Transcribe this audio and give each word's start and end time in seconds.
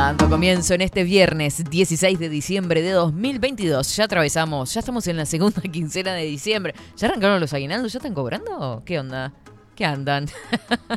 Dando 0.00 0.30
comienzo 0.30 0.72
en 0.72 0.80
este 0.80 1.04
viernes 1.04 1.62
16 1.62 2.18
de 2.18 2.30
diciembre 2.30 2.80
de 2.80 2.92
2022. 2.92 3.96
Ya 3.96 4.04
atravesamos, 4.04 4.72
ya 4.72 4.80
estamos 4.80 5.06
en 5.08 5.18
la 5.18 5.26
segunda 5.26 5.60
quincena 5.70 6.14
de 6.14 6.24
diciembre. 6.24 6.74
¿Ya 6.96 7.06
arrancaron 7.06 7.38
los 7.38 7.52
aguinaldos? 7.52 7.92
¿Ya 7.92 7.98
están 7.98 8.14
cobrando? 8.14 8.82
¿Qué 8.86 8.98
onda? 8.98 9.34
¿Qué 9.76 9.84
andan? 9.84 10.26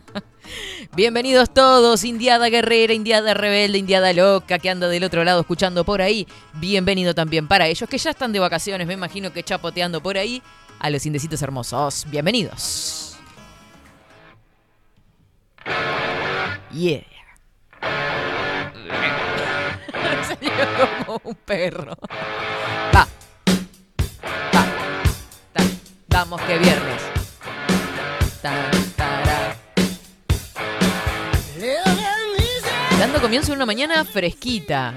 Bienvenidos 0.96 1.54
todos, 1.54 2.06
Indiada 2.06 2.48
Guerrera, 2.48 2.94
Indiada 2.94 3.34
Rebelde, 3.34 3.78
Indiada 3.78 4.14
Loca, 4.14 4.58
que 4.58 4.70
anda 4.70 4.88
del 4.88 5.04
otro 5.04 5.26
lado 5.26 5.42
escuchando 5.42 5.84
por 5.84 6.02
ahí. 6.02 6.26
Bienvenido 6.54 7.14
también 7.14 7.50
para 7.50 7.68
ellos 7.68 7.90
que 7.90 7.98
ya 7.98 8.12
están 8.12 8.32
de 8.32 8.40
vacaciones, 8.40 8.88
me 8.88 8.94
imagino 8.94 9.34
que 9.34 9.44
chapoteando 9.44 10.02
por 10.02 10.18
ahí. 10.18 10.42
A 10.80 10.90
los 10.90 11.06
indecitos 11.06 11.42
hermosos, 11.42 12.08
bienvenidos. 12.10 13.18
Yeah. 16.72 17.04
Como 21.06 21.22
un 21.24 21.36
perro. 21.36 21.96
Va. 22.96 23.08
Va. 24.56 24.66
Vamos 26.10 26.42
que 26.42 26.58
viernes. 26.58 27.02
Dando 33.00 33.22
comienzo 33.22 33.54
una 33.54 33.66
mañana 33.66 34.06
fresquita. 34.06 34.94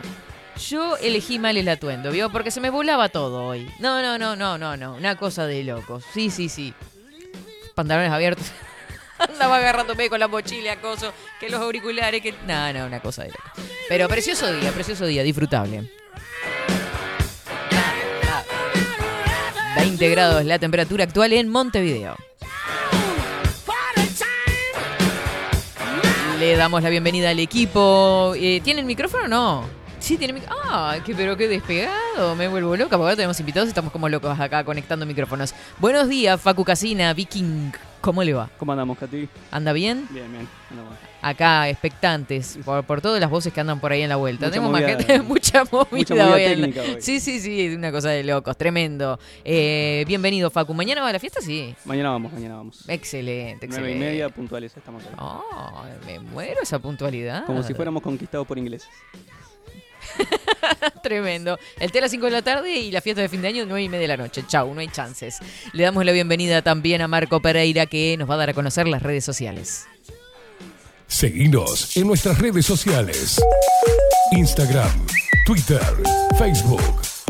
Yo 0.68 0.96
elegí 0.96 1.38
mal 1.38 1.56
el 1.56 1.68
atuendo, 1.68 2.10
¿vio? 2.10 2.30
Porque 2.30 2.50
se 2.50 2.60
me 2.60 2.70
volaba 2.70 3.08
todo 3.08 3.44
hoy. 3.46 3.68
No, 3.78 4.02
no, 4.02 4.18
no, 4.18 4.36
no, 4.36 4.58
no, 4.58 4.76
no. 4.76 4.94
Una 4.94 5.16
cosa 5.16 5.46
de 5.46 5.64
locos. 5.64 6.04
Sí, 6.12 6.30
sí, 6.30 6.48
sí. 6.48 6.72
Pantalones 7.74 8.10
abiertos. 8.10 8.46
Andaba 9.18 9.56
agarrándome 9.56 10.08
con 10.08 10.20
la 10.20 10.28
mochila, 10.28 10.72
acoso, 10.72 11.12
que 11.40 11.48
los 11.48 11.60
auriculares, 11.60 12.20
que. 12.22 12.32
No, 12.46 12.72
no, 12.72 12.86
una 12.86 13.00
cosa 13.00 13.22
de 13.22 13.30
locos. 13.30 13.52
Pero 13.88 14.08
precioso 14.08 14.52
día, 14.52 14.70
precioso 14.72 15.06
día, 15.06 15.22
disfrutable. 15.22 15.90
20 19.76 20.08
grados 20.08 20.44
la 20.44 20.58
temperatura 20.58 21.04
actual 21.04 21.32
en 21.32 21.48
Montevideo. 21.48 22.16
Le 26.38 26.56
damos 26.56 26.82
la 26.82 26.90
bienvenida 26.90 27.30
al 27.30 27.38
equipo. 27.38 28.34
Eh, 28.36 28.60
¿Tienen 28.62 28.86
micrófono 28.86 29.24
o 29.24 29.28
no? 29.28 29.85
Sí, 30.06 30.16
tiene 30.16 30.34
micrófono. 30.34 30.60
Ah, 30.70 30.96
qué, 31.04 31.16
pero 31.16 31.36
qué 31.36 31.48
despegado. 31.48 32.36
Me 32.36 32.46
vuelvo 32.46 32.76
loca 32.76 32.90
porque 32.90 33.02
ahora 33.02 33.16
tenemos 33.16 33.40
invitados 33.40 33.66
y 33.66 33.70
estamos 33.70 33.90
como 33.90 34.08
locos 34.08 34.38
acá 34.38 34.62
conectando 34.62 35.04
micrófonos. 35.04 35.52
Buenos 35.80 36.08
días, 36.08 36.40
Facu 36.40 36.62
Casina, 36.64 37.12
Viking. 37.12 37.72
¿Cómo 38.02 38.22
le 38.22 38.32
va? 38.34 38.48
¿Cómo 38.56 38.70
andamos, 38.70 38.96
Katy? 38.98 39.28
¿Anda 39.50 39.72
bien? 39.72 40.06
Bien, 40.10 40.30
bien. 40.30 40.46
andamos. 40.70 40.94
Acá, 41.22 41.68
expectantes, 41.68 42.56
por, 42.64 42.84
por 42.84 43.00
todas 43.00 43.20
las 43.20 43.28
voces 43.28 43.52
que 43.52 43.60
andan 43.60 43.80
por 43.80 43.90
ahí 43.90 44.02
en 44.02 44.08
la 44.08 44.14
vuelta. 44.14 44.46
Mucha 44.46 44.52
Tenemos 44.52 44.70
movida- 44.70 44.96
más 44.96 45.06
gente, 45.06 45.22
mucha 45.22 45.64
movida, 45.64 45.88
mucha 45.90 46.14
movida 46.14 46.34
hoy 46.34 46.42
en 46.44 46.60
la- 46.60 46.66
técnica 46.68 46.82
hoy. 46.82 47.02
Sí, 47.02 47.18
sí, 47.18 47.40
sí, 47.40 47.74
una 47.74 47.90
cosa 47.90 48.10
de 48.10 48.22
locos, 48.22 48.56
tremendo. 48.56 49.18
Eh, 49.44 50.04
bienvenido, 50.06 50.50
Facu. 50.52 50.72
¿Mañana 50.72 51.02
va 51.02 51.08
a 51.08 51.14
la 51.14 51.18
fiesta? 51.18 51.40
Sí. 51.40 51.74
Mañana 51.84 52.10
vamos, 52.10 52.32
mañana 52.32 52.54
vamos. 52.54 52.84
Excelente, 52.88 53.66
Nueve 53.66 53.82
excelente. 53.90 53.96
y 53.96 54.08
media, 54.08 54.28
puntuales, 54.28 54.76
estamos 54.76 55.02
acá. 55.04 55.16
Oh, 55.20 55.82
me 56.06 56.20
muero 56.20 56.60
esa 56.62 56.78
puntualidad. 56.78 57.44
Como 57.44 57.64
si 57.64 57.74
fuéramos 57.74 58.04
conquistados 58.04 58.46
por 58.46 58.56
ingleses. 58.56 58.88
Tremendo. 61.02 61.58
El 61.78 61.92
té 61.92 61.98
a 61.98 62.02
las 62.02 62.10
5 62.10 62.26
de 62.26 62.32
la 62.32 62.42
tarde 62.42 62.72
y 62.74 62.90
la 62.90 63.00
fiesta 63.00 63.22
de 63.22 63.28
fin 63.28 63.42
de 63.42 63.48
año 63.48 63.64
9 63.66 63.82
y 63.82 63.88
media 63.88 64.02
de 64.02 64.08
la 64.08 64.16
noche. 64.16 64.44
Chau, 64.46 64.72
no 64.74 64.80
hay 64.80 64.88
chances. 64.88 65.38
Le 65.72 65.82
damos 65.82 66.04
la 66.04 66.12
bienvenida 66.12 66.62
también 66.62 67.02
a 67.02 67.08
Marco 67.08 67.40
Pereira 67.40 67.86
que 67.86 68.16
nos 68.16 68.28
va 68.28 68.34
a 68.34 68.38
dar 68.38 68.50
a 68.50 68.54
conocer 68.54 68.88
las 68.88 69.02
redes 69.02 69.24
sociales. 69.24 69.86
Seguinos 71.06 71.96
en 71.96 72.06
nuestras 72.06 72.38
redes 72.38 72.66
sociales. 72.66 73.40
Instagram, 74.32 75.06
Twitter, 75.46 75.80
Facebook, 76.36 76.82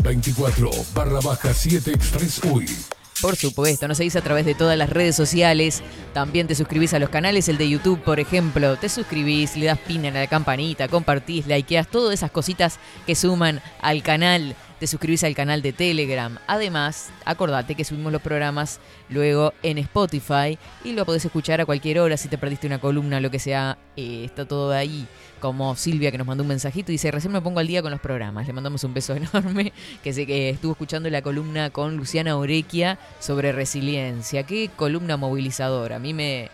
24 0.03 0.71
barra 0.93 1.19
baja 1.21 1.53
7 1.53 1.91
Express 1.91 2.41
UI. 2.43 2.96
Por 3.21 3.35
supuesto, 3.35 3.87
nos 3.87 3.97
seguís 3.97 4.15
a 4.15 4.21
través 4.21 4.45
de 4.45 4.53
todas 4.53 4.77
las 4.77 4.89
redes 4.89 5.15
sociales. 5.15 5.81
También 6.13 6.47
te 6.47 6.53
suscribís 6.53 6.93
a 6.93 6.99
los 6.99 7.09
canales, 7.09 7.49
el 7.49 7.57
de 7.57 7.67
YouTube, 7.67 8.01
por 8.03 8.19
ejemplo. 8.19 8.77
Te 8.77 8.89
suscribís, 8.89 9.57
le 9.57 9.65
das 9.65 9.79
pin 9.79 10.05
a 10.05 10.11
la 10.11 10.27
campanita, 10.27 10.87
compartís, 10.87 11.47
likeás, 11.47 11.87
todas 11.87 12.13
esas 12.13 12.29
cositas 12.29 12.79
que 13.07 13.15
suman 13.15 13.61
al 13.81 14.03
canal. 14.03 14.55
Te 14.79 14.85
suscribís 14.85 15.23
al 15.23 15.33
canal 15.33 15.63
de 15.63 15.73
Telegram. 15.73 16.37
Además, 16.45 17.09
acordate 17.25 17.73
que 17.73 17.83
subimos 17.83 18.11
los 18.11 18.21
programas 18.21 18.79
luego 19.09 19.53
en 19.63 19.79
Spotify 19.79 20.59
y 20.83 20.93
lo 20.93 21.03
podés 21.03 21.25
escuchar 21.25 21.59
a 21.59 21.65
cualquier 21.65 21.99
hora 21.99 22.15
si 22.15 22.27
te 22.27 22.37
perdiste 22.37 22.67
una 22.67 22.79
columna, 22.79 23.19
lo 23.19 23.31
que 23.31 23.39
sea. 23.39 23.77
eh, 23.95 24.23
está 24.25 24.47
todo 24.47 24.71
ahí. 24.71 25.07
Como 25.39 25.75
Silvia 25.75 26.11
que 26.11 26.17
nos 26.17 26.27
mandó 26.27 26.43
un 26.43 26.49
mensajito 26.49 26.91
y 26.91 26.95
dice, 26.95 27.09
recién 27.11 27.33
me 27.33 27.41
pongo 27.41 27.59
al 27.59 27.67
día 27.67 27.81
con 27.81 27.91
los 27.91 27.99
programas. 28.01 28.45
Le 28.45 28.53
mandamos 28.53 28.83
un 28.83 28.93
beso 28.93 29.15
enorme 29.15 29.73
que 30.03 30.13
sé 30.13 30.27
que 30.27 30.49
estuvo 30.49 30.73
escuchando 30.73 31.09
la 31.09 31.23
columna 31.23 31.71
con 31.71 31.97
Luciana 31.97 32.37
Orequia 32.37 32.99
sobre 33.19 33.51
resiliencia. 33.51 34.43
Qué 34.43 34.69
columna 34.75 35.17
movilizadora. 35.17 35.95
A 35.95 35.99
mí 35.99 36.13
me... 36.13 36.49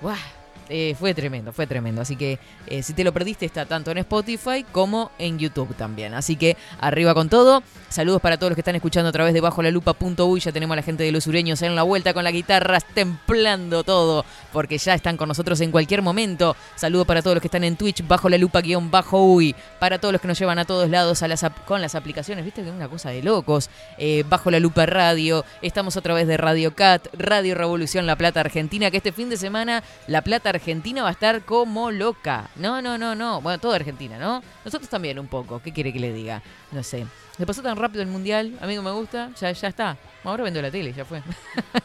¡Buah! 0.00 0.37
Eh, 0.68 0.94
fue 0.98 1.14
tremendo, 1.14 1.52
fue 1.52 1.66
tremendo. 1.66 2.02
Así 2.02 2.16
que 2.16 2.38
eh, 2.66 2.82
si 2.82 2.92
te 2.92 3.04
lo 3.04 3.12
perdiste 3.12 3.46
está 3.46 3.64
tanto 3.66 3.90
en 3.90 3.98
Spotify 3.98 4.64
como 4.70 5.10
en 5.18 5.38
YouTube 5.38 5.74
también. 5.74 6.14
Así 6.14 6.36
que 6.36 6.56
arriba 6.80 7.14
con 7.14 7.28
todo. 7.28 7.62
Saludos 7.88 8.20
para 8.20 8.36
todos 8.36 8.50
los 8.50 8.54
que 8.54 8.60
están 8.60 8.76
escuchando 8.76 9.08
a 9.08 9.12
través 9.12 9.32
de 9.32 9.40
bajo 9.40 9.62
la 9.62 9.70
lupa.uy. 9.70 10.40
Ya 10.40 10.52
tenemos 10.52 10.74
a 10.74 10.76
la 10.76 10.82
gente 10.82 11.04
de 11.04 11.12
los 11.12 11.24
sureños 11.24 11.62
en 11.62 11.74
la 11.74 11.82
vuelta 11.82 12.12
con 12.12 12.22
la 12.22 12.30
guitarra 12.30 12.80
templando 12.80 13.82
todo. 13.82 14.24
Porque 14.52 14.76
ya 14.76 14.94
están 14.94 15.16
con 15.16 15.28
nosotros 15.28 15.60
en 15.62 15.70
cualquier 15.70 16.02
momento. 16.02 16.54
Saludos 16.76 17.06
para 17.06 17.22
todos 17.22 17.36
los 17.36 17.40
que 17.40 17.48
están 17.48 17.64
en 17.64 17.76
Twitch 17.76 18.06
bajo 18.06 18.28
la 18.28 18.36
lupa 18.36 18.60
guion 18.60 18.90
bajo 18.90 19.24
uy. 19.24 19.54
Para 19.78 19.98
todos 19.98 20.12
los 20.12 20.20
que 20.20 20.28
nos 20.28 20.38
llevan 20.38 20.58
a 20.58 20.66
todos 20.66 20.90
lados 20.90 21.24
con 21.66 21.80
las 21.80 21.94
aplicaciones. 21.94 22.44
Viste 22.44 22.62
que 22.62 22.68
es 22.68 22.74
una 22.74 22.88
cosa 22.88 23.10
de 23.10 23.22
locos. 23.22 23.70
Eh, 23.96 24.24
bajo 24.28 24.50
la 24.50 24.60
lupa 24.60 24.84
radio. 24.84 25.44
Estamos 25.62 25.96
a 25.96 26.02
través 26.02 26.26
de 26.26 26.36
Radio 26.36 26.74
Cat, 26.74 27.08
Radio 27.14 27.54
Revolución 27.54 28.06
La 28.06 28.16
Plata 28.16 28.40
Argentina. 28.40 28.90
Que 28.90 28.98
este 28.98 29.12
fin 29.12 29.30
de 29.30 29.38
semana 29.38 29.82
La 30.06 30.20
Plata 30.22 30.50
Argentina 30.50 30.57
va 31.02 31.08
a 31.08 31.12
estar 31.12 31.44
como 31.44 31.90
loca. 31.90 32.50
No, 32.56 32.82
no, 32.82 32.98
no, 32.98 33.14
no. 33.14 33.40
Bueno, 33.40 33.58
toda 33.58 33.76
Argentina, 33.76 34.18
¿no? 34.18 34.42
Nosotros 34.64 34.88
también 34.88 35.18
un 35.18 35.26
poco. 35.26 35.60
¿Qué 35.60 35.72
quiere 35.72 35.92
que 35.92 36.00
le 36.00 36.12
diga? 36.12 36.42
No 36.72 36.82
sé. 36.82 37.06
Se 37.36 37.46
pasó 37.46 37.62
tan 37.62 37.76
rápido 37.76 38.02
el 38.02 38.08
mundial. 38.08 38.58
Amigo, 38.60 38.82
me 38.82 38.90
gusta. 38.90 39.30
Ya, 39.40 39.52
ya 39.52 39.68
está. 39.68 39.96
Ahora 40.24 40.44
vendo 40.44 40.60
la 40.60 40.70
tele, 40.70 40.92
ya 40.92 41.04
fue. 41.04 41.22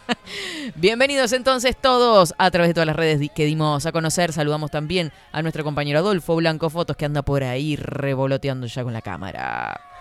Bienvenidos 0.76 1.31
entonces 1.34 1.78
todos 1.80 2.34
a 2.38 2.50
través 2.50 2.70
de 2.70 2.74
todas 2.74 2.88
las 2.88 2.96
redes 2.96 3.30
que 3.36 3.46
dimos 3.46 3.86
a 3.86 3.92
conocer. 3.92 4.34
Saludamos 4.34 4.72
también 4.72 5.12
a 5.31 5.42
nuestro 5.42 5.64
compañero 5.64 6.00
Adolfo 6.00 6.36
Blanco 6.36 6.69
Fotos 6.69 6.98
que 6.98 7.06
anda 7.06 7.22
por 7.22 7.44
ahí 7.44 7.76
revoloteando 7.76 8.68
ya 8.68 8.84
con 8.84 8.94
la 8.94 9.02
cámara. 9.02 9.93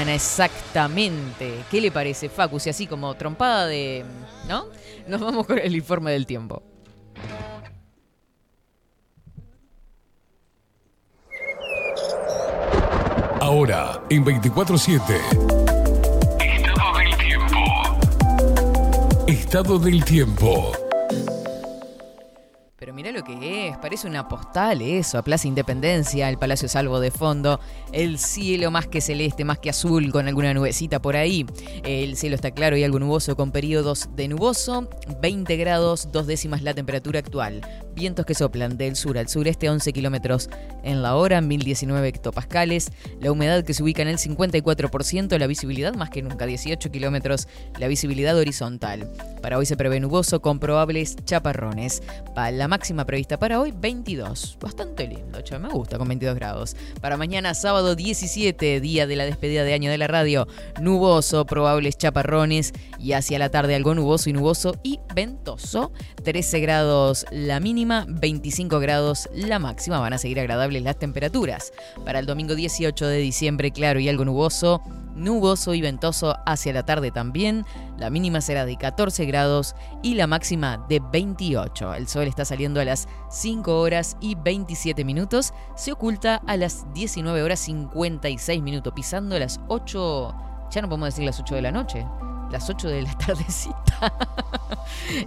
Mañana 0.00 0.14
exactamente. 0.14 1.64
¿Qué 1.70 1.80
le 1.80 1.90
parece, 1.90 2.30
Facu? 2.30 2.58
Si 2.58 2.70
así 2.70 2.86
como 2.86 3.14
trompada 3.14 3.66
de... 3.66 4.04
¿No? 4.48 4.66
Nos 5.06 5.20
vamos 5.20 5.46
con 5.46 5.58
el 5.58 5.76
informe 5.76 6.12
del 6.12 6.24
tiempo. 6.24 6.62
Ahora, 13.40 14.02
en 14.08 14.24
24-7. 14.24 15.00
Estado 16.40 16.98
del 16.98 17.16
tiempo. 17.18 17.58
Estado 19.26 19.78
del 19.78 20.04
tiempo. 20.04 20.89
Pero 22.90 22.96
mira 22.96 23.12
lo 23.12 23.22
que 23.22 23.68
es, 23.68 23.76
Parece 23.76 24.08
una 24.08 24.26
postal 24.26 24.82
eso, 24.82 25.16
a 25.16 25.22
Plaza 25.22 25.46
Independencia, 25.46 26.28
el 26.28 26.38
Palacio 26.38 26.68
Salvo 26.68 26.98
de 26.98 27.12
fondo, 27.12 27.60
el 27.92 28.18
cielo 28.18 28.72
más 28.72 28.88
que 28.88 29.00
celeste, 29.00 29.44
más 29.44 29.60
que 29.60 29.70
azul, 29.70 30.10
con 30.10 30.26
alguna 30.26 30.52
nubecita 30.54 31.00
por 31.00 31.14
ahí. 31.14 31.46
El 31.84 32.16
cielo 32.16 32.34
está 32.34 32.50
claro 32.50 32.76
y 32.76 32.82
algo 32.82 32.98
nuboso 32.98 33.36
con 33.36 33.52
periodos 33.52 34.08
de 34.16 34.26
nuboso, 34.26 34.88
20 35.20 35.56
grados, 35.56 36.10
dos 36.10 36.26
décimas 36.26 36.62
la 36.62 36.74
temperatura 36.74 37.20
actual. 37.20 37.60
Vientos 37.94 38.26
que 38.26 38.34
soplan 38.34 38.76
del 38.76 38.96
sur 38.96 39.18
al 39.18 39.28
sureste, 39.28 39.70
11 39.70 39.92
kilómetros 39.92 40.50
en 40.82 41.02
la 41.02 41.14
hora, 41.14 41.40
1019 41.40 42.08
hectopascales. 42.08 42.90
La 43.20 43.30
humedad 43.30 43.62
que 43.62 43.74
se 43.74 43.84
ubica 43.84 44.02
en 44.02 44.08
el 44.08 44.18
54%, 44.18 45.38
la 45.38 45.46
visibilidad 45.46 45.94
más 45.94 46.10
que 46.10 46.22
nunca, 46.22 46.46
18 46.46 46.90
kilómetros, 46.90 47.46
la 47.78 47.86
visibilidad 47.86 48.36
horizontal. 48.36 49.08
Para 49.42 49.58
hoy 49.58 49.66
se 49.66 49.76
prevé 49.76 50.00
nuboso 50.00 50.40
con 50.40 50.58
probables 50.58 51.16
chaparrones. 51.24 52.02
La 52.36 52.68
máxima 52.80 53.04
prevista 53.04 53.38
para 53.38 53.60
hoy 53.60 53.74
22. 53.76 54.56
Bastante 54.58 55.06
lindo, 55.06 55.42
che, 55.42 55.58
me 55.58 55.68
gusta 55.68 55.98
con 55.98 56.08
22 56.08 56.34
grados. 56.34 56.74
Para 57.02 57.18
mañana, 57.18 57.52
sábado 57.52 57.94
17, 57.94 58.80
día 58.80 59.06
de 59.06 59.16
la 59.16 59.26
despedida 59.26 59.64
de 59.64 59.74
año 59.74 59.90
de 59.90 59.98
la 59.98 60.06
radio, 60.06 60.48
nuboso, 60.80 61.44
probables 61.44 61.98
chaparrones 61.98 62.72
y 62.98 63.12
hacia 63.12 63.38
la 63.38 63.50
tarde 63.50 63.74
algo 63.74 63.94
nuboso 63.94 64.30
y 64.30 64.32
nuboso 64.32 64.76
y 64.82 64.98
ventoso. 65.14 65.92
13 66.24 66.60
grados 66.60 67.26
la 67.30 67.60
mínima, 67.60 68.06
25 68.08 68.80
grados 68.80 69.28
la 69.34 69.58
máxima. 69.58 70.00
Van 70.00 70.14
a 70.14 70.18
seguir 70.18 70.40
agradables 70.40 70.82
las 70.82 70.98
temperaturas. 70.98 71.74
Para 72.06 72.18
el 72.18 72.24
domingo 72.24 72.54
18 72.54 73.06
de 73.06 73.18
diciembre, 73.18 73.72
claro 73.72 74.00
y 74.00 74.08
algo 74.08 74.24
nuboso 74.24 74.80
nuboso 75.20 75.74
y 75.74 75.80
ventoso 75.80 76.36
hacia 76.46 76.72
la 76.72 76.84
tarde 76.84 77.10
también. 77.10 77.64
La 77.98 78.10
mínima 78.10 78.40
será 78.40 78.64
de 78.64 78.76
14 78.76 79.24
grados 79.26 79.76
y 80.02 80.14
la 80.14 80.26
máxima 80.26 80.84
de 80.88 81.00
28. 81.12 81.94
El 81.94 82.08
sol 82.08 82.26
está 82.26 82.44
saliendo 82.44 82.80
a 82.80 82.84
las 82.84 83.08
5 83.30 83.78
horas 83.80 84.16
y 84.20 84.34
27 84.34 85.04
minutos. 85.04 85.52
Se 85.76 85.92
oculta 85.92 86.40
a 86.46 86.56
las 86.56 86.92
19 86.94 87.42
horas 87.42 87.60
56 87.60 88.62
minutos, 88.62 88.92
pisando 88.94 89.38
las 89.38 89.60
8, 89.68 90.34
ya 90.70 90.82
no 90.82 90.88
podemos 90.88 91.08
decir 91.08 91.24
las 91.24 91.38
8 91.38 91.54
de 91.54 91.62
la 91.62 91.72
noche. 91.72 92.06
Las 92.50 92.68
8 92.68 92.88
de 92.88 93.02
la 93.02 93.16
tardecita. 93.26 94.12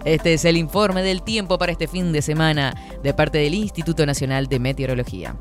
Este 0.04 0.34
es 0.34 0.44
el 0.44 0.56
informe 0.56 1.02
del 1.02 1.22
tiempo 1.22 1.58
para 1.58 1.72
este 1.72 1.88
fin 1.88 2.12
de 2.12 2.22
semana 2.22 2.74
de 3.02 3.14
parte 3.14 3.38
del 3.38 3.54
Instituto 3.54 4.04
Nacional 4.04 4.46
de 4.46 4.58
Meteorología. 4.58 5.36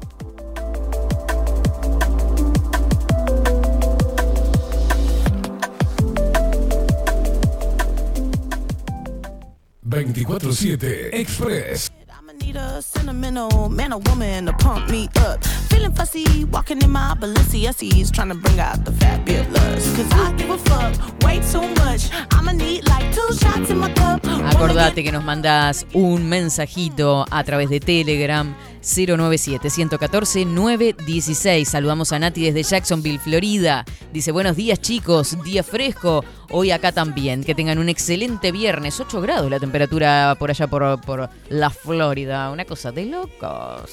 24-7 10.06 11.14
Express. 11.14 11.90
need 12.42 12.56
a 12.56 12.82
sentimental 12.82 13.70
man 13.70 13.94
or 13.94 14.00
woman 14.10 14.46
to 14.48 14.54
pump 14.54 14.90
me 14.90 15.08
up. 15.18 15.44
Feeling 15.70 15.94
fussy, 15.94 16.46
walking 16.46 16.82
in 16.82 16.92
my 16.92 17.16
Balenciennes, 17.20 18.12
trying 18.12 18.30
to 18.30 18.36
bring 18.36 18.60
out 18.60 18.84
the 18.86 18.92
fabulous. 18.94 19.96
Cause 19.96 20.12
I 20.14 20.34
give 20.34 20.50
a 20.50 20.58
fuck 20.58 21.24
way 21.24 21.40
too 21.52 21.68
much. 21.84 22.10
I'ma 22.32 22.52
need 22.52 22.88
like 22.88 23.14
two 23.14 23.34
shots 23.36 23.70
in 23.70 23.78
my 23.78 23.94
cup. 23.94 24.24
Acordate 24.26 25.04
que 25.04 25.12
nos 25.12 25.24
mandas 25.24 25.86
un 25.94 26.28
mensajito 26.28 27.26
a 27.30 27.44
través 27.44 27.70
de 27.70 27.80
Telegram 27.80 28.56
097-114-916. 28.84 31.66
Saludamos 31.66 32.12
a 32.12 32.20
Nati 32.20 32.44
desde 32.44 32.64
Jacksonville, 32.64 33.20
Florida. 33.20 33.86
Dice, 34.12 34.32
buenos 34.32 34.56
días 34.56 34.82
chicos, 34.82 35.38
día 35.44 35.64
fresco. 35.64 36.24
Hoy 36.50 36.72
acá 36.72 36.92
también. 36.92 37.44
Que 37.44 37.56
tengan 37.56 37.80
un 37.80 37.90
excelente 37.90 38.52
viernes. 38.52 39.00
8 39.00 39.22
grados 39.22 39.50
la 39.50 39.60
temperatura 39.60 40.36
por 40.38 40.50
allá 40.50 40.68
por, 40.68 41.00
por 41.02 41.30
la 41.50 41.70
Florida. 41.70 42.52
Una 42.52 42.66
cosa 42.66 42.92
de 42.92 43.06
locos. 43.06 43.90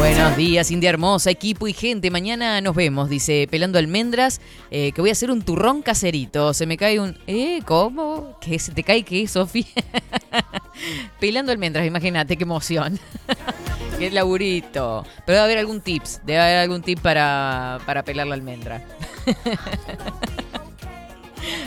Buenos 0.00 0.34
días, 0.34 0.70
India 0.70 0.88
Hermosa, 0.88 1.30
equipo 1.30 1.68
y 1.68 1.74
gente. 1.74 2.10
Mañana 2.10 2.62
nos 2.62 2.74
vemos, 2.74 3.10
dice 3.10 3.46
Pelando 3.50 3.78
Almendras, 3.78 4.40
eh, 4.70 4.92
que 4.92 5.02
voy 5.02 5.10
a 5.10 5.12
hacer 5.12 5.30
un 5.30 5.42
turrón 5.42 5.82
caserito. 5.82 6.54
Se 6.54 6.64
me 6.64 6.78
cae 6.78 6.98
un... 6.98 7.18
¿Eh? 7.26 7.60
¿Cómo? 7.66 8.38
¿Qué? 8.40 8.58
¿Se 8.58 8.72
te 8.72 8.82
cae 8.82 9.02
qué, 9.02 9.28
Sofi? 9.28 9.66
Pelando 11.20 11.52
almendras, 11.52 11.86
imagínate, 11.86 12.38
qué 12.38 12.44
emoción. 12.44 12.98
qué 13.98 14.10
laburito. 14.10 15.04
Pero 15.26 15.36
debe 15.36 15.44
haber 15.44 15.58
algún 15.58 15.82
tips, 15.82 16.22
debe 16.24 16.40
haber 16.40 16.56
algún 16.60 16.80
tip 16.80 16.98
para, 17.00 17.78
para 17.84 18.02
pelar 18.02 18.26
la 18.26 18.36
almendra. 18.36 18.82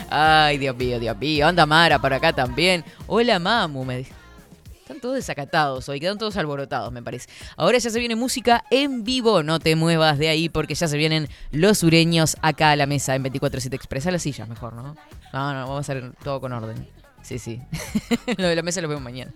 Ay, 0.09 0.57
Dios 0.57 0.75
mío, 0.75 0.99
Dios 0.99 1.15
mío. 1.19 1.47
Anda 1.47 1.67
Mara 1.67 1.99
por 1.99 2.11
acá 2.11 2.33
también. 2.33 2.83
Hola, 3.05 3.37
Mamu, 3.37 3.85
me 3.85 3.99
dice. 3.99 4.22
Están 4.93 5.01
todos 5.01 5.15
desacatados 5.15 5.89
hoy, 5.89 5.99
quedan 5.99 6.19
todos 6.19 6.37
alborotados, 6.37 6.91
me 6.91 7.01
parece. 7.01 7.27
Ahora 7.57 7.79
ya 7.79 7.89
se 7.89 7.97
viene 7.97 8.15
música 8.15 8.63
en 8.69 9.03
vivo, 9.03 9.41
no 9.41 9.57
te 9.57 9.75
muevas 9.75 10.19
de 10.19 10.29
ahí 10.29 10.49
porque 10.49 10.75
ya 10.75 10.87
se 10.87 10.95
vienen 10.97 11.29
los 11.49 11.79
sureños 11.79 12.37
acá 12.43 12.69
a 12.69 12.75
la 12.75 12.85
mesa 12.85 13.15
en 13.15 13.23
24-7 13.23 13.73
Express. 13.73 14.05
A 14.05 14.11
las 14.11 14.21
sillas 14.21 14.47
mejor, 14.47 14.73
¿no? 14.73 14.95
No, 15.33 15.53
no, 15.53 15.61
vamos 15.61 15.77
a 15.77 15.79
hacer 15.79 16.11
todo 16.23 16.39
con 16.39 16.53
orden. 16.53 16.87
Sí, 17.23 17.39
sí. 17.39 17.59
lo 18.37 18.47
de 18.47 18.55
la 18.55 18.61
mesa 18.61 18.81
lo 18.81 18.87
vemos 18.87 19.03
mañana. 19.03 19.33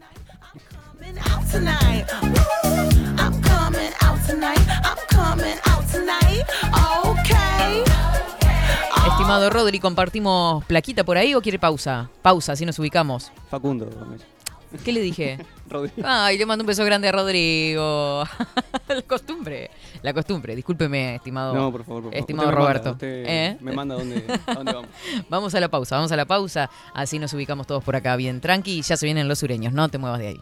Estimado 9.08 9.50
Rodri, 9.50 9.80
¿compartimos 9.80 10.64
plaquita 10.66 11.04
por 11.04 11.18
ahí 11.18 11.34
o 11.34 11.42
quiere 11.42 11.58
pausa? 11.58 12.12
Pausa, 12.22 12.52
así 12.52 12.64
nos 12.64 12.78
ubicamos. 12.78 13.32
Facundo. 13.50 13.90
¿Qué 14.84 14.92
le 14.92 15.02
dije? 15.02 15.38
Ay, 16.04 16.38
le 16.38 16.46
mando 16.46 16.64
un 16.64 16.68
beso 16.68 16.84
grande 16.84 17.08
a 17.08 17.12
Rodrigo. 17.12 18.24
la 18.88 19.02
costumbre. 19.04 19.72
La 20.02 20.14
costumbre. 20.14 20.56
Discúlpeme, 20.56 21.16
estimado. 21.16 21.54
No, 21.54 21.72
por 21.72 21.84
favor. 21.84 22.14
Estimado 22.14 22.52
Roberto. 22.52 22.98
¿Eh? 23.02 23.58
Me 23.62 23.72
manda 23.72 23.96
a 23.96 23.98
dónde, 23.98 24.24
vamos. 24.48 24.86
vamos 25.30 25.56
a 25.56 25.60
la 25.60 25.70
pausa, 25.70 25.96
vamos 25.96 26.12
a 26.12 26.16
la 26.16 26.26
pausa. 26.26 26.70
Así 26.94 27.20
nos 27.20 27.34
ubicamos 27.34 27.68
todos 27.68 27.84
por 27.84 27.96
acá 27.96 28.16
bien 28.16 28.42
tranqui. 28.42 28.80
Y 28.80 28.82
ya 28.82 28.98
se 28.98 29.06
vienen 29.06 29.28
los 29.28 29.40
sureños. 29.40 29.74
No 29.74 29.90
te 29.90 29.98
muevas 29.98 30.20
de 30.20 30.28
ahí. 30.28 30.42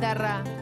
Guitarra. 0.00 0.59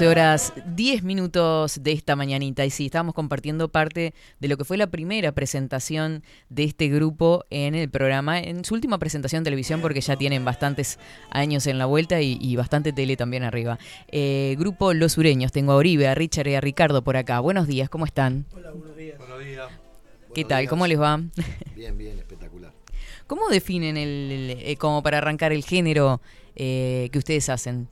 11 0.00 0.08
horas 0.08 0.54
10 0.64 1.02
minutos 1.02 1.82
de 1.82 1.92
esta 1.92 2.16
mañanita. 2.16 2.64
Y 2.64 2.70
sí, 2.70 2.86
estábamos 2.86 3.14
compartiendo 3.14 3.68
parte 3.68 4.14
de 4.38 4.48
lo 4.48 4.56
que 4.56 4.64
fue 4.64 4.78
la 4.78 4.86
primera 4.86 5.32
presentación 5.32 6.22
de 6.48 6.64
este 6.64 6.88
grupo 6.88 7.44
en 7.50 7.74
el 7.74 7.90
programa, 7.90 8.40
en 8.40 8.64
su 8.64 8.72
última 8.72 8.96
presentación 8.98 9.40
en 9.40 9.44
televisión, 9.44 9.82
porque 9.82 10.00
ya 10.00 10.16
tienen 10.16 10.42
bastantes 10.42 10.98
años 11.30 11.66
en 11.66 11.76
la 11.76 11.84
vuelta 11.84 12.22
y, 12.22 12.38
y 12.40 12.56
bastante 12.56 12.94
tele 12.94 13.18
también 13.18 13.42
arriba. 13.42 13.78
Eh, 14.08 14.56
grupo 14.58 14.94
Los 14.94 15.12
Sureños, 15.12 15.52
tengo 15.52 15.72
a 15.72 15.76
Oribe, 15.76 16.08
a 16.08 16.14
Richard 16.14 16.48
y 16.48 16.54
a 16.54 16.62
Ricardo 16.62 17.02
por 17.04 17.18
acá. 17.18 17.38
Buenos 17.40 17.66
días, 17.66 17.90
¿cómo 17.90 18.06
están? 18.06 18.46
Hola, 18.54 18.70
buenos 18.70 18.96
días. 18.96 19.18
Buenos 19.18 19.44
días. 19.44 19.68
¿Qué 20.34 20.44
tal? 20.46 20.66
¿Cómo 20.66 20.86
les 20.86 20.98
va? 20.98 21.20
Bien, 21.76 21.98
bien, 21.98 22.18
espectacular. 22.18 22.72
¿Cómo 23.26 23.50
definen 23.50 23.98
el, 23.98 24.08
el- 24.32 24.50
eh, 24.62 24.76
como 24.78 25.02
para 25.02 25.18
arrancar 25.18 25.52
el 25.52 25.62
género 25.62 26.22
eh, 26.56 27.10
que 27.12 27.18
ustedes 27.18 27.50
hacen? 27.50 27.86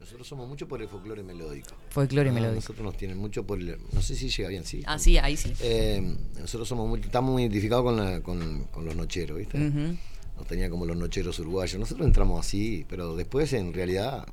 Nosotros 0.00 0.26
somos 0.26 0.48
mucho 0.48 0.66
por 0.66 0.80
el 0.80 0.88
folclore 0.88 1.22
melódico. 1.22 1.68
Folclore 1.90 2.30
Ah, 2.30 2.32
melódico. 2.32 2.54
Nosotros 2.56 2.84
nos 2.84 2.96
tienen 2.96 3.18
mucho 3.18 3.46
por 3.46 3.58
el. 3.60 3.76
No 3.92 4.00
sé 4.00 4.16
si 4.16 4.30
llega 4.30 4.48
bien, 4.48 4.64
sí. 4.64 4.82
Ah, 4.86 4.98
sí, 4.98 5.18
ahí 5.18 5.36
sí. 5.36 5.52
Eh, 5.60 6.16
nosotros 6.38 6.66
somos 6.66 6.88
muy, 6.88 7.00
estamos 7.00 7.30
muy 7.32 7.42
identificados 7.42 7.84
con, 7.84 7.96
la- 7.96 8.20
con, 8.22 8.64
con 8.64 8.84
los 8.86 8.96
nocheros, 8.96 9.38
¿viste? 9.38 9.58
Ujú. 9.58 9.96
Nos 10.38 10.46
tenía 10.46 10.70
como 10.70 10.86
los 10.86 10.96
nocheros 10.96 11.38
uruguayos. 11.38 11.78
Nosotros 11.78 12.06
entramos 12.06 12.40
así, 12.44 12.86
pero 12.88 13.14
después, 13.14 13.52
en 13.52 13.74
realidad, 13.74 14.26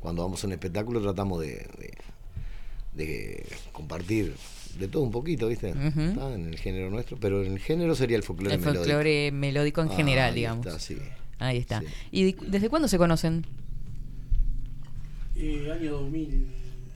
cuando 0.00 0.22
vamos 0.22 0.42
a 0.44 0.46
un 0.46 0.52
espectáculo, 0.52 1.00
tratamos 1.02 1.40
de, 1.40 1.66
de, 1.78 1.92
de 2.94 3.46
compartir 3.72 4.34
de 4.78 4.86
todo 4.88 5.02
un 5.02 5.10
poquito, 5.10 5.48
¿viste? 5.48 5.70
Está 5.70 6.32
en 6.34 6.46
el 6.48 6.56
género 6.58 6.88
nuestro, 6.90 7.16
pero 7.18 7.42
en 7.44 7.52
el 7.52 7.58
género 7.58 7.96
sería 7.96 8.16
el 8.16 8.22
folclore 8.22 8.54
El 8.54 8.60
melódico. 8.60 8.84
folclore 8.84 9.32
melódico 9.32 9.82
en 9.82 9.88
Ah, 9.90 9.96
general, 9.96 10.28
ahí 10.30 10.34
digamos. 10.36 10.66
está, 10.66 10.78
sí. 10.78 10.98
Ahí 11.40 11.58
está. 11.58 11.80
Sí. 11.80 11.86
¿Y 12.12 12.32
de- 12.32 12.36
desde 12.46 12.68
cuándo 12.68 12.86
se 12.86 12.96
conocen? 12.98 13.44
Eh, 15.36 15.70
año 15.72 15.92
2000. 15.92 16.46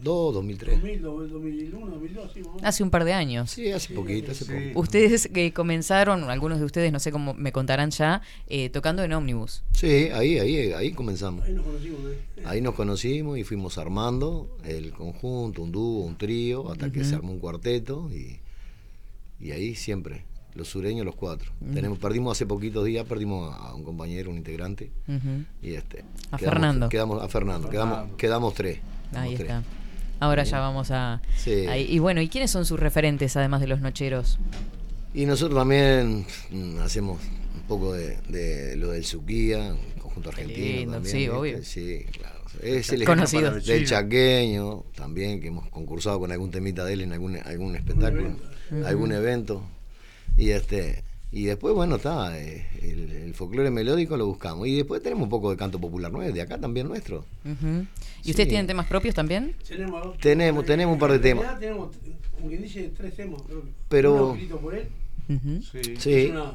2, 0.00 0.34
2003. 0.34 0.80
2000, 0.80 1.02
2001, 1.02 1.86
2002, 1.90 2.32
sí, 2.32 2.38
más 2.38 2.46
o 2.46 2.50
menos. 2.54 2.68
Hace 2.68 2.82
un 2.84 2.90
par 2.90 3.04
de 3.04 3.12
años. 3.12 3.50
Sí, 3.50 3.72
hace 3.72 3.92
poquito, 3.92 4.30
hace 4.30 4.44
poquito. 4.44 4.78
Ustedes 4.78 5.28
que 5.32 5.52
comenzaron, 5.52 6.30
algunos 6.30 6.60
de 6.60 6.64
ustedes, 6.66 6.92
no 6.92 7.00
sé 7.00 7.10
cómo 7.10 7.34
me 7.34 7.50
contarán 7.50 7.90
ya, 7.90 8.22
eh, 8.46 8.70
tocando 8.70 9.02
en 9.02 9.12
ómnibus. 9.12 9.64
Sí, 9.72 10.08
ahí, 10.14 10.38
ahí, 10.38 10.72
ahí 10.72 10.92
comenzamos. 10.92 11.44
Ahí 11.44 11.52
nos 11.52 11.64
conocimos. 11.64 12.00
¿eh? 12.12 12.42
Ahí 12.44 12.60
nos 12.60 12.74
conocimos 12.74 13.38
y 13.38 13.44
fuimos 13.44 13.76
armando 13.76 14.56
el 14.64 14.92
conjunto, 14.92 15.62
un 15.62 15.72
dúo, 15.72 16.04
un 16.04 16.16
trío, 16.16 16.70
hasta 16.70 16.92
que 16.92 17.02
se 17.02 17.16
armó 17.16 17.32
un 17.32 17.40
cuarteto 17.40 18.08
y, 18.12 18.38
y 19.44 19.50
ahí 19.50 19.74
siempre, 19.74 20.24
los 20.58 20.68
sureños 20.68 21.06
los 21.06 21.14
cuatro. 21.14 21.52
Tenemos, 21.72 21.98
perdimos 21.98 22.36
hace 22.36 22.44
poquitos 22.46 22.84
días, 22.84 23.06
perdimos 23.06 23.54
a 23.58 23.74
un 23.74 23.84
compañero, 23.84 24.30
un 24.30 24.36
integrante, 24.36 24.90
y 25.62 25.72
este. 25.74 26.04
A 26.30 26.36
quedamos- 26.36 26.40
Fernando. 26.54 26.88
Quedamos, 26.90 27.22
a 27.22 27.28
Fernando, 27.28 27.70
quedamos, 27.70 28.10
quedamos 28.18 28.54
tres. 28.54 28.80
Ahí 29.14 29.34
quedamos 29.34 29.34
tres. 29.36 29.50
está. 29.50 29.62
Ahora 30.20 30.42
ya 30.42 30.58
vamos 30.58 30.90
a... 30.90 31.22
Sí. 31.36 31.64
Y 31.88 31.98
bueno, 32.00 32.20
¿y 32.20 32.28
quiénes 32.28 32.50
son 32.50 32.64
sus 32.66 32.78
referentes 32.80 33.36
además 33.36 33.60
de 33.60 33.68
los 33.68 33.80
nocheros? 33.80 34.38
Y 35.14 35.26
nosotros 35.26 35.56
también 35.58 36.26
mm, 36.50 36.78
hacemos 36.80 37.20
un 37.54 37.62
poco 37.68 37.92
de, 37.92 38.16
de 38.28 38.74
lo 38.76 38.90
del 38.90 39.04
Suquía, 39.04 39.72
un 39.94 40.00
conjunto 40.00 40.30
argentino. 40.30 40.66
lindo, 40.66 40.92
también, 40.94 41.12
sí, 41.12 41.18
¿viste? 41.18 41.30
obvio. 41.36 41.62
Sí, 41.64 42.04
claro. 42.12 42.38
Es 42.62 42.90
el 42.92 43.04
Conocido. 43.04 43.52
del 43.52 43.86
chaqueño, 43.86 44.82
también, 44.96 45.40
que 45.40 45.46
hemos 45.48 45.68
concursado 45.68 46.18
con 46.18 46.32
algún 46.32 46.50
temita 46.50 46.84
de 46.84 46.94
él 46.94 47.02
en 47.02 47.12
algún, 47.12 47.36
algún 47.36 47.76
espectáculo, 47.76 48.30
Ujú. 48.72 48.86
algún 48.86 49.12
evento. 49.12 49.62
Y 50.38 50.50
este 50.50 51.04
y 51.30 51.44
después, 51.44 51.74
bueno, 51.74 51.96
está, 51.96 52.38
eh, 52.40 52.66
el, 52.80 53.10
el 53.10 53.34
folclore 53.34 53.70
melódico 53.70 54.16
lo 54.16 54.24
buscamos. 54.24 54.66
Y 54.66 54.76
después 54.76 55.02
tenemos 55.02 55.24
un 55.24 55.28
poco 55.28 55.50
de 55.50 55.58
canto 55.58 55.78
popular 55.78 56.10
nuevo, 56.10 56.32
de 56.32 56.40
acá 56.40 56.56
también 56.58 56.88
nuestro. 56.88 57.26
¿Y 57.44 57.50
Sí. 58.24 58.30
ustedes 58.30 58.48
tienen 58.48 58.66
temas 58.66 58.86
propios 58.86 59.14
también? 59.14 59.54
Tenemos, 59.66 60.02
dos 60.02 60.18
Tenemos- 60.18 60.64
tenemos 60.64 60.94
un 60.94 60.98
par 60.98 61.12
de 61.12 61.18
temas. 61.18 61.58
Tenemos, 61.60 61.94
como 62.34 62.48
quien 62.48 62.62
dice, 62.62 62.90
tres 62.96 63.14
temas, 63.14 63.42
creo. 63.42 63.62
Pero- 63.90 64.14
Uno 64.14 64.32
escrito 64.34 64.58
por 64.58 64.74
él. 64.74 64.88
Ujú. 65.28 65.60
Sí. 65.62 65.80
Es 66.24 66.30
una, 66.30 66.52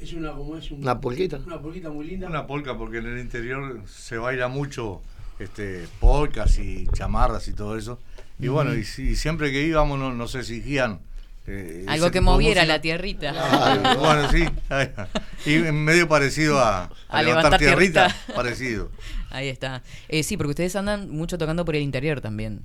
es 0.00 0.12
una, 0.14 0.32
como 0.32 0.56
es 0.56 0.70
un- 0.70 0.80
Una 0.80 0.98
polquita. 0.98 1.40
Una 1.44 1.60
polquita 1.60 1.90
muy 1.90 2.06
linda. 2.06 2.26
Una 2.28 2.46
polka 2.46 2.78
porque 2.78 2.98
en 2.98 3.06
el 3.06 3.18
interior 3.18 3.82
se 3.86 4.16
baila 4.16 4.48
mucho 4.48 5.02
este 5.38 5.84
polcas 6.00 6.58
y 6.58 6.86
chamarras 6.94 7.48
y 7.48 7.52
todo 7.52 7.76
eso. 7.76 7.98
Y 8.38 8.48
bueno, 8.48 8.74
y, 8.74 8.84
si- 8.84 9.10
y 9.10 9.16
siempre 9.16 9.52
que 9.52 9.62
íbamos 9.66 9.98
no- 9.98 10.14
nos 10.14 10.34
exigían 10.36 11.00
eh, 11.46 11.84
Algo 11.88 12.10
que 12.10 12.20
moviera 12.20 12.62
música. 12.62 12.74
la 12.74 12.80
tierrita. 12.80 13.32
Ah, 13.36 13.96
bueno, 13.98 14.30
sí. 14.30 15.50
Y 15.50 15.58
medio 15.72 16.08
parecido 16.08 16.58
a, 16.58 16.84
a 16.84 16.90
A 17.08 17.22
levantar, 17.22 17.24
levantar 17.52 17.58
tierrita, 17.58 18.06
tierrita. 18.08 18.34
parecido. 18.34 18.90
Ahí 19.30 19.48
está. 19.48 19.82
Eh, 20.08 20.22
sí, 20.22 20.36
porque 20.36 20.50
ustedes 20.50 20.74
andan 20.76 21.10
mucho 21.10 21.36
tocando 21.38 21.64
por 21.64 21.76
el 21.76 21.82
interior 21.82 22.20
también. 22.20 22.62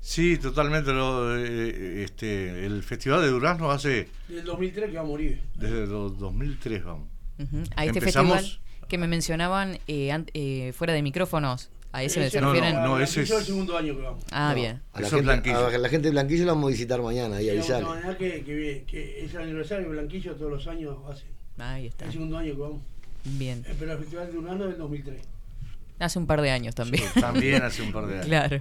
Sí, 0.00 0.36
totalmente. 0.38 0.92
Lo, 0.92 1.36
eh, 1.36 2.02
este, 2.04 2.64
el 2.66 2.82
Festival 2.82 3.20
de 3.22 3.28
Durazno 3.28 3.70
hace 3.70 4.08
Del 4.28 4.44
2003 4.44 4.90
que 4.90 4.96
va 4.96 5.02
a 5.02 5.06
morir. 5.06 5.42
desde 5.54 5.86
los 5.86 6.18
2003, 6.18 6.84
vamos. 6.84 7.08
Ujú. 7.38 7.62
A 7.76 7.84
este 7.84 7.98
Empezamos- 8.00 8.36
festival 8.40 8.88
que 8.88 8.96
me 8.98 9.06
mencionaban 9.06 9.78
eh, 9.86 10.12
an- 10.12 10.30
eh, 10.34 10.72
fuera 10.74 10.92
de 10.94 11.02
micrófonos. 11.02 11.70
¿A 11.92 12.02
ese 12.02 12.20
Ese 12.20 12.30
se 12.30 12.40
refieren? 12.40 12.74
no, 12.74 12.82
no, 12.86 13.00
ese 13.00 13.22
es- 13.22 13.30
el 13.30 13.42
segundo 13.44 13.76
año 13.76 13.96
que 13.96 14.02
vamos. 14.02 14.24
Ah, 14.30 14.50
No, 14.50 14.54
bien. 14.56 14.82
A 14.92 15.00
la, 15.00 15.08
gente, 15.08 15.22
Blanquillo. 15.24 15.66
a 15.66 15.78
la 15.78 15.88
gente 15.88 16.08
de 16.08 16.12
Blanquillo 16.12 16.44
la 16.44 16.52
vamos 16.52 16.68
a 16.68 16.72
visitar 16.72 17.00
mañana, 17.02 17.36
ahí 17.36 17.44
Sí, 17.44 17.50
avisale. 17.50 17.82
vamos 17.84 17.96
a 17.96 18.00
mañana 18.00 18.18
que, 18.18 18.44
que, 18.44 18.84
que 18.86 19.24
es 19.24 19.34
el 19.34 19.40
aniversario 19.42 19.84
de 19.86 19.90
Blanquillo 19.92 20.34
todos 20.36 20.50
los 20.52 20.66
años 20.66 20.96
hace. 21.10 21.24
Ahí 21.58 21.86
está. 21.86 22.04
El 22.04 22.12
segundo 22.12 22.36
año 22.38 22.54
que 22.54 22.60
vamos. 22.60 22.80
Bien. 23.24 23.64
Eh, 23.66 23.74
Pero 23.78 23.92
el 23.92 23.98
Festival 23.98 24.30
de 24.32 24.38
Urano 24.38 24.64
es 24.64 24.70
del 24.70 24.78
2003. 24.78 25.20
Hace 25.98 26.18
un 26.18 26.26
par 26.26 26.40
de 26.42 26.50
años 26.50 26.74
también. 26.74 27.04
Sí, 27.12 27.20
también 27.20 27.62
hace 27.62 27.82
un 27.82 27.90
par 27.92 28.06
de 28.06 28.14
años. 28.16 28.26
claro. 28.26 28.60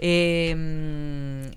Eh, 0.00 1.50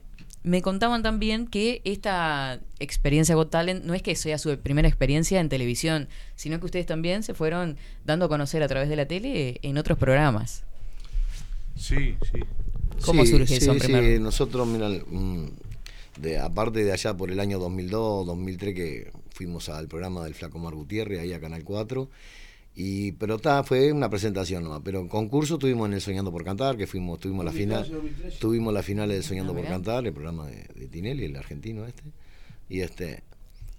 me 0.44 0.62
contaban 0.62 1.04
también 1.04 1.48
que 1.48 1.82
esta 1.84 2.60
experiencia 2.80 3.36
Got 3.36 3.50
Talent 3.50 3.84
no 3.84 3.94
es 3.94 4.02
que 4.02 4.16
sea 4.16 4.38
su 4.38 4.58
primera 4.60 4.88
experiencia 4.88 5.42
en 5.42 5.50
televisión, 5.50 6.08
sino 6.36 6.60
que 6.60 6.66
ustedes 6.66 6.86
también 6.86 7.24
se 7.24 7.34
fueron 7.34 7.76
dando 8.06 8.26
a 8.26 8.30
conocer 8.30 8.64
a 8.64 8.68
través 8.70 8.88
de 8.88 8.96
la 8.96 9.06
tele 9.08 9.60
en 9.62 9.78
otros 9.78 9.98
programas. 9.98 10.64
Sí, 11.78 12.16
sí. 12.32 12.40
¿Cómo 13.06 13.24
Sí, 13.26 13.32
surge 13.32 13.56
eso 13.58 13.72
en 13.72 13.80
sí, 13.80 13.86
primer 13.88 14.16
sí, 14.18 14.20
nosotros, 14.22 14.68
mira, 14.68 14.90
de, 16.20 16.40
aparte 16.40 16.84
de 16.84 16.92
allá 16.92 17.16
por 17.16 17.32
el 17.32 17.40
año 17.40 17.60
2002, 17.60 18.26
2003, 18.26 18.74
que 18.74 19.12
fuimos 19.30 19.70
al 19.70 19.88
programa 19.88 20.24
del 20.24 20.34
Flaco 20.34 20.58
Mar 20.58 20.74
Gutiérrez, 20.74 21.20
ahí 21.20 21.32
a 21.34 21.40
Canal 21.40 21.63
4, 21.63 22.10
y, 22.76 23.12
pero 23.13 23.36
está, 23.36 23.63
fue 23.63 23.92
una 23.92 24.10
presentación 24.10 24.63
nomás, 24.63 24.82
pero 24.84 25.00
en 25.00 25.08
concurso 25.08 25.58
tuvimos 25.60 25.88
en 25.88 25.94
el 25.94 26.02
Soñando 26.02 26.32
por 26.32 26.44
Cantar, 26.44 26.76
que 26.78 26.88
fuimos, 26.88 27.20
tuvimos 27.20 27.46
la 27.46 27.52
2012, 27.52 27.84
final, 27.86 28.02
2013. 28.04 28.40
tuvimos 28.40 28.74
la 28.74 28.84
final 28.84 29.10
del 29.10 29.24
Soñando 29.24 29.54
Ah, 29.54 29.56
por. 29.56 29.66
Cantar, 29.66 30.08
el 30.08 30.13
programa 30.13 30.48
de, 30.48 30.66
de 30.76 30.88
Tinelli, 30.88 31.26
el 31.26 31.36
argentino 31.36 31.86
este, 31.86 32.04
y 32.70 32.82
este, 32.82 33.24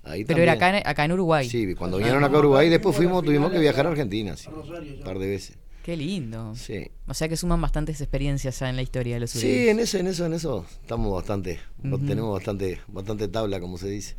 ahí 0.05 0.25
Pero 0.25 0.41
era 0.43 0.53
acá, 0.53 0.79
en- 0.79 0.87
acá 0.87 1.05
en 1.05 1.13
Uruguay. 1.13 1.49
Sí, 1.49 1.75
cuando 1.75 1.97
Ah. 1.97 2.01
vinieron 2.01 2.23
acá 2.23 2.37
a 2.37 2.39
Uruguay, 2.39 2.69
después 2.69 2.95
Fuimos 2.97 3.25
tuvimos 3.25 3.51
que 3.51 3.59
viajar 3.59 3.87
a 3.87 3.91
Argentina, 3.91 4.37
sí, 4.37 4.49
un 4.49 5.01
par 5.05 5.19
de 5.19 5.27
veces. 5.29 5.59
Qué 5.89 5.97
lindo. 5.97 6.55
Sí. 6.55 6.87
O 7.07 7.15
sea 7.15 7.31
que 7.31 7.37
suman 7.39 7.63
bastantes 7.63 7.99
experiencias 8.03 8.59
ya 8.61 8.69
en 8.69 8.77
la 8.77 8.83
historia 8.83 9.15
de 9.15 9.21
los 9.21 9.31
Sí, 9.31 9.41
sureños. 9.41 9.69
en 9.71 9.79
eso, 9.81 9.97
en 9.99 10.07
eso, 10.09 10.27
en 10.27 10.33
eso 10.35 10.67
estamos 10.83 11.15
bastante, 11.15 11.61
tenemos 11.83 12.35
bastante, 12.35 12.79
bastante 12.89 13.27
tabla, 13.29 13.59
como 13.59 13.79
se 13.79 13.89
dice. 13.89 14.15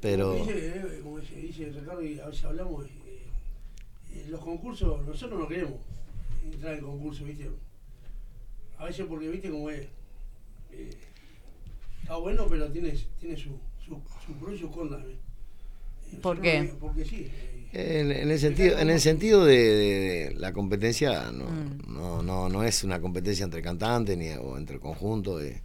Pero 0.00 0.32
Como 0.32 0.46
dice, 0.46 0.68
eh, 0.78 1.00
como 1.02 1.18
dice, 1.20 1.34
dice 1.36 1.72
Ricardo, 1.78 2.02
y 2.02 2.18
a 2.20 2.26
veces 2.28 2.44
hablamos, 2.46 2.86
eh, 2.86 2.90
eh, 4.14 4.26
los 4.30 4.40
concursos, 4.40 5.04
nosotros 5.06 5.38
no 5.40 5.46
queremos 5.46 5.74
entrar 6.42 6.72
en 6.76 6.80
concursos, 6.80 7.26
¿viste? 7.26 7.50
A 8.78 8.86
veces 8.86 9.04
porque, 9.06 9.28
¿viste? 9.28 9.50
Como 9.50 9.68
es. 9.68 9.86
eh, 10.72 10.90
está 12.00 12.16
bueno, 12.16 12.46
pero 12.48 12.72
tiene, 12.72 12.94
tiene 13.20 13.36
su, 13.36 13.58
su, 13.84 14.00
su 14.26 14.32
pro 14.40 14.54
y 14.54 14.58
su 14.58 14.70
contra. 14.70 15.00
¿eh? 15.00 15.18
¿Por 16.20 16.40
qué? 16.40 16.62
no- 16.62 16.78
Porque 16.78 17.04
sí. 17.04 17.28
eh, 17.72 18.00
en, 18.00 18.10
en 18.12 18.30
el 18.30 18.38
sentido, 18.38 18.78
en 18.78 18.90
el 18.90 19.00
sentido 19.00 19.44
de, 19.44 19.56
de- 19.56 19.74
de 20.30 20.34
la 20.36 20.52
competencia, 20.52 21.30
no, 21.32 21.44
Mm. 21.44 21.92
no, 21.94 22.22
no, 22.22 22.48
no 22.48 22.62
es 22.64 22.84
una 22.84 23.00
competencia 23.00 23.44
entre 23.44 23.62
cantantes 23.62 24.16
ni 24.16 24.30
o 24.30 24.56
entre 24.58 24.78
conjuntos. 24.78 25.42
de- 25.42 25.60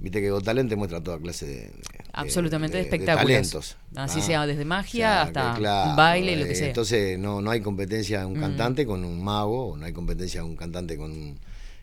Viste 0.00 0.20
que 0.20 0.28
Got 0.30 0.44
Talent 0.44 0.68
te 0.68 0.76
muestra 0.76 1.00
toda 1.00 1.18
clase 1.18 1.46
de, 1.46 1.54
de- 1.54 1.72
Absolutamente 2.12 2.76
de, 2.76 2.82
de- 2.84 2.90
de 2.90 2.96
espectáculos. 2.96 3.26
talentos. 3.32 3.76
Así 3.94 4.18
¿ah? 4.18 4.22
sea 4.22 4.46
desde 4.46 4.62
O 4.62 4.66
magia 4.66 5.06
sea, 5.08 5.22
hasta 5.22 5.54
claro, 5.54 5.96
baile, 5.96 6.36
lo 6.36 6.44
que 6.44 6.52
eh, 6.52 6.56
sea. 6.56 6.66
Entonces 6.66 7.18
no, 7.18 7.40
no 7.40 7.50
hay 7.50 7.60
competencia 7.60 8.20
de 8.20 8.26
un 8.26 8.36
Mm. 8.36 8.40
cantante 8.40 8.84
con 8.86 9.04
un 9.04 9.22
mago, 9.22 9.68
o 9.68 9.76
no 9.76 9.86
hay 9.86 9.92
competencia 9.92 10.42
de 10.42 10.46
un 10.48 10.56
cantante 10.56 10.96
con 10.96 11.12
un, 11.12 11.38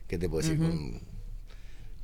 ¿qué 0.07 0.17
te 0.17 0.27
puedo 0.29 0.41
decir? 0.47 0.59
Con, 0.59 0.99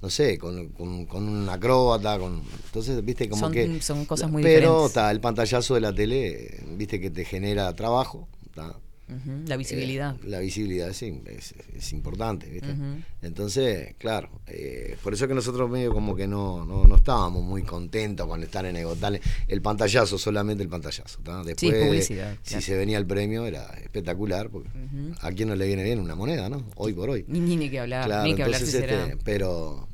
no 0.02 0.10
sé, 0.10 0.38
con, 0.38 0.70
con, 0.70 1.06
con 1.06 1.28
un 1.28 1.50
acróbata, 1.50 2.20
con, 2.20 2.42
entonces, 2.66 3.04
viste, 3.04 3.28
como 3.30 3.42
Son- 3.48 3.52
que... 3.54 3.82
son 3.82 4.06
cosas 4.06 4.30
muy 4.30 4.44
Pero 4.44 4.60
diferentes. 4.60 4.88
está, 4.90 5.12
el 5.12 5.20
pantallazo 5.20 5.74
de 5.76 5.82
la 5.82 5.94
tele, 5.94 6.64
viste 6.78 7.00
que 7.00 7.10
te 7.10 7.26
genera 7.26 7.74
trabajo, 7.74 8.28
¿tá? 8.54 8.76
Ujú, 9.10 9.44
La 9.48 9.56
visibilidad. 9.56 10.16
Eh, 10.16 10.28
la 10.28 10.40
visibilidad 10.40 10.92
sí, 10.92 11.22
es, 11.28 11.54
es 11.74 11.94
importante, 11.94 12.50
¿viste? 12.50 12.74
Ujú. 12.74 13.02
Entonces, 13.22 13.96
claro, 13.98 14.30
eh, 14.48 14.98
por 15.02 15.14
eso 15.14 15.30
que 15.30 15.34
nosotros 15.34 15.70
medio 15.70 15.94
como 15.94 16.14
que 16.14 16.28
no, 16.28 16.66
no, 16.66 16.84
no 16.84 16.96
estábamos 16.98 17.42
muy 17.42 17.64
contentos 17.64 18.28
con 18.28 18.44
estar 18.44 18.66
en 18.66 18.76
Egotales. 18.76 19.22
El 19.48 19.62
pantallazo, 19.62 20.18
solamente 20.18 20.62
el 20.62 20.68
pantallazo. 20.68 21.20
¿tá? 21.24 21.42
Después, 21.42 21.86
publicidad, 21.86 22.36
si 22.44 22.62
se 22.62 22.76
venía 22.76 22.98
el 22.98 23.06
premio, 23.08 23.46
era 23.46 23.64
espectacular, 23.82 24.50
porque 24.50 24.68
Ujú. 24.68 25.16
a 25.22 25.32
quién 25.32 25.48
no 25.48 25.56
le 25.56 25.68
viene 25.68 25.84
bien 25.84 26.00
una 26.00 26.16
moneda, 26.16 26.50
¿no? 26.50 26.66
Hoy 26.76 26.92
por 26.92 27.10
hoy. 27.10 27.24
Ni, 27.30 27.40
ni, 27.56 27.70
que 27.70 27.80
hablar, 27.80 28.06
Claro, 28.08 28.24
ni 28.28 28.36
que 28.36 28.44
hablar 28.44 28.60
si 28.60 28.76
entonces, 28.76 28.92
este, 28.92 29.18
pero 29.24 29.87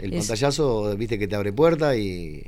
el 0.00 0.12
Es- 0.14 0.26
pantallazo, 0.26 0.96
viste 0.96 1.18
que 1.18 1.28
te 1.28 1.36
abre 1.36 1.52
puerta 1.52 1.96
y, 1.96 2.42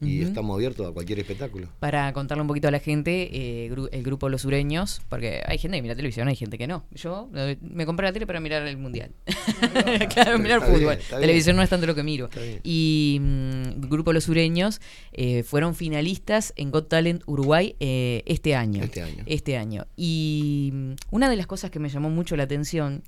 estamos 0.00 0.54
abiertos 0.56 0.86
a 0.86 0.92
cualquier 0.92 1.18
espectáculo. 1.20 1.68
Para 1.80 2.12
contarle 2.12 2.42
un 2.42 2.48
poquito 2.48 2.68
a 2.68 2.70
la 2.70 2.78
gente, 2.78 3.30
eh, 3.32 3.70
gru- 3.70 3.88
el 3.90 4.02
grupo 4.02 4.28
Los 4.28 4.42
Sureños, 4.42 5.00
porque 5.08 5.40
hay 5.46 5.56
gente 5.56 5.78
que 5.78 5.82
mira 5.82 5.94
televisión, 5.96 6.28
hay 6.28 6.36
gente 6.36 6.58
que 6.58 6.66
no. 6.66 6.84
Yo 6.92 7.30
eh, 7.34 7.56
me 7.62 7.86
compré 7.86 8.06
la 8.06 8.12
tele 8.12 8.26
para 8.26 8.38
mirar 8.38 8.66
el 8.66 8.76
mundial. 8.76 9.12
claro, 10.12 10.38
mirar 10.38 10.60
bien, 10.60 10.72
fútbol. 10.74 10.96
bien. 10.96 11.20
televisión 11.20 11.56
no 11.56 11.62
es 11.62 11.70
tanto 11.70 11.86
lo 11.86 11.94
que 11.94 12.02
miro. 12.02 12.28
Y 12.62 13.18
mm, 13.20 13.88
grupo 13.88 14.12
Los 14.12 14.24
Sureños 14.24 14.82
eh, 15.12 15.42
fueron 15.42 15.74
finalistas 15.74 16.52
en 16.56 16.70
Got 16.70 16.88
Talent 16.90 17.22
Uruguay 17.26 17.74
eh, 17.80 18.22
este 18.26 18.54
año. 18.54 18.82
Este 18.84 19.00
año. 19.00 19.22
Este 19.24 19.56
año. 19.56 19.86
Y 19.96 20.70
mm, 20.74 20.92
una 21.12 21.30
de 21.30 21.36
las 21.36 21.46
cosas 21.46 21.70
que 21.70 21.78
me 21.78 21.88
llamó 21.88 22.10
mucho 22.10 22.36
la 22.36 22.42
atención 22.42 23.04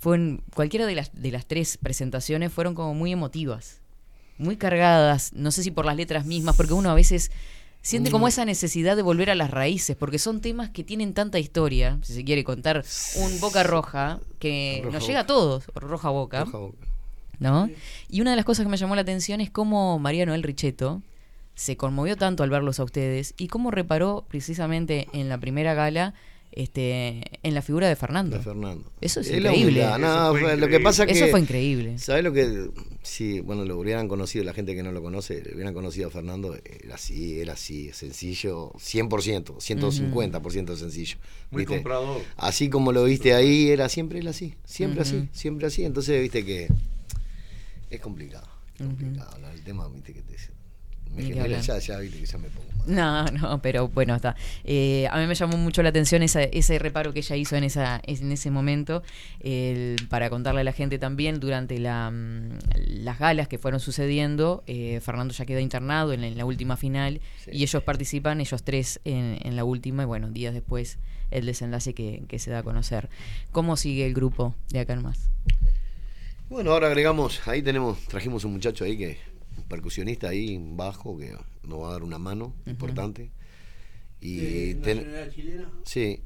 fue 0.00 0.16
en 0.16 0.42
cualquiera 0.54 0.86
de 0.86 0.96
las, 0.96 1.12
de 1.14 1.30
las 1.30 1.46
tres 1.46 1.76
presentaciones 1.78 2.52
fueron 2.52 2.74
como 2.74 2.94
muy 2.94 3.12
emotivas 3.12 3.76
muy 4.38 4.56
cargadas, 4.56 5.32
no 5.34 5.50
sé 5.50 5.62
si 5.62 5.70
por 5.70 5.84
las 5.84 5.96
letras 5.96 6.24
mismas, 6.24 6.56
porque 6.56 6.72
uno 6.72 6.88
a 6.90 6.94
veces 6.94 7.30
siente 7.82 8.10
como 8.10 8.24
Mm. 8.24 8.28
esa 8.28 8.44
necesidad 8.46 8.96
de 8.96 9.02
volver 9.02 9.28
a 9.28 9.34
las 9.34 9.50
raíces, 9.50 9.96
porque 9.96 10.18
son 10.18 10.40
temas 10.40 10.70
que 10.70 10.82
tienen 10.82 11.12
tanta 11.12 11.38
historia, 11.38 11.98
si 12.02 12.14
se 12.14 12.24
quiere 12.24 12.42
contar, 12.42 12.82
un 13.16 13.38
Boca 13.40 13.62
Roja 13.64 14.18
que 14.38 14.80
Roja 14.82 14.92
nos 14.94 15.02
Boca. 15.02 15.06
llega 15.08 15.20
a 15.20 15.26
todos, 15.26 15.66
Roja 15.74 16.08
Boca, 16.08 16.44
Roja 16.46 16.56
Boca. 16.56 16.86
¿no? 17.38 17.68
Y 18.08 18.22
una 18.22 18.30
de 18.30 18.36
las 18.36 18.46
cosas 18.46 18.64
que 18.64 18.70
me 18.70 18.78
llamó 18.78 18.94
la 18.94 19.02
atención 19.02 19.42
es 19.42 19.50
cómo 19.50 19.98
María 19.98 20.24
Noel 20.24 20.42
Richetto 20.42 21.02
se 21.54 21.76
conmovió 21.76 22.16
tanto 22.16 22.42
al 22.42 22.48
verlos 22.48 22.80
a 22.80 22.84
ustedes 22.84 23.34
y 23.36 23.48
cómo 23.48 23.70
reparó 23.70 24.24
precisamente 24.26 25.06
en 25.12 25.28
la 25.28 25.36
primera 25.36 25.74
gala 25.74 26.14
este 26.52 27.22
en 27.42 27.54
la 27.54 27.62
figura 27.62 27.88
de 27.88 27.96
Fernando. 27.96 28.36
De 28.36 28.42
Fernando. 28.42 28.84
Eso 29.00 29.20
es 29.20 29.30
la 29.30 29.36
increíble. 29.36 29.80
humildad, 29.80 29.98
no, 29.98 30.06
Eso 30.06 30.30
fue 30.30 30.40
lo 30.40 30.48
que 30.48 30.54
increíble. 30.56 30.80
pasa 30.80 31.06
que 31.06 31.12
Eso 31.12 31.28
fue 31.28 31.40
increíble. 31.40 31.98
¿Sabes 31.98 32.24
lo 32.24 32.32
que 32.32 32.70
si 33.02 33.40
bueno, 33.40 33.64
lo 33.64 33.78
hubieran 33.78 34.08
conocido 34.08 34.44
la 34.44 34.52
gente 34.52 34.74
que 34.74 34.82
no 34.82 34.92
lo 34.92 35.02
conoce, 35.02 35.42
lo 35.44 35.54
hubieran 35.54 35.74
conocido 35.74 36.08
a 36.08 36.10
Fernando, 36.10 36.56
era 36.82 36.94
así, 36.94 37.40
era 37.40 37.54
así, 37.54 37.92
sencillo, 37.92 38.72
100%, 38.72 39.56
150% 39.56 40.76
sencillo. 40.76 41.16
Muy 41.50 41.62
¿viste? 41.62 41.74
comprador. 41.76 42.22
Así 42.36 42.68
como 42.68 42.92
lo 42.92 43.04
viste 43.04 43.34
ahí, 43.34 43.70
era 43.70 43.88
siempre 43.88 44.18
él 44.18 44.28
así, 44.28 44.54
siempre 44.64 45.02
así, 45.02 45.28
siempre 45.32 45.66
así, 45.66 45.84
entonces 45.84 46.20
viste 46.20 46.44
que 46.44 46.68
es 47.90 48.00
complicado, 48.00 48.48
es 48.78 48.86
complicado, 48.86 49.38
¿no? 49.38 49.48
el 49.50 49.62
tema 49.62 49.88
viste 49.88 50.12
que 50.12 50.22
te 50.22 50.34
me 51.14 51.28
ya, 51.62 51.78
ya 51.78 51.78
ya 51.78 52.38
me 52.38 52.48
pongo. 52.48 52.70
No, 52.86 53.24
no, 53.26 53.60
pero 53.60 53.88
bueno, 53.88 54.14
está. 54.16 54.34
Eh, 54.64 55.06
a 55.10 55.18
mí 55.18 55.26
me 55.26 55.34
llamó 55.34 55.58
mucho 55.58 55.82
la 55.82 55.90
atención 55.90 56.22
esa- 56.22 56.42
ese 56.44 56.78
reparo 56.78 57.12
que 57.12 57.18
ella 57.20 57.36
hizo 57.36 57.54
en, 57.56 57.64
esa, 57.64 58.00
en 58.04 58.32
ese 58.32 58.50
momento, 58.50 59.02
para 60.08 60.30
contarle 60.30 60.62
a 60.62 60.64
la 60.64 60.72
gente 60.72 60.98
también, 60.98 61.40
durante 61.40 61.78
la, 61.78 62.10
mm, 62.10 62.58
las 63.04 63.18
galas 63.18 63.48
que 63.48 63.58
fueron 63.58 63.80
sucediendo, 63.80 64.64
eh, 64.66 65.00
Fernando 65.02 65.34
ya 65.34 65.44
queda 65.44 65.60
internado 65.60 66.12
en, 66.14 66.22
la- 66.22 66.26
en 66.28 66.38
la 66.38 66.44
última 66.46 66.76
final 66.78 67.20
Sí. 67.44 67.50
y 67.52 67.62
ellos 67.62 67.82
participan, 67.82 68.40
ellos 68.40 68.62
tres, 68.62 68.98
en, 69.04 69.38
en 69.42 69.56
la 69.56 69.64
última 69.64 70.02
y 70.04 70.06
bueno, 70.06 70.30
días 70.30 70.54
después 70.54 70.98
el 71.30 71.46
desenlace 71.46 71.94
que, 71.94 72.24
que 72.28 72.38
se 72.38 72.50
da 72.50 72.60
a 72.60 72.62
conocer. 72.62 73.08
¿Cómo 73.52 73.76
sigue 73.76 74.06
el 74.06 74.14
grupo 74.14 74.54
de 74.70 74.80
acá 74.80 74.94
en 74.94 75.02
más? 75.02 75.28
Bueno, 76.48 76.72
ahora 76.72 76.88
agregamos, 76.88 77.46
ahí 77.46 77.62
tenemos, 77.62 77.98
trajimos 78.08 78.44
un 78.44 78.52
muchacho 78.54 78.84
ahí 78.84 78.96
que, 78.98 79.18
percusionista 79.70 80.28
ahí, 80.28 80.58
bajo, 80.60 81.16
que 81.16 81.32
nos 81.66 81.80
va 81.80 81.88
a 81.88 81.92
dar 81.92 82.02
una 82.02 82.18
mano 82.18 82.54
importante. 82.66 83.30
Y 84.22 84.74
ten- 84.74 85.06
chilena. 85.34 85.70
sí, 85.86 86.20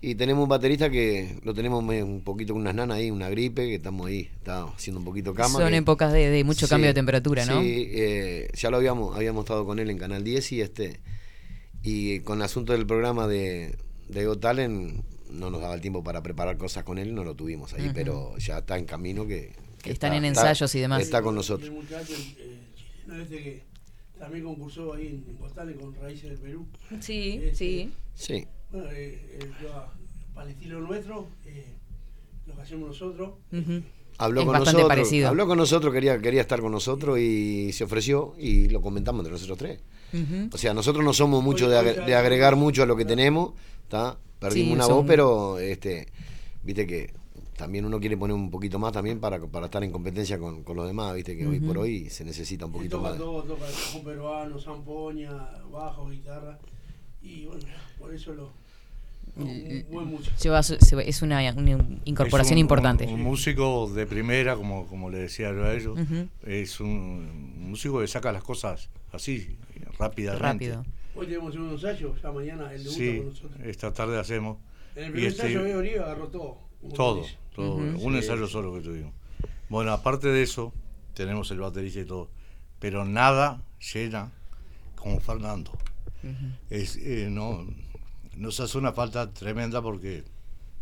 y 0.00 0.16
tenemos 0.16 0.42
un 0.42 0.48
baterista 0.48 0.90
que 0.90 1.36
lo 1.44 1.54
tenemos 1.54 1.80
un 1.84 2.22
poquito 2.24 2.54
con 2.54 2.62
unas 2.62 2.74
nanas 2.74 2.96
ahí, 2.96 3.08
una 3.12 3.28
gripe, 3.30 3.68
que 3.68 3.76
estamos 3.76 4.08
ahí, 4.08 4.28
está 4.34 4.64
haciendo 4.64 4.98
un 4.98 5.04
poquito 5.04 5.32
cama. 5.32 5.60
Son 5.60 5.70
que- 5.70 5.76
épocas 5.76 6.12
de, 6.12 6.28
de 6.28 6.42
mucho 6.42 6.66
Sí, 6.66 6.70
cambio 6.70 6.88
de 6.88 6.94
temperatura, 6.94 7.46
¿no? 7.46 7.60
Sí, 7.62 7.88
eh, 7.92 8.48
ya 8.54 8.70
lo 8.70 8.78
habíamos, 8.78 9.14
habíamos 9.14 9.44
estado 9.44 9.64
con 9.64 9.78
él 9.78 9.90
en 9.90 9.98
Canal 9.98 10.24
10 10.24 10.50
y 10.50 10.60
este 10.60 10.98
y 11.84 12.18
con 12.20 12.38
el 12.38 12.44
asunto 12.44 12.72
del 12.72 12.84
programa 12.84 13.28
de, 13.28 13.76
de 14.08 14.36
Talent 14.36 15.04
no 15.30 15.50
nos 15.50 15.60
daba 15.60 15.74
el 15.74 15.80
tiempo 15.80 16.02
para 16.02 16.24
preparar 16.24 16.56
cosas 16.58 16.82
con 16.82 16.98
él, 16.98 17.14
no 17.14 17.22
lo 17.22 17.36
tuvimos 17.36 17.72
ahí, 17.74 17.92
pero 17.94 18.36
ya 18.38 18.58
está 18.58 18.76
en 18.76 18.86
camino 18.86 19.24
que, 19.28 19.52
que 19.82 19.92
Están 19.92 20.14
está- 20.14 20.16
en 20.16 20.24
está- 20.24 20.40
ensayos 20.50 20.74
y 20.74 20.80
demás. 20.80 21.00
Está 21.00 21.22
con 21.22 21.36
nosotros. 21.36 21.68
el 21.68 21.74
muchacho 21.76 22.12
el, 22.12 22.58
este 23.18 23.42
que 23.42 23.62
también 24.18 24.44
concursó 24.44 24.92
ahí 24.94 25.06
en, 25.08 25.24
en 25.30 25.36
Costales 25.36 25.76
con 25.76 25.94
Raíces 25.94 26.30
del 26.30 26.38
Perú. 26.38 26.66
Sí, 27.00 27.40
Este, 27.42 27.54
sí. 27.54 27.92
Sí. 28.14 28.46
Bueno, 28.70 28.88
eh, 28.92 29.38
eh, 29.40 29.50
para 30.34 30.46
el 30.46 30.52
estilo 30.52 30.80
nuestro, 30.80 31.28
eh, 31.46 31.64
lo 32.46 32.54
que 32.54 32.62
hacemos 32.62 32.88
nosotros. 32.88 33.30
Ujú. 33.52 33.82
Habló 34.18 34.40
Es 34.42 34.46
con 34.46 34.58
nosotros, 34.58 34.88
parecido. 34.88 35.28
habló 35.28 35.46
con 35.46 35.56
nosotros, 35.56 35.94
quería, 35.94 36.20
quería 36.20 36.42
estar 36.42 36.60
con 36.60 36.72
nosotros 36.72 37.18
y 37.18 37.72
se 37.72 37.84
ofreció 37.84 38.34
y 38.38 38.68
lo 38.68 38.82
comentamos 38.82 39.20
entre 39.20 39.32
nosotros 39.32 39.56
tres. 39.58 39.80
O 40.52 40.58
sea, 40.58 40.74
nosotros 40.74 41.04
no 41.04 41.12
somos 41.14 41.42
mucho 41.42 41.70
de, 41.70 41.78
oye, 41.78 41.92
agre- 41.94 42.04
de 42.04 42.14
agregar 42.16 42.56
mucho 42.56 42.82
a 42.82 42.86
lo 42.86 42.96
que 42.96 43.04
tenemos, 43.06 43.52
¿está? 43.84 44.18
Perdimos 44.38 44.68
Sí, 44.68 44.74
una 44.74 44.84
son- 44.84 44.96
voz, 44.96 45.04
pero 45.06 45.58
este, 45.58 46.08
viste 46.62 46.86
que 46.86 47.14
también 47.60 47.84
uno 47.84 48.00
quiere 48.00 48.16
poner 48.16 48.34
un 48.34 48.50
poquito 48.50 48.78
más 48.78 48.92
también 48.92 49.20
para, 49.20 49.38
para 49.46 49.66
estar 49.66 49.84
en 49.84 49.92
competencia 49.92 50.38
con, 50.38 50.64
con 50.64 50.76
los 50.76 50.86
demás, 50.86 51.14
viste 51.14 51.36
que 51.36 51.46
hoy 51.46 51.58
Ujú. 51.58 51.66
por 51.66 51.78
hoy 51.78 52.08
se 52.08 52.24
necesita 52.24 52.64
un 52.64 52.72
poquito 52.72 52.96
toca 52.96 53.10
más. 53.10 53.18
todo, 53.18 53.42
toca 53.42 53.66
el 53.68 53.72
cajón 53.74 54.04
peruano, 54.04 54.58
zampoña, 54.58 55.30
bajo, 55.70 56.08
guitarra. 56.08 56.58
Y 57.22 57.44
bueno, 57.44 57.62
por 57.98 58.14
eso 58.14 58.32
lo. 58.32 58.50
Un, 59.36 59.46
un 59.46 59.84
buen 59.92 60.18
se- 60.80 61.08
es 61.08 61.22
una, 61.22 61.52
una 61.52 61.78
incorporación 62.04 62.52
Es 62.54 62.56
un- 62.56 62.58
importante. 62.66 63.06
Un, 63.06 63.12
un 63.14 63.22
músico 63.22 63.88
de 63.92 64.06
primera, 64.06 64.56
como, 64.56 64.86
como 64.86 65.10
le 65.10 65.18
decía 65.18 65.52
yo 65.52 65.64
a 65.64 65.74
ellos. 65.74 65.98
Ujú. 66.00 66.28
Es 66.46 66.80
un 66.80 67.68
músico 67.70 68.00
que 68.00 68.08
saca 68.08 68.32
las 68.32 68.42
cosas 68.42 68.88
así, 69.12 69.56
rápidamente. 69.98 70.42
Rápido. 70.42 70.84
Hoy 71.14 71.26
tenemos 71.26 71.54
un 71.56 71.70
ensayo, 71.70 72.14
ya 72.22 72.32
mañana 72.32 72.72
el 72.72 72.82
debut 72.82 72.96
Sí, 72.98 73.16
con 73.18 73.26
nosotros. 73.28 73.60
esta 73.64 73.92
tarde 73.92 74.18
hacemos. 74.18 74.56
En 74.96 75.04
el 75.04 75.08
y 75.10 75.12
primer 75.12 75.30
este- 75.30 75.42
ensayo 75.42 75.62
veo 75.62 75.78
Oribe 75.78 75.98
agarró 76.00 76.28
todo. 76.28 76.69
Todo, 76.94 77.24
todo. 77.54 77.74
Un 77.76 77.98
Sí. 77.98 78.06
ensayo 78.18 78.46
solo 78.46 78.72
que 78.74 78.80
tuvimos. 78.80 79.12
Bueno, 79.68 79.92
aparte 79.92 80.28
de 80.28 80.42
eso, 80.42 80.72
tenemos 81.14 81.50
el 81.50 81.58
baterista 81.60 82.00
y 82.00 82.04
todo. 82.04 82.28
Pero 82.78 83.04
nada 83.04 83.62
llena 83.92 84.32
como 84.96 85.20
Fernando. 85.20 85.70
Es, 86.68 86.96
eh, 86.96 87.28
no, 87.30 87.66
nos 88.36 88.60
hace 88.60 88.76
una 88.78 88.92
falta 88.92 89.30
tremenda 89.32 89.80
porque 89.82 90.24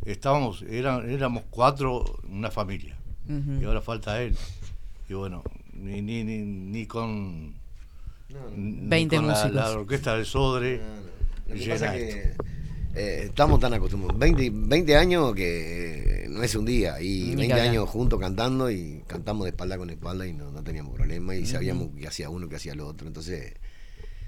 estábamos, 0.04 0.62
eran, 0.62 1.08
éramos 1.10 1.44
cuatro, 1.50 2.04
una 2.28 2.50
familia. 2.50 2.96
Y 3.60 3.64
ahora 3.64 3.82
falta 3.82 4.22
él. 4.22 4.36
Y 5.08 5.14
bueno, 5.14 5.42
ni, 5.72 6.00
ni, 6.02 6.24
ni, 6.24 6.38
ni 6.38 6.86
con, 6.86 7.54
ni 8.56 8.88
20 8.88 9.16
con 9.16 9.26
la, 9.26 9.32
músicos. 9.34 9.54
la 9.54 9.70
orquesta 9.72 10.14
del 10.16 10.24
Sodre. 10.26 10.80
Lo 11.46 11.54
que 11.54 11.60
llena 11.60 11.74
pasa 11.74 11.96
esto. 11.96 12.42
que 12.44 12.57
eh, 12.94 13.22
estamos 13.26 13.60
tan 13.60 13.72
acostumbrados. 13.74 14.18
20, 14.18 14.50
20 14.52 14.96
años 14.96 15.34
que 15.34 16.24
eh, 16.24 16.28
no 16.28 16.42
es 16.42 16.54
un 16.54 16.64
día. 16.64 17.00
Y 17.00 17.20
Ni 17.20 17.36
20 17.36 17.46
que 17.46 17.52
hablar. 17.52 17.68
años 17.68 17.88
juntos 17.88 18.18
cantando 18.18 18.70
y 18.70 19.02
cantamos 19.06 19.44
de 19.44 19.50
espalda 19.50 19.76
con 19.78 19.90
espalda 19.90 20.26
y 20.26 20.32
no, 20.32 20.50
no 20.50 20.62
teníamos 20.62 20.94
problema 20.94 21.34
y 21.36 21.46
sabíamos 21.46 21.88
que 21.98 22.06
hacía 22.06 22.28
uno, 22.30 22.48
que 22.48 22.56
hacía 22.56 22.74
lo 22.74 22.86
otro. 22.86 23.06
Entonces. 23.06 23.54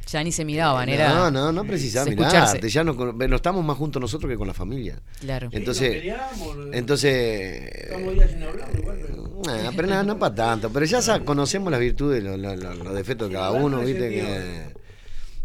Ya 0.07 0.25
ni 0.25 0.33
se 0.33 0.44
miraban, 0.44 0.88
eh, 0.88 0.94
era. 0.94 1.14
no, 1.14 1.31
no, 1.31 1.53
no 1.53 1.64
precisaba 1.64 2.07
mirarte. 2.11 2.68
Ya 2.68 2.83
no, 2.83 2.96
estamos 3.37 3.64
más 3.64 3.77
juntos 3.77 4.01
nosotros 4.01 4.29
que 4.31 4.37
con 4.37 4.49
la 4.49 4.55
familia. 4.55 5.01
Claro. 5.20 5.51
Sí, 5.51 5.57
Entonces, 5.57 6.05
nos- 6.38 6.75
entonces. 6.75 7.70
Estamos 7.73 8.14
días 8.14 8.31
sin 8.31 8.42
hablar, 8.42 8.68
igual, 8.77 8.99
pero. 9.07 9.42
Nah, 9.44 9.70
pero 9.77 9.88
no, 9.88 10.03
no 10.03 10.18
para 10.18 10.35
tanto, 10.35 10.70
pero 10.70 10.85
ya 10.87 11.01
sa- 11.01 11.20
conocemos 11.20 11.70
las 11.70 11.81
virtudes, 11.81 12.25
los, 12.25 12.38
los- 12.38 12.59
los- 12.59 12.94
defectos 12.94 13.29
de 13.29 13.35
cada 13.35 13.53
uno, 13.53 13.81
viste 13.81 14.09
que 14.11 14.81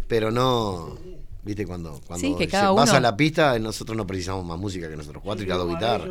pero 0.08 0.30
no, 0.32 0.98
viste 1.46 1.66
cuando 1.66 2.02
cuando 2.06 2.28
Sí, 2.28 2.34
que 2.38 2.46
se 2.46 2.50
cada 2.52 2.76
pasa 2.76 2.94
uno- 2.94 3.02
la 3.02 3.16
pista, 3.16 3.58
nosotros 3.60 3.96
no 3.96 4.06
precisamos 4.08 4.44
más 4.46 4.58
música 4.60 4.90
que 4.90 4.96
nosotros 4.98 5.22
cuatro 5.24 5.46
y 5.46 5.48
las 5.48 5.58
dos 5.58 5.70
guitarras. 5.70 6.10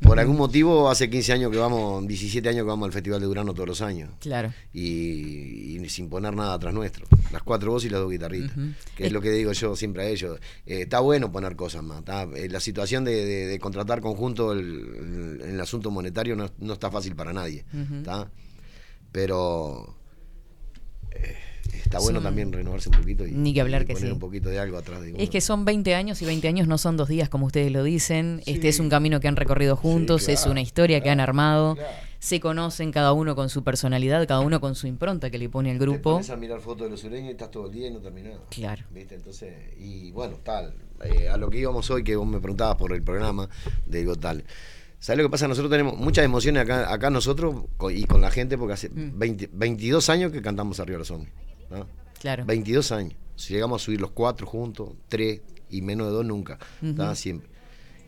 por 0.00 0.18
algún 0.20 0.36
motivo 0.36 0.88
hace 0.88 1.10
15 1.10 1.32
años 1.32 1.50
que 1.50 1.58
vamos, 1.58 2.06
17 2.06 2.48
años 2.48 2.62
que 2.62 2.68
vamos 2.68 2.86
al 2.86 2.92
Festival 2.92 3.18
de 3.20 3.26
Durano 3.26 3.52
todos 3.52 3.68
los 3.68 3.82
años. 3.82 4.10
Claro. 4.20 4.52
Y, 4.72 5.76
y 5.76 5.88
sin 5.88 6.08
poner 6.08 6.34
nada 6.36 6.54
atrás 6.54 6.72
nuestro. 6.72 7.04
Las 7.32 7.42
cuatro 7.42 7.72
voces 7.72 7.88
y 7.88 7.90
las 7.92 8.00
dos 8.00 8.10
guitarritas. 8.10 8.52
Que 8.96 9.06
es 9.08 9.12
lo 9.12 9.20
que 9.20 9.30
digo 9.30 9.50
yo 9.52 9.74
siempre 9.74 10.04
a 10.04 10.08
ellos. 10.08 10.38
Eh, 10.66 10.82
está 10.82 11.00
bueno 11.00 11.32
poner 11.32 11.56
cosas 11.56 11.82
más. 11.82 11.98
está- 11.98 12.22
eh, 12.36 12.48
la 12.48 12.60
situación 12.60 13.02
de, 13.04 13.24
de- 13.26 13.46
de 13.48 13.58
contratar 13.58 14.00
conjunto 14.00 14.52
el, 14.52 14.60
el- 14.60 15.40
en 15.42 15.50
el 15.54 15.60
asunto 15.60 15.90
monetario 15.90 16.36
no, 16.36 16.48
no 16.58 16.74
está 16.74 16.90
fácil 16.92 17.16
para 17.16 17.32
nadie. 17.32 17.64
¿tá? 18.04 18.30
Pero 19.10 19.96
eh, 21.10 21.34
está 21.72 21.98
bueno 21.98 22.18
Son- 22.18 22.24
también 22.24 22.52
renovarse 22.52 22.88
un 22.88 22.96
poquito 22.96 23.26
y, 23.26 23.32
Ni 23.32 23.52
que 23.54 23.60
hablar 23.60 23.82
y 23.82 23.86
que 23.86 23.92
poner 23.94 24.08
sí. 24.08 24.12
un 24.12 24.18
poquito 24.18 24.48
de 24.48 24.58
algo 24.58 24.78
atrás. 24.78 25.00
de 25.02 25.14
Es 25.22 25.30
que 25.30 25.40
son 25.40 25.64
20 25.64 25.94
años 25.94 26.20
y 26.22 26.24
20 26.26 26.48
años 26.48 26.68
no 26.68 26.78
son 26.78 26.96
dos 26.96 27.08
días 27.08 27.28
como 27.28 27.46
ustedes 27.46 27.70
lo 27.72 27.82
dicen. 27.82 28.42
Este 28.46 28.68
es 28.68 28.80
un 28.80 28.88
camino 28.88 29.20
que 29.20 29.28
han 29.28 29.36
recorrido 29.36 29.76
juntos, 29.76 30.28
es 30.28 30.46
una 30.46 30.60
historia 30.60 31.00
que 31.00 31.10
han 31.10 31.20
armado. 31.20 31.76
Se 32.20 32.40
conocen 32.40 32.90
cada 32.90 33.12
uno 33.12 33.36
con 33.36 33.48
su 33.48 33.62
personalidad, 33.62 34.26
cada 34.26 34.40
uno 34.40 34.60
con 34.60 34.74
su 34.74 34.88
impronta 34.88 35.30
que 35.30 35.38
le 35.38 35.48
pone 35.48 35.70
al 35.70 35.78
Te 35.78 35.84
grupo. 35.84 36.14
pones 36.14 36.30
a 36.30 36.36
mirar 36.36 36.60
fotos 36.60 36.86
de 36.86 36.90
los 36.90 37.00
sureños 37.00 37.28
y 37.28 37.30
estás 37.30 37.50
todo 37.52 37.66
el 37.66 37.72
día 37.72 37.86
y 37.86 37.90
no 37.92 38.00
terminás. 38.00 38.32
Claro. 38.50 38.82
¿Viste? 38.92 39.14
Entonces, 39.14 39.54
y 39.78 40.10
bueno, 40.10 40.36
tal. 40.42 40.74
eh, 41.04 41.28
a 41.28 41.36
lo 41.36 41.48
que 41.48 41.58
íbamos 41.58 41.88
hoy, 41.92 42.02
que 42.02 42.16
vos 42.16 42.26
me 42.26 42.40
preguntabas 42.40 42.74
por 42.76 42.92
el 42.92 43.02
programa, 43.04 43.48
digo 43.86 44.16
tal. 44.16 44.42
¿Sabes 44.98 45.18
lo 45.18 45.28
que 45.28 45.30
pasa? 45.30 45.46
Nosotros 45.46 45.70
tenemos 45.70 45.96
muchas 45.96 46.24
emociones 46.24 46.60
acá, 46.64 46.92
acá 46.92 47.08
nosotros 47.08 47.54
y 47.94 48.02
con 48.06 48.20
la 48.20 48.32
gente, 48.32 48.58
porque 48.58 48.72
hace 48.74 48.90
20 48.92 49.48
22 49.52 50.08
años 50.08 50.32
que 50.32 50.42
cantamos 50.42 50.80
arriba 50.80 50.96
de 50.96 50.98
los 50.98 51.06
zombies. 51.08 51.32
¿No? 51.70 51.86
Claro. 52.20 52.44
22 52.44 52.92
años. 52.92 53.14
Si 53.36 53.54
llegamos 53.54 53.82
a 53.82 53.84
subir 53.84 54.00
los 54.00 54.10
cuatro 54.10 54.46
juntos, 54.46 54.90
tres 55.08 55.40
y 55.70 55.82
menos 55.82 56.08
de 56.08 56.12
dos 56.14 56.24
nunca. 56.24 56.58
¿tá? 56.96 57.14
Siempre. 57.14 57.48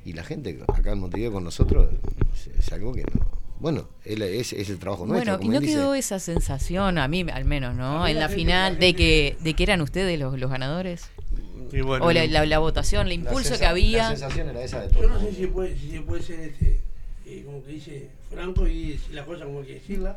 Y 0.04 0.14
la 0.14 0.24
gente 0.24 0.58
acá 0.66 0.92
en 0.92 1.00
Montevideo 1.00 1.30
con 1.32 1.44
nosotros 1.44 1.88
es, 2.34 2.46
es 2.58 2.72
algo 2.72 2.92
que 2.92 3.02
no. 3.02 3.28
Bueno, 3.60 3.88
es, 4.04 4.18
la- 4.18 4.26
el 4.26 4.78
trabajo 4.78 5.04
nuestro. 5.06 5.36
Bueno, 5.36 5.46
y 5.46 5.54
no 5.54 5.60
dice. 5.60 5.74
quedó 5.74 5.94
esa 5.94 6.18
sensación, 6.18 6.96
a 6.96 7.06
mí 7.08 7.26
al 7.30 7.44
menos, 7.44 7.76
¿no? 7.76 8.06
En 8.08 8.14
la 8.14 8.20
la 8.22 8.28
gente- 8.28 8.40
final, 8.42 8.72
la 8.74 8.78
de 8.80 8.94
que 8.94 9.36
de 9.40 9.54
que 9.54 9.62
eran 9.62 9.82
ustedes 9.82 10.18
los, 10.18 10.38
los 10.40 10.50
ganadores. 10.50 11.10
Y 11.70 11.82
bueno, 11.82 12.06
o 12.06 12.12
la, 12.12 12.26
la- 12.26 12.46
la 12.46 12.58
votación, 12.58 13.06
el 13.08 13.12
impulso 13.12 13.58
que 13.58 13.66
había. 13.66 14.08
sensación 14.08 14.48
era 14.48 14.64
esa 14.64 14.80
de 14.80 14.88
todo. 14.88 15.02
Yo 15.02 15.08
no 15.10 15.20
sé 15.20 15.30
si 15.32 15.36
se 15.42 15.48
puede, 15.48 15.78
si 15.78 15.90
se 15.90 16.00
puede 16.00 16.22
ser 16.22 16.40
este, 16.40 16.80
eh, 17.26 17.42
como 17.44 17.62
que 17.62 17.72
dice 17.72 18.08
Franco 18.30 18.66
y 18.66 18.92
decir 18.92 19.14
las 19.14 19.26
cosas 19.26 19.44
como 19.44 19.60
hay 19.60 19.66
que 19.66 19.74
decirlas. 19.74 20.16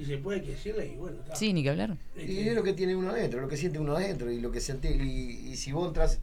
Si 0.00 0.06
se 0.06 0.16
puede 0.18 0.42
que 0.42 0.52
decirlas 0.52 0.86
y 0.86 0.96
bueno, 0.96 1.18
está. 1.20 1.36
Sí, 1.36 1.52
ni 1.52 1.62
que 1.62 1.68
hablar. 1.70 1.96
Y 2.16 2.38
es 2.48 2.54
lo 2.54 2.62
que 2.62 2.72
tiene 2.72 2.96
uno 2.96 3.10
adentro, 3.10 3.40
lo 3.42 3.48
que 3.48 3.56
siente 3.58 3.78
uno 3.78 3.94
adentro 3.96 4.30
y 4.32 4.40
lo 4.40 4.50
que 4.50 4.60
sentí. 4.60 4.88
Y, 4.88 5.50
y 5.52 5.56
si 5.56 5.72
vos 5.72 5.88
entras 5.88 6.20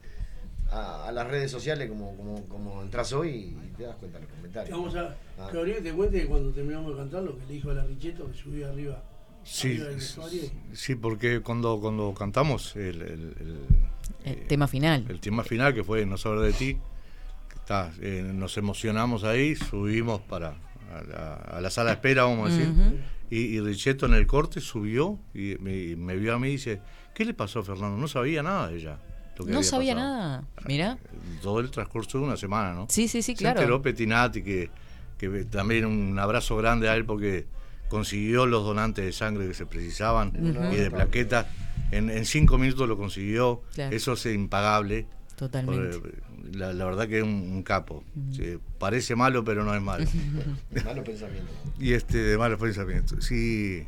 a, 0.70 1.06
a 1.08 1.12
las 1.12 1.28
redes 1.28 1.50
sociales 1.52 1.88
como, 1.88 2.16
como, 2.16 2.42
como 2.48 2.82
entras 2.82 3.12
hoy 3.12 3.30
y 3.30 3.76
te 3.76 3.84
das 3.84 3.94
cuenta 3.96 4.18
de 4.18 4.24
los 4.24 4.34
comentarios. 4.34 4.76
Vamos 4.76 4.96
a. 4.96 5.16
Ah. 5.38 5.48
Que 5.50 5.58
ahorita 5.58 5.82
te 5.82 5.92
cuente 5.92 6.20
que 6.22 6.26
cuando 6.26 6.50
terminamos 6.50 6.90
de 6.92 6.98
cantar 6.98 7.22
lo 7.22 7.38
que 7.38 7.46
le 7.46 7.52
dijo 7.54 7.70
a 7.70 7.74
la 7.74 7.84
Richeto 7.84 8.26
que 8.30 8.36
subió 8.36 8.68
arriba. 8.68 9.02
Sí, 9.44 9.68
arriba 9.68 9.84
del 9.86 9.94
vestuario. 9.96 10.42
sí, 10.72 10.94
porque 10.96 11.40
cuando, 11.40 11.80
cuando 11.80 12.12
cantamos 12.14 12.74
el, 12.74 13.00
el- 13.02 13.34
el- 13.40 13.66
El 14.40 14.46
tema 14.48 14.66
final. 14.66 15.06
el 15.08 15.20
tema 15.20 15.44
final, 15.44 15.72
que 15.72 15.84
fue 15.84 16.04
No 16.04 16.18
saber 16.18 16.40
de 16.40 16.52
ti, 16.52 16.74
que 16.74 17.54
está, 17.54 17.92
eh, 18.02 18.22
nos 18.34 18.56
emocionamos 18.58 19.22
ahí, 19.24 19.54
subimos 19.54 20.20
para 20.22 20.56
a 20.92 21.02
la, 21.02 21.34
a 21.34 21.60
la 21.60 21.70
sala 21.70 21.90
de 21.90 21.94
espera, 21.96 22.24
vamos 22.24 22.50
a 22.50 22.54
decir, 22.54 22.72
y, 23.30 23.38
y 23.38 23.60
Richetto 23.60 24.06
en 24.06 24.14
el 24.14 24.26
corte 24.26 24.60
subió 24.60 25.18
y 25.34 25.56
me, 25.60 25.96
me 25.96 26.16
vio 26.16 26.34
a 26.34 26.38
mí 26.38 26.48
y 26.48 26.52
dice, 26.52 26.80
¿qué 27.14 27.24
le 27.24 27.34
pasó 27.34 27.60
a 27.60 27.64
Fernando? 27.64 27.96
No 27.98 28.08
sabía 28.08 28.42
nada 28.42 28.68
de 28.68 28.76
ella. 28.78 28.98
lo 29.38 29.44
que 29.44 29.50
No 29.52 29.58
había 29.58 29.68
sabía 29.70 29.94
pasado". 29.94 30.10
nada. 30.16 30.44
Mira. 30.66 30.98
Todo 31.42 31.60
el 31.60 31.70
transcurso 31.70 32.18
de 32.18 32.24
una 32.24 32.36
semana, 32.36 32.72
¿no? 32.72 32.86
Sí, 32.88 33.06
sí, 33.08 33.22
sí, 33.22 33.34
claro. 33.34 33.58
Se 33.58 33.64
enteró 33.64 33.82
Petinati, 33.82 34.42
que, 34.42 34.70
que 35.18 35.28
también 35.44 35.84
un 35.84 36.18
abrazo 36.18 36.56
grande 36.56 36.88
a 36.88 36.94
él 36.96 37.04
porque 37.04 37.46
consiguió 37.88 38.46
los 38.46 38.64
donantes 38.64 39.04
de 39.04 39.12
sangre 39.12 39.46
que 39.48 39.54
se 39.54 39.66
precisaban 39.66 40.32
y 40.72 40.76
de 40.76 40.90
plaquetas. 40.90 41.46
En, 41.90 42.10
en 42.10 42.24
cinco 42.26 42.58
minutos 42.58 42.86
lo 42.88 42.96
consiguió. 42.98 43.62
Claro. 43.74 43.94
Eso 43.96 44.12
es 44.14 44.26
impagable. 44.26 45.06
Totalmente. 45.38 45.98
Porque 45.98 46.18
La, 46.52 46.72
la 46.72 46.84
verdad 46.84 47.06
que 47.08 47.18
es 47.18 47.22
un, 47.24 47.30
un 47.30 47.62
capo. 47.62 48.02
Sí, 48.32 48.58
parece 48.78 49.14
malo, 49.14 49.44
pero 49.44 49.64
no 49.64 49.74
es 49.74 49.80
malo. 49.80 50.04
Malo 50.84 51.04
pensamiento. 51.04 51.50
y 51.78 51.92
este, 51.92 52.18
de 52.18 52.36
malos 52.36 52.58
pensamientos. 52.60 53.24
Sí. 53.24 53.86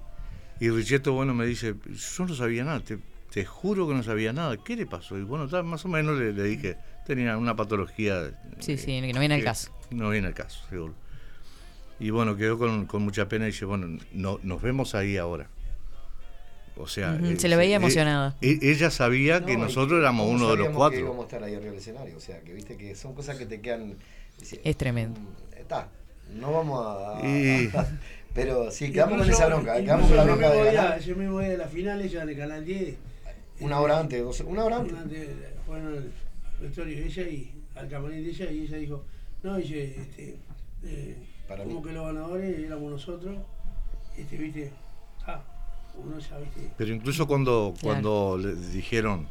Y 0.60 0.70
Richetto, 0.70 1.12
bueno, 1.12 1.34
me 1.34 1.44
dice, 1.46 1.74
yo 1.86 2.26
no 2.26 2.34
sabía 2.34 2.64
nada, 2.64 2.80
te, 2.80 2.98
te 3.32 3.44
juro 3.44 3.88
que 3.88 3.94
no 3.94 4.02
sabía 4.02 4.32
nada. 4.32 4.56
¿Qué 4.62 4.76
le 4.76 4.86
pasó? 4.86 5.18
Y 5.18 5.22
bueno, 5.22 5.46
más 5.64 5.84
o 5.84 5.88
menos 5.88 6.18
le, 6.18 6.32
le 6.32 6.42
dije, 6.44 6.76
tenía 7.06 7.36
una 7.36 7.56
patología. 7.56 8.30
Sí, 8.60 8.76
sí, 8.76 9.00
que 9.00 9.12
no 9.12 9.20
viene 9.20 9.34
al 9.36 9.42
caso. 9.42 9.70
No 9.90 10.10
viene 10.10 10.28
al 10.28 10.34
caso, 10.34 10.64
seguro. 10.68 10.94
Y 11.98 12.10
bueno, 12.10 12.36
quedó 12.36 12.58
con, 12.58 12.86
con 12.86 13.02
mucha 13.02 13.28
pena 13.28 13.44
y 13.46 13.52
dice, 13.52 13.64
bueno, 13.64 13.98
no, 14.12 14.38
nos 14.42 14.62
vemos 14.62 14.94
ahí 14.94 15.16
ahora. 15.16 15.48
O 16.82 16.88
sea, 16.88 17.12
Ujú, 17.14 17.26
eh, 17.26 17.36
se 17.38 17.48
la 17.48 17.56
veía 17.56 17.74
eh, 17.74 17.76
emocionada. 17.76 18.36
eh, 18.40 18.58
ella 18.62 18.90
sabía 18.90 19.44
que 19.44 19.52
No, 19.56 19.60
y 19.60 19.62
nosotros 19.62 20.00
éramos 20.00 20.26
¿cómo 20.26 20.36
uno 20.36 20.50
de 20.50 20.56
los 20.56 20.68
cuatro. 20.70 20.96
Que 20.98 21.04
íbamos 21.04 21.20
a 21.20 21.26
estar 21.26 21.42
ahí 21.44 21.54
arriba 21.54 21.70
del 21.70 21.78
escenario. 21.80 22.16
O 22.16 22.20
sea, 22.20 22.40
que 22.40 22.52
viste 22.52 22.76
que 22.76 22.94
son 22.94 23.14
cosas 23.14 23.36
que 23.36 23.46
te 23.46 23.60
quedan. 23.60 23.96
Es 24.64 24.76
tremendo. 24.76 25.20
Está. 25.56 25.88
No 26.34 26.52
vamos 26.52 26.86
a. 26.86 27.26
Y- 27.26 27.70
pero 28.34 28.70
sí, 28.70 28.92
quedamos 28.92 29.18
con 29.18 29.26
Incluso- 29.26 29.42
esa 29.42 29.48
bronca. 29.54 29.76
Quedamos 29.80 30.06
con 30.08 30.16
la 30.16 30.24
bronca 30.24 30.50
de 30.50 30.64
ganar. 30.72 30.98
Ese 30.98 31.14
mismo 31.14 31.40
día 31.40 31.48
de 31.50 31.56
la 31.58 31.66
final, 31.68 32.00
ella 32.00 32.22
en 32.22 32.28
el 32.28 32.36
canal 32.36 32.64
10. 32.64 32.96
Una 33.60 33.80
hora 33.80 33.98
antes, 33.98 34.22
dos- 34.22 34.40
una 34.40 34.64
hora 34.64 34.76
antes. 34.76 34.92
Una 34.92 35.02
antes, 35.02 35.28
fueron 35.66 35.86
al 35.88 36.12
vestuario 36.60 36.96
de 36.96 37.06
ella 37.06 37.22
y 37.24 37.52
al 37.74 37.88
camarín 37.88 38.24
de 38.24 38.30
ella 38.30 38.50
y 38.50 38.60
ella 38.60 38.76
dijo, 38.78 39.04
no, 39.42 39.56
dice, 39.56 39.96
este, 40.00 40.36
eh, 40.84 41.16
Para 41.48 41.64
como 41.64 41.80
mí. 41.80 41.86
que 41.86 41.92
los 41.92 42.06
ganadores 42.06 42.58
éramos 42.58 42.90
nosotros, 42.92 43.36
este, 44.16 44.36
viste, 44.36 44.70
uno 46.04 46.18
ya, 46.18 46.38
viste, 46.38 46.70
Pero 46.76 46.92
incluso 46.94 47.26
cuando, 47.26 47.74
Claro. 47.78 48.00
cuando 48.02 48.38
le 48.38 48.54
dijeron 48.54 49.28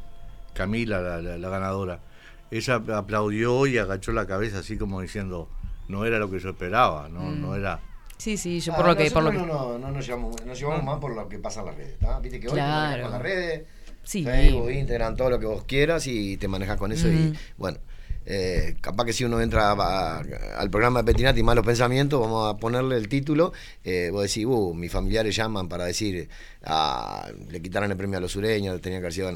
Camila, 0.53 1.01
la, 1.01 1.21
la- 1.21 1.37
la 1.37 1.49
ganadora, 1.49 1.99
ella 2.51 2.81
aplaudió 2.95 3.65
y 3.67 3.77
agachó 3.77 4.11
la 4.11 4.25
cabeza 4.25 4.59
así 4.59 4.77
como 4.77 5.01
diciendo, 5.01 5.49
no 5.87 6.05
era 6.05 6.19
lo 6.19 6.29
que 6.29 6.39
yo 6.39 6.49
esperaba, 6.49 7.07
no, 7.09 7.21
Mm. 7.21 7.41
no 7.41 7.55
era... 7.55 7.79
Sí, 8.17 8.35
sí, 8.35 8.59
yo 8.59 8.73
Ah, 8.73 8.75
por 8.75 8.85
lo 8.87 8.97
que. 8.97 9.09
Por 9.11 9.23
lo 9.23 9.31
que... 9.31 9.37
no, 9.37 9.45
no, 9.45 9.79
no 9.79 9.91
nos 9.91 10.05
llevamos, 10.05 10.45
nos 10.45 10.59
llevamos 10.59 10.83
más 10.83 10.97
por 10.99 11.15
lo 11.15 11.29
que 11.29 11.39
pasa 11.39 11.61
en 11.61 11.67
las 11.67 11.75
redes. 11.75 11.97
¿tá? 11.99 12.19
Viste 12.19 12.39
que 12.41 12.47
hoy 12.47 12.53
te 12.53 12.57
Claro. 12.59 12.81
manejas 12.81 13.01
con 13.03 13.11
las 13.13 13.21
redes, 13.21 13.63
Sí. 14.03 14.23
Facebook, 14.25 14.71
Instagram, 14.71 15.15
todo 15.15 15.29
lo 15.29 15.39
que 15.39 15.45
vos 15.45 15.63
quieras 15.63 16.05
y 16.07 16.35
te 16.37 16.47
manejas 16.49 16.77
con 16.77 16.91
eso. 16.91 17.07
Y 17.07 17.33
bueno, 17.57 17.77
eh, 18.29 18.75
capaz 18.81 19.05
que 19.05 19.13
si 19.13 19.23
uno 19.25 19.41
entra 19.41 19.71
a- 19.71 20.19
al 20.57 20.69
programa 20.69 21.01
de 21.03 21.05
Petinati 21.11 21.43
Malos 21.43 21.65
Pensamientos, 21.65 22.19
vamos 22.21 22.53
a 22.53 22.57
ponerle 22.57 22.95
el 22.97 23.09
título. 23.09 23.51
eh, 23.83 24.09
vos 24.11 24.23
decís, 24.23 24.45
uh, 24.45 24.73
mis 24.73 24.91
familiares 24.91 25.35
llaman 25.35 25.67
para 25.67 25.85
decir, 25.85 26.29
ah, 26.63 27.27
le 27.49 27.61
quitaron 27.61 27.91
el 27.91 27.97
premio 27.97 28.17
a 28.17 28.21
los 28.21 28.31
sureños, 28.31 28.79
tenía 28.81 28.99
que 28.99 29.05
haber 29.05 29.13
sido. 29.13 29.31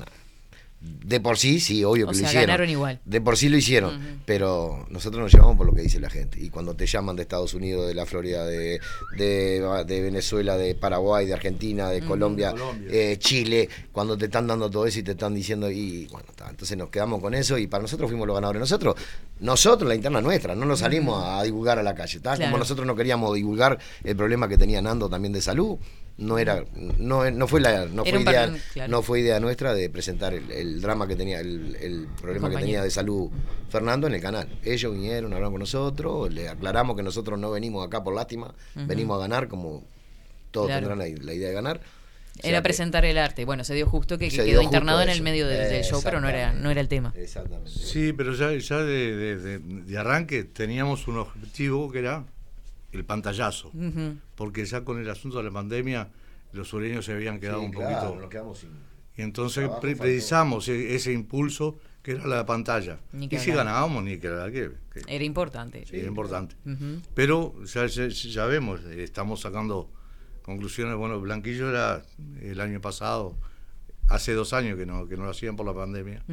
De 0.84 1.19
por 1.22 1.38
sí, 1.38 1.60
sí, 1.62 1.84
obvio 1.86 2.08
O 2.08 2.10
que 2.10 2.15
sea, 2.15 2.24
lo 2.24 2.28
hicieron. 2.30 2.48
ganaron 2.48 2.69
igual. 2.69 3.00
De 3.06 3.22
por 3.22 3.38
sí 3.38 3.48
lo 3.48 3.56
hicieron, 3.58 4.22
pero 4.26 4.86
nosotros 4.89 5.22
nos 5.24 5.32
llevamos 5.32 5.56
por 5.56 5.65
lo 5.65 5.74
que 5.74 5.82
dice 5.82 6.00
la 6.00 6.10
gente. 6.10 6.39
Y 6.41 6.50
cuando 6.50 6.76
te 6.76 6.86
llaman 6.86 7.15
de 7.15 7.22
Estados 7.24 7.54
Unidos, 7.54 7.88
de 7.88 7.93
la 7.93 8.06
Florida, 8.06 8.46
de, 8.46 8.80
de, 9.17 9.84
de 9.86 10.02
Venezuela, 10.02 10.58
de 10.58 10.76
Paraguay, 10.76 11.26
de 11.26 11.34
Argentina, 11.34 11.89
de. 11.89 12.02
Colombia, 12.04 12.52
Colombia. 12.52 12.88
eh, 12.91 13.17
Chile, 13.17 13.69
cuando 13.93 14.17
te 14.17 14.26
están 14.26 14.46
dando 14.48 14.69
todo 14.69 14.86
eso 14.86 15.00
y 15.00 15.04
te 15.04 15.12
están 15.12 15.34
diciendo, 15.34 15.72
y 15.72 16.06
bueno, 16.08 16.28
está, 16.30 16.50
entonces 16.50 16.78
nos 16.78 16.89
quedamos 16.89 17.22
con 17.22 17.34
eso 17.34 17.58
y 17.58 17.67
para 17.67 17.82
nosotros 17.84 18.10
fuimos 18.10 18.28
los 18.28 18.36
ganadores. 18.36 18.60
Nosotros, 18.60 18.96
nosotros, 19.39 19.88
la 19.88 19.96
interna 19.96 20.19
nuestra, 20.22 20.54
no 20.56 20.65
nos 20.65 20.80
salimos 20.80 21.24
a 21.26 21.43
divulgar 21.43 21.80
a 21.80 21.84
la 21.84 21.96
calle. 21.96 22.19
Claro. 22.19 22.41
Como 22.43 22.58
nosotros 22.58 22.86
no 22.86 22.96
queríamos 22.96 23.34
divulgar 23.36 23.80
el 24.04 24.15
problema 24.15 24.48
que 24.50 24.58
tenía 24.58 24.82
Nando 24.82 25.10
también 25.10 25.32
de 25.34 25.41
salud, 25.41 25.78
no 26.17 26.38
era, 26.38 26.63
no, 26.99 27.30
no 27.32 27.47
fue 27.47 27.60
la, 27.60 27.86
no 27.88 28.06
fue 28.06 28.21
idea, 28.21 28.54
claro. 28.73 28.91
no 28.91 29.02
fue 29.02 29.19
idea 29.21 29.39
nuestra 29.39 29.73
de 29.73 29.89
presentar 29.89 30.34
el, 30.34 30.52
el 30.52 30.80
drama 30.82 31.08
que 31.08 31.15
tenía, 31.15 31.39
el, 31.39 31.76
el 31.82 32.08
problema 32.21 32.49
que 32.49 32.58
tenía 32.58 32.84
de 32.84 32.91
salud 32.91 33.32
Fernando 33.69 34.06
en 34.08 34.13
el 34.13 34.21
canal. 34.21 34.47
Ellos 34.63 34.93
vinieron, 34.93 35.34
hablaron 35.34 35.54
con 35.54 35.60
nosotros, 35.62 36.32
le 36.32 36.49
aclaramos 36.49 36.95
que 36.95 37.04
nosotros 37.04 37.39
no 37.39 37.49
venimos 37.52 37.86
acá 37.86 38.04
por 38.04 38.13
lástima, 38.13 38.54
venimos 38.76 39.17
a 39.17 39.21
ganar 39.21 39.47
como 39.47 39.84
todos 40.52 40.67
Claro. 40.67 40.88
tendrán 40.88 40.99
la, 40.99 41.23
la 41.26 41.34
idea 41.34 41.47
de 41.49 41.54
ganar. 41.56 41.78
O 41.78 42.41
sea 42.41 42.49
Era 42.49 42.62
presentar 42.63 43.06
el 43.06 43.17
arte. 43.19 43.45
Bueno, 43.45 43.63
se 43.63 43.73
dio 43.76 43.88
justo 43.88 44.17
que, 44.17 44.30
quedó 44.30 44.45
justo 44.45 44.62
internado 44.63 45.02
en 45.04 45.10
el 45.10 45.21
medio 45.21 45.47
del, 45.47 45.69
del 45.69 45.84
show, 45.84 46.02
pero 46.04 46.19
no 46.19 46.28
era, 46.30 46.52
no 46.54 46.69
era 46.71 46.82
el 46.82 46.88
tema. 46.88 47.12
Exactamente. 47.15 47.69
Sí, 47.71 48.12
pero 48.13 48.34
ya, 48.34 48.52
ya 48.56 48.78
de- 48.78 49.60
de 49.60 49.97
arranque 49.97 50.43
teníamos 50.43 51.08
un 51.08 51.17
objetivo 51.19 51.91
que 51.91 51.99
era 51.99 52.23
el 52.93 53.03
pantallazo, 53.06 53.71
porque 54.36 54.65
ya 54.65 54.84
con 54.86 54.99
el 55.01 55.10
asunto 55.10 55.38
de 55.38 55.43
la 55.43 55.51
pandemia 55.51 56.10
los 56.53 56.67
sureños 56.69 57.03
se 57.06 57.13
habían 57.13 57.39
quedado 57.39 57.60
Sí, 57.60 57.65
un 57.65 57.71
claro, 57.71 57.99
poquito... 58.08 58.21
nos 58.21 58.29
quedamos 58.29 58.60
sin. 58.60 58.69
Y 59.17 59.21
entonces 59.21 59.63
Trabajo 59.65 59.82
precisamos 59.82 60.67
e- 60.69 60.95
ese 60.95 61.12
impulso 61.13 61.77
que 62.01 62.12
era 62.13 62.25
la 62.27 62.45
pantalla. 62.45 62.97
Ni 63.12 63.27
que 63.27 63.36
y 63.38 63.39
si 63.39 63.51
ganábamos, 63.51 64.03
ni 64.03 64.17
que 64.17 64.27
la 64.29 64.51
que, 64.51 64.71
que 64.91 65.01
Era 65.08 65.23
importante. 65.23 65.84
era 65.91 66.08
importante. 66.08 66.56
Pero 67.13 67.53
ya, 67.65 67.86
ya, 67.88 68.08
ya 68.08 68.45
vemos, 68.45 68.82
eh, 68.86 69.03
estamos 69.03 69.41
sacando 69.41 69.89
conclusiones. 70.41 70.95
Bueno, 70.95 71.19
Blanquillo 71.21 71.69
era 71.69 72.01
el 72.41 72.60
año 72.60 72.82
pasado, 72.82 73.36
hace 74.10 74.34
dos 74.34 74.53
años 74.53 74.77
que 74.77 74.86
no, 74.86 75.08
que 75.08 75.15
no 75.15 75.23
lo 75.25 75.32
hacían 75.32 75.56
por 75.56 75.65
la 75.65 75.73
pandemia. 75.73 76.23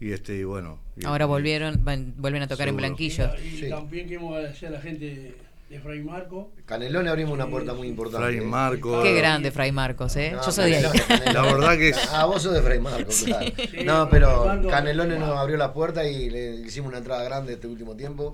Y 0.00 0.12
este, 0.12 0.36
y 0.36 0.44
bueno. 0.44 0.80
y- 0.96 1.04
Ahora 1.04 1.24
y- 1.24 1.28
volvieron, 1.28 1.84
van- 1.84 2.14
vuelven 2.16 2.42
a 2.42 2.48
tocar 2.48 2.68
en. 2.68 2.76
Blanquillo. 2.76 3.30
y 3.42 3.68
también 3.68 4.06
queremos 4.08 4.34
agradecer 4.36 4.68
a 4.68 4.72
la 4.72 4.80
gente 4.80 5.36
de 5.74 5.80
Fray 5.80 6.02
Marco. 6.02 6.52
Canelones 6.66 7.10
abrimos 7.10 7.34
una 7.34 7.48
puerta 7.48 7.74
muy 7.74 7.88
importante. 7.88 8.26
Fray 8.26 8.40
Marco. 8.40 9.02
Qué 9.02 9.12
grande, 9.14 9.50
Fray 9.50 9.72
Marcos, 9.72 10.16
¿eh? 10.16 10.32
No, 10.34 10.44
Yo 10.44 10.52
soy 10.52 10.70
de 10.70 10.76
ahí. 10.78 10.84
La 11.32 11.42
verdad 11.42 11.76
que 11.76 11.88
es- 11.90 12.08
Ah, 12.12 12.24
vos 12.26 12.42
sos 12.42 12.54
de 12.54 12.62
Fray 12.62 12.78
Marco, 12.80 13.10
Sí. 13.10 13.26
claro. 13.26 13.46
Sí, 13.56 13.84
No, 13.84 14.08
pero 14.08 14.44
Canelones 14.70 15.18
nos 15.18 15.30
abrió 15.36 15.56
la 15.56 15.72
puerta 15.72 16.08
y 16.08 16.30
le 16.30 16.54
hicimos 16.60 16.88
una 16.90 16.98
entrada 16.98 17.24
grande 17.24 17.54
este 17.54 17.66
último 17.66 17.96
tiempo. 17.96 18.32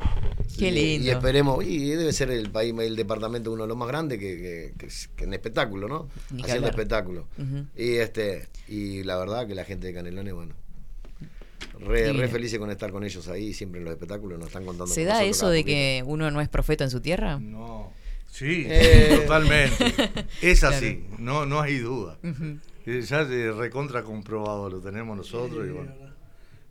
Qué 0.59 0.69
Y- 0.69 0.71
lindo. 0.73 1.07
Y, 1.07 1.11
esperemos, 1.11 1.65
y 1.65 1.91
debe 1.91 2.13
ser 2.13 2.31
el 2.31 2.51
país, 2.51 2.75
el 2.79 2.97
departamento 2.97 3.51
uno 3.53 3.63
de 3.63 3.69
los 3.69 3.77
más 3.77 3.89
grandes 3.89 4.19
que, 4.19 4.73
que- 4.79 4.89
que 5.17 5.25
en 5.25 5.33
espectáculo, 5.33 5.89
¿no? 5.89 6.09
Haciendo 6.43 6.69
espectáculo. 6.69 7.27
Y 7.77 7.95
este, 7.97 8.49
y 8.69 9.03
la 9.05 9.17
verdad 9.17 9.47
que 9.47 9.55
la 9.55 9.65
gente 9.65 9.87
de 9.87 9.95
Canelones, 9.95 10.35
bueno, 10.35 10.55
re, 11.81 12.13
re 12.13 12.29
felices 12.29 12.59
con 12.59 12.71
estar 12.71 12.91
con 12.93 13.05
ellos 13.05 13.27
ahí, 13.29 13.53
siempre 13.53 13.79
en 13.81 13.85
los 13.85 13.93
espectáculos, 13.93 14.39
nos 14.39 14.49
están 14.49 14.65
contando. 14.65 14.87
¿Se 14.93 15.05
con 15.05 15.09
da 15.15 15.25
eso 15.25 15.49
de 15.49 15.65
que 15.65 16.03
uno 16.07 16.31
no 16.31 16.41
es 16.41 16.49
profeta 16.49 16.85
en 16.85 16.91
su 16.91 17.01
tierra? 17.01 17.39
No. 17.41 17.93
Sí, 18.31 18.65
Eh. 18.69 19.19
totalmente. 19.27 19.85
Es 20.41 20.61
Claro. 20.61 20.77
así, 20.77 21.05
no, 21.19 21.47
no 21.47 21.61
hay 21.61 21.79
duda. 21.79 22.19
Eh, 22.87 23.03
Ya 23.03 23.25
recontra 23.53 24.03
comprobado 24.05 24.71
lo 24.71 24.81
tenemos 24.81 25.17
nosotros. 25.17 25.65
y 25.65 25.69
Sí, 25.69 25.75
bueno. 25.75 25.91
verdad. 25.93 26.15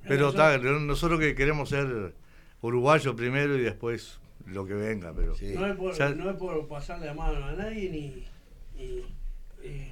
Pero 0.08 0.26
Nosotros- 0.28 0.56
está, 0.56 0.72
nosotros 0.80 1.20
que 1.20 1.36
queremos 1.36 1.70
ser 1.70 2.14
uruguayos 2.62 3.14
primero 3.16 3.58
y 3.58 3.62
después 3.62 4.20
lo 4.48 4.66
que 4.66 4.74
venga. 4.74 5.14
Pero 5.14 5.36
Sí. 5.36 5.54
No 5.54 5.68
es, 5.68 5.76
por, 5.76 5.94
Ya- 5.98 6.10
no 6.16 6.30
es 6.32 6.38
por 6.38 6.68
pasarle 6.68 7.06
la 7.08 7.14
mano 7.14 7.46
a 7.46 7.52
nadie 7.54 7.90
ni, 7.90 8.26
ni, 8.82 9.04
eh, 9.64 9.92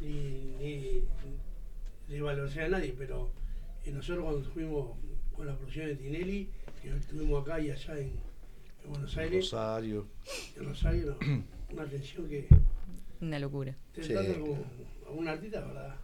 ni, 0.00 0.54
ni, 0.60 1.02
ni 2.08 2.20
a 2.66 2.68
nadie, 2.68 2.94
pero 2.96 3.30
eh, 3.88 3.92
nosotros 3.92 4.24
cuando 4.24 4.50
fuimos 4.50 4.96
con 5.34 5.46
la 5.46 5.56
producción 5.56 5.86
de 5.86 5.96
Tinelli, 5.96 6.48
que 6.82 6.88
estuvimos 6.90 7.42
acá 7.42 7.60
y 7.60 7.70
allá 7.70 7.98
en, 7.98 8.12
en 8.84 8.90
Buenos 8.90 9.16
Aires, 9.16 9.44
Rosario. 9.50 10.06
en 10.56 10.64
Rosario, 10.64 11.16
no, 11.20 11.44
una 11.72 11.82
atención 11.82 12.28
que 12.28 12.48
Una 13.20 13.38
locura. 13.38 13.74
te 13.94 14.02
Sí. 14.02 14.14
como 14.38 14.58
a 15.06 15.10
un 15.10 15.28
artista, 15.28 15.60
¿verdad? 15.60 15.96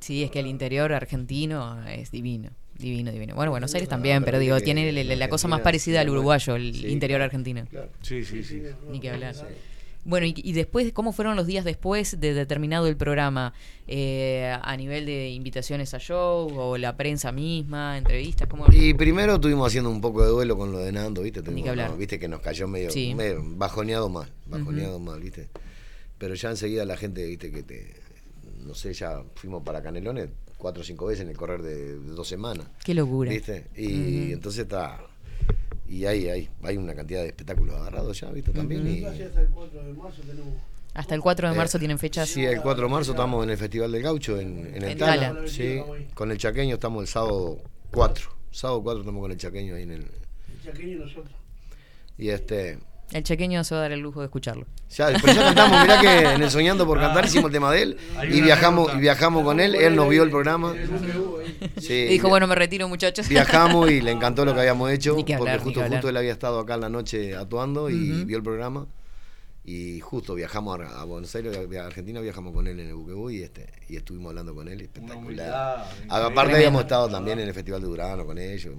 Sí, 0.00 0.22
es 0.22 0.30
que 0.30 0.40
el 0.40 0.46
interior 0.46 0.92
argentino 0.92 1.86
es 1.88 2.10
divino. 2.10 2.50
Divino, 2.78 3.12
divino. 3.12 3.34
Bueno, 3.34 3.50
Buenos 3.50 3.74
Aires 3.74 3.90
también, 3.90 4.20
pero 4.20 4.38
pero 4.38 4.38
digo, 4.38 4.56
que 4.56 4.62
tiene 4.64 4.90
la, 4.92 5.28
cosa 5.28 5.48
más 5.48 5.58
Argentina, 5.58 5.64
parecida 5.64 6.00
al 6.00 6.08
uruguayo, 6.08 6.56
el 6.56 6.74
sí, 6.74 6.86
interior 6.88 7.20
argentino. 7.20 7.66
Claro. 7.66 7.90
Sí, 8.00 8.24
sí, 8.24 8.42
sí. 8.42 8.62
Ni 8.90 9.00
que 9.00 9.10
hablar. 9.10 9.34
No, 10.04 10.10
Bueno, 10.10 10.26
y, 10.26 10.34
y 10.36 10.52
después, 10.52 10.92
¿cómo 10.92 11.12
fueron 11.12 11.36
los 11.36 11.46
días 11.46 11.64
después 11.64 12.20
de 12.20 12.34
determinado 12.34 12.86
el 12.86 12.96
programa? 12.96 13.52
Eh, 13.86 14.56
a 14.62 14.76
nivel 14.76 15.04
de 15.06 15.30
invitaciones 15.30 15.92
a 15.94 15.98
show 15.98 16.48
o 16.56 16.78
la 16.78 16.96
prensa 16.96 17.32
misma, 17.32 17.98
entrevistas, 17.98 18.48
¿cómo? 18.48 18.66
Y 18.72 18.94
primero 18.94 19.34
estuvimos 19.34 19.66
haciendo 19.66 19.90
un 19.90 20.00
poco 20.00 20.22
de 20.22 20.28
duelo 20.28 20.56
con 20.56 20.70
lo 20.72 20.78
de 20.78 20.92
Nando, 20.92 21.22
¿viste? 21.22 21.42
Tuvimos- 21.42 21.64
que 21.64 21.70
hablar. 21.70 21.90
no, 21.90 21.96
Viste 21.96 22.18
que 22.18 22.28
nos 22.28 22.40
cayó 22.40 22.68
medio, 22.68 22.90
Sí. 22.90 23.14
medio 23.14 23.42
bajoneado 23.44 24.08
mal, 24.08 24.30
bajoneado 24.46 24.98
mal, 25.00 25.20
¿viste? 25.20 25.48
Pero 26.18 26.34
ya 26.34 26.50
enseguida 26.50 26.84
la 26.84 26.96
gente, 26.96 27.26
¿viste? 27.26 27.50
Que 27.50 27.62
te, 27.62 27.94
no 28.64 28.74
sé, 28.74 28.92
ya 28.92 29.22
fuimos 29.34 29.62
para 29.64 29.82
Canelones 29.82 30.28
cuatro 30.58 30.82
o 30.82 30.84
cinco 30.84 31.06
veces 31.06 31.22
en 31.24 31.30
el 31.30 31.36
correr 31.36 31.62
de, 31.62 31.98
de 31.98 32.10
dos 32.14 32.28
semanas, 32.28 32.66
Qué 32.84 32.92
locura. 32.94 33.30
¿viste? 33.30 33.66
Y 33.76 34.30
entonces 34.32 34.62
está, 34.64 35.00
y 35.90 36.06
hay, 36.06 36.28
hay, 36.28 36.48
hay 36.62 36.76
una 36.76 36.94
cantidad 36.94 37.20
de 37.22 37.28
espectáculos 37.28 37.74
agarrados 37.74 38.20
ya, 38.20 38.30
¿viste? 38.30 38.52
También. 38.52 38.86
y- 38.86 39.04
hasta 39.04 39.40
el 39.40 39.48
4 39.48 39.82
de 39.82 39.92
marzo 39.92 40.22
tenemos 40.22 40.54
Hasta 40.94 41.14
el 41.16 41.20
4 41.20 41.50
de 41.50 41.56
marzo 41.56 41.76
Eh, 41.76 41.80
tienen 41.80 41.98
fechas. 41.98 42.28
Sí, 42.28 42.44
el 42.44 42.60
4 42.62 42.84
de 42.86 42.90
marzo 42.90 43.10
estamos 43.10 43.42
en 43.44 43.50
el 43.50 43.56
Festival 43.58 43.90
del 43.92 44.02
Gaucho 44.02 44.38
en, 44.40 44.66
en 44.74 44.82
el 44.82 44.90
En 44.92 44.98
Tala. 44.98 45.34
Tala. 45.34 45.48
Sí, 45.48 45.80
con 46.14 46.30
el 46.30 46.38
Chaqueño 46.38 46.74
estamos 46.74 47.02
el 47.02 47.08
sábado 47.08 47.58
4. 47.92 48.30
Sábado 48.52 48.82
4 48.82 49.00
estamos 49.00 49.20
con 49.20 49.30
el 49.32 49.36
Chaqueño 49.36 49.74
ahí 49.74 49.82
en 49.82 49.90
el... 49.92 50.00
el 50.02 50.62
chaqueño 50.64 50.92
y 50.92 50.94
nosotros. 51.00 51.34
Y 52.18 52.28
este... 52.30 52.78
El 53.12 53.24
chequeño 53.24 53.64
se 53.64 53.74
va 53.74 53.80
a 53.80 53.82
dar 53.82 53.92
el 53.92 54.00
lujo 54.00 54.20
de 54.20 54.26
escucharlo. 54.26 54.66
Ya, 54.90 55.08
después 55.08 55.34
ya 55.34 55.42
cantamos, 55.42 55.82
mirá 55.82 56.00
que 56.00 56.20
en 56.34 56.42
el 56.42 56.50
Soñando 56.50 56.86
por 56.86 57.00
Cantar 57.00 57.24
hicimos 57.24 57.46
el 57.46 57.52
tema 57.52 57.72
de 57.72 57.82
él 57.82 57.96
y 58.30 58.40
viajamos, 58.40 58.94
y 58.94 58.98
viajamos 58.98 59.44
con 59.44 59.58
él, 59.58 59.74
él 59.74 59.96
nos 59.96 60.08
vio 60.08 60.22
el 60.22 60.30
programa. 60.30 60.74
Sí, 61.78 61.92
Y 61.92 62.08
dijo, 62.08 62.28
bueno, 62.28 62.46
me 62.46 62.54
retiro, 62.54 62.88
muchachos. 62.88 63.28
Viajamos 63.28 63.90
y 63.90 64.00
le 64.00 64.10
encantó 64.12 64.44
lo 64.44 64.54
que 64.54 64.60
habíamos 64.60 64.90
hecho, 64.90 65.14
Ni 65.16 65.24
que 65.24 65.34
hablar, 65.34 65.58
porque 65.58 65.80
justo, 65.80 65.90
justo 65.90 66.08
él 66.08 66.16
había 66.16 66.32
estado 66.32 66.60
acá 66.60 66.74
en 66.74 66.80
la 66.82 66.88
noche 66.88 67.34
actuando 67.34 67.90
y 67.90 68.24
vio 68.24 68.36
el 68.36 68.42
programa. 68.42 68.86
Y 69.64 70.00
justo 70.00 70.34
viajamos 70.34 70.80
a, 70.80 71.00
a 71.00 71.04
Buenos 71.04 71.34
Aires, 71.34 71.56
a 71.56 71.84
Argentina, 71.86 72.20
viajamos 72.20 72.54
con 72.54 72.66
él 72.66 72.80
en 72.80 72.88
el 72.88 72.94
Buquebú 72.94 73.30
y, 73.30 73.42
este, 73.42 73.66
y 73.88 73.96
estuvimos 73.96 74.30
hablando 74.30 74.54
con 74.54 74.68
él, 74.68 74.80
espectacular. 74.80 75.84
Aparte 76.08 76.54
habíamos 76.54 76.82
estado 76.82 77.08
también 77.08 77.38
en 77.40 77.48
el 77.48 77.54
Festival 77.54 77.80
de 77.80 77.86
Durano 77.86 78.24
con 78.24 78.38
ellos. 78.38 78.74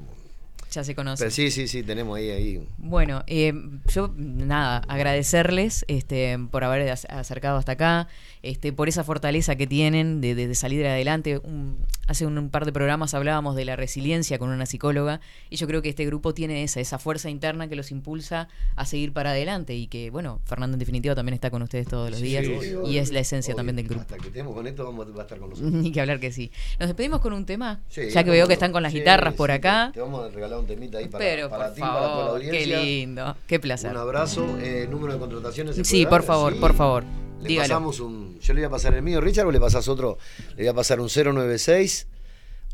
Ya 0.72 0.84
se 0.86 0.96
conoce. 0.96 1.22
Pero 1.24 1.32
sí, 1.32 1.52
sí, 1.52 1.68
sí, 1.68 1.84
tenemos 1.84 2.18
ahí, 2.18 2.30
ahí. 2.30 2.68
Bueno, 2.78 3.24
eh, 3.28 3.54
yo 3.94 4.14
nada, 4.16 4.82
agradecerles 4.88 5.84
este, 5.90 6.40
por 6.50 6.64
haber 6.64 6.88
ac- 6.88 7.10
acercado 7.10 7.58
hasta 7.58 7.74
acá, 7.74 8.08
este, 8.42 8.72
por 8.72 8.88
esa 8.88 9.04
fortaleza 9.04 9.56
que 9.58 9.68
tienen 9.68 10.22
de, 10.22 10.34
de- 10.34 10.48
de 10.48 10.56
salir 10.56 10.86
adelante. 10.88 11.40
Un- 11.44 11.78
hace 12.12 12.26
un, 12.26 12.38
un 12.38 12.50
par 12.50 12.66
de 12.66 12.72
programas 12.74 13.14
hablábamos 13.14 13.56
de 13.56 13.66
la 13.66 13.76
resiliencia 13.76 14.38
con 14.38 14.50
una 14.50 14.66
psicóloga 14.66 15.20
y 15.50 15.56
yo 15.56 15.66
creo 15.68 15.82
que 15.82 15.90
este 15.90 16.06
grupo 16.06 16.34
tiene 16.34 16.64
esa, 16.64 16.80
esa 16.80 17.00
fuerza 17.00 17.30
interna 17.30 17.68
que 17.68 17.76
los 17.76 17.90
impulsa 17.92 18.48
a 18.76 18.86
seguir 18.86 19.14
para 19.14 19.32
adelante 19.32 19.76
y 19.76 19.88
que, 19.88 20.10
bueno, 20.12 20.40
Fernando 20.46 20.76
en 20.76 20.80
definitiva 20.80 21.16
también 21.16 21.34
está 21.34 21.50
con 21.50 21.62
ustedes 21.62 21.88
todos 21.88 22.10
los 22.12 22.20
Sí, 22.20 22.26
días 22.28 22.46
y 22.86 22.98
es 22.98 23.12
la 23.12 23.20
esencia 23.22 23.54
obvio. 23.54 23.58
también 23.58 23.76
del 23.78 23.88
grupo. 23.88 24.02
Hasta 24.02 24.18
que 24.18 24.28
estemos 24.28 24.54
con 24.54 24.68
esto 24.68 24.84
vamos, 24.86 25.08
va 25.16 25.20
a 25.20 25.24
estar 25.24 25.40
con 25.40 25.50
nosotros. 25.50 25.72
Ni 25.82 25.92
que 25.92 26.02
hablar 26.02 26.20
que 26.20 26.32
sí. 26.32 26.52
Nos 26.80 26.88
despedimos 26.90 27.20
con 27.22 27.34
un 27.34 27.46
tema, 27.46 27.82
Sí, 27.90 28.10
ya 28.10 28.24
que 28.24 28.30
veo 28.30 28.48
que 28.48 28.54
están 28.54 28.72
con 28.72 28.84
las 28.84 28.94
guitarras 28.94 29.34
por 29.34 29.50
acá. 29.52 29.92
Te, 29.94 30.02
vamos 30.02 30.26
a 30.26 30.30
regalar 30.30 30.60
un 30.60 30.68
temita 30.68 30.98
ahí 31.00 31.08
para, 31.08 31.24
Pero 31.24 31.50
para 31.50 31.66
por 31.68 31.76
ti, 31.76 31.82
para 31.82 31.94
toda 31.94 32.02
la 32.10 32.10
favor, 32.26 32.42
qué 32.42 32.48
audiencia. 32.50 32.80
lindo, 32.82 33.38
qué 33.48 33.60
placer. 33.60 33.92
Un 33.92 33.98
abrazo. 33.98 34.58
Eh, 34.60 34.88
número 34.92 35.14
de 35.14 35.20
contrataciones. 35.20 35.76
¿se 35.76 35.84
Sí, 35.86 36.06
puede 36.06 36.10
por 36.10 36.24
favor, 36.24 36.54
Sí. 36.54 36.60
por 36.60 36.74
favor. 36.76 37.04
Le 37.42 37.48
Dígalo. 37.50 37.68
pasamos 37.68 38.00
un. 38.00 38.40
Yo 38.40 38.54
le 38.54 38.62
voy 38.62 38.68
a 38.68 38.70
pasar 38.70 38.94
el 38.94 39.02
mío, 39.02 39.20
Richard, 39.22 39.48
o 39.48 39.52
le 39.52 39.60
pasas 39.60 39.88
otro. 39.88 40.18
Le 40.52 40.64
voy 40.64 40.68
a 40.68 40.74
pasar 40.74 41.00
un 41.00 41.08
096 41.10 42.08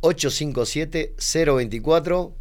857 0.01 1.15
024. 1.17 2.33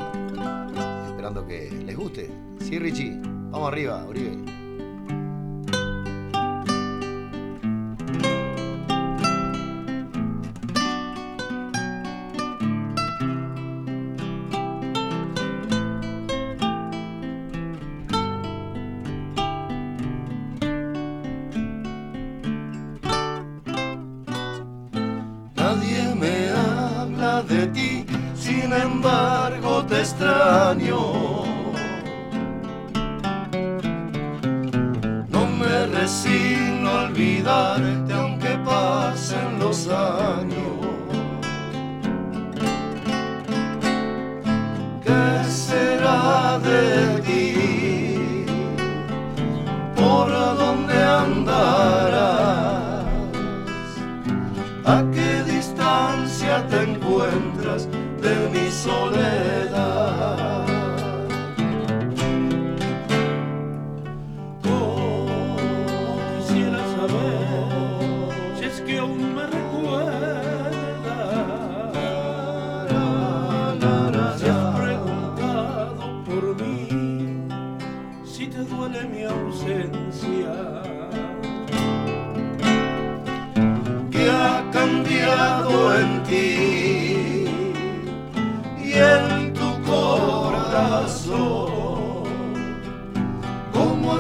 esperando 1.09 1.45
que 1.47 1.71
les 1.85 1.97
guste. 1.97 2.31
Sí, 2.61 2.79
Richie, 2.79 3.19
vamos 3.51 3.69
arriba, 3.73 4.05
Uribe. 4.07 4.39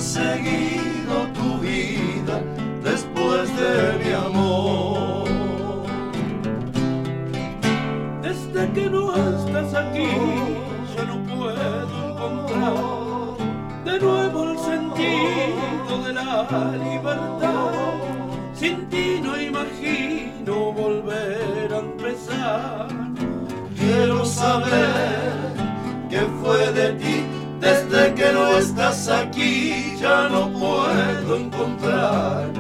¿Cómo 0.00 0.08
has 0.08 0.14
seguido 0.14 1.14
tu 1.34 1.58
vida 1.58 2.40
después 2.82 3.54
de 3.54 4.02
mi 4.02 4.12
amor? 4.14 5.28
Desde 8.22 8.72
que 8.72 8.88
no 8.88 9.14
estás 9.14 9.74
aquí, 9.74 10.08
yo 10.96 11.04
no 11.04 11.16
puedo 11.36 12.12
encontrar 12.12 13.36
de 13.84 14.00
nuevo 14.00 14.50
el 14.52 14.58
sentido 14.58 16.02
de 16.06 16.12
la 16.14 16.46
libertad. 16.82 17.92
Sin 18.54 18.88
ti 18.88 19.20
no 19.22 19.38
imagino 19.38 20.72
volver 20.72 21.74
a 21.74 21.78
empezar. 21.78 22.88
Quiero 23.76 24.24
saber 24.24 25.09
desde 28.00 28.14
que 28.14 28.32
no 28.32 28.58
estás 28.58 29.08
aquí. 29.08 29.96
Ya 30.00 30.28
no 30.28 30.50
puedo 30.50 31.36
encontrar 31.36 32.50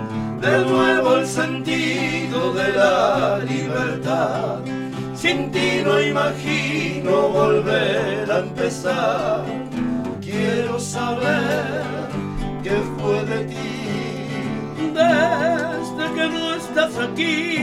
de 0.40 0.64
nuevo 0.64 1.16
el 1.16 1.26
sentido 1.26 2.52
de 2.52 2.72
la 2.72 3.38
libertad. 3.38 4.58
Sin 5.14 5.50
ti 5.50 5.82
no 5.84 6.00
imagino 6.00 7.28
volver 7.28 8.30
a 8.30 8.38
empezar. 8.38 9.44
Quiero 10.20 10.78
saber 10.78 11.84
qué 12.62 12.76
fue 12.98 13.24
de 13.24 13.44
ti. 13.44 13.76
Desde 14.94 16.14
que 16.14 16.28
no 16.28 16.54
estás 16.54 16.96
aquí, 16.98 17.58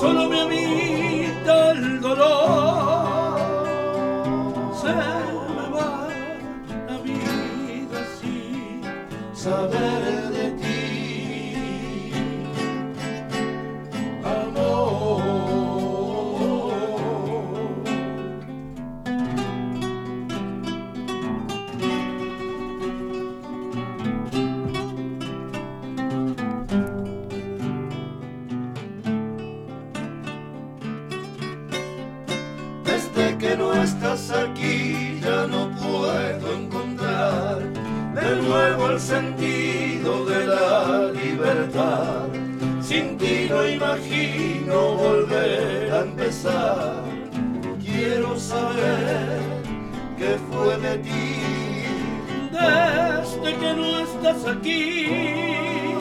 solo 0.00 0.28
me 0.28 0.40
habita 0.40 1.70
el 1.72 2.00
dolor. 2.00 3.03
Se 4.84 4.90
me 4.90 4.96
va 4.96 6.08
la 6.86 6.98
vida 6.98 8.00
saber 9.32 10.23
nuevo 38.48 38.90
el 38.90 39.00
sentido 39.00 40.24
de 40.26 40.46
la 40.46 41.10
libertad. 41.12 42.28
Sin 42.80 43.16
ti 43.16 43.46
no 43.48 43.66
imagino 43.66 44.94
volver 44.94 45.92
a 45.92 46.00
empezar. 46.00 47.02
Quiero 47.84 48.38
saber 48.38 49.40
qué 50.18 50.38
fue 50.50 50.76
de 50.78 50.98
ti. 50.98 51.40
Desde 52.52 53.56
que 53.60 53.74
no 53.74 53.98
estás 54.00 54.46
aquí, 54.46 55.94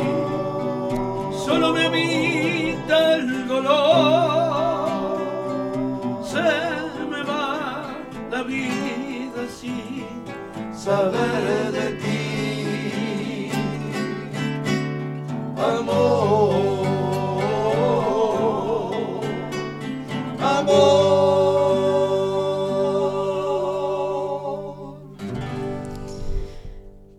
solo 1.46 1.74
me 1.74 1.86
habita 1.88 3.16
el 3.16 3.48
dolor. 3.48 4.84
Se 6.24 6.42
me 7.12 7.24
va 7.24 7.84
la 8.32 8.44
vida 8.44 9.42
sin 9.60 10.06
saber 10.74 11.72
de 11.72 11.88
ti. 12.02 12.23
Amor. 15.64 16.54
Amor. 20.40 21.14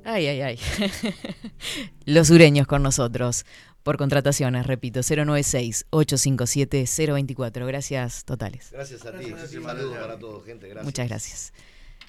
Ay, 0.05 0.27
ay, 0.27 0.43
ay. 0.43 0.61
Los 2.05 2.27
sureños 2.29 2.67
con 2.67 2.83
nosotros. 2.83 3.47
Por 3.83 3.97
contrataciones, 3.99 4.67
repito, 4.67 5.01
096-857-024. 5.01 7.67
Gracias 7.67 8.25
totales. 8.25 8.71
Gracias 8.73 9.05
a 9.05 9.19
ti. 9.19 9.33
Un 9.33 9.65
saludo 9.65 9.95
para 9.95 10.19
todos, 10.19 10.45
gente. 10.45 10.69
Gracias. 10.69 10.85
Muchas 10.85 11.09
gracias. 11.09 11.53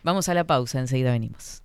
Vamos 0.04 0.30
a 0.30 0.34
la 0.34 0.46
pausa, 0.46 0.80
enseguida 0.80 1.12
venimos. 1.12 1.65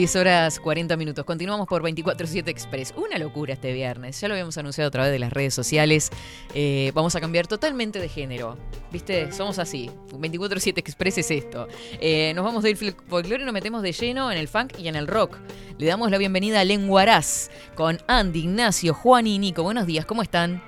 10 0.00 0.16
horas 0.16 0.60
40 0.60 0.96
minutos. 0.96 1.26
Continuamos 1.26 1.68
por 1.68 1.82
24-7 1.82 2.48
Express. 2.48 2.94
Una 2.96 3.18
locura 3.18 3.52
este 3.52 3.70
viernes. 3.74 4.18
Ya 4.18 4.28
lo 4.28 4.32
habíamos 4.32 4.56
anunciado 4.56 4.88
a 4.88 4.90
través 4.90 5.12
de 5.12 5.18
las 5.18 5.30
redes 5.30 5.52
sociales. 5.52 6.08
Eh, 6.54 6.90
vamos 6.94 7.16
a 7.16 7.20
cambiar 7.20 7.46
totalmente 7.46 7.98
de 7.98 8.08
género. 8.08 8.56
¿Viste? 8.90 9.30
Somos 9.30 9.58
así. 9.58 9.90
24-7 10.12 10.78
Express 10.78 11.18
es 11.18 11.30
esto. 11.30 11.68
Eh, 12.00 12.32
nos 12.34 12.46
vamos 12.46 12.62
del 12.62 12.78
folclore 12.78 13.42
y 13.42 13.44
nos 13.44 13.52
metemos 13.52 13.82
de 13.82 13.92
lleno 13.92 14.32
en 14.32 14.38
el 14.38 14.48
funk 14.48 14.78
y 14.78 14.88
en 14.88 14.96
el 14.96 15.06
rock. 15.06 15.36
Le 15.76 15.84
damos 15.84 16.10
la 16.10 16.16
bienvenida 16.16 16.60
a 16.60 16.64
Lenguaraz 16.64 17.50
con 17.74 17.98
Andy, 18.06 18.38
Ignacio, 18.38 18.94
Juan 18.94 19.26
y 19.26 19.38
Nico. 19.38 19.62
Buenos 19.62 19.86
días, 19.86 20.06
¿cómo 20.06 20.22
están? 20.22 20.62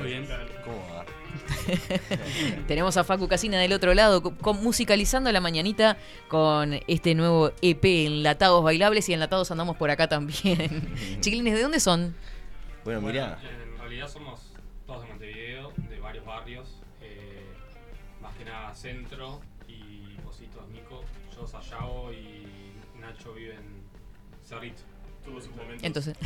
Muy 0.00 0.08
bien. 0.08 0.26
Tenemos 2.66 2.96
a 2.96 3.04
Facu 3.04 3.28
Casina 3.28 3.58
del 3.58 3.72
otro 3.72 3.94
lado, 3.94 4.22
con, 4.22 4.62
musicalizando 4.62 5.30
la 5.32 5.40
mañanita 5.40 5.96
con 6.28 6.78
este 6.86 7.14
nuevo 7.14 7.52
EP, 7.62 7.84
Enlatados 7.84 8.62
Bailables 8.62 9.08
y 9.08 9.12
Enlatados 9.12 9.50
andamos 9.50 9.76
por 9.76 9.90
acá 9.90 10.08
también. 10.08 10.94
Chiquilines, 11.20 11.54
¿de 11.54 11.62
dónde 11.62 11.80
son? 11.80 12.14
Bueno, 12.84 13.00
mira. 13.00 13.38
En 13.42 13.78
realidad 13.78 14.08
somos 14.08 14.52
todos 14.86 15.02
de 15.02 15.08
Montevideo, 15.08 15.72
de 15.76 16.00
varios 16.00 16.24
barrios, 16.24 16.80
eh, 17.02 17.46
más 18.20 18.34
que 18.36 18.44
nada 18.44 18.74
centro 18.74 19.40
y 19.66 20.16
Positos 20.24 20.68
Nico. 20.68 21.04
Yo, 21.34 21.46
Sayago 21.46 22.12
y 22.12 22.72
Nacho 22.98 23.32
viven 23.34 23.82
Cerrito. 24.42 24.82
Entonces, 25.82 26.16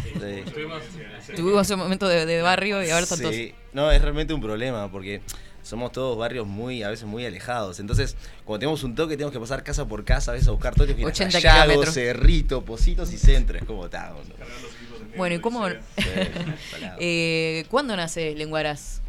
tuvimos, 1.37 1.71
un 1.71 1.79
momento 1.79 2.09
de, 2.09 2.43
barrio 2.43 2.83
y 2.83 2.91
ahora 2.91 3.07
son 3.07 3.19
sí. 3.19 3.55
No, 3.73 3.91
es 3.91 4.01
realmente 4.01 4.33
un 4.33 4.41
problema 4.41 4.91
porque 4.91 5.21
somos 5.63 5.93
todos 5.93 6.17
barrios 6.19 6.47
muy, 6.47 6.83
a 6.83 6.91
veces 6.91 7.07
muy 7.07 7.25
alejados. 7.25 7.81
Entonces, 7.81 8.17
cuando 8.45 8.61
tenemos 8.61 8.83
un 8.83 8.95
toque, 8.95 9.17
tenemos 9.17 9.33
que 9.33 9.41
pasar 9.41 9.63
casa 9.63 9.87
por 9.87 10.05
casa, 10.05 10.33
a 10.33 10.35
veces 10.35 10.49
a 10.49 10.53
buscar 10.53 10.75
toques. 10.75 10.97
80 11.03 11.39
kilómetros. 11.39 11.95
Cerrito, 11.95 12.65
Positos 12.65 13.13
y 13.13 13.19
Centro. 13.19 13.59
Es 13.59 13.65
como 13.65 13.89
tal. 13.89 14.15
Bueno, 15.17 15.37
¿y 15.37 15.41
cómo? 15.41 15.67
eh, 16.99 17.65
¿Cuándo 17.71 17.97
nace 17.97 18.35
Lenguaras? 18.35 19.03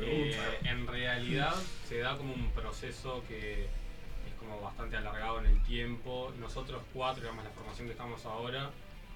Eh, 0.00 0.36
en 0.64 0.86
realidad 0.86 1.54
se 1.88 1.98
da 1.98 2.16
como 2.16 2.34
un 2.34 2.50
proceso 2.50 3.22
que 3.28 3.64
es 3.64 4.34
como 4.38 4.60
bastante 4.60 4.96
alargado 4.96 5.40
en 5.40 5.46
el 5.46 5.62
tiempo. 5.62 6.32
Nosotros 6.40 6.82
cuatro, 6.92 7.22
digamos, 7.22 7.44
la 7.44 7.50
formación 7.50 7.86
que 7.86 7.92
estamos 7.92 8.24
ahora, 8.26 8.70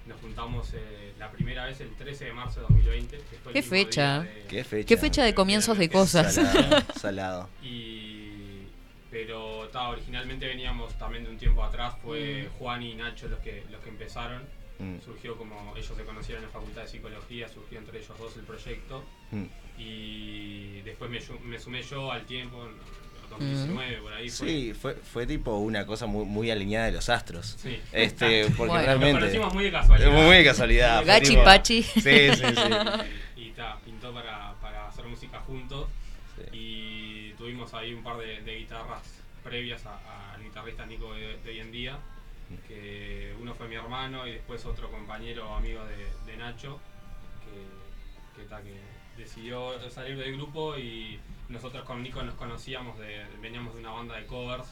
nos 0.07 0.19
juntamos 0.21 0.73
eh, 0.73 1.13
la 1.19 1.29
primera 1.31 1.65
vez 1.65 1.79
el 1.81 1.93
13 1.95 2.25
de 2.25 2.33
marzo 2.33 2.61
de 2.61 2.67
2020. 2.67 3.19
¿Qué 3.53 3.61
fecha? 3.61 4.27
¿Qué 4.47 4.63
fecha? 4.63 4.87
¿Qué 4.87 4.97
fecha 4.97 5.23
de 5.23 5.33
comienzos 5.33 5.77
de 5.77 5.89
cosas? 5.89 6.39
Salado. 6.95 7.49
Y, 7.61 8.63
pero 9.11 9.67
ta, 9.69 9.89
originalmente 9.89 10.47
veníamos 10.47 10.93
también 10.97 11.23
de 11.23 11.29
un 11.29 11.37
tiempo 11.37 11.63
atrás, 11.63 11.95
fue 12.01 12.43
mm. 12.43 12.57
Juan 12.59 12.83
y 12.83 12.95
Nacho 12.95 13.27
los 13.27 13.39
que, 13.39 13.63
los 13.71 13.81
que 13.81 13.89
empezaron. 13.89 14.43
Mm. 14.79 14.99
Surgió 15.03 15.35
como 15.35 15.73
ellos 15.75 15.91
se 15.95 16.03
conocieron 16.03 16.43
en 16.43 16.49
la 16.49 16.53
Facultad 16.53 16.83
de 16.83 16.87
Psicología, 16.87 17.47
surgió 17.49 17.79
entre 17.79 17.99
ellos 17.99 18.17
dos 18.17 18.35
el 18.37 18.43
proyecto. 18.43 19.03
Mm. 19.31 19.45
Y 19.77 20.81
después 20.81 21.09
me, 21.09 21.19
me, 21.45 21.59
sumé 21.59 21.81
yo 21.81 22.11
al 22.11 22.25
tiempo, 22.25 22.67
2019, 23.29 23.97
por 23.97 24.13
ahí 24.13 24.29
fue. 24.29 24.47
Sí, 24.47 24.73
fue, 24.73 24.93
fue 24.95 25.27
tipo 25.27 25.57
una 25.57 25.85
cosa 25.85 26.05
muy, 26.05 26.25
muy 26.25 26.51
alineada 26.51 26.87
de 26.87 26.91
los 26.93 27.09
astros. 27.09 27.57
Sí. 27.59 27.79
Este, 27.91 28.49
porque 28.57 28.77
realmente. 28.77 29.13
Nos 29.13 29.19
conocimos 29.21 29.53
muy 29.53 29.63
de 29.65 29.71
casualidad. 29.71 30.11
Muy 30.11 30.37
de 30.37 30.43
casualidad. 30.43 31.05
Gachi 31.05 31.37
Pachi. 31.37 31.83
Sí, 31.83 32.01
sí, 32.01 32.35
sí. 32.35 33.35
y 33.35 33.49
ta, 33.51 33.77
pintó 33.83 34.13
para, 34.13 34.53
para 34.61 34.87
hacer 34.87 35.05
música 35.05 35.39
juntos. 35.39 35.87
Y 36.51 37.31
tuvimos 37.31 37.73
ahí 37.73 37.93
un 37.93 38.03
par 38.03 38.17
de, 38.17 38.41
de 38.41 38.55
guitarras 38.57 39.01
previas 39.43 39.83
al 39.85 40.43
guitarrista 40.43 40.85
Nico 40.85 41.13
de, 41.13 41.37
hoy 41.45 41.59
en 41.59 41.71
día. 41.71 41.99
Que 42.67 43.35
uno 43.41 43.53
fue 43.53 43.67
mi 43.67 43.75
hermano 43.75 44.25
y 44.25 44.33
después 44.33 44.65
otro 44.65 44.89
compañero 44.89 45.53
amigo 45.53 45.83
de, 45.85 46.31
de 46.31 46.37
Nacho. 46.37 46.79
Que, 47.43 48.41
que, 48.41 48.47
ta, 48.47 48.61
que 48.61 48.79
decidió 49.17 49.89
salir 49.89 50.17
del 50.17 50.33
grupo 50.33 50.77
y 50.77 51.19
nosotros 51.49 51.83
con 51.85 52.03
Nico 52.03 52.21
nos 52.23 52.35
conocíamos, 52.35 52.99
de, 52.99 53.25
veníamos 53.41 53.73
de 53.73 53.79
una 53.79 53.91
banda 53.91 54.15
de 54.15 54.25
covers 54.25 54.67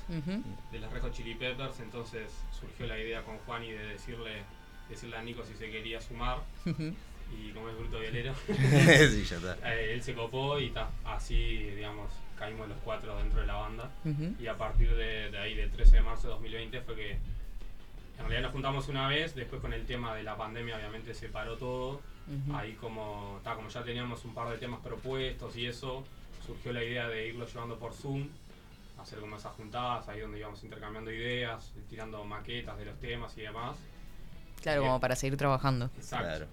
de 0.72 0.80
los 0.80 0.92
Rejo 0.92 1.10
Chili 1.10 1.36
Peppers, 1.36 1.80
entonces 1.80 2.30
surgió 2.52 2.86
la 2.86 3.00
idea 3.00 3.24
con 3.24 3.38
Juan 3.40 3.64
y 3.64 3.72
de 3.72 3.88
decirle, 3.88 4.44
decirle 4.90 5.18
a 5.18 5.24
Nico 5.24 5.44
si 5.46 5.54
se 5.54 5.70
quería 5.70 6.02
sumar. 6.02 6.40
Y 6.66 7.52
como 7.52 7.70
es 7.70 7.78
bruto 7.78 8.00
violero, 8.00 8.34
eh, 8.48 9.92
él 9.94 10.04
se 10.04 10.14
copó 10.14 10.60
y 10.60 10.70
ta, 10.70 10.90
así, 11.06 11.58
digamos, 11.76 12.12
caímos 12.38 12.68
los 12.68 12.78
cuatro 12.84 13.18
dentro 13.18 13.42
de 13.42 13.48
la 13.48 13.56
banda. 13.56 13.92
Y 14.40 14.48
a 14.48 14.56
partir 14.58 14.96
de, 14.96 15.36
ahí, 15.38 15.56
del 15.56 15.72
13 15.72 15.98
de 15.98 16.02
marzo 16.02 16.28
de 16.28 16.34
2020, 16.34 16.82
fue 16.82 16.96
que 16.96 17.12
en 17.12 18.20
realidad 18.20 18.44
nos 18.44 18.52
juntamos 18.52 18.88
una 18.90 19.08
vez, 19.08 19.34
después 19.36 19.62
con 19.62 19.74
el 19.74 19.86
tema 19.86 20.16
de 20.16 20.24
la 20.24 20.38
pandemia 20.38 20.78
obviamente 20.78 21.14
se 21.14 21.30
paró 21.30 21.58
todo. 21.58 22.02
Ahí 22.54 22.74
como, 22.74 23.40
ta, 23.44 23.54
como 23.56 23.70
ya 23.70 23.84
teníamos 23.84 24.26
un 24.26 24.34
par 24.34 24.50
de 24.50 24.58
temas 24.58 24.80
propuestos 24.80 25.56
y 25.58 25.68
eso, 25.68 26.04
surgió 26.46 26.74
la 26.74 26.84
idea 26.84 27.08
de 27.08 27.28
irlo 27.28 27.46
llevando 27.46 27.78
por 27.78 27.94
Zoom, 27.94 28.28
hacer 29.00 29.20
como 29.20 29.38
esas 29.38 29.54
juntadas, 29.54 30.08
ahí 30.08 30.20
donde 30.20 30.40
íbamos 30.40 30.64
intercambiando 30.64 31.12
ideas, 31.12 31.72
tirando 31.90 32.24
maquetas 32.24 32.78
de 32.78 32.86
los 32.86 33.00
temas 33.00 33.38
y 33.38 33.42
demás. 33.42 33.78
Claro, 34.62 34.82
como 34.82 35.00
para 35.00 35.16
seguir 35.16 35.38
trabajando. 35.38 35.90
Exacto. 35.98 36.48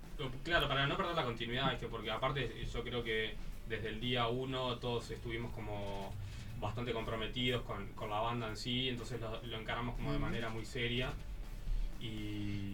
Claro. 0.44 0.68
para 0.68 0.86
no 0.86 0.96
perder 0.96 1.14
la 1.14 1.24
continuidad, 1.24 1.78
porque 1.90 2.10
aparte 2.10 2.66
yo 2.72 2.82
creo 2.82 3.02
que 3.02 3.34
desde 3.68 3.88
el 3.88 4.00
día 4.00 4.28
uno 4.28 4.76
todos 4.78 5.10
estuvimos 5.10 5.52
como 5.54 6.12
bastante 6.60 6.92
comprometidos 6.92 7.62
con, 7.62 7.88
con 7.94 8.10
la 8.10 8.20
banda 8.20 8.48
en 8.48 8.56
sí, 8.56 8.88
entonces 8.88 9.20
lo, 9.20 9.58
encaramos 9.58 9.96
como 9.96 10.12
de 10.12 10.18
manera 10.18 10.48
muy 10.48 10.64
seria 10.64 11.12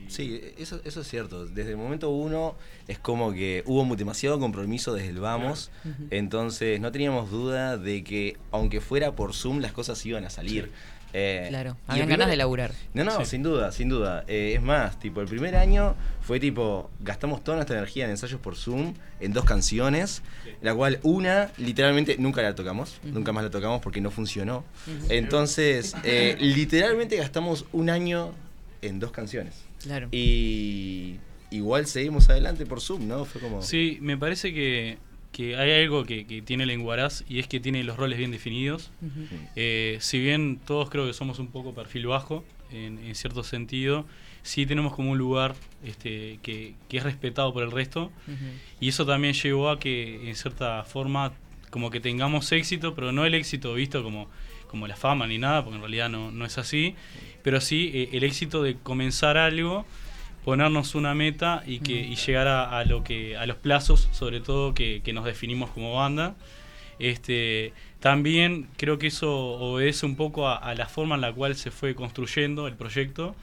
Sí, 0.08 0.40
eso, 0.56 0.80
eso 0.84 1.02
es 1.02 1.08
cierto. 1.08 1.46
Desde 1.46 1.72
el 1.72 1.76
momento 1.76 2.10
uno 2.10 2.56
es 2.88 2.98
como 2.98 3.32
que 3.32 3.62
hubo 3.66 3.94
demasiado 3.94 4.40
compromiso 4.40 4.94
desde 4.94 5.10
el 5.10 5.20
vamos, 5.20 5.70
entonces 6.10 6.80
no 6.80 6.90
teníamos 6.90 7.30
duda 7.30 7.76
de 7.76 8.02
que 8.02 8.36
aunque 8.50 8.80
fuera 8.80 9.14
por 9.14 9.34
Zoom 9.34 9.60
las 9.60 9.72
cosas 9.72 10.04
iban 10.06 10.24
a 10.24 10.30
salir. 10.30 10.70
Eh, 11.14 11.46
claro, 11.48 11.76
habían 11.86 12.08
ganas 12.08 12.28
de 12.28 12.36
laburar. 12.36 12.72
No, 12.92 13.02
no, 13.04 13.24
sin 13.24 13.42
duda, 13.42 13.72
sin 13.72 13.88
duda. 13.88 14.24
Eh, 14.28 14.52
es 14.56 14.62
más, 14.62 14.98
tipo, 14.98 15.20
el 15.22 15.26
primer 15.26 15.56
año 15.56 15.94
fue 16.20 16.38
tipo, 16.38 16.90
gastamos 17.00 17.42
toda 17.42 17.56
nuestra 17.56 17.76
energía 17.76 18.04
en 18.04 18.10
ensayos 18.10 18.40
por 18.40 18.56
Zoom, 18.56 18.94
en 19.20 19.32
dos 19.32 19.44
canciones, 19.44 20.22
la 20.60 20.74
cual 20.74 21.00
una 21.02 21.50
literalmente 21.56 22.16
nunca 22.18 22.42
la 22.42 22.54
tocamos, 22.54 23.00
nunca 23.04 23.32
más 23.32 23.44
la 23.44 23.50
tocamos 23.50 23.80
porque 23.80 24.00
no 24.00 24.10
funcionó. 24.10 24.64
Entonces, 25.08 25.94
eh, 26.04 26.36
literalmente 26.40 27.16
gastamos 27.16 27.64
un 27.72 27.88
año 27.88 28.32
en 28.82 29.00
dos 29.00 29.12
canciones. 29.12 29.64
Claro. 29.82 30.08
Y 30.12 31.16
igual 31.50 31.86
seguimos 31.86 32.28
adelante 32.28 32.66
por 32.66 32.80
Zoom, 32.80 33.06
¿no? 33.08 33.24
Fue 33.24 33.40
como... 33.40 33.62
Sí, 33.62 33.98
me 34.00 34.16
parece 34.16 34.52
que, 34.52 34.98
hay 35.56 35.82
algo 35.82 36.04
que, 36.04 36.42
tiene 36.44 36.66
Lenguaraz 36.66 37.24
y 37.28 37.38
es 37.38 37.46
que 37.46 37.60
tiene 37.60 37.84
los 37.84 37.96
roles 37.96 38.18
bien 38.18 38.30
definidos. 38.30 38.90
Eh, 39.56 39.98
si 40.00 40.18
bien 40.18 40.58
todos 40.64 40.90
creo 40.90 41.06
que 41.06 41.12
somos 41.12 41.38
un 41.38 41.48
poco 41.48 41.74
perfil 41.74 42.06
bajo, 42.06 42.44
en, 42.72 43.14
cierto 43.14 43.42
sentido, 43.44 44.04
sí 44.42 44.66
tenemos 44.66 44.94
como 44.94 45.12
un 45.12 45.18
lugar 45.18 45.54
este, 45.84 46.38
que, 46.42 46.74
es 46.90 47.02
respetado 47.02 47.52
por 47.52 47.62
el 47.62 47.70
resto. 47.70 48.10
Y 48.80 48.88
eso 48.88 49.06
también 49.06 49.34
llevó 49.34 49.70
a 49.70 49.78
que, 49.78 50.28
en 50.28 50.34
cierta 50.34 50.84
forma, 50.84 51.32
como 51.70 51.90
que 51.90 52.00
tengamos 52.00 52.50
éxito, 52.52 52.94
pero 52.94 53.12
no 53.12 53.24
el 53.24 53.34
éxito 53.34 53.74
visto 53.74 54.02
como, 54.02 54.28
como 54.68 54.86
la 54.86 54.96
fama 54.96 55.26
ni 55.26 55.38
nada, 55.38 55.64
porque 55.64 55.76
en 55.76 55.82
realidad 55.82 56.08
no, 56.08 56.30
no 56.30 56.44
es 56.44 56.58
así, 56.58 56.94
pero 57.42 57.60
sí 57.60 57.90
eh, 57.94 58.10
el 58.12 58.24
éxito 58.24 58.62
de 58.62 58.76
comenzar 58.76 59.36
algo, 59.36 59.84
ponernos 60.44 60.94
una 60.94 61.14
meta 61.14 61.62
y 61.66 61.80
que 61.80 61.92
y 61.92 62.14
llegar 62.16 62.48
a, 62.48 62.84
lo 62.84 63.04
que 63.04 63.36
a 63.36 63.46
los 63.46 63.56
plazos, 63.56 64.08
sobre 64.12 64.40
todo 64.40 64.72
que, 64.74 65.02
nos 65.12 65.24
definimos 65.24 65.70
como 65.70 65.94
banda. 65.94 66.36
Este, 66.98 67.72
también 68.00 68.68
creo 68.76 68.98
que 68.98 69.08
eso 69.08 69.30
obedece 69.30 70.06
un 70.06 70.16
poco 70.16 70.48
a, 70.48 70.74
la 70.74 70.86
forma 70.86 71.16
en 71.16 71.20
la 71.20 71.32
cual 71.32 71.54
se 71.54 71.70
fue 71.70 71.94
construyendo 71.94 72.66
el 72.66 72.74
proyecto, 72.74 73.36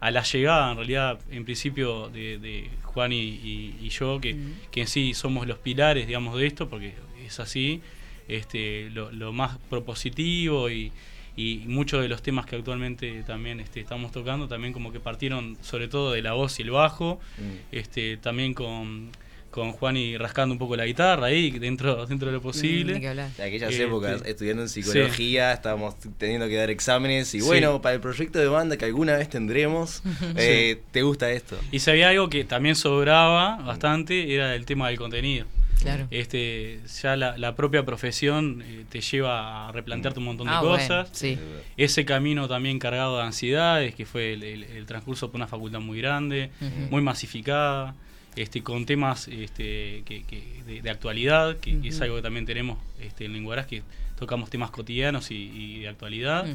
a 0.00 0.10
la 0.10 0.22
llegada 0.22 0.70
en 0.70 0.76
realidad, 0.76 1.18
en 1.30 1.44
principio, 1.44 2.08
de, 2.08 2.70
Juan 2.82 3.12
y, 3.12 3.88
yo, 3.88 4.20
que, 4.20 4.36
que, 4.70 4.82
en 4.82 4.86
sí 4.86 5.14
somos 5.14 5.46
los 5.46 5.58
pilares, 5.58 6.06
digamos, 6.06 6.38
de 6.38 6.46
esto, 6.46 6.68
porque 6.68 6.94
es 7.24 7.40
así, 7.40 7.82
este, 8.28 8.90
lo 8.90 9.32
más 9.32 9.58
propositivo 9.68 10.70
y, 10.70 10.92
y 11.36 11.62
muchos 11.66 12.02
de 12.02 12.08
los 12.08 12.22
temas 12.22 12.46
que 12.46 12.56
actualmente 12.56 13.22
también 13.26 13.60
este, 13.60 13.80
estamos 13.80 14.12
tocando 14.12 14.48
también 14.48 14.72
como 14.72 14.92
que 14.92 15.00
partieron 15.00 15.56
sobre 15.62 15.88
todo 15.88 16.12
de 16.12 16.22
la 16.22 16.32
voz 16.32 16.58
y 16.58 16.62
el 16.62 16.70
bajo, 16.70 17.20
mm. 17.38 17.74
este, 17.74 18.18
también 18.18 18.52
con, 18.52 19.10
con 19.50 19.72
Juan 19.72 19.96
y 19.96 20.18
rascando 20.18 20.52
un 20.52 20.58
poco 20.58 20.76
la 20.76 20.84
guitarra 20.84 21.26
ahí 21.26 21.50
dentro 21.50 22.04
dentro 22.06 22.28
de 22.28 22.34
lo 22.34 22.42
posible. 22.42 22.96
En 22.96 23.18
aquellas 23.40 23.70
este, 23.70 23.84
épocas, 23.84 24.22
estudiando 24.26 24.62
en 24.62 24.68
psicología, 24.68 25.52
estábamos 25.52 25.96
teniendo 26.18 26.48
que 26.48 26.56
dar 26.56 26.68
exámenes 26.68 27.34
y 27.34 27.40
bueno, 27.40 27.80
para 27.80 27.94
el 27.94 28.00
proyecto 28.02 28.38
de 28.38 28.48
banda 28.48 28.76
que 28.76 28.84
alguna 28.84 29.16
vez 29.16 29.30
tendremos, 29.30 30.02
eh, 30.36 30.82
¿te 30.90 31.00
gusta 31.00 31.30
esto? 31.30 31.58
Y 31.70 31.78
si 31.78 31.90
había 31.90 32.10
algo 32.10 32.28
que 32.28 32.44
también 32.44 32.76
sobraba 32.76 33.56
bastante, 33.56 34.34
era 34.34 34.54
el 34.54 34.66
tema 34.66 34.88
del 34.88 34.98
contenido. 34.98 35.46
Claro. 35.82 36.06
Este, 36.10 36.80
ya 37.02 37.16
la, 37.16 37.36
la 37.38 37.54
propia 37.54 37.84
profesión 37.84 38.62
eh, 38.64 38.84
te 38.88 39.00
lleva 39.00 39.68
a 39.68 39.72
replantearte 39.72 40.18
un 40.20 40.26
montón 40.26 40.46
de 40.46 40.52
Ah, 40.52 40.60
bueno, 40.60 40.76
cosas. 40.78 41.10
sí. 41.12 41.38
Ese 41.76 42.04
camino 42.04 42.48
también 42.48 42.78
cargado 42.78 43.16
de 43.18 43.24
ansiedades, 43.24 43.94
que 43.94 44.06
fue 44.06 44.32
el, 44.34 44.42
el- 44.42 44.62
el 44.64 44.86
transcurso 44.86 45.28
por 45.30 45.36
una 45.36 45.46
facultad 45.48 45.80
muy 45.80 45.98
grande, 45.98 46.50
muy 46.90 47.02
masificada, 47.02 47.94
este, 48.36 48.62
con 48.62 48.86
temas 48.86 49.28
este, 49.28 50.02
que, 50.06 50.22
que- 50.24 50.62
de, 50.66 50.80
de 50.82 50.90
actualidad, 50.90 51.58
que, 51.58 51.78
que 51.80 51.88
es 51.88 52.00
algo 52.00 52.16
que 52.16 52.22
también 52.22 52.46
tenemos 52.46 52.78
este, 53.00 53.24
en 53.26 53.32
Lenguaraz, 53.34 53.66
que 53.66 53.82
tocamos 54.18 54.48
temas 54.50 54.70
cotidianos 54.70 55.30
y, 55.32 55.34
y 55.50 55.80
de 55.80 55.88
actualidad. 55.88 56.46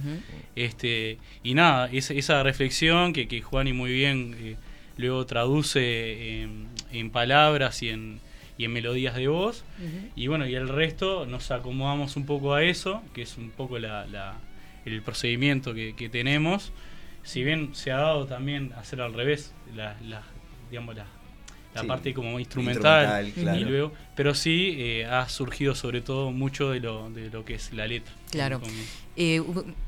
Este, 0.55 1.17
y 1.43 1.53
nada, 1.53 1.89
esa, 1.91 2.13
esa 2.13 2.41
reflexión 2.43 3.13
que, 3.13 3.28
que 3.28 3.41
Juani 3.41 3.73
muy 3.73 3.91
bien 3.91 4.36
eh, 4.39 4.55
luego 4.97 5.25
traduce 5.25 6.41
en, 6.41 6.67
en 6.91 7.09
palabras 7.11 7.84
y 7.84 7.89
en, 7.89 8.19
y 8.57 8.65
en 8.65 8.73
melodías 8.73 9.15
de 9.15 9.27
voz. 9.27 9.63
Y 10.15 10.27
bueno, 10.27 10.47
y 10.47 10.55
el 10.55 10.67
resto 10.67 11.25
nos 11.25 11.51
acomodamos 11.51 12.15
un 12.15 12.25
poco 12.25 12.53
a 12.53 12.63
eso, 12.63 13.01
que 13.13 13.21
es 13.21 13.37
un 13.37 13.49
poco 13.51 13.79
la, 13.79 14.05
la- 14.07 14.35
el 14.85 15.01
procedimiento 15.01 15.73
que, 15.73 15.95
que 15.95 16.09
tenemos. 16.09 16.71
Si 17.23 17.43
bien 17.43 17.75
se 17.75 17.91
ha 17.91 17.97
dado 17.97 18.25
también 18.25 18.71
hacer 18.77 19.01
al 19.01 19.13
revés, 19.13 19.53
la, 19.75 19.97
la- 20.07 20.23
digamos, 20.71 20.95
la, 20.95 21.05
la 21.78 21.82
Sí, 21.84 21.88
parte 21.88 22.13
como 22.13 22.39
instrumental, 22.39 23.25
instrumental, 23.28 23.43
claro. 23.55 23.59
y 23.59 23.63
luego, 23.71 23.93
pero 24.15 24.34
sí 24.36 24.75
eh, 24.78 25.05
ha 25.05 25.28
surgido 25.30 25.75
sobre 25.75 26.01
todo 26.01 26.32
mucho 26.32 26.71
de 26.71 26.80
lo, 26.82 27.09
de 27.09 27.30
lo 27.30 27.45
que 27.45 27.55
es 27.55 27.71
la 27.73 27.88
letra. 27.88 28.13
Claro. 28.32 28.61
Eh, 29.15 29.41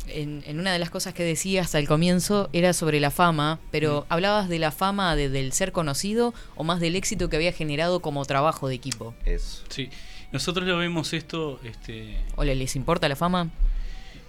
en, 0.07 0.43
en 0.47 0.59
una 0.59 0.71
de 0.73 0.79
las 0.79 0.89
cosas 0.89 1.13
que 1.13 1.23
decías 1.23 1.75
al 1.75 1.87
comienzo 1.87 2.49
era 2.53 2.73
sobre 2.73 2.99
la 2.99 3.11
fama, 3.11 3.59
pero 3.71 4.05
¿hablabas 4.09 4.49
de 4.49 4.57
la 4.59 4.71
fama 4.71 5.15
de- 5.15 5.29
del 5.29 5.51
ser 5.53 5.71
conocido 5.71 6.33
o 6.55 6.63
más 6.63 6.79
del 6.79 6.95
éxito 6.95 7.29
que 7.29 7.35
había 7.35 7.51
generado 7.51 7.99
como 7.99 8.25
trabajo 8.25 8.67
de 8.67 8.75
equipo? 8.75 9.13
Eso. 9.25 9.63
Sí, 9.69 9.89
nosotros 10.31 10.67
lo 10.67 10.77
vemos 10.77 11.13
esto, 11.13 11.59
este, 11.63 12.17
¿O 12.35 12.43
le- 12.43 12.55
les 12.55 12.75
importa 12.75 13.07
la 13.09 13.15
fama? 13.15 13.49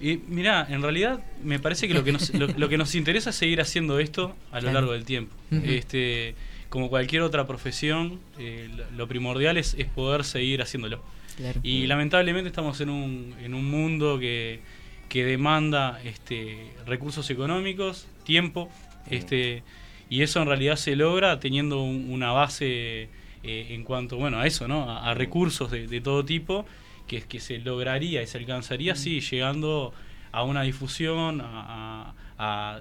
Y 0.03 0.17
mirá, 0.29 0.67
en 0.71 0.81
realidad 0.81 1.21
me 1.45 1.59
parece 1.59 1.87
que 1.87 1.93
lo 1.93 2.03
que 2.05 2.13
nos, 2.13 2.33
lo, 2.35 2.47
lo 2.47 2.69
que 2.71 2.79
nos 2.79 2.95
interesa 2.95 3.31
es 3.31 3.37
seguir 3.37 3.61
haciendo 3.61 3.99
esto 3.99 4.35
a 4.51 4.57
lo 4.57 4.61
Claro. 4.63 4.73
largo 4.75 4.93
del 4.93 5.05
tiempo. 5.05 5.35
Este, 5.51 6.35
como 6.71 6.89
cualquier 6.89 7.23
otra 7.23 7.47
profesión, 7.47 8.19
eh, 8.39 8.71
lo, 8.97 9.07
primordial 9.07 9.59
es, 9.59 9.75
es 9.75 9.87
poder 9.87 10.25
seguir 10.25 10.63
haciéndolo. 10.63 11.03
Claro. 11.37 11.61
Y 11.63 11.87
lamentablemente 11.87 12.49
estamos 12.49 12.81
en 12.81 12.89
un, 12.91 13.35
en 13.43 13.53
un 13.55 13.71
mundo 13.71 14.19
que, 14.19 14.61
que 15.09 15.25
demanda 15.25 16.01
este, 16.05 16.71
recursos 16.87 17.29
económicos, 17.31 18.07
tiempo, 18.25 18.71
este, 19.11 19.63
y 20.09 20.23
eso 20.23 20.41
en 20.43 20.47
realidad 20.49 20.77
se 20.77 20.97
logra 20.97 21.39
teniendo 21.41 21.83
un- 21.83 22.11
una 22.11 22.33
base 22.33 23.09
eh, 23.43 23.67
en 23.71 23.85
cuanto 23.85 24.17
bueno 24.17 24.39
a 24.39 24.47
eso, 24.47 24.69
¿no? 24.69 24.89
A, 24.91 25.11
a 25.11 25.15
recursos 25.15 25.71
de, 25.71 25.87
de 25.87 26.01
todo 26.01 26.25
tipo 26.25 26.67
que, 27.07 27.23
que 27.23 27.41
se 27.41 27.59
lograría 27.59 28.23
y 28.23 28.27
se 28.27 28.39
alcanzaría, 28.39 28.95
sí, 28.95 29.21
llegando 29.21 29.93
a 30.31 30.45
una 30.45 30.63
difusión, 30.63 31.41
a, 31.41 31.47
a- 32.39 32.77
a 32.77 32.81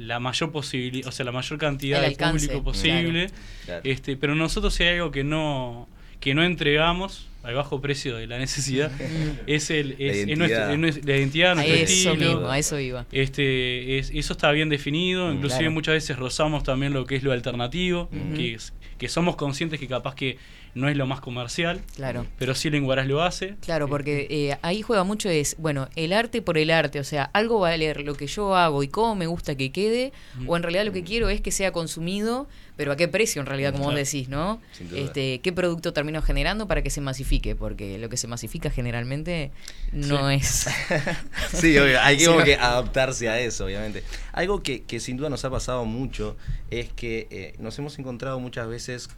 la 0.00 0.18
mayor 0.18 0.50
posibilidad, 0.50 1.08
o 1.08 1.12
sea, 1.12 1.24
la 1.24 1.32
mayor 1.32 1.58
cantidad 1.58 1.98
El 1.98 2.02
de 2.02 2.08
alcance, 2.08 2.46
público 2.46 2.64
posible. 2.64 3.26
Claro. 3.26 3.42
Claro. 3.66 3.80
Este, 3.84 4.16
pero 4.16 4.34
nosotros 4.34 4.74
si 4.74 4.84
hay 4.84 4.96
algo 4.96 5.10
que 5.10 5.24
no 5.24 5.88
que 6.20 6.34
no 6.34 6.42
entregamos 6.42 7.29
al 7.42 7.54
bajo 7.54 7.80
precio 7.80 8.16
de 8.16 8.26
la 8.26 8.38
necesidad 8.38 8.90
es 9.46 9.70
el 9.70 9.90
La 9.98 10.04
es, 10.06 10.16
identidad. 10.26 10.68
la 10.68 11.16
identidad 11.16 11.54
nuestro 11.54 11.74
eso 11.76 12.10
estilo. 12.12 12.32
mismo, 12.34 12.48
a 12.50 12.58
eso 12.58 12.78
iba. 12.78 13.06
Este, 13.12 13.98
es- 13.98 14.10
eso 14.14 14.32
está 14.34 14.50
bien 14.52 14.68
definido, 14.68 15.32
inclusive 15.32 15.60
Claro. 15.60 15.72
muchas 15.72 15.94
veces 15.94 16.16
rozamos 16.18 16.62
también 16.64 16.92
lo 16.92 17.06
que 17.06 17.16
es 17.16 17.22
lo 17.22 17.32
alternativo, 17.32 18.08
que, 18.36 18.54
es- 18.54 18.72
que 18.98 19.08
somos 19.08 19.36
conscientes 19.36 19.80
que 19.80 19.86
capaz 19.88 20.14
que 20.14 20.36
no 20.74 20.88
es 20.88 20.96
lo 20.96 21.04
más 21.06 21.20
comercial, 21.20 21.80
Claro. 21.96 22.26
pero 22.38 22.54
sí 22.54 22.70
Lenguaraz 22.70 23.08
lo 23.08 23.22
hace. 23.22 23.56
Claro, 23.60 23.88
porque 23.88 24.28
eh, 24.30 24.56
ahí 24.62 24.82
juega 24.82 25.02
mucho 25.02 25.28
es, 25.28 25.56
bueno, 25.58 25.88
el 25.96 26.12
arte 26.12 26.42
por 26.42 26.58
el 26.58 26.70
arte, 26.70 27.00
o 27.00 27.04
sea, 27.04 27.24
algo 27.32 27.58
va 27.58 27.68
a 27.68 27.70
valer 27.72 28.02
lo 28.04 28.14
que 28.14 28.28
yo 28.28 28.54
hago 28.54 28.82
y 28.84 28.88
cómo 28.88 29.16
me 29.16 29.26
gusta 29.26 29.56
que 29.56 29.72
quede, 29.72 30.12
o 30.46 30.56
en 30.56 30.62
realidad 30.62 30.84
lo 30.84 30.92
que 30.92 31.02
quiero 31.02 31.28
es 31.28 31.40
que 31.40 31.50
sea 31.50 31.72
consumido, 31.72 32.48
pero 32.80 32.92
a 32.92 32.96
qué 32.96 33.08
precio 33.08 33.42
en 33.42 33.46
realidad, 33.46 33.72
como 33.72 33.84
vos 33.84 33.94
decís, 33.94 34.30
¿no? 34.30 34.58
Este, 34.96 35.40
qué 35.40 35.52
producto 35.52 35.92
termino 35.92 36.22
generando 36.22 36.66
para 36.66 36.80
que 36.80 36.88
se 36.88 37.02
masifique, 37.02 37.54
porque 37.54 37.98
lo 37.98 38.08
que 38.08 38.16
se 38.16 38.26
masifica 38.26 38.70
generalmente 38.70 39.50
no 39.92 40.30
Sí. 40.30 40.36
es... 40.36 40.66
Sí, 41.52 41.76
obvio, 41.76 42.00
hay 42.00 42.16
que, 42.16 42.24
como 42.26 42.40
adaptarse 42.40 43.28
a 43.28 43.38
eso, 43.38 43.66
obviamente. 43.66 44.02
Algo 44.32 44.62
que, 44.62 44.80
que 44.84 44.98
sin 44.98 45.18
duda 45.18 45.28
nos 45.28 45.44
ha 45.44 45.50
pasado 45.50 45.84
mucho 45.84 46.38
es 46.70 46.88
que 46.90 47.28
eh, 47.30 47.54
nos 47.58 47.78
hemos 47.78 47.98
encontrado 47.98 48.40
muchas 48.40 48.66
veces 48.66 49.10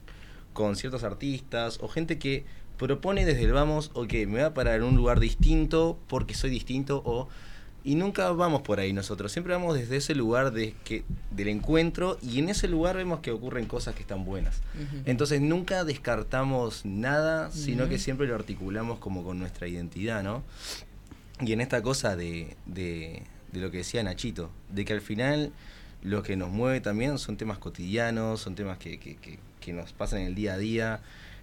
con 0.55 0.75
ciertos 0.75 1.05
artistas 1.05 1.79
o 1.81 1.87
gente 1.87 2.19
que 2.19 2.45
propone 2.79 3.25
desde 3.25 3.45
el 3.45 3.53
vamos, 3.53 3.93
ok, 3.95 4.13
me 4.13 4.27
voy 4.27 4.41
a 4.41 4.55
parar 4.55 4.79
en 4.79 4.83
un 4.83 4.97
lugar 4.97 5.21
distinto 5.21 6.01
porque 6.09 6.35
soy 6.35 6.51
distinto 6.51 7.01
o... 7.07 7.29
Y 7.85 7.97
nunca 7.97 8.31
vamos 8.31 8.63
por 8.63 8.79
ahí 8.79 8.93
nosotros, 8.93 9.33
siempre 9.33 9.53
vamos 9.55 9.75
desde 9.77 9.97
ese 9.97 10.15
lugar 10.15 10.53
de 10.53 10.75
que, 10.85 11.03
del 11.33 11.49
encuentro 11.49 12.17
y 12.23 12.39
en 12.39 12.49
ese 12.49 12.69
lugar 12.69 12.97
vemos 12.97 13.19
que 13.21 13.33
ocurren 13.33 13.67
cosas 13.67 13.95
que 13.97 14.03
están 14.03 14.25
buenas. 14.25 14.63
Entonces 15.05 15.41
nunca 15.41 15.83
descartamos 15.85 16.85
nada, 16.85 17.51
sino 17.51 17.89
que 17.89 17.99
siempre 17.99 18.27
lo 18.29 18.37
articulamos 18.37 18.99
como 19.01 19.25
con 19.25 19.39
nuestra 19.41 19.67
identidad, 19.67 20.23
¿no? 20.23 20.45
Y 21.41 21.53
en 21.53 21.61
esta 21.61 21.83
cosa 21.83 22.15
de, 22.15 22.57
de, 22.67 23.23
de 23.51 23.61
lo 23.61 23.73
que 23.73 23.79
decía 23.79 24.03
Nachito, 24.05 24.51
de 24.71 24.85
que 24.85 24.93
al 24.93 25.01
final 25.01 25.51
lo 26.03 26.23
que 26.23 26.37
nos 26.37 26.51
mueve 26.51 26.81
también 26.81 27.19
son 27.19 27.37
temas 27.37 27.59
cotidianos, 27.59 28.41
son 28.41 28.55
temas 28.55 28.79
que, 28.79 28.99
que, 29.01 29.17
que- 29.17 29.39
que 29.61 29.73
nos 29.73 29.93
pasan 29.93 30.21
en 30.23 30.27
el 30.27 30.35
día 30.35 30.55
a 30.55 30.59
día. 30.59 31.01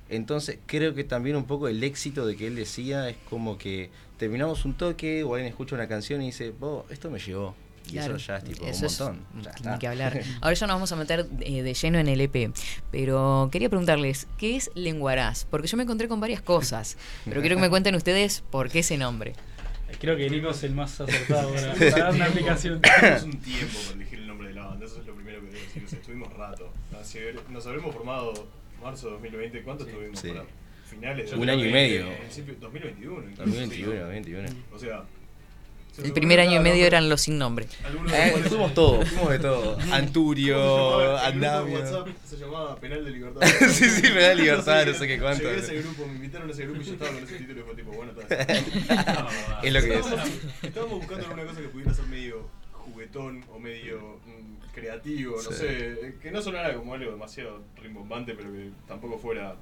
Entonces 0.09 0.59
creo 0.65 0.93
que 0.95 1.03
también 1.03 1.35
un 1.35 1.45
poco 1.45 1.67
el 1.67 1.83
éxito 1.83 2.25
de 2.25 2.35
que 2.35 2.47
él 2.47 2.55
decía 2.55 3.07
es 3.09 3.17
como 3.29 3.57
que 3.57 3.89
terminamos 4.17 4.65
un 4.65 4.73
toque 4.73 5.23
o 5.23 5.35
alguien 5.35 5.47
escucha 5.49 5.75
una 5.75 5.87
canción 5.87 6.21
y 6.21 6.27
dice, 6.27 6.53
oh, 6.59 6.85
esto 6.89 7.09
me 7.11 7.19
llegó. 7.19 7.55
Y 7.87 7.93
Claro, 7.93 8.17
eso 8.17 8.27
ya 8.27 8.37
es 8.37 8.43
tipo 8.43 8.65
eso 8.65 8.79
un 8.81 8.85
es- 8.85 8.99
montón. 8.99 9.25
Ya 9.63 9.71
ni 9.73 9.79
que 9.79 9.87
hablar. 9.87 10.19
Ahora 10.41 10.53
ya 10.53 10.67
nos 10.67 10.75
vamos 10.75 10.91
a 10.91 10.95
meter 10.95 11.27
eh, 11.41 11.63
de 11.63 11.73
lleno 11.73 11.97
en 11.99 12.07
el 12.07 12.21
EP. 12.21 12.51
Pero 12.91 13.49
quería 13.51 13.69
preguntarles, 13.69 14.27
¿qué 14.37 14.55
es 14.55 14.69
Lenguaraz? 14.75 15.45
Porque 15.45 15.67
yo 15.67 15.77
me 15.77 15.83
encontré 15.83 16.07
con 16.07 16.19
varias 16.19 16.41
cosas. 16.41 16.97
Pero 17.25 17.41
quiero 17.41 17.55
que 17.55 17.61
me 17.61 17.69
cuenten 17.69 17.95
ustedes 17.95 18.43
por 18.51 18.69
qué 18.69 18.79
ese 18.79 18.97
nombre. 18.97 19.33
Creo 19.99 20.15
que 20.17 20.29
Nico 20.29 20.51
es 20.51 20.63
el 20.63 20.73
más 20.75 21.01
acertado 21.01 21.51
para, 21.53 21.73
para 21.73 21.89
dar 22.05 22.13
una 22.13 22.25
aplicación. 22.25 22.79
Tuvimos 22.99 23.23
un 23.23 23.39
tiempo 23.39 23.79
para 23.83 23.95
elegir 23.95 24.19
el 24.19 24.27
nombre 24.27 24.47
de 24.49 24.53
la 24.53 24.65
banda, 24.67 24.85
eso 24.85 24.99
es 25.01 25.07
lo 25.07 25.15
primero 25.15 25.39
que 25.41 25.47
debo 25.47 25.57
decir. 25.59 25.83
O 25.83 25.87
sea, 25.87 25.99
estuvimos 25.99 26.33
rato. 26.33 26.71
Así, 27.01 27.17
nos 27.49 27.65
habremos 27.65 27.93
formado 27.95 28.47
marzo 28.81 29.07
de 29.07 29.13
2020. 29.13 29.61
¿Cuánto 29.63 29.85
estuvimos? 29.87 30.19
Sí. 30.19 30.29
Para 30.29 30.45
finales 30.89 31.29
de 31.31 31.37
Un 31.37 31.49
año 31.49 31.59
y 31.65 31.71
2020, 31.71 32.03
medio. 32.03 32.17
principio- 32.19 32.55
2021. 32.59 33.17
incluso, 33.29 33.41
2021, 33.43 33.91
sí, 33.91 33.97
¿no? 33.97 34.03
2021. 34.05 34.49
O 34.73 34.79
sea. 34.79 35.03
se 35.95 36.01
El 36.05 36.13
primer 36.13 36.39
año 36.39 36.59
y 36.59 36.63
medio 36.63 36.85
eran 36.87 37.09
los 37.09 37.21
sin 37.21 37.37
nombre. 37.37 37.67
Algunos 37.83 38.11
Eh, 38.13 38.33
fuimos 38.47 38.73
todos, 38.73 39.07
fuimos 39.09 39.29
de 39.31 39.39
todo. 39.39 39.77
Anturio, 39.91 40.57
¿Cómo 40.57 42.05
se 42.25 42.37
llamaba? 42.37 42.75
Penal 42.79 43.03
de 43.05 43.11
Libertad. 43.11 43.41
Sí, 43.69 43.85
sí, 43.89 44.01
Penal 44.01 44.35
de 44.37 44.43
Libertad, 44.43 44.85
no 44.85 44.93
sé 44.93 45.07
qué 45.07 45.19
cuánto. 45.19 45.43
Llegué 45.43 45.55
a 45.55 45.59
ese 45.59 45.81
grupo, 45.81 46.07
me 46.07 46.13
invitaron 46.15 46.49
a 46.49 46.51
ese 46.53 46.63
grupo 46.65 46.81
y 46.81 46.85
yo 46.85 46.93
estaba 46.93 47.11
con 47.11 47.23
ese 47.23 47.35
título 47.37 47.59
y 47.59 47.63
fue 47.63 47.75
tipo, 47.75 47.91
bueno, 47.91 48.13
está. 48.19 48.53
Es 49.63 49.73
lo 49.73 49.81
que 49.81 49.93
es. 49.93 49.99
Estábamos- 50.05 50.29
Estábamos 50.63 50.97
buscando 50.99 51.25
alguna 51.25 51.43
cosa 51.45 51.61
que 51.61 51.67
pudiera 51.67 51.93
ser 51.93 52.05
medio 52.05 52.49
juguetón 52.71 53.43
o 53.51 53.59
medio 53.59 54.19
mm, 54.25 54.38
creativo, 54.73 55.35
no 55.35 55.51
Sí. 55.51 55.53
sé, 55.53 56.15
que 56.21 56.31
no 56.31 56.41
sonara 56.41 56.73
como 56.75 56.93
algo 56.93 57.11
demasiado 57.11 57.61
rimbombante, 57.81 58.33
pero 58.35 58.51
que 58.51 58.69
tampoco 58.87 59.17
fuera 59.19 59.55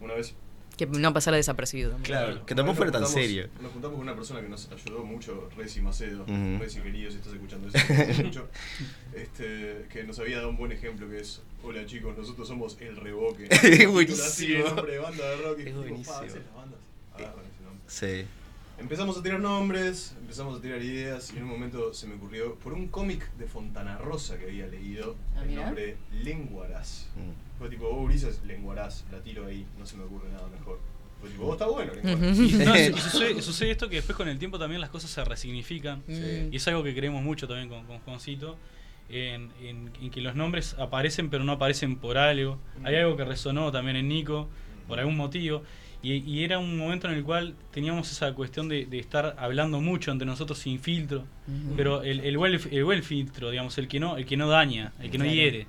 una 0.00 0.14
vez. 0.14 0.34
Que 0.76 0.86
no 0.86 1.12
pasara 1.12 1.36
desapercibido. 1.36 1.90
también. 1.90 2.06
Claro, 2.06 2.46
que 2.46 2.54
tampoco 2.54 2.76
fuera 2.76 2.90
nos 2.92 3.00
tan 3.00 3.08
juntamos- 3.08 3.26
serio. 3.26 3.48
Nos 3.60 3.72
juntamos 3.72 3.96
con 3.96 4.02
una 4.08 4.14
persona 4.16 4.40
que 4.40 4.48
nos 4.48 4.70
ayudó 4.72 5.04
mucho, 5.04 5.50
Reci 5.56 5.82
Macedo. 5.82 6.22
Ujú. 6.22 6.58
Reci 6.58 6.80
querido, 6.80 7.10
si 7.10 7.18
estás 7.18 7.34
escuchando 7.34 7.68
eso, 7.68 7.78
mucho. 8.24 8.48
Este, 9.14 9.86
que 9.92 10.04
nos 10.04 10.18
había 10.18 10.38
dado 10.38 10.48
un 10.48 10.56
buen 10.56 10.72
ejemplo 10.72 11.08
que 11.10 11.20
es, 11.20 11.42
hola 11.62 11.84
chicos, 11.84 12.16
nosotros 12.16 12.48
somos 12.48 12.78
El 12.80 12.96
Reboque. 12.96 13.48
Es 13.62 13.86
buenísimo. 13.90 14.24
así, 14.26 14.54
el 14.54 14.64
nombre 14.64 14.92
de 14.92 14.98
banda 14.98 15.28
de 15.28 15.36
rock. 15.42 15.58
Es 15.58 15.74
buenísimo. 15.76 16.20
las 16.22 16.54
bandas 16.54 16.80
agarran 17.14 17.44
ese 17.44 17.62
nombre. 17.64 17.84
Sí. 17.86 18.26
Empezamos 18.82 19.16
a 19.16 19.22
tirar 19.22 19.40
nombres, 19.40 20.14
empezamos 20.20 20.58
a 20.58 20.60
tirar 20.60 20.82
ideas 20.82 21.32
y 21.32 21.36
en 21.38 21.44
un 21.44 21.50
momento 21.50 21.94
se 21.94 22.06
me 22.06 22.16
ocurrió, 22.16 22.56
por 22.56 22.72
un 22.74 22.88
cómic 22.88 23.32
de 23.36 23.46
Fontana 23.46 23.96
Rosa 23.96 24.36
que 24.38 24.44
había 24.46 24.66
leído, 24.66 25.16
Ah, 25.36 25.44
el 25.44 25.54
nombre 25.54 25.96
Lenguaraz. 26.22 27.06
Mm. 27.16 27.58
Fue 27.58 27.68
tipo, 27.68 27.86
oh, 27.86 28.02
Ulises, 28.02 28.42
Lenguaraz, 28.44 29.04
la 29.12 29.20
tiro 29.20 29.46
ahí, 29.46 29.66
no 29.78 29.86
se 29.86 29.96
me 29.96 30.04
ocurre 30.04 30.28
nada 30.30 30.46
mejor. 30.48 30.80
Fue 31.20 31.30
tipo, 31.30 31.44
oh, 31.46 31.52
está 31.52 31.66
bueno, 31.66 31.92
Lenguaraz. 31.94 32.38
Y, 32.38 32.52
no, 32.54 32.76
y 32.76 32.92
sucede, 33.00 33.40
sucede 33.42 33.70
esto 33.70 33.88
que 33.88 33.96
después 33.96 34.16
con 34.16 34.28
el 34.28 34.38
tiempo 34.38 34.58
también 34.58 34.80
las 34.80 34.90
cosas 34.90 35.10
se 35.10 35.24
resignifican. 35.24 36.02
Sí. 36.08 36.48
Y 36.50 36.56
es 36.56 36.66
algo 36.68 36.82
que 36.82 36.94
creemos 36.94 37.22
mucho 37.22 37.46
también 37.46 37.68
con, 37.68 37.86
con 37.86 37.98
Juancito. 38.00 38.56
En, 39.08 39.50
en- 39.62 39.90
en 40.00 40.10
que 40.10 40.22
los 40.22 40.34
nombres 40.36 40.74
aparecen 40.78 41.28
pero 41.28 41.44
no 41.44 41.52
aparecen 41.52 41.96
por 41.96 42.16
algo. 42.18 42.58
Hay 42.82 42.96
algo 42.96 43.16
que 43.16 43.24
resonó 43.24 43.70
también 43.70 43.96
en 43.96 44.08
Nico 44.08 44.48
por 44.88 44.98
algún 44.98 45.16
motivo. 45.16 45.62
Y, 46.02 46.14
y 46.14 46.42
era 46.44 46.58
un 46.58 46.76
momento 46.76 47.08
en 47.08 47.14
el 47.14 47.22
cual 47.22 47.54
teníamos 47.70 48.10
esa 48.10 48.32
cuestión 48.34 48.68
de, 48.68 48.86
de 48.86 48.98
estar 48.98 49.36
hablando 49.38 49.80
mucho 49.80 50.10
entre 50.10 50.26
nosotros 50.26 50.58
sin 50.58 50.80
filtro. 50.80 51.24
Pero 51.76 52.02
el, 52.02 52.20
el, 52.20 52.36
buen, 52.38 52.58
el 52.70 52.84
buen 52.84 53.02
filtro, 53.02 53.50
digamos, 53.50 53.78
el 53.78 53.86
que 53.88 54.00
no, 54.00 54.16
el 54.16 54.26
que 54.26 54.36
no 54.36 54.48
daña, 54.48 54.92
el 55.00 55.10
que 55.10 55.18
no 55.18 55.24
Claro. 55.24 55.36
hiere, 55.36 55.66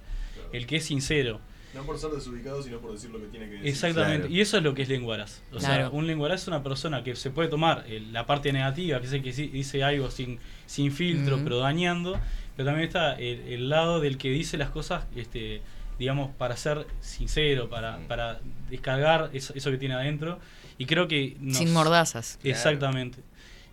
el 0.51 0.65
que 0.65 0.77
es 0.77 0.85
sincero. 0.85 1.39
No 1.75 1.81
por 1.83 1.97
ser 1.97 2.11
desubicado, 2.11 2.61
sino 2.61 2.77
por 2.79 2.91
decir 2.93 3.09
lo 3.09 3.19
que 3.19 3.25
tiene 3.27 3.45
que 3.47 3.53
decir. 3.53 3.67
Exactamente, 3.67 4.29
y 4.29 4.41
eso 4.41 4.57
es 4.57 4.63
lo 4.63 4.73
que 4.75 4.83
es 4.83 4.89
lenguaraz. 4.89 5.41
O 5.51 5.59
sea, 5.59 5.89
un 5.89 6.05
lenguaraz 6.05 6.43
es 6.43 6.47
una 6.47 6.61
persona 6.61 7.03
que 7.03 7.15
se 7.15 7.31
puede 7.31 7.49
tomar 7.49 7.83
eh, 7.87 7.99
la 8.11 8.25
parte 8.27 8.53
negativa, 8.53 8.99
que 8.99 9.07
es 9.07 9.13
el 9.13 9.23
que 9.23 9.33
sí- 9.33 9.47
dice 9.47 9.83
algo 9.83 10.11
sin, 10.11 10.37
sin 10.67 10.91
filtro, 10.91 11.39
pero 11.43 11.57
dañando, 11.59 12.19
pero 12.55 12.67
también 12.67 12.87
está 12.87 13.13
el, 13.15 13.39
el 13.47 13.69
lado 13.69 13.99
del 13.99 14.19
que 14.19 14.29
dice 14.29 14.57
las 14.57 14.69
cosas, 14.69 15.05
este 15.15 15.61
digamos, 15.99 16.31
para 16.35 16.55
ser 16.57 16.87
sincero, 16.99 17.69
para, 17.69 17.99
para 18.07 18.39
descargar 18.69 19.29
eso, 19.33 19.53
eso 19.55 19.71
que 19.71 19.77
tiene 19.77 19.95
adentro. 19.95 20.39
Y 20.77 20.85
creo 20.85 21.07
que... 21.07 21.37
nos- 21.39 21.57
Sin 21.57 21.71
mordazas. 21.73 22.39
Exactamente. 22.43 23.19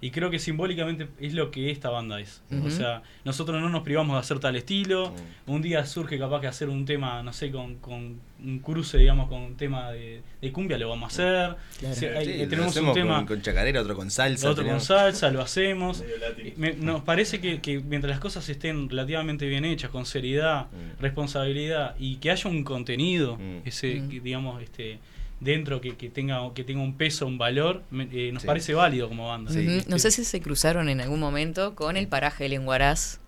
Y 0.03 0.11
creo 0.13 0.31
que 0.31 0.39
simbólicamente 0.39 1.09
es 1.21 1.35
lo 1.35 1.51
que 1.51 1.71
esta 1.71 1.91
banda 1.91 2.19
es. 2.21 2.43
O 2.65 2.71
sea, 2.71 3.03
nosotros 3.25 3.61
no 3.61 3.69
nos 3.69 3.83
privamos 3.83 4.15
de 4.17 4.21
hacer 4.21 4.39
tal 4.39 4.57
estilo. 4.57 5.13
Un 5.47 5.61
día 5.61 5.85
surge 5.85 6.19
capaz 6.19 6.41
que 6.41 6.47
hacer 6.47 6.71
un 6.71 6.87
tema, 6.87 7.23
no 7.23 7.33
sé, 7.35 7.51
con, 7.51 7.75
con 7.77 8.19
un 8.43 8.59
cruce, 8.61 8.97
digamos, 8.97 9.29
con 9.29 9.43
un 9.43 9.57
tema 9.57 9.91
de, 9.93 10.23
de 10.41 10.53
cumbia, 10.53 10.79
lo 10.79 10.89
vamos 10.89 11.05
a 11.05 11.13
hacer. 11.13 11.57
Claro. 11.81 11.95
Si 11.95 12.07
hay- 12.07 12.25
Sí, 12.25 12.39
lo 12.39 12.49
tenemos 12.49 12.77
un 12.77 12.95
tema 12.95 13.17
con, 13.19 13.27
con 13.27 13.43
chacarera, 13.43 13.83
otro 13.83 13.95
con 13.95 14.11
salsa. 14.11 14.49
otro 14.49 14.65
con 14.67 14.81
salsa, 14.81 15.31
lo 15.31 15.43
hacemos. 15.43 16.03
Me- 16.57 16.73
nos 16.73 17.03
parece 17.03 17.41
que, 17.43 17.61
que 17.61 17.81
mientras 17.81 18.11
las 18.11 18.21
cosas 18.21 18.49
estén 18.49 18.89
relativamente 18.89 19.47
bien 19.49 19.67
hechas, 19.67 19.91
con 19.91 20.07
seriedad, 20.07 20.69
Mm. 20.71 21.01
responsabilidad 21.03 21.95
y 21.99 22.17
que 22.17 22.31
haya 22.31 22.49
un 22.49 22.65
contenido, 22.65 23.39
ese, 23.67 24.03
que, 24.09 24.21
digamos, 24.21 24.63
este 24.63 24.99
dentro 25.41 25.81
que, 25.81 25.97
que 25.97 26.09
tenga 26.11 26.53
que 26.55 26.65
tenga 26.65 26.83
un 26.83 26.97
peso, 26.97 27.27
un 27.27 27.39
valor, 27.39 27.83
me- 27.91 28.09
eh, 28.13 28.31
nos 28.33 28.43
Sí. 28.43 28.47
parece 28.47 28.75
válido 28.75 29.09
como 29.09 29.29
banda. 29.29 29.51
No 29.89 29.99
sé 29.99 30.11
si 30.11 30.25
se 30.25 30.41
cruzaron 30.41 30.89
en 30.89 31.01
algún 31.01 31.19
momento 31.21 31.75
con 31.75 31.97
el 31.97 32.07
paraje 32.09 32.45
de 32.45 32.51
Lenguaraz. 32.51 33.21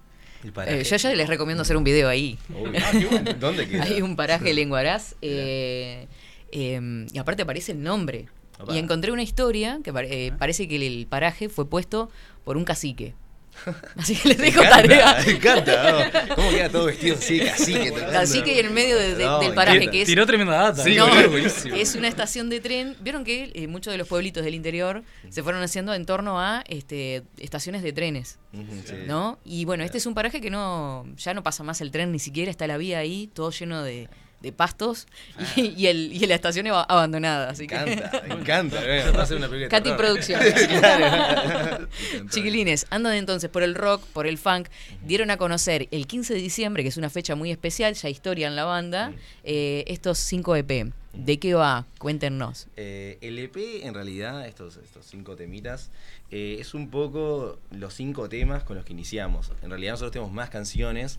El 0.44 0.52
paraje. 0.52 0.80
Eh, 0.80 0.84
yo 0.84 0.96
ya 0.96 1.14
les 1.14 1.28
recomiendo 1.28 1.62
hacer 1.62 1.76
un 1.76 1.84
video 1.84 2.08
ahí. 2.08 2.38
Ah, 2.82 2.90
qué 2.92 3.06
bueno. 3.06 3.32
¿Dónde 3.40 3.66
queda? 3.68 3.82
Hay 3.84 4.02
un 4.02 4.16
paraje 4.16 4.44
de 4.44 4.54
Lenguaraz. 4.54 5.14
eh, 5.22 6.06
eh, 6.52 7.06
y 7.12 7.18
aparte 7.18 7.42
aparece 7.42 7.72
el 7.72 7.82
nombre. 7.82 8.26
Opa. 8.60 8.74
Y 8.74 8.78
encontré 8.78 9.10
una 9.12 9.22
historia 9.22 9.80
que 9.82 9.92
pare- 9.92 10.26
eh, 10.26 10.32
parece 10.38 10.68
que 10.68 10.76
el 10.84 11.06
paraje 11.06 11.48
fue 11.48 11.68
puesto 11.68 12.10
por 12.44 12.56
un 12.56 12.64
cacique. 12.64 13.14
Así 13.96 14.16
que 14.16 14.28
les 14.30 14.38
dejo 14.38 14.60
encanta, 14.62 14.82
tarea. 14.82 15.22
Me 15.24 15.32
encanta. 15.32 16.22
¿no? 16.28 16.34
¿Cómo 16.34 16.50
queda 16.50 16.68
todo 16.68 16.86
vestido 16.86 17.16
así, 17.16 17.38
cacique? 17.44 17.90
tocando? 17.90 18.12
Cacique 18.12 18.58
en 18.60 18.66
el 18.66 18.72
medio 18.72 18.96
de- 18.96 19.14
de- 19.14 19.24
No, 19.24 19.38
del 19.40 19.54
paraje, 19.54 19.88
que 19.88 20.02
es. 20.02 20.06
Tiró 20.06 20.26
tremenda 20.26 20.54
data. 20.54 20.82
Sí, 20.82 20.96
No, 20.96 21.06
es 21.08 21.94
una 21.94 22.08
estación 22.08 22.48
de 22.50 22.60
tren. 22.60 22.96
Vieron 23.00 23.24
que 23.24 23.52
eh, 23.54 23.66
muchos 23.68 23.92
de 23.92 23.98
los 23.98 24.08
pueblitos 24.08 24.44
del 24.44 24.54
interior 24.54 25.02
se 25.28 25.42
fueron 25.42 25.62
haciendo 25.62 25.94
en 25.94 26.06
torno 26.06 26.40
a 26.40 26.64
este, 26.68 27.22
estaciones 27.38 27.82
de 27.82 27.92
trenes. 27.92 28.38
Sí. 28.52 28.94
¿No? 29.06 29.38
Y 29.44 29.64
bueno, 29.64 29.84
este 29.84 29.98
es 29.98 30.06
un 30.06 30.14
paraje 30.14 30.40
que 30.40 30.50
no 30.50 31.06
ya 31.16 31.32
no 31.34 31.42
pasa 31.42 31.62
más 31.62 31.80
el 31.80 31.90
tren, 31.90 32.10
ni 32.12 32.18
siquiera 32.18 32.50
está 32.50 32.66
la 32.66 32.76
vía 32.76 32.98
ahí, 32.98 33.30
todo 33.32 33.50
lleno 33.50 33.82
de, 33.82 34.08
de 34.42 34.52
pastos 34.52 35.06
y, 35.56 35.68
y 35.80 35.86
el, 35.86 36.12
y 36.12 36.26
la 36.26 36.34
estación 36.34 36.66
aba- 36.66 36.82
abandonada. 36.82 37.50
Así 37.50 37.66
Ah. 37.72 37.84
Me 37.86 37.94
que... 37.94 37.94
encanta, 37.94 38.22
me 38.28 38.34
encanta. 38.40 38.80
Va 39.16 39.22
a 39.22 39.26
ser 39.26 39.36
una 39.38 39.48
película 39.48 39.66
de 39.66 39.68
Katy. 39.68 39.92
Producciones. 39.92 40.68
Claro. 40.68 41.88
Chiquilines, 42.30 42.86
andan 42.90 43.14
entonces 43.14 43.48
por 43.50 43.62
el 43.62 43.74
rock, 43.74 44.04
por 44.12 44.26
el 44.26 44.38
funk. 44.38 44.68
Dieron 45.04 45.30
a 45.30 45.36
conocer 45.36 45.88
el 45.90 46.06
15 46.06 46.34
de 46.34 46.40
diciembre, 46.40 46.82
que 46.82 46.88
es 46.88 46.96
una 46.96 47.10
fecha 47.10 47.34
muy 47.34 47.50
especial, 47.50 47.94
ya 47.94 48.08
historia 48.08 48.48
en 48.48 48.56
la 48.56 48.64
banda, 48.64 49.12
eh, 49.44 49.84
estos 49.86 50.18
5 50.18 50.56
EP. 50.56 50.92
¿De 51.12 51.38
qué 51.38 51.52
va? 51.52 51.84
Cuéntenos. 51.98 52.68
Eh, 52.76 53.18
el 53.20 53.38
EP, 53.38 53.56
en 53.84 53.92
realidad, 53.92 54.46
estos, 54.46 54.78
estos 54.78 55.04
cinco 55.04 55.36
temitas, 55.36 55.90
eh, 56.30 56.56
es 56.58 56.72
un 56.72 56.88
poco 56.88 57.58
los 57.70 57.92
cinco 57.92 58.30
temas 58.30 58.64
con 58.64 58.76
los 58.76 58.86
que 58.86 58.94
iniciamos. 58.94 59.52
En 59.62 59.68
realidad 59.68 59.92
nosotros 59.92 60.12
tenemos 60.12 60.32
más 60.32 60.48
canciones, 60.48 61.18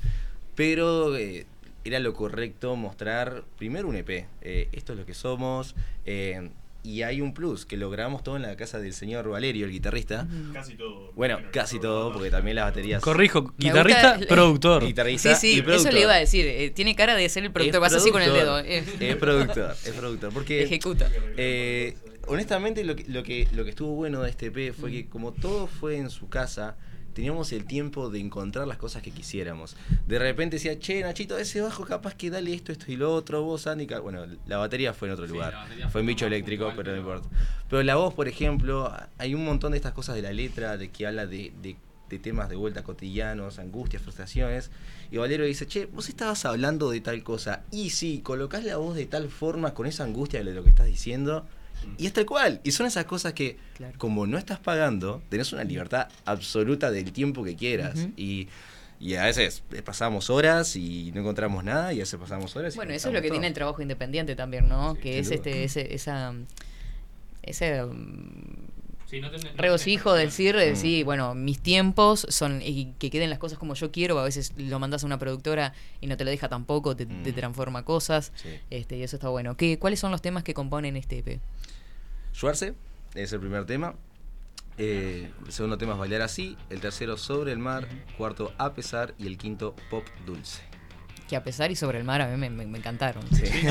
pero 0.55 1.15
eh, 1.15 1.45
era 1.86 1.99
lo 1.99 2.13
correcto 2.13 2.75
mostrar 2.75 3.43
primero 3.57 3.88
un 3.88 3.95
EP. 3.95 4.25
Eh, 4.41 4.69
esto 4.71 4.93
es 4.93 4.99
lo 4.99 5.05
que 5.05 5.13
somos. 5.13 5.75
eh, 6.05 6.49
y 6.86 7.03
hay 7.03 7.21
un 7.21 7.34
plus, 7.34 7.65
que 7.65 7.77
lo 7.77 7.89
grabamos 7.89 8.25
todo 8.25 8.36
en 8.36 8.41
la 8.41 8.57
casa 8.57 8.77
del 8.77 8.91
señor 8.93 9.29
Valerio, 9.29 9.65
el 9.65 9.71
guitarrista. 9.71 10.27
Casi 10.51 10.75
todo. 10.75 11.13
Bueno, 11.15 11.39
casi 11.53 11.79
todo, 11.79 12.11
porque 12.11 12.29
también 12.29 12.57
las 12.57 12.65
baterías... 12.65 13.01
Corrijo, 13.01 13.53
guitarrista, 13.57 14.17
gusta- 14.17 14.27
productor. 14.27 14.86
Guitarrista 14.86 15.34
Sí, 15.34 15.39
sí, 15.39 15.55
y 15.55 15.59
eso 15.59 15.63
productor. 15.63 15.93
le 15.93 16.01
iba 16.01 16.13
a 16.13 16.17
decir. 16.17 16.45
eh, 16.45 16.71
tiene 16.71 16.93
cara 16.93 17.15
de 17.15 17.29
ser 17.29 17.45
el 17.45 17.53
productor, 17.53 17.79
vas 17.79 17.93
así 17.93 18.11
con 18.11 18.21
el 18.21 18.34
dedo. 18.34 18.57
productor, 18.61 18.69
eh. 19.01 19.09
Es 19.11 19.15
productor, 19.15 19.71
es 19.71 19.91
productor. 19.91 20.34
Porque 20.34 20.63
Ejecuta. 20.63 21.09
eh, 21.38 21.95
honestamente 22.27 22.84
lo 22.84 22.97
que, 22.97 23.05
lo, 23.07 23.23
que, 23.23 23.47
lo 23.53 23.63
que 23.63 23.69
estuvo 23.69 23.93
bueno 23.95 24.21
de 24.21 24.29
este 24.31 24.47
EP 24.47 24.73
fue 24.75 24.91
que 24.91 25.07
como 25.07 25.31
todo 25.31 25.67
fue 25.67 25.95
en 25.95 26.09
su 26.09 26.27
casa, 26.27 26.75
teníamos 27.14 27.51
el 27.53 27.66
tiempo 27.66 28.09
de 28.09 28.20
encontrar 28.20 28.68
las 28.68 28.78
cosas 28.78 29.01
que 29.01 29.11
quisiéramos. 29.11 29.76
De 30.07 30.20
repente 30.20 30.57
decía, 30.57 30.78
che, 30.80 31.01
Nachito, 31.01 31.38
ese 31.38 31.61
bajo 31.61 31.86
capaz 31.86 32.16
que 32.16 32.30
dale 32.30 32.53
esto, 32.53 32.72
esto 32.72 32.91
y 32.91 32.95
lo 32.95 33.14
otro, 33.14 33.43
vos, 33.43 33.68
Andy. 33.68 33.88
ca-". 33.88 33.99
Bueno, 33.99 34.26
la 34.47 34.57
batería 34.57 34.93
fue 34.93 35.07
en 35.07 35.14
otro 35.14 35.26
Sí, 35.28 35.34
lugar. 35.34 35.68
Fue 35.91 36.01
en 36.01 36.07
bicho 36.07 36.26
eléctrico, 36.26 36.66
puntual, 36.66 36.86
pero 36.86 36.95
no 36.95 37.01
importa. 37.01 37.30
Pero 37.70 37.84
la 37.84 37.95
voz, 37.95 38.14
por 38.14 38.28
ejemplo, 38.28 38.91
hay 39.18 39.34
un 39.36 39.45
montón 39.45 39.72
de 39.72 39.78
estas 39.78 39.93
cosas 39.93 40.16
de 40.16 40.22
la 40.22 40.34
letra, 40.34 40.78
de 40.78 40.89
que 40.89 41.07
habla 41.07 41.26
de, 41.26 41.53
de- 41.61 41.76
de 42.09 42.20
temas 42.20 42.47
de 42.49 42.55
vuelta 42.55 42.84
cotidianos, 42.84 43.57
angustias, 43.57 44.01
frustraciones. 44.03 44.70
Y 45.09 45.18
Valero 45.18 45.45
dice, 45.45 45.66
che, 45.66 45.86
vos 45.88 46.09
estabas 46.09 46.45
hablando 46.45 46.91
de 46.91 47.01
tal 47.01 47.24
cosa. 47.24 47.64
Y 47.72 47.89
si 47.89 48.20
colocás 48.20 48.64
la 48.66 48.78
voz 48.78 48.95
de 48.95 49.05
tal 49.07 49.30
forma, 49.30 49.74
con 49.74 49.88
esa 49.88 50.03
angustia 50.03 50.43
de 50.43 50.53
lo 50.53 50.64
que 50.64 50.70
estás 50.70 50.86
diciendo, 50.86 51.47
y 51.97 52.05
es 52.05 52.13
tal 52.13 52.25
cual. 52.25 52.61
Y 52.63 52.71
son 52.71 52.86
esas 52.86 53.05
cosas 53.05 53.34
que, 53.34 53.57
como 53.97 54.27
no 54.27 54.38
estás 54.38 54.59
pagando, 54.59 55.21
tenés 55.29 55.51
una 55.53 55.63
libertad 55.63 56.07
absoluta 56.25 56.91
del 56.91 57.11
tiempo 57.11 57.43
que 57.43 57.55
quieras. 57.55 58.07
Y, 58.17 58.47
y 58.99 59.15
a 59.15 59.23
veces 59.25 59.63
eh, 59.71 59.81
pasamos 59.81 60.29
horas 60.29 60.75
y 60.75 61.11
no 61.13 61.21
encontramos 61.21 61.63
nada, 61.63 61.93
y 61.93 61.97
a 61.97 61.99
veces 61.99 62.19
pasamos 62.19 62.55
horas 62.55 62.73
y 62.73 62.77
Bueno, 62.77 62.93
eso 62.93 63.09
es 63.09 63.13
lo 63.13 63.21
que 63.21 63.29
tiene 63.29 63.47
el 63.47 63.53
trabajo 63.53 63.81
independiente 63.81 64.36
también, 64.36 64.69
¿no? 64.69 64.95
que 64.95 65.19
es 65.19 65.27
duda. 65.27 65.36
este, 65.36 65.63
ese, 65.63 65.93
esa, 65.93 66.34
ese 67.41 67.84
mm, 67.84 68.73
Sí, 69.14 69.22
no 69.22 69.30
tenés- 69.30 69.55
regocijo 69.55 70.14
decir, 70.14 70.55
Mm. 70.55 70.76
sí, 70.76 71.03
bueno, 71.03 71.36
mis 71.36 71.59
tiempos 71.59 72.26
son 72.30 72.61
y 72.64 72.93
que 72.97 73.11
queden 73.11 73.30
las 73.30 73.38
cosas 73.38 73.59
como 73.59 73.76
yo 73.76 73.91
quiero. 73.91 74.18
A 74.18 74.24
veces 74.24 74.53
lo 74.57 74.80
mandas 74.80 75.03
a 75.03 75.05
una 75.05 75.20
productora 75.20 75.74
y 76.01 76.07
no 76.07 76.18
te 76.18 76.24
lo 76.26 76.32
deja 76.32 76.49
tampoco, 76.49 76.95
te, 76.95 77.05
te 77.05 77.32
Mm. 77.32 77.36
transforma 77.36 77.86
cosas. 77.86 78.32
Sí. 78.36 78.49
Este, 78.72 78.97
y 78.97 79.03
eso 79.03 79.16
está 79.18 79.30
bueno. 79.30 79.55
¿Qué, 79.55 79.78
¿Cuáles 79.78 79.99
son 79.99 80.09
los 80.11 80.22
temas 80.24 80.43
que 80.43 80.55
componen 80.55 80.97
este 80.97 81.20
EP? 81.20 81.39
Schwarze 82.34 82.74
es 83.14 83.32
el 83.34 83.39
primer 83.39 83.66
tema. 83.66 83.93
Eh, 84.80 85.30
el 85.45 85.51
segundo 85.51 85.78
tema 85.78 85.93
es 85.93 85.99
Bailar 85.99 86.24
Así. 86.24 86.57
El 86.72 86.80
tercero 86.82 87.16
Sobre 87.16 87.51
el 87.51 87.59
Mar. 87.59 87.88
Cuarto 88.18 88.51
A 88.57 88.74
Pesar. 88.74 89.14
Y 89.20 89.28
el 89.28 89.38
quinto 89.38 89.76
Pop 89.91 90.03
Dulce. 90.26 90.61
Que 91.30 91.38
a 91.38 91.43
pesar 91.43 91.71
y 91.71 91.76
sobre 91.76 91.97
el 91.97 92.03
mar 92.03 92.21
a 92.21 92.28
mí 92.28 92.36
me, 92.38 92.49
me- 92.49 92.65
me 92.65 92.78
encantaron. 92.78 93.24
Sí. 93.34 93.43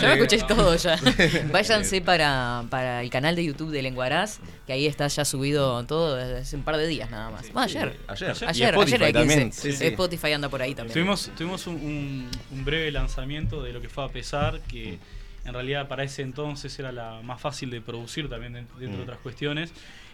Yo 0.00 0.08
me 0.08 0.12
escuché 0.14 0.38
todo 0.46 0.74
ya. 0.76 0.98
Váyanse 1.52 2.00
para, 2.00 2.64
para 2.70 3.02
el 3.02 3.10
canal 3.10 3.34
de 3.36 3.44
YouTube 3.44 3.70
de 3.70 3.82
Lenguaraz, 3.82 4.38
que 4.66 4.72
ahí 4.72 4.86
está 4.86 5.08
ya 5.08 5.24
subido 5.24 5.84
todo 5.84 6.16
desde 6.16 6.38
hace 6.38 6.56
un 6.56 6.62
par 6.62 6.76
de 6.76 6.86
días 6.86 7.10
nada 7.10 7.30
más. 7.30 7.42
Bueno, 7.52 7.60
ayer. 7.62 7.96
Ayer. 8.06 8.36
Y 8.40 8.44
Ayer, 8.44 8.68
Spotify 8.74 8.94
ayer 8.94 9.02
el 9.08 9.12
15. 9.12 9.12
también, 9.34 9.52
sí. 9.52 9.68
Spotify 9.86 10.32
anda 10.32 10.48
por 10.48 10.62
ahí 10.62 10.74
también. 10.74 10.94
Tuvimos, 10.94 11.30
tuvimos 11.36 11.66
un, 11.66 11.74
un- 11.74 12.30
un 12.52 12.64
breve 12.64 12.90
lanzamiento 12.92 13.62
de 13.62 13.72
lo 13.72 13.80
que 13.80 13.88
fue 13.88 14.04
a 14.04 14.08
pesar, 14.08 14.60
que 14.60 14.98
en 15.44 15.52
realidad 15.52 15.88
para 15.88 16.04
ese 16.04 16.22
entonces 16.22 16.78
era 16.78 16.92
la 16.92 17.20
más 17.22 17.40
fácil 17.40 17.70
de 17.70 17.80
producir 17.80 18.28
también 18.28 18.54
dent- 18.54 18.78
dentro 18.78 18.90
de 18.92 18.98
Mm. 18.98 19.02
otras 19.02 19.18
cuestiones. 19.18 19.72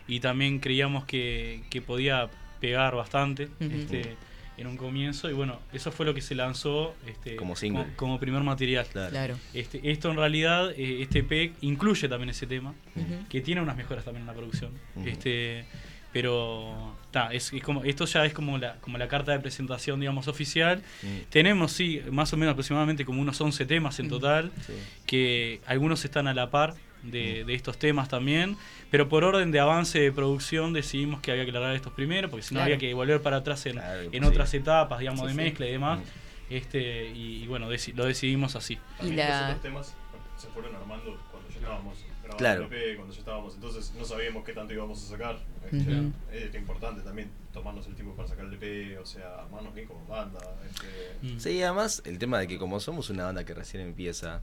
Y 0.08 0.20
también 0.20 0.58
creíamos 0.58 1.04
que, 1.04 1.62
que 1.70 1.80
podía 1.82 2.28
pegar 2.60 2.94
bastante 2.94 3.48
este, 3.60 4.16
en 4.56 4.66
un 4.66 4.76
comienzo. 4.76 5.28
Y 5.30 5.32
bueno, 5.32 5.58
eso 5.72 5.90
fue 5.92 6.06
lo 6.06 6.14
que 6.14 6.20
se 6.20 6.34
lanzó 6.34 6.94
este, 7.06 7.36
Como 7.36 7.56
single. 7.56 7.86
como 7.96 8.18
primer 8.20 8.42
material. 8.42 8.86
Claro. 8.92 9.36
Este, 9.52 9.80
esto 9.90 10.10
en 10.10 10.16
realidad, 10.16 10.70
eh, 10.76 11.02
este 11.02 11.20
EP 11.20 11.52
incluye 11.62 12.08
también 12.08 12.30
ese 12.30 12.46
tema, 12.46 12.74
que 13.28 13.40
tiene 13.40 13.60
unas 13.60 13.76
mejoras 13.76 14.04
también 14.04 14.22
en 14.22 14.26
la 14.28 14.34
producción. 14.34 14.70
Este, 15.04 15.64
pero 16.12 16.94
ta, 17.10 17.32
es, 17.32 17.52
es 17.52 17.62
como, 17.62 17.82
esto 17.84 18.04
ya 18.04 18.24
es 18.24 18.32
como 18.32 18.56
la, 18.58 18.76
como 18.80 18.98
la 18.98 19.08
carta 19.08 19.32
de 19.32 19.40
presentación, 19.40 19.98
digamos, 19.98 20.28
oficial. 20.28 20.80
Mm. 21.02 21.06
Tenemos, 21.30 21.72
sí, 21.72 22.00
más 22.12 22.32
o 22.32 22.36
menos 22.36 22.52
aproximadamente 22.52 23.04
como 23.04 23.20
unos 23.20 23.40
11 23.40 23.66
temas 23.66 23.98
en 23.98 24.08
total, 24.08 24.52
Sí. 24.64 24.72
que 25.06 25.60
algunos 25.66 26.04
están 26.04 26.28
a 26.28 26.34
la 26.34 26.50
par 26.50 26.74
de, 27.10 27.44
de 27.44 27.54
estos 27.54 27.78
temas 27.78 28.08
también, 28.08 28.56
pero 28.90 29.08
por 29.08 29.24
orden 29.24 29.50
de 29.50 29.60
avance 29.60 29.98
de 30.00 30.12
producción 30.12 30.72
decidimos 30.72 31.20
que 31.20 31.30
había 31.32 31.44
que 31.44 31.52
largar 31.52 31.74
estos 31.74 31.92
primero, 31.92 32.28
porque 32.30 32.42
si 32.42 32.54
no 32.54 32.58
Claro. 32.58 32.74
había 32.74 32.78
que 32.78 32.94
volver 32.94 33.20
para 33.22 33.38
atrás 33.38 33.64
en, 33.66 33.72
Claro, 33.74 34.00
en 34.02 34.10
sí. 34.12 34.28
otras 34.28 34.52
etapas, 34.54 34.98
digamos, 34.98 35.20
Sí, 35.30 35.36
de 35.36 35.42
mezcla 35.42 35.66
y 35.66 35.72
demás. 35.72 35.98
Mm. 36.00 36.02
Este, 36.50 37.06
y, 37.10 37.42
y 37.44 37.46
bueno, 37.46 37.70
deci- 37.70 37.94
lo 37.94 38.04
decidimos 38.04 38.54
así. 38.56 38.74
Y 38.74 38.78
También 38.98 39.16
la- 39.16 39.40
los 39.40 39.48
otros 39.48 39.62
temas 39.62 39.94
se 40.36 40.48
fueron 40.48 40.74
armando 40.76 41.18
cuando 41.30 41.48
ya 41.48 41.56
estábamos 41.56 41.98
grabando 42.22 42.36
Claro. 42.38 42.66
el 42.66 42.72
EP, 42.72 42.96
cuando 42.96 43.14
ya 43.14 43.20
estábamos, 43.20 43.54
entonces 43.54 43.94
no 43.98 44.04
sabíamos 44.04 44.44
qué 44.44 44.52
tanto 44.52 44.74
íbamos 44.74 45.02
a 45.04 45.08
sacar. 45.10 45.38
Este, 45.70 46.02
Es 46.32 46.54
importante 46.54 47.00
también 47.02 47.30
tomarnos 47.52 47.86
el 47.86 47.94
tiempo 47.94 48.14
para 48.14 48.28
sacar 48.28 48.44
el 48.46 48.54
EP, 48.54 48.98
o 49.00 49.06
sea, 49.06 49.36
armarnos 49.40 49.74
bien 49.74 49.86
como 49.86 50.04
banda. 50.06 50.40
Este, 50.68 50.86
Mm. 51.34 51.38
Sí, 51.40 51.62
además 51.62 52.02
el 52.04 52.18
tema 52.18 52.38
de 52.38 52.46
que 52.48 52.58
como 52.58 52.78
somos 52.80 53.08
una 53.10 53.24
banda 53.24 53.44
que 53.44 53.54
recién 53.54 53.82
empieza, 53.82 54.42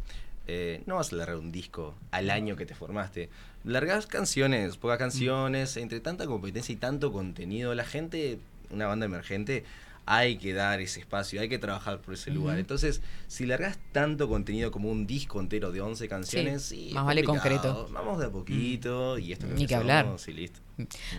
eh, 0.53 0.83
no 0.85 0.95
vas 0.97 1.13
a 1.13 1.15
largar 1.15 1.37
un 1.37 1.51
disco 1.53 1.95
al 2.11 2.29
año 2.29 2.57
que 2.57 2.65
te 2.65 2.75
formaste. 2.75 3.29
Largas 3.63 4.05
canciones, 4.05 4.75
pocas 4.75 4.97
canciones, 4.97 5.77
entre 5.77 6.01
tanta 6.01 6.25
competencia 6.25 6.73
y 6.73 6.75
tanto 6.75 7.13
contenido, 7.13 7.73
la 7.73 7.85
gente, 7.85 8.37
una 8.69 8.85
banda 8.87 9.05
emergente, 9.05 9.63
hay 10.05 10.35
que 10.37 10.51
dar 10.53 10.81
ese 10.81 10.99
espacio, 10.99 11.39
hay 11.39 11.47
que 11.47 11.57
trabajar 11.59 12.01
por 12.01 12.15
ese 12.15 12.31
lugar. 12.31 12.59
Entonces, 12.59 13.01
si 13.27 13.45
largas 13.45 13.79
tanto 13.93 14.27
contenido 14.27 14.71
como 14.71 14.89
un 14.91 15.07
disco 15.07 15.39
entero 15.39 15.71
de 15.71 15.79
11 15.79 16.09
canciones, 16.09 16.63
Sí, 16.63 16.89
más 16.93 17.05
vale 17.05 17.23
concreto. 17.23 17.87
Vamos 17.93 18.19
de 18.19 18.25
a 18.25 18.29
poquito 18.29 19.17
y 19.19 19.31
esto 19.31 19.47
Ni 19.47 19.67
que 19.67 19.75
hablar. 19.75 20.07
y 20.27 20.31
listo. 20.33 20.59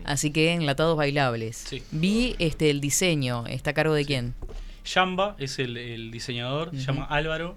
Así 0.05 0.31
que 0.31 0.53
enlatados 0.53 0.97
bailables. 0.97 1.65
Vi 1.91 2.37
este 2.39 2.69
el 2.69 2.81
diseño, 2.83 3.47
¿está 3.47 3.71
a 3.71 3.75
cargo 3.75 3.95
de 3.95 4.05
quién? 4.05 4.35
Yamba 4.85 5.37
es 5.39 5.59
el, 5.59 5.77
el 5.79 6.11
diseñador, 6.11 6.71
se 6.73 6.79
llama. 6.83 7.05
Álvaro. 7.07 7.57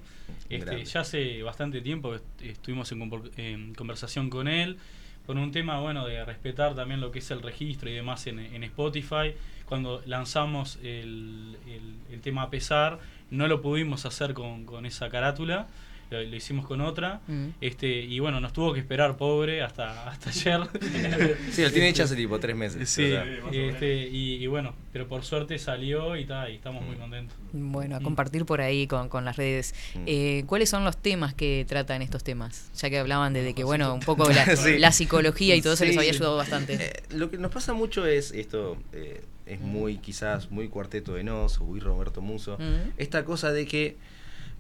Este, 0.50 0.66
ya 0.86 1.00
hace 1.02 1.44
bastante 1.44 1.82
tiempo 1.82 2.12
que 2.12 2.16
est- 2.18 2.42
estuvimos 2.58 2.92
en, 2.92 3.74
conversación 3.76 4.30
con 4.30 4.48
él, 4.48 4.78
con 5.26 5.38
un 5.38 5.52
tema 5.52 5.80
bueno 5.80 6.06
de 6.06 6.24
respetar 6.24 6.76
también 6.76 7.02
lo 7.02 7.12
que 7.12 7.20
es 7.20 7.32
el 7.32 7.42
registro 7.42 7.90
y 7.90 7.94
demás 7.94 8.28
en, 8.28 8.40
en 8.40 8.64
Spotify. 8.64 9.34
Cuando 9.66 10.02
lanzamos 10.06 10.78
el, 10.84 11.58
el- 11.68 11.96
el 12.14 12.22
tema 12.22 12.44
a 12.44 12.50
pesar, 12.52 13.00
no 13.32 13.48
lo 13.48 13.62
pudimos 13.62 14.06
hacer 14.06 14.34
con, 14.36 14.66
con 14.66 14.86
esa 14.86 15.10
carátula, 15.10 15.68
lo, 16.12 16.22
lo 16.24 16.36
hicimos 16.36 16.66
con 16.68 16.82
otra. 16.82 17.22
Mm. 17.28 17.48
Este, 17.62 17.88
y 17.88 18.20
bueno, 18.20 18.40
nos 18.40 18.54
tuvo 18.54 18.74
que 18.74 18.80
esperar 18.80 19.18
pobre 19.18 19.62
hasta, 19.62 20.10
hasta 20.10 20.30
ayer. 20.30 20.60
Sí, 21.52 21.64
lo 21.64 21.72
tiene 21.72 21.90
hecho 21.90 22.04
hace 22.04 22.16
tipo 22.16 22.40
tres 22.40 22.56
meses, 22.56 22.90
Sí, 22.90 23.14
este, 23.52 24.08
y, 24.08 24.36
y 24.44 24.48
bueno, 24.48 24.74
pero 24.94 25.08
por 25.08 25.24
suerte 25.24 25.58
salió 25.58 26.16
y, 26.18 26.26
ta, 26.26 26.50
y 26.50 26.56
estamos 26.56 26.84
Mm. 26.84 26.86
muy 26.88 26.96
contentos. 26.96 27.38
Bueno, 27.54 27.96
a 27.96 28.00
Mm. 28.00 28.04
compartir 28.04 28.46
por 28.46 28.62
ahí 28.62 28.88
con, 28.88 29.10
con 29.10 29.26
las 29.26 29.38
redes. 29.38 29.74
Eh, 30.06 30.44
¿Cuáles 30.48 30.70
son 30.70 30.84
los 30.84 30.98
temas 30.98 31.34
que 31.34 31.66
tratan 31.68 32.02
estos 32.02 32.24
temas? 32.24 32.70
Ya 32.76 32.90
que 32.90 33.00
hablaban 33.00 33.34
de, 33.34 33.42
de 33.44 33.54
que, 33.54 33.64
bueno, 33.64 33.94
un 33.94 34.02
poco 34.02 34.30
la, 34.30 34.46
Sí. 34.56 34.78
la 34.78 34.92
psicología 34.92 35.56
y 35.56 35.62
todo 35.62 35.74
eso 35.74 35.86
les 35.86 35.98
había 35.98 36.12
ayudado 36.12 36.36
bastante. 36.38 36.74
Eh, 36.76 37.04
lo 37.12 37.30
que 37.32 37.38
nos 37.38 37.52
pasa 37.52 37.74
mucho 37.74 38.06
es 38.06 38.32
esto, 38.32 38.78
eh, 38.94 39.24
es 39.46 39.60
muy 39.62 39.98
quizás 39.98 40.50
muy 40.52 40.68
cuarteto 40.70 41.14
de 41.14 41.24
Nos 41.24 41.60
o 41.60 41.64
muy 41.66 41.80
Roberto 41.80 42.22
Muso, 42.22 42.58
Mm. 42.58 42.92
esta 42.98 43.24
cosa 43.26 43.52
de 43.52 43.66
que 43.68 43.98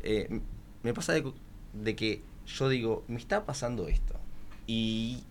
eh, 0.04 0.40
me 0.86 0.94
pasa 0.94 1.14
de, 1.14 1.26
de 1.74 1.96
que 1.96 2.22
yo 2.46 2.70
digo, 2.70 3.04
me 3.08 3.18
está 3.18 3.44
pasando 3.44 3.88
esto 3.88 4.14
y 4.68 5.24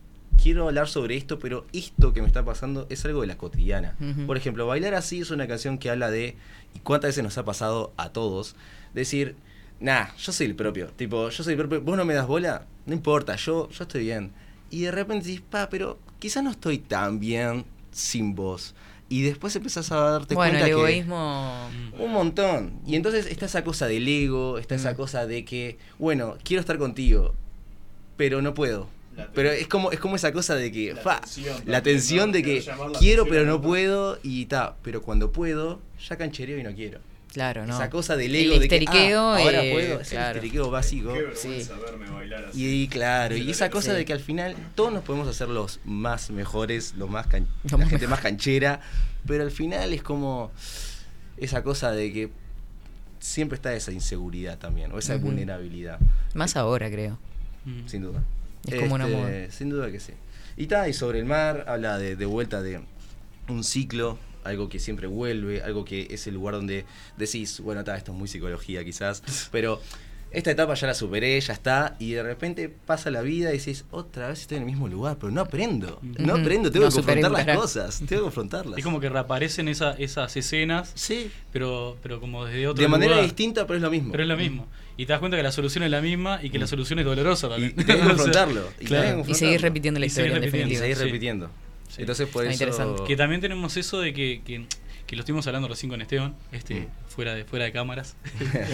quiero 0.42 0.66
hablar 0.66 0.88
sobre 0.88 1.16
esto, 1.16 1.38
pero 1.38 1.64
esto 1.72 2.12
que 2.12 2.20
me 2.20 2.26
está 2.26 2.44
pasando 2.44 2.88
es 2.90 3.04
algo 3.04 3.20
de 3.20 3.28
la 3.28 3.38
cotidiana. 3.38 3.96
Por 4.26 4.36
ejemplo, 4.36 4.66
Bailar 4.66 4.94
así 4.94 5.20
es 5.20 5.30
una 5.30 5.46
canción 5.46 5.78
que 5.78 5.90
habla 5.90 6.10
de, 6.10 6.36
y 6.74 6.80
cuántas 6.80 7.10
veces 7.10 7.22
nos 7.22 7.38
ha 7.38 7.44
pasado 7.44 7.92
a 7.96 8.08
todos, 8.08 8.56
decir, 8.94 9.36
nah, 9.78 10.08
yo 10.18 10.32
soy 10.32 10.46
el 10.46 10.56
propio, 10.56 10.88
tipo, 10.88 11.30
yo 11.30 11.44
soy 11.44 11.52
el 11.52 11.58
propio, 11.58 11.82
vos 11.82 11.96
no 11.96 12.04
me 12.04 12.14
das 12.14 12.26
bola, 12.26 12.66
no 12.84 12.94
importa, 12.94 13.36
yo, 13.36 13.70
yo 13.70 13.84
estoy 13.84 14.02
bien. 14.02 14.32
Y 14.70 14.82
de 14.82 14.90
repente 14.90 15.28
dices, 15.28 15.44
pa, 15.48 15.68
pero 15.70 16.00
quizás 16.18 16.42
no 16.42 16.50
estoy 16.50 16.78
tan 16.78 17.20
bien 17.20 17.64
sin 17.92 18.34
vos. 18.34 18.74
Y 19.08 19.22
después 19.22 19.54
empezás 19.54 19.92
a 19.92 19.96
darte 19.96 20.34
Bueno, 20.34 20.52
cuenta 20.52 20.66
el 20.66 20.74
que... 20.74 20.80
egoísmo. 20.80 21.68
Un 21.98 22.12
montón. 22.12 22.80
Y 22.86 22.96
entonces 22.96 23.26
está 23.26 23.46
esa 23.46 23.62
cosa 23.62 23.86
del 23.86 24.08
ego, 24.08 24.58
está 24.58 24.74
Mm. 24.74 24.78
esa 24.78 24.94
cosa 24.96 25.26
de 25.26 25.44
que, 25.44 25.78
bueno, 25.98 26.36
quiero 26.42 26.60
estar 26.60 26.78
contigo, 26.78 27.34
pero 28.16 28.40
no 28.42 28.54
puedo. 28.54 28.88
Pero 29.32 29.50
es 29.52 29.68
como, 29.68 29.92
es 29.92 30.00
como 30.00 30.16
esa 30.16 30.32
cosa 30.32 30.56
de 30.56 30.72
que, 30.72 30.92
La 30.94 31.00
fa, 31.00 31.20
tensión 31.20 31.56
la 31.66 31.82
tensión 31.82 32.26
¿no? 32.30 32.32
de 32.32 32.42
que 32.42 32.64
quiero 32.98 33.26
pero 33.26 33.44
no 33.44 33.52
¿no? 33.52 33.60
puedo 33.60 34.18
y 34.24 34.46
ta, 34.46 34.74
pero 34.82 35.02
cuando 35.02 35.30
puedo, 35.30 35.80
ya 36.08 36.16
canchereo 36.16 36.58
y 36.58 36.64
no 36.64 36.74
quiero. 36.74 36.98
Claro, 37.34 37.66
¿no? 37.66 37.74
Esa 37.74 37.90
cosa 37.90 38.16
del 38.16 38.34
El 38.34 38.46
ego 38.52 38.58
de 38.60 38.68
que, 38.68 38.86
ah, 38.86 39.36
ahora 39.38 39.64
eh, 39.64 39.72
puedo, 39.72 40.00
es 40.00 40.08
claro. 40.08 40.30
el 40.38 40.44
histeriqueo 40.46 40.70
básico. 40.70 41.12
Verme 41.12 42.08
bailar 42.10 42.44
así. 42.46 42.64
Y, 42.64 42.82
y 42.84 42.88
claro, 42.88 43.36
y 43.36 43.42
Sí, 43.42 43.50
esa 43.50 43.68
cosa 43.70 43.90
sí. 43.90 43.96
de 43.98 44.04
que 44.04 44.12
al 44.12 44.20
final 44.20 44.54
todos 44.76 44.92
nos 44.92 45.02
podemos 45.02 45.26
hacer 45.28 45.48
los 45.48 45.80
más 45.84 46.30
mejores, 46.30 46.94
los 46.96 47.10
más 47.10 47.26
can- 47.26 47.48
Los 47.64 47.72
la 47.72 47.78
más 47.78 47.88
gente 47.90 48.06
más 48.06 48.20
canchera, 48.20 48.80
pero 49.26 49.42
al 49.42 49.50
final 49.50 49.92
es 49.92 50.02
como 50.02 50.52
esa 51.36 51.62
cosa 51.64 51.90
de 51.90 52.12
que 52.12 52.30
siempre 53.18 53.56
está 53.56 53.74
esa 53.74 53.90
inseguridad 53.90 54.56
también, 54.58 54.92
o 54.92 54.98
esa 54.98 55.16
vulnerabilidad. 55.16 55.98
Más 56.34 56.56
ahora, 56.56 56.88
creo. 56.88 57.18
Sin 57.86 58.02
duda. 58.02 58.22
Es 58.66 58.80
como 58.80 58.94
una 58.94 59.06
Este, 59.08 59.16
moda. 59.16 59.50
Sin 59.50 59.70
duda 59.70 59.90
que 59.90 59.98
sí. 59.98 60.12
Y 60.56 60.66
ta, 60.68 60.88
y 60.88 60.92
sobre 60.92 61.18
el 61.18 61.24
mar 61.24 61.64
habla 61.66 61.98
de, 61.98 62.14
de 62.14 62.26
vuelta 62.26 62.62
de 62.62 62.80
un 63.48 63.64
ciclo, 63.64 64.18
algo 64.44 64.68
que 64.68 64.78
siempre 64.78 65.06
vuelve, 65.06 65.62
algo 65.62 65.84
que 65.84 66.06
es 66.10 66.26
el 66.26 66.34
lugar 66.34 66.54
donde 66.54 66.84
decís, 67.16 67.60
bueno, 67.60 67.82
ta, 67.84 67.96
esto 67.96 68.12
es 68.12 68.18
muy 68.18 68.28
psicología 68.28 68.84
quizás, 68.84 69.22
pero 69.52 69.80
esta 70.30 70.50
etapa 70.50 70.74
ya 70.74 70.88
la 70.88 70.94
superé, 70.94 71.40
ya 71.40 71.52
está, 71.52 71.94
y 72.00 72.10
de 72.10 72.22
repente 72.24 72.68
pasa 72.68 73.08
la 73.12 73.22
vida 73.22 73.54
y 73.54 73.58
decís, 73.58 73.84
otra 73.92 74.26
vez 74.28 74.40
estoy 74.40 74.56
en 74.56 74.64
el 74.64 74.66
mismo 74.66 74.88
lugar, 74.88 75.16
pero 75.20 75.30
no 75.30 75.40
aprendo, 75.40 76.00
no 76.02 76.34
aprendo, 76.34 76.72
tengo 76.72 76.86
No 76.86 76.90
que 76.90 76.96
confrontar 76.96 77.30
las 77.30 77.56
cosas, 77.56 77.98
tengo 78.00 78.08
que 78.22 78.24
confrontarlas. 78.24 78.78
Es 78.78 78.84
como 78.84 78.98
que 78.98 79.08
reaparecen 79.08 79.68
esa, 79.68 79.92
esas 79.92 80.36
escenas, 80.36 80.90
sí. 80.96 81.30
pero, 81.52 81.96
pero 82.02 82.18
como 82.18 82.44
desde 82.46 82.66
otro 82.66 82.82
De 82.82 82.88
manera 82.88 83.12
lugar. 83.12 83.24
distinta, 83.26 83.64
pero 83.68 83.76
es 83.76 83.82
lo 83.82 83.92
mismo. 83.92 84.10
Pero 84.10 84.24
es 84.24 84.28
lo 84.28 84.36
mismo. 84.36 84.66
Y 84.96 85.06
te 85.06 85.12
das 85.12 85.20
cuenta 85.20 85.36
que 85.36 85.42
la 85.44 85.52
solución 85.52 85.84
es 85.84 85.90
la 85.92 86.00
misma 86.00 86.40
y 86.42 86.50
que 86.50 86.58
la 86.58 86.66
solución 86.66 86.98
es 86.98 87.04
dolorosa 87.04 87.48
también. 87.48 87.72
Y 87.78 87.84
tenés 87.84 88.02
que 88.02 88.08
confrontarlo. 88.08 88.68
Y 88.80 88.84
claro. 88.86 89.08
tenés 89.10 89.26
que 89.26 89.32
Y 89.32 89.34
seguir 89.36 89.60
repitiendo 89.62 90.00
la 90.00 90.06
Y 90.06 90.10
seguir 90.10 90.30
historia, 90.32 90.36
en 90.36 90.42
repitiendo, 90.42 90.68
definitiva. 90.68 90.78
Y 90.78 90.80
seguir 90.80 90.96
sí. 90.96 91.04
repitiendo. 91.04 91.50
Sí. 91.94 92.02
Entonces 92.02 92.28
por 92.28 92.42
Ah, 92.44 92.46
eso... 92.48 92.54
interesante. 92.54 93.02
Que 93.04 93.16
también 93.16 93.40
tenemos 93.40 93.76
eso 93.76 94.00
de 94.00 94.12
que, 94.12 94.42
que, 94.44 94.66
que 95.06 95.16
lo 95.16 95.20
estuvimos 95.22 95.46
hablando 95.46 95.68
recién 95.68 95.90
con 95.90 96.00
Esteban, 96.02 96.34
este, 96.52 96.74
Mm. 96.80 96.86
Fuera 97.14 97.34
de 97.34 97.44
fuera 97.44 97.64
de 97.66 97.72
cámaras. 97.72 98.16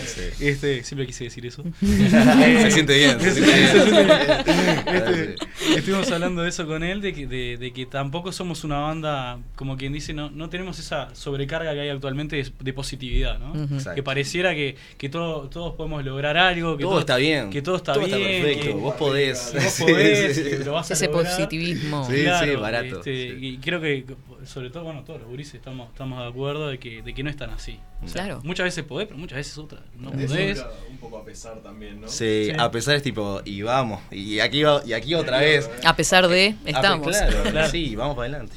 Sí. 0.06 0.22
este, 0.46 0.82
siempre 0.84 1.06
quise 1.06 1.24
decir 1.24 1.44
eso. 1.46 1.62
Se 1.80 2.70
siente 2.70 2.96
bien, 2.98 3.20
se 3.20 3.32
siente 3.32 3.52
bien. 3.52 3.70
Se 3.70 3.82
siente 3.84 4.04
bien. 4.04 5.34
Este, 5.34 5.34
estuvimos 5.76 6.10
hablando 6.10 6.42
de 6.42 6.48
eso 6.48 6.66
con 6.66 6.82
él, 6.82 7.00
de 7.00 7.12
que, 7.12 7.26
de, 7.26 7.56
de 7.58 7.72
que 7.72 7.86
tampoco 7.86 8.32
somos 8.32 8.64
una 8.64 8.78
banda, 8.78 9.38
como 9.56 9.76
quien 9.76 9.92
dice, 9.92 10.12
no, 10.14 10.30
no 10.30 10.48
tenemos 10.48 10.78
esa 10.78 11.14
sobrecarga 11.14 11.72
que 11.74 11.80
hay 11.80 11.88
actualmente 11.90 12.36
de, 12.36 12.50
de 12.58 12.72
positividad, 12.72 13.38
¿no? 13.38 13.68
Que 13.94 14.02
pareciera 14.02 14.54
que, 14.54 14.76
que 14.98 15.08
todo- 15.08 15.48
todos 15.48 15.74
podemos 15.74 16.04
lograr 16.04 16.36
algo, 16.36 16.76
que 16.76 16.84
Todo 16.84 17.00
está 17.00 17.16
bien. 17.16 17.50
que 17.50 17.62
todo 17.62 17.76
está 17.76 17.92
Todo 17.94 18.04
está 18.04 18.16
bien, 18.16 18.42
perfecto, 18.42 18.66
que 18.66 18.72
vos 18.74 18.94
podés. 18.94 19.52
vos 19.54 19.62
Sí, 19.64 19.82
podés, 19.84 20.36
sí. 20.36 20.64
lo 20.64 20.72
vas 20.72 20.90
a 20.90 20.94
Ese 20.94 21.06
lograr. 21.06 21.24
positivismo. 21.36 22.06
Sí, 22.08 22.16
sí, 22.16 22.22
Claro, 22.22 22.60
barato, 22.60 22.98
este, 22.98 23.12
Y 23.40 23.58
creo 23.58 23.80
que, 23.80 24.04
sobre 24.44 24.70
todo, 24.70 24.84
bueno, 24.84 25.02
todos 25.04 25.20
los 25.20 25.28
gurises 25.28 25.54
estamos, 25.54 25.88
estamos 25.90 26.20
de 26.22 26.28
acuerdo 26.28 26.68
de 26.68 26.78
que, 26.78 27.02
de 27.02 27.12
que 27.14 27.22
no 27.22 27.30
es 27.30 27.36
tan 27.36 27.50
así. 27.50 27.78
O 28.02 28.08
sea, 28.08 28.24
Claro. 28.24 28.29
Muchas 28.42 28.64
veces 28.64 28.84
podés, 28.84 29.06
pero 29.08 29.18
muchas 29.18 29.36
veces 29.36 29.58
otra. 29.58 29.80
No 29.98 30.10
podés. 30.12 30.62
un 30.90 30.98
poco 30.98 31.18
a 31.18 31.24
pesar 31.24 31.60
también, 31.62 32.00
¿no? 32.00 32.08
Sí, 32.08 32.46
Sí. 32.46 32.52
a 32.58 32.70
pesar 32.70 32.96
es 32.96 33.02
tipo, 33.02 33.40
y 33.44 33.62
vamos, 33.62 34.00
y 34.10 34.40
aquí, 34.40 34.62
va- 34.62 34.82
y 34.86 34.92
aquí 34.92 35.14
otra 35.14 35.38
vez. 35.40 35.68
A 35.84 35.96
pesar 35.96 36.28
de, 36.28 36.54
pe- 36.64 36.70
estamos. 36.70 37.08
claro, 37.08 37.42
Claro. 37.50 37.70
sí, 37.70 37.96
vamos 37.96 38.16
para 38.16 38.28
adelante. 38.28 38.56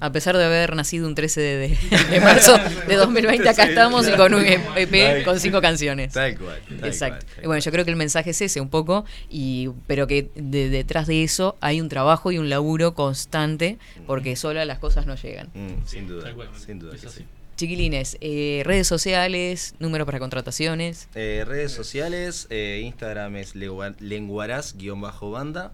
A 0.00 0.12
pesar 0.12 0.34
de 0.38 0.44
haber 0.46 0.74
nacido 0.74 1.06
un 1.06 1.14
13 1.14 1.42
de, 1.42 1.56
de- 1.68 1.78
de 2.10 2.20
marzo 2.20 2.56
de 2.88 2.94
2020, 2.96 3.46
acá 3.46 3.64
estamos 3.64 4.08
y 4.08 4.12
con 4.12 4.32
un 4.32 4.42
EP 4.46 5.24
con 5.26 5.38
cinco 5.38 5.60
canciones. 5.60 6.14
Tal 6.14 6.38
cual. 6.38 6.58
tal 6.80 6.88
Exacto. 6.88 7.26
cual, 7.26 7.44
Y 7.44 7.46
bueno, 7.46 7.60
yo 7.62 7.70
creo 7.70 7.84
que 7.84 7.90
el 7.90 7.98
mensaje 7.98 8.30
es 8.30 8.40
ese 8.40 8.62
un 8.62 8.70
poco, 8.70 9.04
y, 9.28 9.68
pero 9.86 10.06
que 10.06 10.30
de- 10.36 10.70
detrás 10.70 11.06
de 11.06 11.22
eso 11.22 11.56
hay 11.60 11.82
un 11.82 11.90
trabajo 11.90 12.32
y 12.32 12.38
un 12.38 12.48
laburo 12.48 12.94
constante, 12.94 13.76
porque 14.06 14.36
sola 14.36 14.64
las 14.64 14.78
cosas 14.78 15.04
no 15.04 15.16
llegan. 15.16 15.48
Mm, 15.52 15.84
sin 15.86 16.08
duda, 16.08 16.24
Tal 16.24 16.34
cual. 16.34 16.48
sin 16.56 16.78
duda 16.78 16.94
Es 16.94 17.02
que 17.02 17.08
sí. 17.10 17.24
Chiquilines, 17.56 18.18
eh, 18.20 18.62
redes 18.64 18.86
sociales, 18.86 19.74
número 19.78 20.04
para 20.06 20.18
contrataciones. 20.18 21.08
Eh, 21.14 21.44
redes 21.46 21.72
sociales, 21.72 22.46
eh, 22.50 22.82
Instagram 22.84 23.36
es 23.36 23.54
lengua- 23.54 23.94
lenguaraz-banda. 23.98 25.72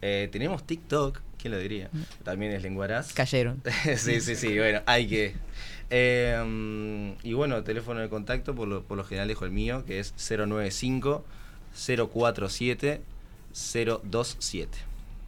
Tenemos 0.00 0.66
TikTok, 0.66 1.20
¿quién 1.38 1.52
lo 1.52 1.58
diría? 1.58 1.88
También 2.24 2.52
es 2.52 2.62
lenguaraz. 2.62 3.14
Cayeron. 3.14 3.62
sí, 3.96 4.20
sí, 4.20 4.36
sí, 4.36 4.56
bueno, 4.58 4.82
hay 4.86 5.06
que. 5.08 5.34
Mm, 6.44 7.12
y 7.22 7.32
bueno, 7.32 7.62
teléfono 7.64 8.00
de 8.00 8.08
contacto, 8.10 8.54
por 8.54 8.68
lo, 8.68 8.82
por 8.84 8.98
lo 8.98 9.04
general 9.04 9.28
dejo 9.28 9.44
el 9.46 9.50
mío, 9.50 9.84
que 9.86 9.98
es 10.00 10.12
095 10.18 11.24
047 11.74 13.00
027. 13.54 14.78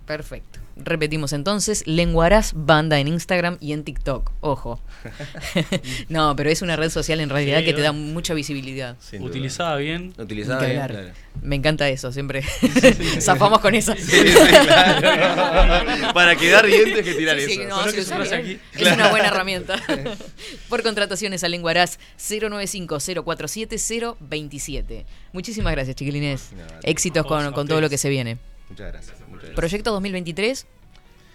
Perfecto. 0.06 0.60
Repetimos 0.76 1.32
entonces, 1.32 1.82
Lenguaraz 1.86 2.52
Banda 2.54 3.00
en 3.00 3.08
Instagram 3.08 3.56
y 3.60 3.72
en 3.72 3.82
TikTok. 3.82 4.30
Ojo. 4.40 4.80
no, 6.10 6.36
pero 6.36 6.50
es 6.50 6.60
una 6.62 6.76
red 6.76 6.90
social 6.90 7.18
en 7.20 7.30
realidad 7.30 7.58
Sí, 7.60 7.64
que 7.64 7.72
te 7.72 7.80
da 7.80 7.92
mucha 7.92 8.34
visibilidad. 8.34 8.96
Utilizada 9.18 9.76
bien. 9.76 10.12
Utilizada 10.18 10.60
bien, 10.66 10.76
claro. 10.86 10.98
Me 11.42 11.56
encanta 11.56 11.88
eso, 11.88 12.12
siempre 12.12 12.42
zafamos 13.20 13.60
con 13.60 13.74
esa. 13.74 13.96
Sí, 13.96 14.02
sí, 14.04 14.22
claro. 14.24 16.12
Para 16.12 16.36
quedar 16.36 16.66
bien 16.66 16.84
tienes 16.84 17.04
que 17.04 17.14
tirar 17.14 17.38
Sí, 17.40 17.46
sí, 17.46 17.52
eso. 17.62 17.68
no, 17.68 17.82
que 17.90 18.02
bien. 18.28 18.34
aquí. 18.34 18.58
Es 18.74 18.92
una 18.92 19.08
buena 19.10 19.28
herramienta. 19.28 19.80
Por 20.68 20.82
contrataciones 20.82 21.42
a 21.42 21.48
Lenguaraz 21.48 21.98
095-047-027. 22.20 25.04
Muchísimas 25.32 25.72
gracias, 25.72 25.96
chiquilines. 25.96 26.52
No. 26.52 26.62
Éxitos 26.82 27.24
con, 27.26 27.50
con 27.52 27.66
todo 27.66 27.80
lo 27.80 27.88
que 27.88 27.96
se 27.98 28.08
viene. 28.10 28.36
Muchas 28.68 28.92
gracias. 28.92 29.20
Muchas 29.20 29.32
gracias. 29.32 29.54
Proyecto 29.56 29.92
2023. 29.92 30.66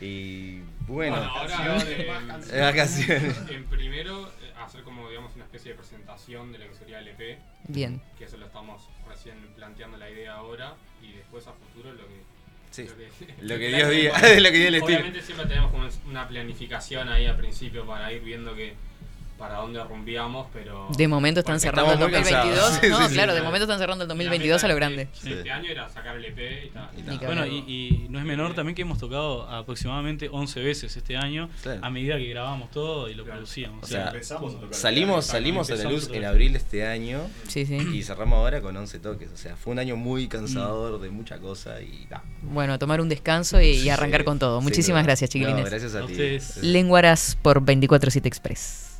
Y 0.01 0.59
bueno, 0.87 1.15
Bueno, 1.17 1.31
ahora 1.31 1.83
Eh, 1.87 2.59
vacaciones. 2.59 3.37
en 3.51 3.65
primero 3.65 4.27
eh, 4.41 4.51
hacer 4.59 4.81
como 4.83 5.07
digamos 5.09 5.35
una 5.35 5.43
especie 5.45 5.71
de 5.73 5.77
presentación 5.77 6.51
de 6.51 6.57
lo 6.57 6.69
que 6.69 6.75
sería 6.75 6.99
el 6.99 7.07
EP, 7.09 7.37
Bien. 7.67 8.01
que 8.17 8.25
eso 8.25 8.37
lo 8.37 8.47
estamos 8.47 8.89
recién 9.07 9.35
planteando 9.55 9.97
la 9.97 10.09
idea 10.09 10.33
ahora 10.33 10.75
y 11.03 11.11
después 11.13 11.45
a 11.47 11.53
futuro 11.53 11.93
lo 11.93 12.07
que 12.07 12.21
Sí, 12.71 12.85
lo 12.87 12.95
que, 12.95 13.09
lo 13.41 13.57
que 13.59 13.67
Dios 13.67 13.89
diga, 13.91 14.19
de- 14.21 14.39
lo 14.41 14.51
que 14.51 14.57
Dios 14.57 14.71
tire. 14.71 14.95
Obviamente 14.95 15.21
siempre 15.21 15.45
tenemos 15.45 15.71
como 15.71 15.87
una 16.09 16.27
planificación 16.27 17.09
ahí 17.09 17.25
al 17.27 17.37
principio 17.37 17.85
para 17.85 18.11
ir 18.11 18.21
viendo 18.23 18.55
que 18.55 18.73
para 19.41 19.55
dónde 19.55 19.83
rumbiamos, 19.83 20.47
pero... 20.53 20.87
De 20.95 21.07
momento 21.07 21.39
están 21.39 21.59
cerrando 21.59 21.91
el 21.93 21.99
estamos 21.99 22.11
muy 22.21 22.31
2022. 22.31 22.69
cansados. 22.69 22.89
no, 22.91 22.97
Sí, 23.01 23.07
sí, 23.09 23.13
claro, 23.15 23.31
sí. 23.33 23.37
de 23.39 23.43
momento 23.43 23.63
están 23.63 23.79
cerrando 23.79 24.03
el 24.03 24.07
la 24.07 24.13
2022 24.13 24.63
a 24.63 24.67
lo 24.67 24.75
grande. 24.75 25.07
de 25.23 25.33
Este 25.33 25.51
año 25.51 25.69
era 25.71 25.89
sacar 25.89 26.15
el 26.15 26.25
EP 26.25 26.65
y 26.65 26.69
tal. 26.69 27.19
Bueno, 27.25 27.45
y, 27.47 27.57
y 27.67 28.05
no 28.09 28.19
es 28.19 28.25
menor 28.25 28.53
también 28.53 28.75
que 28.75 28.83
hemos 28.83 28.99
tocado 28.99 29.49
aproximadamente 29.49 30.29
11 30.31 30.61
veces 30.61 30.95
este 30.95 31.17
año 31.17 31.49
Claro. 31.63 31.79
a 31.83 31.89
medida 31.89 32.17
que 32.17 32.27
grabamos 32.29 32.69
todo 32.71 33.09
y 33.09 33.15
lo 33.15 33.25
producíamos. 33.25 33.83
O 33.83 33.87
sea, 33.87 34.07
empezamos 34.09 34.53
a 34.55 34.59
tocar. 34.59 34.73
salimos, 34.75 35.25
salimos 35.25 35.69
a 35.71 35.75
la 35.75 35.89
luz 35.89 36.09
en 36.13 36.23
abril 36.23 36.53
de 36.53 36.59
este 36.59 36.85
año 36.87 37.21
Sí, 37.47 37.65
sí. 37.65 37.75
y 37.77 38.03
cerramos 38.03 38.37
ahora 38.37 38.61
con 38.61 38.77
11 38.77 38.99
toques. 38.99 39.31
O 39.31 39.37
sea, 39.37 39.55
fue 39.55 39.73
un 39.73 39.79
año 39.79 39.95
muy 39.95 40.27
cansador 40.27 41.01
de 41.01 41.09
mucha 41.09 41.39
cosa 41.39 41.81
y 41.81 42.05
da. 42.09 42.23
Bueno, 42.43 42.73
a 42.73 42.77
tomar 42.77 43.01
un 43.01 43.09
descanso 43.09 43.59
y, 43.59 43.69
y 43.71 43.89
arrancar 43.89 44.21
Sí, 44.21 44.25
con 44.25 44.37
todo. 44.39 44.59
sí, 44.59 44.63
Muchísimas 44.65 45.01
no. 45.01 45.07
gracias, 45.07 45.29
chiquilines. 45.31 45.63
No, 45.63 45.69
gracias 45.69 45.95
a, 45.95 46.03
A 46.03 46.05
ti. 46.07 46.37
Lenguaras 46.67 47.37
por 47.41 47.61
24-7 47.63 48.25
Express. 48.27 48.90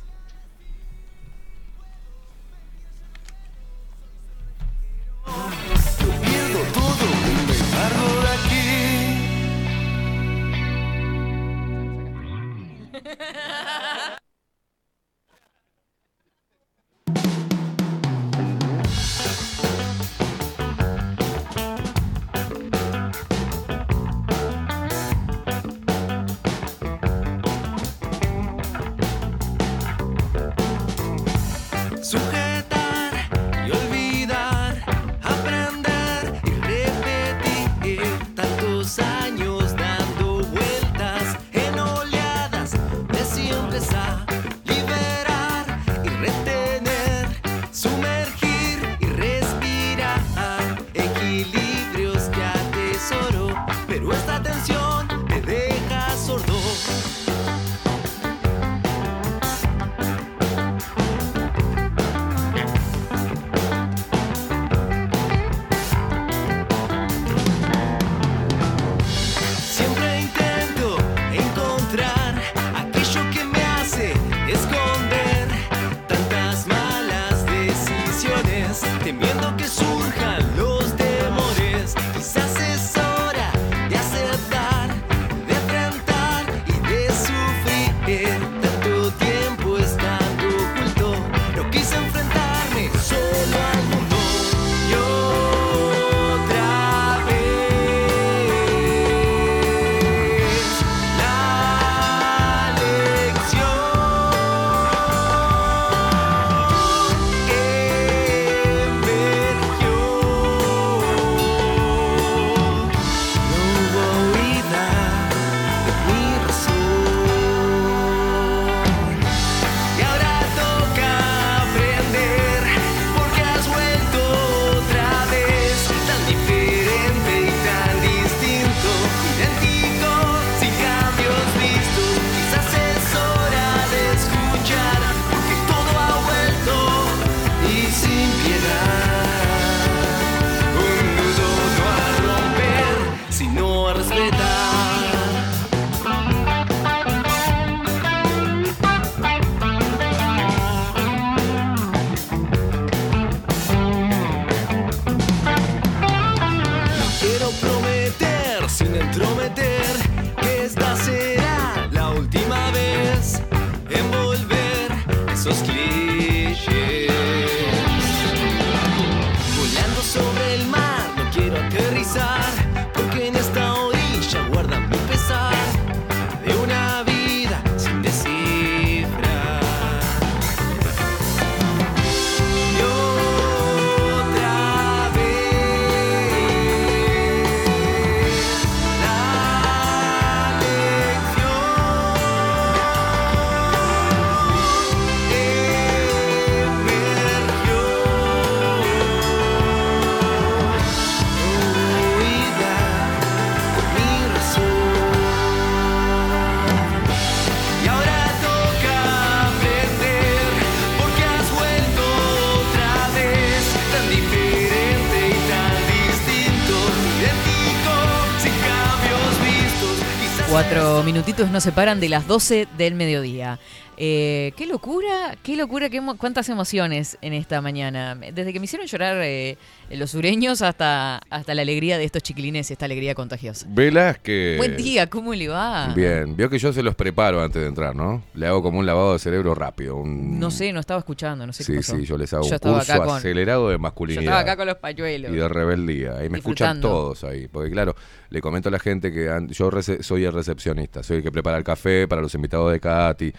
Minutitos 221.22 221.52
nos 221.52 221.62
separan 221.62 222.00
de 222.00 222.08
las 222.08 222.26
12 222.26 222.66
del 222.76 222.96
mediodía. 222.96 223.60
Eh, 224.04 224.52
qué 224.56 224.66
locura, 224.66 225.36
qué 225.44 225.54
locura, 225.54 225.88
qué 225.88 226.02
emo- 226.02 226.16
cuántas 226.18 226.48
emociones 226.48 227.16
en 227.22 227.34
esta 227.34 227.60
mañana. 227.60 228.16
Desde 228.16 228.52
que 228.52 228.58
me 228.58 228.64
hicieron 228.64 228.88
llorar 228.88 229.18
eh, 229.22 229.56
los 229.92 230.10
sureños 230.10 230.60
hasta, 230.60 231.20
hasta 231.30 231.54
la 231.54 231.62
alegría 231.62 231.98
de 231.98 232.04
estos 232.04 232.20
chiquilines, 232.20 232.68
esta 232.72 232.86
alegría 232.86 233.14
contagiosa. 233.14 233.64
Velázquez. 233.70 234.58
Buen 234.58 234.76
día, 234.76 235.08
¿cómo 235.08 235.32
le 235.34 235.46
va? 235.46 235.92
Bien, 235.94 236.34
vio 236.36 236.50
que 236.50 236.58
yo 236.58 236.72
se 236.72 236.82
los 236.82 236.96
preparo 236.96 237.44
antes 237.44 237.62
de 237.62 237.68
entrar, 237.68 237.94
¿no? 237.94 238.24
Le 238.34 238.48
hago 238.48 238.60
como 238.60 238.80
un 238.80 238.86
lavado 238.86 239.12
de 239.12 239.20
cerebro 239.20 239.54
rápido. 239.54 239.94
un- 239.98 240.40
No 240.40 240.50
sé, 240.50 240.72
no 240.72 240.80
estaba 240.80 240.98
escuchando, 240.98 241.46
no 241.46 241.52
sé 241.52 241.60
qué 241.64 241.74
Sí, 241.74 241.76
pasó. 241.76 241.96
sí, 241.96 242.04
yo 242.04 242.18
les 242.18 242.32
hago 242.32 242.42
Yo 242.42 242.56
un 242.60 242.74
curso 242.74 242.98
con- 243.04 243.16
acelerado 243.18 243.68
de 243.68 243.74
Yo 243.74 243.78
masculinidad. 243.78 244.24
estaba 244.24 244.40
acá 244.40 244.56
con 244.56 244.66
los 244.66 244.78
pañuelos. 244.78 245.30
y 245.32 245.36
de 245.36 245.48
rebeldía. 245.48 246.16
Ahí 246.16 246.28
me 246.28 246.38
escuchan 246.38 246.80
todos 246.80 247.22
ahí. 247.22 247.46
Porque 247.46 247.70
claro, 247.70 247.94
le 248.30 248.40
comento 248.40 248.68
a 248.68 248.72
la 248.72 248.80
gente 248.80 249.12
que 249.12 249.30
yo 249.50 249.70
soy 250.00 250.24
el 250.24 250.32
recepcionista. 250.32 251.04
Soy 251.04 251.18
el 251.18 251.22
que 251.22 251.30
prepara 251.30 251.56
el 251.56 251.62
café 251.62 252.08
para 252.08 252.20
los 252.20 252.34
invitados 252.34 252.72
de 252.72 252.80
Katy, 252.80 253.32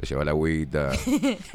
le 0.00 0.08
lleva 0.08 0.24
la 0.24 0.30
agüita, 0.30 0.90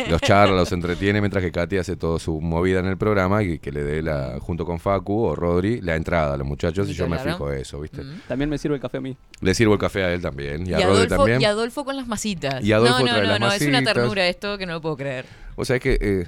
los 0.10 0.22
charla, 0.22 0.56
los 0.56 0.72
entretiene, 0.72 1.20
mientras 1.22 1.44
que 1.44 1.52
Katy 1.52 1.78
hace 1.78 1.96
toda 1.96 2.20
su 2.20 2.40
movida 2.42 2.80
en 2.80 2.86
el 2.86 2.98
programa 2.98 3.42
y 3.44 3.60
que 3.60 3.72
le 3.72 3.84
dé, 3.84 4.02
la 4.02 4.38
junto 4.40 4.66
con 4.66 4.80
Facu 4.80 5.24
o 5.26 5.36
Rodri, 5.36 5.82
la 5.82 5.96
entrada 5.96 6.36
a 6.36 6.38
los 6.38 6.46
muchachos 6.48 6.90
y 6.90 6.94
yo 6.94 7.08
me 7.08 7.18
fijo 7.20 7.52
eso, 7.52 7.80
¿viste? 7.82 8.04
También 8.28 8.50
me 8.50 8.58
sirve 8.58 8.76
el 8.76 8.82
café 8.82 8.98
a 8.98 9.02
mí. 9.02 9.18
Le 9.42 9.54
sirvo 9.54 9.74
el 9.74 9.80
café 9.80 10.04
a 10.04 10.14
él 10.14 10.22
también 10.22 10.68
y 10.68 10.74
a 10.74 10.78
Rodri 10.78 10.92
Adolfo, 11.06 11.16
también. 11.16 11.42
y 11.42 11.46
Adolfo 11.46 11.84
con 11.86 11.96
las 11.96 12.08
masitas. 12.08 12.64
Y 12.64 12.72
Adolfo 12.72 13.00
no, 13.00 13.06
no, 13.06 13.14
trae 13.14 13.24
no, 13.24 13.30
las 13.30 13.40
no, 13.40 13.52
es 13.52 13.62
una 13.64 13.84
ternura 13.84 14.28
esto 14.28 14.58
que 14.58 14.66
no 14.66 14.74
lo 14.74 14.82
puedo 14.82 14.98
creer. 14.98 15.26
O 15.56 15.66
sea, 15.66 15.78
es 15.78 15.82
que, 15.82 15.98
eh, 16.02 16.26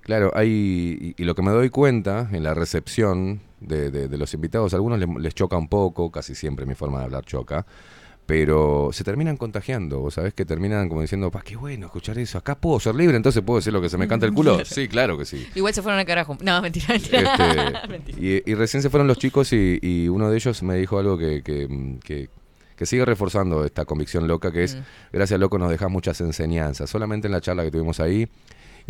claro, 0.00 0.30
hay. 0.34 1.14
Y, 1.16 1.22
y 1.22 1.24
lo 1.24 1.34
que 1.34 1.42
me 1.42 1.50
doy 1.50 1.68
cuenta 1.70 2.28
en 2.32 2.42
la 2.44 2.54
recepción 2.54 3.40
de, 3.60 3.90
de- 3.90 4.08
de 4.08 4.16
los 4.18 4.32
invitados, 4.34 4.72
a 4.72 4.76
algunos 4.76 4.98
les, 4.98 5.08
les 5.18 5.34
choca 5.34 5.56
un 5.56 5.68
poco, 5.68 6.10
casi 6.10 6.34
siempre 6.34 6.64
mi 6.64 6.74
forma 6.74 7.00
de 7.00 7.04
hablar 7.06 7.24
choca, 7.24 7.66
pero 8.28 8.90
se 8.92 9.04
terminan 9.04 9.38
contagiando. 9.38 10.00
Vos 10.00 10.12
sabés 10.12 10.34
que 10.34 10.44
terminan 10.44 10.90
como 10.90 11.00
diciendo, 11.00 11.30
pa, 11.30 11.40
qué 11.40 11.56
bueno 11.56 11.86
escuchar 11.86 12.18
eso. 12.18 12.36
Acá 12.36 12.56
puedo 12.58 12.78
ser 12.78 12.94
libre, 12.94 13.16
entonces 13.16 13.42
puedo 13.42 13.58
decir 13.58 13.72
lo 13.72 13.80
que 13.80 13.88
se 13.88 13.96
me 13.96 14.06
canta 14.06 14.26
el 14.26 14.34
culo. 14.34 14.58
Sí, 14.66 14.86
claro 14.86 15.16
que 15.16 15.24
sí. 15.24 15.48
Igual 15.54 15.72
se 15.72 15.80
fueron 15.80 15.98
al 15.98 16.04
carajo. 16.04 16.36
No, 16.42 16.60
mentira, 16.60 16.88
mentira. 16.90 17.20
Este, 17.72 17.88
Mentira. 17.88 18.18
y, 18.20 18.42
y 18.44 18.54
recién 18.54 18.82
se 18.82 18.90
fueron 18.90 19.06
los 19.06 19.16
chicos 19.16 19.50
y, 19.54 19.78
y 19.80 20.08
uno 20.08 20.28
de 20.30 20.36
ellos 20.36 20.62
me 20.62 20.76
dijo 20.76 20.98
algo 20.98 21.16
que, 21.16 21.42
que, 21.42 21.96
que- 22.04 22.28
que 22.76 22.84
sigue 22.86 23.04
reforzando 23.06 23.64
esta 23.64 23.86
convicción 23.86 24.28
loca, 24.28 24.52
que 24.52 24.62
es, 24.64 24.76
Mm. 24.76 24.80
gracias 25.14 25.40
loco 25.40 25.58
nos 25.58 25.70
dejas 25.70 25.90
muchas 25.90 26.20
enseñanzas, 26.20 26.88
solamente 26.90 27.26
en 27.26 27.32
la 27.32 27.40
charla 27.40 27.64
que 27.64 27.70
tuvimos 27.72 27.98
ahí. 27.98 28.28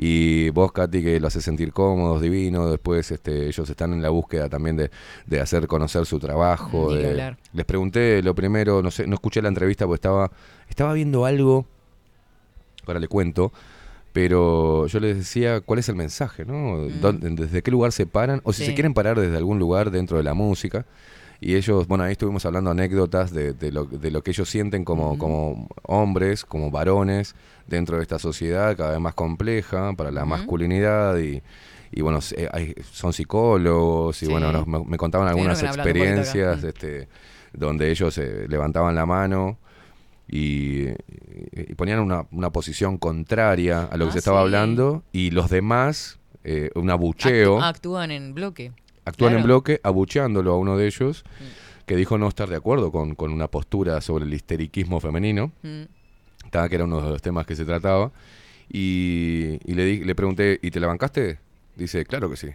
Y 0.01 0.51
vos, 0.51 0.70
Katy, 0.70 1.03
que 1.03 1.19
lo 1.19 1.27
hace 1.27 1.41
sentir 1.43 1.73
cómodos, 1.73 2.23
divino. 2.23 2.70
Después 2.70 3.11
este, 3.11 3.49
ellos 3.49 3.69
están 3.69 3.93
en 3.93 4.01
la 4.01 4.11
búsqueda 4.11 4.49
también 4.49 4.77
de, 4.77 4.91
de 5.27 5.41
hacer 5.41 5.66
conocer 5.66 6.07
su 6.07 6.20
trabajo. 6.20 6.91
Mm, 6.91 6.95
de- 6.95 7.37
les 7.53 7.65
pregunté 7.66 8.23
lo 8.23 8.33
primero, 8.35 8.81
no 8.81 8.93
sé, 8.93 9.09
no 9.09 9.15
escuché 9.15 9.43
la 9.43 9.49
entrevista 9.49 9.87
porque 9.87 9.97
estaba, 9.97 10.31
estaba 10.69 10.93
viendo 10.93 11.25
algo 11.25 11.66
ahora 12.87 13.01
le 13.01 13.09
cuento, 13.09 13.53
pero 14.12 14.87
yo 14.87 15.01
les 15.01 15.16
decía 15.19 15.61
cuál 15.61 15.79
es 15.81 15.89
el 15.89 15.97
mensaje, 15.97 16.45
¿no? 16.47 16.79
¿Dónde- 17.03 17.29
¿Desde 17.31 17.61
qué 17.62 17.70
lugar 17.70 17.93
se 17.93 18.07
paran? 18.07 18.41
O 18.45 18.53
si 18.53 18.62
Sí. 18.62 18.66
se 18.70 18.75
quieren 18.75 18.95
parar 18.95 19.19
desde 19.20 19.37
algún 19.37 19.59
lugar 19.59 19.91
dentro 19.91 20.16
de 20.16 20.23
la 20.23 20.33
música. 20.33 20.87
Y 21.40 21.55
ellos, 21.55 21.86
bueno, 21.86 22.02
ahí 22.05 22.12
estuvimos 22.12 22.44
hablando 22.47 22.70
anécdotas 22.70 23.32
de, 23.32 23.52
de 23.52 23.70
lo, 23.70 23.85
de 23.85 24.10
lo 24.10 24.23
que 24.23 24.32
ellos 24.32 24.48
sienten 24.48 24.85
como, 24.85 25.16
como 25.19 25.69
hombres, 25.85 26.44
como 26.44 26.70
varones, 26.70 27.35
dentro 27.69 27.97
de 27.97 28.02
esta 28.02 28.19
sociedad 28.19 28.77
cada 28.77 28.90
vez 28.93 29.01
más 29.01 29.15
compleja 29.15 29.93
para 29.97 30.10
la 30.10 30.24
masculinidad 30.24 31.16
y... 31.19 31.43
Y 31.90 32.02
bueno, 32.02 32.20
son 32.20 33.15
psicólogos 33.15 34.23
y 34.23 34.27
Sí. 34.27 34.31
bueno, 34.31 34.52
nos- 34.52 34.66
me, 34.66 34.85
me 34.85 34.98
contaban 34.98 35.27
algunas 35.27 35.62
experiencias 35.62 36.62
Mm. 36.62 36.66
este, 36.66 37.09
donde 37.55 37.90
ellos 37.90 38.19
eh, 38.19 38.44
levantaban 38.47 38.94
la 38.94 39.06
mano 39.06 39.56
y, 40.31 40.89
ponían 41.77 42.01
una, 42.01 42.27
una 42.31 42.51
posición 42.51 42.98
contraria 42.98 43.85
a 43.85 43.97
lo 43.97 44.05
que 44.05 44.09
Ah, 44.10 44.12
se 44.12 44.19
estaba 44.19 44.40
sí. 44.40 44.44
hablando 44.44 45.02
y 45.12 45.31
los 45.31 45.48
demás, 45.48 46.19
eh, 46.44 46.70
un 46.74 46.90
abucheo, 46.90 47.59
Actú- 47.59 47.65
actúan 47.65 48.10
en 48.10 48.35
bloque. 48.35 48.73
Actúan 49.09 49.32
en 49.32 49.43
bloque 49.44 49.80
abucheándolo 49.82 50.52
a 50.52 50.56
uno 50.59 50.76
de 50.76 50.86
ellos 50.86 51.24
que 51.86 51.97
dijo 51.97 52.18
no 52.18 52.28
estar 52.28 52.48
de 52.48 52.56
acuerdo 52.56 52.93
con, 52.93 53.14
con 53.14 53.32
una 53.32 53.48
postura 53.48 54.01
sobre 54.01 54.24
el 54.26 54.35
histeriquismo 54.35 55.01
femenino, 55.01 55.52
Mm. 55.62 55.82
que 56.68 56.74
era 56.74 56.85
uno 56.85 57.01
de 57.02 57.10
los 57.10 57.22
temas 57.22 57.47
que 57.47 57.55
se 57.56 57.64
trataba, 57.64 58.10
y, 58.70 59.59
y 59.64 59.74
le, 59.74 59.85
di- 59.85 60.05
le 60.05 60.14
pregunté, 60.14 60.59
¿y 60.62 60.70
te 60.70 60.80
la 60.80 60.86
bancaste? 60.86 61.39
Dice, 61.76 62.05
claro 62.05 62.28
que 62.30 62.36
sí, 62.36 62.48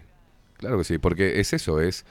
claro 0.58 0.78
que 0.78 0.84
sí, 0.84 0.98
porque 0.98 1.40
es 1.40 1.54
eso, 1.54 1.82
es 1.82 2.06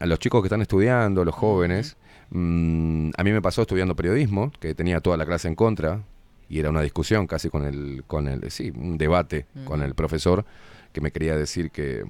a 0.00 0.06
los 0.06 0.18
chicos 0.18 0.42
que 0.42 0.46
están 0.48 0.60
estudiando, 0.62 1.24
los 1.24 1.34
jóvenes, 1.34 1.96
mm, 2.30 3.10
a 3.16 3.24
mí 3.24 3.32
me 3.32 3.40
pasó 3.42 3.62
estudiando 3.62 3.94
periodismo, 3.96 4.50
que 4.60 4.74
tenía 4.74 5.00
toda 5.00 5.16
la 5.16 5.24
clase 5.26 5.48
en 5.48 5.54
contra, 5.54 6.02
y 6.48 6.58
era 6.58 6.70
una 6.70 6.82
discusión 6.82 7.26
casi 7.26 7.48
con 7.50 7.64
el, 7.64 8.04
con 8.06 8.28
el 8.28 8.50
sí, 8.50 8.70
un 8.74 8.98
debate 8.98 9.46
con 9.64 9.82
el 9.82 9.94
profesor, 9.94 10.44
que 10.92 11.00
me 11.00 11.10
quería 11.10 11.36
decir 11.36 11.70
que 11.70 12.04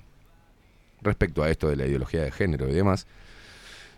respecto 1.06 1.42
a 1.42 1.50
esto 1.50 1.68
de 1.68 1.76
la 1.76 1.86
ideología 1.86 2.22
de 2.22 2.30
género 2.30 2.68
y 2.68 2.72
demás, 2.74 3.06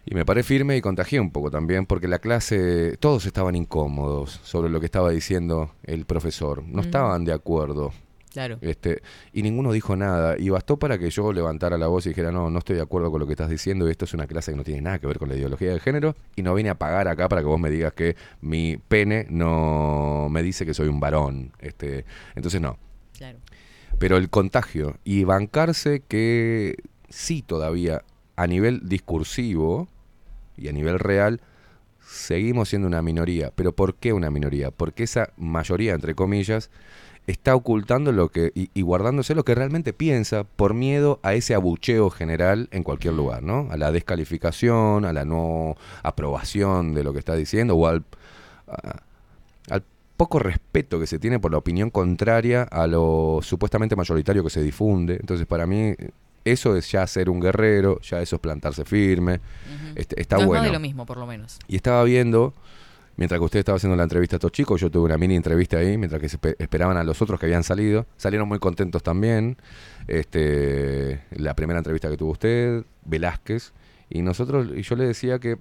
y 0.06 0.14
me 0.14 0.24
paré 0.24 0.42
firme 0.42 0.76
y 0.76 0.80
contagié 0.80 1.20
un 1.20 1.30
poco 1.30 1.50
también, 1.50 1.84
porque 1.84 2.08
la 2.08 2.18
clase, 2.18 2.96
todos 2.98 3.26
estaban 3.26 3.54
incómodos 3.56 4.40
sobre 4.42 4.70
lo 4.70 4.80
que 4.80 4.86
estaba 4.86 5.10
diciendo 5.10 5.72
el 5.84 6.06
profesor, 6.06 6.62
no 6.62 6.78
Mm. 6.82 6.84
estaban 6.84 7.24
de 7.24 7.32
acuerdo. 7.32 7.92
Claro. 8.32 8.58
Este, 8.60 9.02
y 9.32 9.42
ninguno 9.42 9.72
dijo 9.72 9.96
nada. 9.96 10.36
Y 10.38 10.50
bastó 10.50 10.76
para 10.78 10.98
que 10.98 11.10
yo 11.10 11.32
levantara 11.32 11.76
la 11.78 11.88
voz 11.88 12.06
y 12.06 12.10
dijera, 12.10 12.30
no, 12.30 12.50
no 12.50 12.58
estoy 12.58 12.76
de 12.76 12.82
acuerdo 12.82 13.10
con 13.10 13.20
lo 13.20 13.26
que 13.26 13.32
estás 13.32 13.48
diciendo. 13.50 13.88
Y 13.88 13.90
esto 13.90 14.04
es 14.04 14.12
una 14.14 14.26
clase 14.26 14.52
que 14.52 14.56
no 14.56 14.62
tiene 14.64 14.82
nada 14.82 14.98
que 14.98 15.06
ver 15.08 15.18
con 15.18 15.28
la 15.30 15.34
ideología 15.34 15.72
de 15.72 15.80
género. 15.80 16.14
Y 16.36 16.42
no 16.42 16.54
vine 16.54 16.68
a 16.68 16.76
pagar 16.76 17.08
acá 17.08 17.28
para 17.28 17.40
que 17.40 17.48
vos 17.48 17.58
me 17.58 17.70
digas 17.70 17.94
que 17.94 18.16
mi 18.42 18.76
pene 18.76 19.26
no 19.30 20.28
me 20.30 20.42
dice 20.42 20.64
que 20.66 20.74
soy 20.74 20.88
un 20.88 21.00
varón. 21.00 21.52
Este, 21.58 22.04
entonces 22.36 22.60
no. 22.60 22.78
Claro. 23.16 23.38
Pero 23.98 24.18
el 24.18 24.28
contagio 24.28 24.98
y 25.04 25.24
bancarse 25.24 26.02
que 26.06 26.76
sí 27.08 27.42
todavía 27.42 28.02
a 28.36 28.46
nivel 28.46 28.88
discursivo 28.88 29.88
y 30.56 30.68
a 30.68 30.72
nivel 30.72 30.98
real 30.98 31.40
seguimos 32.00 32.68
siendo 32.70 32.88
una 32.88 33.02
minoría. 33.02 33.52
Pero 33.54 33.72
¿por 33.72 33.94
qué 33.94 34.12
una 34.12 34.30
minoría? 34.30 34.70
Porque 34.70 35.04
esa 35.04 35.30
mayoría, 35.36 35.94
entre 35.94 36.14
comillas, 36.14 36.70
está 37.26 37.54
ocultando 37.54 38.10
lo 38.12 38.30
que 38.30 38.52
y, 38.54 38.70
y 38.72 38.82
guardándose 38.82 39.34
lo 39.34 39.44
que 39.44 39.54
realmente 39.54 39.92
piensa 39.92 40.44
por 40.44 40.72
miedo 40.74 41.20
a 41.22 41.34
ese 41.34 41.54
abucheo 41.54 42.08
general 42.10 42.68
en 42.72 42.82
cualquier 42.82 43.14
lugar, 43.14 43.42
¿no? 43.42 43.68
A 43.70 43.76
la 43.76 43.92
descalificación, 43.92 45.04
a 45.04 45.12
la 45.12 45.24
no 45.26 45.76
aprobación 46.02 46.94
de 46.94 47.04
lo 47.04 47.12
que 47.12 47.18
está 47.18 47.34
diciendo 47.36 47.76
o 47.76 47.86
al, 47.86 48.04
a- 48.66 49.02
al 49.70 49.84
poco 50.16 50.38
respeto 50.38 50.98
que 51.00 51.06
se 51.06 51.18
tiene 51.18 51.38
por 51.38 51.52
la 51.52 51.58
opinión 51.58 51.90
contraria 51.90 52.62
a 52.64 52.86
lo 52.86 53.40
supuestamente 53.42 53.96
mayoritario 53.96 54.42
que 54.42 54.50
se 54.50 54.62
difunde. 54.62 55.16
Entonces, 55.20 55.46
para 55.46 55.66
mí, 55.66 55.94
eso 56.52 56.76
es 56.76 56.90
ya 56.90 57.06
ser 57.06 57.30
un 57.30 57.40
guerrero, 57.40 58.00
ya 58.00 58.20
eso 58.20 58.36
es 58.36 58.40
plantarse 58.40 58.84
firme. 58.84 59.40
Este, 59.94 60.20
está 60.20 60.38
no 60.38 60.46
bueno. 60.46 60.64
de 60.64 60.72
lo 60.72 60.80
mismo, 60.80 61.06
por 61.06 61.18
lo 61.18 61.26
menos. 61.26 61.58
Y 61.68 61.76
estaba 61.76 62.02
viendo, 62.04 62.54
mientras 63.16 63.38
que 63.38 63.44
usted 63.44 63.58
estaba 63.60 63.76
haciendo 63.76 63.96
la 63.96 64.04
entrevista 64.04 64.36
a 64.36 64.38
estos 64.38 64.52
chicos, 64.52 64.80
yo 64.80 64.90
tuve 64.90 65.04
una 65.04 65.18
mini 65.18 65.36
entrevista 65.36 65.78
ahí, 65.78 65.96
mientras 65.96 66.20
que 66.20 66.28
se 66.28 66.38
esperaban 66.58 66.96
a 66.96 67.04
los 67.04 67.20
otros 67.22 67.38
que 67.38 67.46
habían 67.46 67.64
salido. 67.64 68.06
Salieron 68.16 68.48
muy 68.48 68.58
contentos 68.58 69.02
también. 69.02 69.56
Este, 70.06 71.22
la 71.32 71.54
primera 71.54 71.78
entrevista 71.78 72.08
que 72.08 72.16
tuvo 72.16 72.32
usted, 72.32 72.84
Velázquez. 73.04 73.72
Y 74.10 74.22
nosotros, 74.22 74.68
y 74.74 74.82
yo 74.82 74.96
le 74.96 75.06
decía 75.06 75.38
que, 75.38 75.58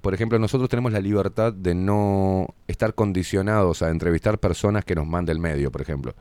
por 0.00 0.14
ejemplo, 0.14 0.38
nosotros 0.38 0.68
tenemos 0.70 0.92
la 0.92 1.00
libertad 1.00 1.52
de 1.52 1.74
no 1.74 2.54
estar 2.68 2.94
condicionados 2.94 3.82
a 3.82 3.90
entrevistar 3.90 4.38
personas 4.38 4.84
que 4.84 4.94
nos 4.94 5.06
mande 5.06 5.32
el 5.32 5.38
medio, 5.38 5.70
por 5.70 5.82
ejemplo. 5.82 6.14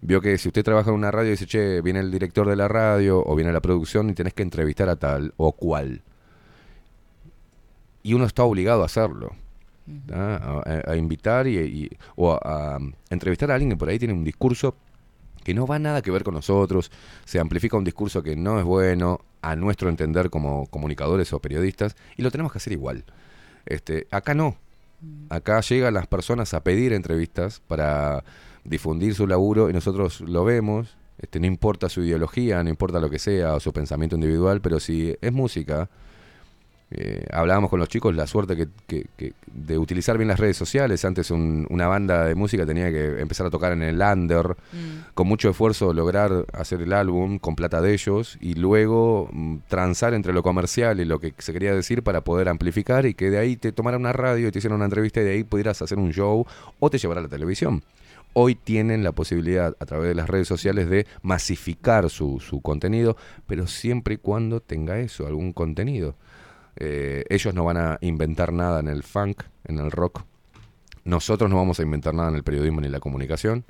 Vio 0.00 0.20
que 0.20 0.38
si 0.38 0.48
usted 0.48 0.62
trabaja 0.64 0.90
en 0.90 0.96
una 0.96 1.10
radio 1.10 1.28
y 1.28 1.30
dice, 1.32 1.46
che, 1.46 1.80
viene 1.80 2.00
el 2.00 2.10
director 2.10 2.48
de 2.48 2.56
la 2.56 2.68
radio 2.68 3.22
o 3.24 3.34
viene 3.34 3.52
la 3.52 3.60
producción 3.60 4.08
y 4.10 4.14
tenés 4.14 4.32
que 4.34 4.42
entrevistar 4.42 4.88
a 4.88 4.96
tal 4.96 5.34
o 5.36 5.52
cual. 5.52 6.02
Y 8.02 8.14
uno 8.14 8.24
está 8.24 8.44
obligado 8.44 8.82
a 8.82 8.86
hacerlo. 8.86 9.32
A, 10.12 10.62
a- 10.66 10.90
a 10.92 10.96
invitar 10.96 11.46
y, 11.46 11.58
y- 11.58 11.90
o 12.14 12.32
a, 12.32 12.76
a 12.76 12.78
entrevistar 13.10 13.50
a 13.50 13.54
alguien 13.54 13.70
que 13.70 13.76
por 13.76 13.88
ahí 13.88 13.98
tiene 13.98 14.12
un 14.14 14.22
discurso 14.22 14.74
que 15.44 15.54
no 15.54 15.66
va 15.66 15.78
nada 15.78 16.02
que 16.02 16.10
ver 16.10 16.24
con 16.24 16.34
nosotros, 16.34 16.90
se 17.24 17.40
amplifica 17.40 17.76
un 17.78 17.84
discurso 17.84 18.22
que 18.22 18.36
no 18.36 18.58
es 18.58 18.66
bueno, 18.66 19.20
a 19.40 19.56
nuestro 19.56 19.88
entender 19.88 20.28
como 20.28 20.66
comunicadores 20.66 21.32
o 21.32 21.38
periodistas, 21.40 21.96
y 22.18 22.22
lo 22.22 22.30
tenemos 22.30 22.52
que 22.52 22.58
hacer 22.58 22.74
igual. 22.74 23.04
Este, 23.64 24.06
acá 24.10 24.34
no. 24.34 24.56
Acá 25.30 25.60
llegan 25.62 25.94
las 25.94 26.06
personas 26.06 26.52
a 26.52 26.62
pedir 26.62 26.92
entrevistas 26.92 27.62
para 27.66 28.24
difundir 28.68 29.14
su 29.14 29.26
laburo 29.26 29.70
y 29.70 29.72
nosotros 29.72 30.20
lo 30.20 30.44
vemos. 30.44 30.96
Este, 31.20 31.40
no 31.40 31.46
importa 31.46 31.88
su 31.88 32.02
ideología, 32.02 32.62
no 32.62 32.70
importa 32.70 33.00
lo 33.00 33.10
que 33.10 33.18
sea, 33.18 33.54
o 33.54 33.60
su 33.60 33.72
pensamiento 33.72 34.14
individual, 34.14 34.60
pero 34.60 34.78
si 34.78 35.16
es 35.20 35.32
música, 35.32 35.88
eh, 36.90 37.26
hablábamos 37.32 37.68
con 37.68 37.78
los 37.80 37.88
chicos 37.90 38.14
la 38.14 38.26
suerte 38.26 38.56
que, 38.56 38.68
que- 38.86 39.04
que- 39.18 39.34
de 39.52 39.76
utilizar 39.76 40.16
bien 40.16 40.28
las 40.28 40.40
redes 40.40 40.56
sociales. 40.56 41.04
Antes 41.04 41.30
un- 41.30 41.66
una 41.68 41.86
banda 41.86 42.24
de 42.24 42.34
música 42.34 42.64
tenía 42.64 42.90
que 42.90 43.20
empezar 43.20 43.46
a 43.46 43.50
tocar 43.50 43.72
en 43.72 43.82
el 43.82 44.00
under, 44.00 44.56
con 45.12 45.26
mucho 45.28 45.50
esfuerzo 45.50 45.92
lograr 45.92 46.46
hacer 46.54 46.80
el 46.80 46.94
álbum 46.94 47.38
con 47.38 47.56
plata 47.56 47.82
de 47.82 47.92
ellos 47.92 48.38
y 48.40 48.54
luego 48.54 49.28
mm, 49.32 49.56
transar 49.68 50.14
entre 50.14 50.32
lo 50.32 50.42
comercial 50.42 50.98
y 51.00 51.04
lo 51.04 51.18
que 51.18 51.34
se 51.36 51.52
quería 51.52 51.74
decir 51.74 52.02
para 52.02 52.22
poder 52.22 52.48
amplificar 52.48 53.04
y 53.04 53.12
que 53.12 53.28
de 53.28 53.36
ahí 53.38 53.56
te 53.56 53.70
tomara 53.72 53.98
una 53.98 54.14
radio 54.14 54.48
y 54.48 54.50
te 54.50 54.58
hicieran 54.60 54.76
una 54.76 54.86
entrevista 54.86 55.20
y 55.20 55.24
de 55.24 55.32
ahí 55.32 55.44
pudieras 55.44 55.82
hacer 55.82 55.98
un 55.98 56.12
show 56.12 56.46
o 56.80 56.90
te 56.90 56.96
llevara 56.96 57.20
a 57.20 57.24
la 57.24 57.28
televisión. 57.28 57.82
Hoy 58.40 58.54
tienen 58.54 59.02
la 59.02 59.10
posibilidad 59.10 59.76
a 59.80 59.84
través 59.84 60.10
de 60.10 60.14
las 60.14 60.28
redes 60.28 60.46
sociales 60.46 60.88
de 60.88 61.08
masificar 61.22 62.08
su, 62.08 62.38
su 62.38 62.60
contenido, 62.60 63.16
pero 63.48 63.66
siempre 63.66 64.14
y 64.14 64.16
cuando 64.18 64.60
tenga 64.60 65.00
eso, 65.00 65.26
algún 65.26 65.52
contenido. 65.52 66.14
Eh, 66.76 67.24
ellos 67.30 67.52
no 67.52 67.64
van 67.64 67.78
a 67.78 67.98
inventar 68.00 68.52
nada 68.52 68.78
en 68.78 68.86
el 68.86 69.02
funk, 69.02 69.42
en 69.64 69.80
el 69.80 69.90
rock. 69.90 70.22
Nosotros 71.02 71.50
no 71.50 71.56
vamos 71.56 71.80
a 71.80 71.82
inventar 71.82 72.14
nada 72.14 72.28
en 72.28 72.36
el 72.36 72.44
periodismo 72.44 72.80
ni 72.80 72.88
la 72.88 73.00
comunicación, 73.00 73.64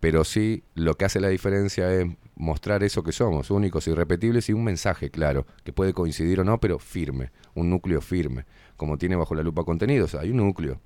pero 0.00 0.24
sí 0.24 0.64
lo 0.74 0.96
que 0.96 1.04
hace 1.04 1.20
la 1.20 1.28
diferencia 1.28 1.88
es 1.92 2.08
mostrar 2.34 2.82
eso 2.82 3.04
que 3.04 3.12
somos, 3.12 3.52
únicos, 3.52 3.86
irrepetibles 3.86 4.48
y 4.48 4.52
un 4.52 4.64
mensaje 4.64 5.10
claro, 5.10 5.46
que 5.62 5.72
puede 5.72 5.92
coincidir 5.92 6.40
o 6.40 6.44
no, 6.44 6.58
pero 6.58 6.80
firme, 6.80 7.30
un 7.54 7.70
núcleo 7.70 8.00
firme, 8.00 8.46
como 8.76 8.98
tiene 8.98 9.14
bajo 9.14 9.36
la 9.36 9.44
lupa 9.44 9.62
contenidos, 9.62 10.16
hay 10.16 10.30
un 10.30 10.38
núcleo. 10.38 10.80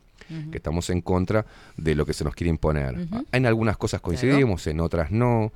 Que 0.50 0.58
estamos 0.58 0.88
en 0.90 1.00
contra 1.02 1.44
de 1.76 1.94
lo 1.94 2.04
que 2.06 2.12
se 2.14 2.24
nos 2.24 2.34
quiere 2.34 2.50
imponer. 2.50 2.98
Ujú. 2.98 3.24
En 3.32 3.46
algunas 3.46 3.76
cosas 3.76 4.00
coincidimos, 4.00 4.66
en 4.66 4.80
otras 4.80 5.10
no. 5.10 5.52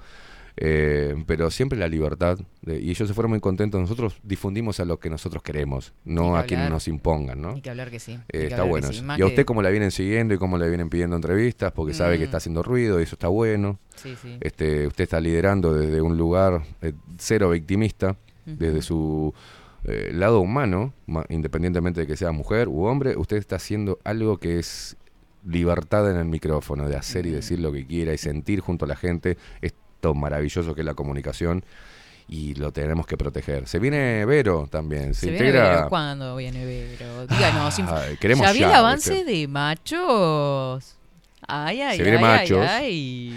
eh, 0.59 1.15
pero 1.27 1.51
siempre 1.51 1.79
la 1.79 1.87
libertad, 1.87 2.39
de- 2.63 2.81
y 2.81 2.89
ellos 2.89 3.07
se 3.07 3.13
fueron 3.13 3.29
muy 3.31 3.41
contentos. 3.41 3.79
Nosotros 3.79 4.17
difundimos 4.23 4.81
a 4.81 4.87
lo 4.87 4.99
que 4.99 5.11
nosotros 5.11 5.43
queremos, 5.43 5.93
no 6.07 6.33
que 6.33 6.39
a 6.39 6.45
quienes 6.45 6.71
nos 6.71 6.89
impongan, 6.89 7.43
¿no? 7.43 7.51
Hay 7.51 7.61
que 7.61 7.69
hablar 7.69 7.91
que 7.91 7.99
sí. 8.01 8.13
Eh, 8.29 8.39
que 8.39 8.47
está 8.47 8.63
bueno. 8.63 8.91
sí. 8.91 9.03
Y 9.19 9.21
a 9.23 9.27
usted 9.27 9.45
cómo 9.45 9.61
la 9.61 9.69
vienen 9.69 9.91
siguiendo 9.91 10.33
y 10.33 10.39
cómo 10.39 10.57
le 10.57 10.67
vienen 10.69 10.89
pidiendo 10.89 11.15
entrevistas, 11.15 11.73
porque 11.73 11.93
sabe 11.93 12.17
que 12.17 12.23
Mm. 12.23 12.25
está 12.25 12.37
haciendo 12.39 12.63
ruido 12.63 12.99
y 13.01 13.03
eso 13.03 13.17
está 13.17 13.29
bueno. 13.29 13.79
Sí, 13.97 14.15
sí. 14.23 14.39
Este, 14.41 14.87
usted 14.87 15.05
está 15.05 15.21
liderando 15.21 15.75
desde 15.75 16.01
un 16.01 16.17
lugar 16.17 16.63
eh, 16.81 16.95
cero 17.19 17.51
victimista, 17.51 18.17
desde 18.47 18.81
su 18.81 19.35
eh, 19.87 20.11
lado 20.13 20.41
humano, 20.41 20.93
ma- 21.07 21.25
independientemente 21.29 22.01
de 22.03 22.07
que 22.07 22.17
sea 22.17 22.33
mujer 22.33 22.69
u 22.69 22.85
hombre, 22.85 23.17
usted 23.17 23.37
está 23.37 23.57
haciendo 23.57 23.99
algo 24.05 24.39
que 24.39 24.59
es 24.59 24.97
libertad 25.45 26.11
en 26.11 26.17
el 26.17 26.25
micrófono, 26.25 26.89
de 26.89 26.97
hacer 26.97 27.25
y 27.27 27.31
decir 27.31 27.61
lo 27.61 27.73
que 27.73 27.87
quiera 27.87 28.13
y 28.13 28.19
sentir 28.19 28.61
junto 28.61 28.85
a 28.85 28.89
la 28.89 28.97
gente 28.97 29.37
esto 29.63 30.13
maravilloso 30.15 30.75
que 30.75 30.81
es 30.81 30.85
la 30.85 30.95
comunicación 30.95 31.65
y 32.29 32.55
lo 32.55 32.73
tenemos 32.73 33.07
que 33.07 33.17
proteger. 33.17 33.69
Se 33.69 33.79
viene 33.79 34.25
Vero 34.25 34.67
también, 34.69 35.15
se, 35.15 35.21
¿Se 35.21 35.31
viene 35.31 35.47
integra... 35.47 35.77
Vero? 35.77 35.89
¿Cuándo 35.89 36.35
viene 36.35 36.65
Vero? 36.65 37.27
Díganos. 37.29 37.79
Ay, 37.79 38.17
queremos 38.17 38.45
¿Ya 38.45 38.53
vi 38.53 38.63
el 38.65 38.73
avance 38.73 39.15
¿viste? 39.15 39.31
de 39.33 39.47
machos? 39.49 40.97
Ay, 41.49 41.81
ay, 41.81 41.97
se 41.97 42.03
viene 42.03 42.19
ay, 42.19 42.25
Machos. 42.25 42.67
ay, 42.69 42.85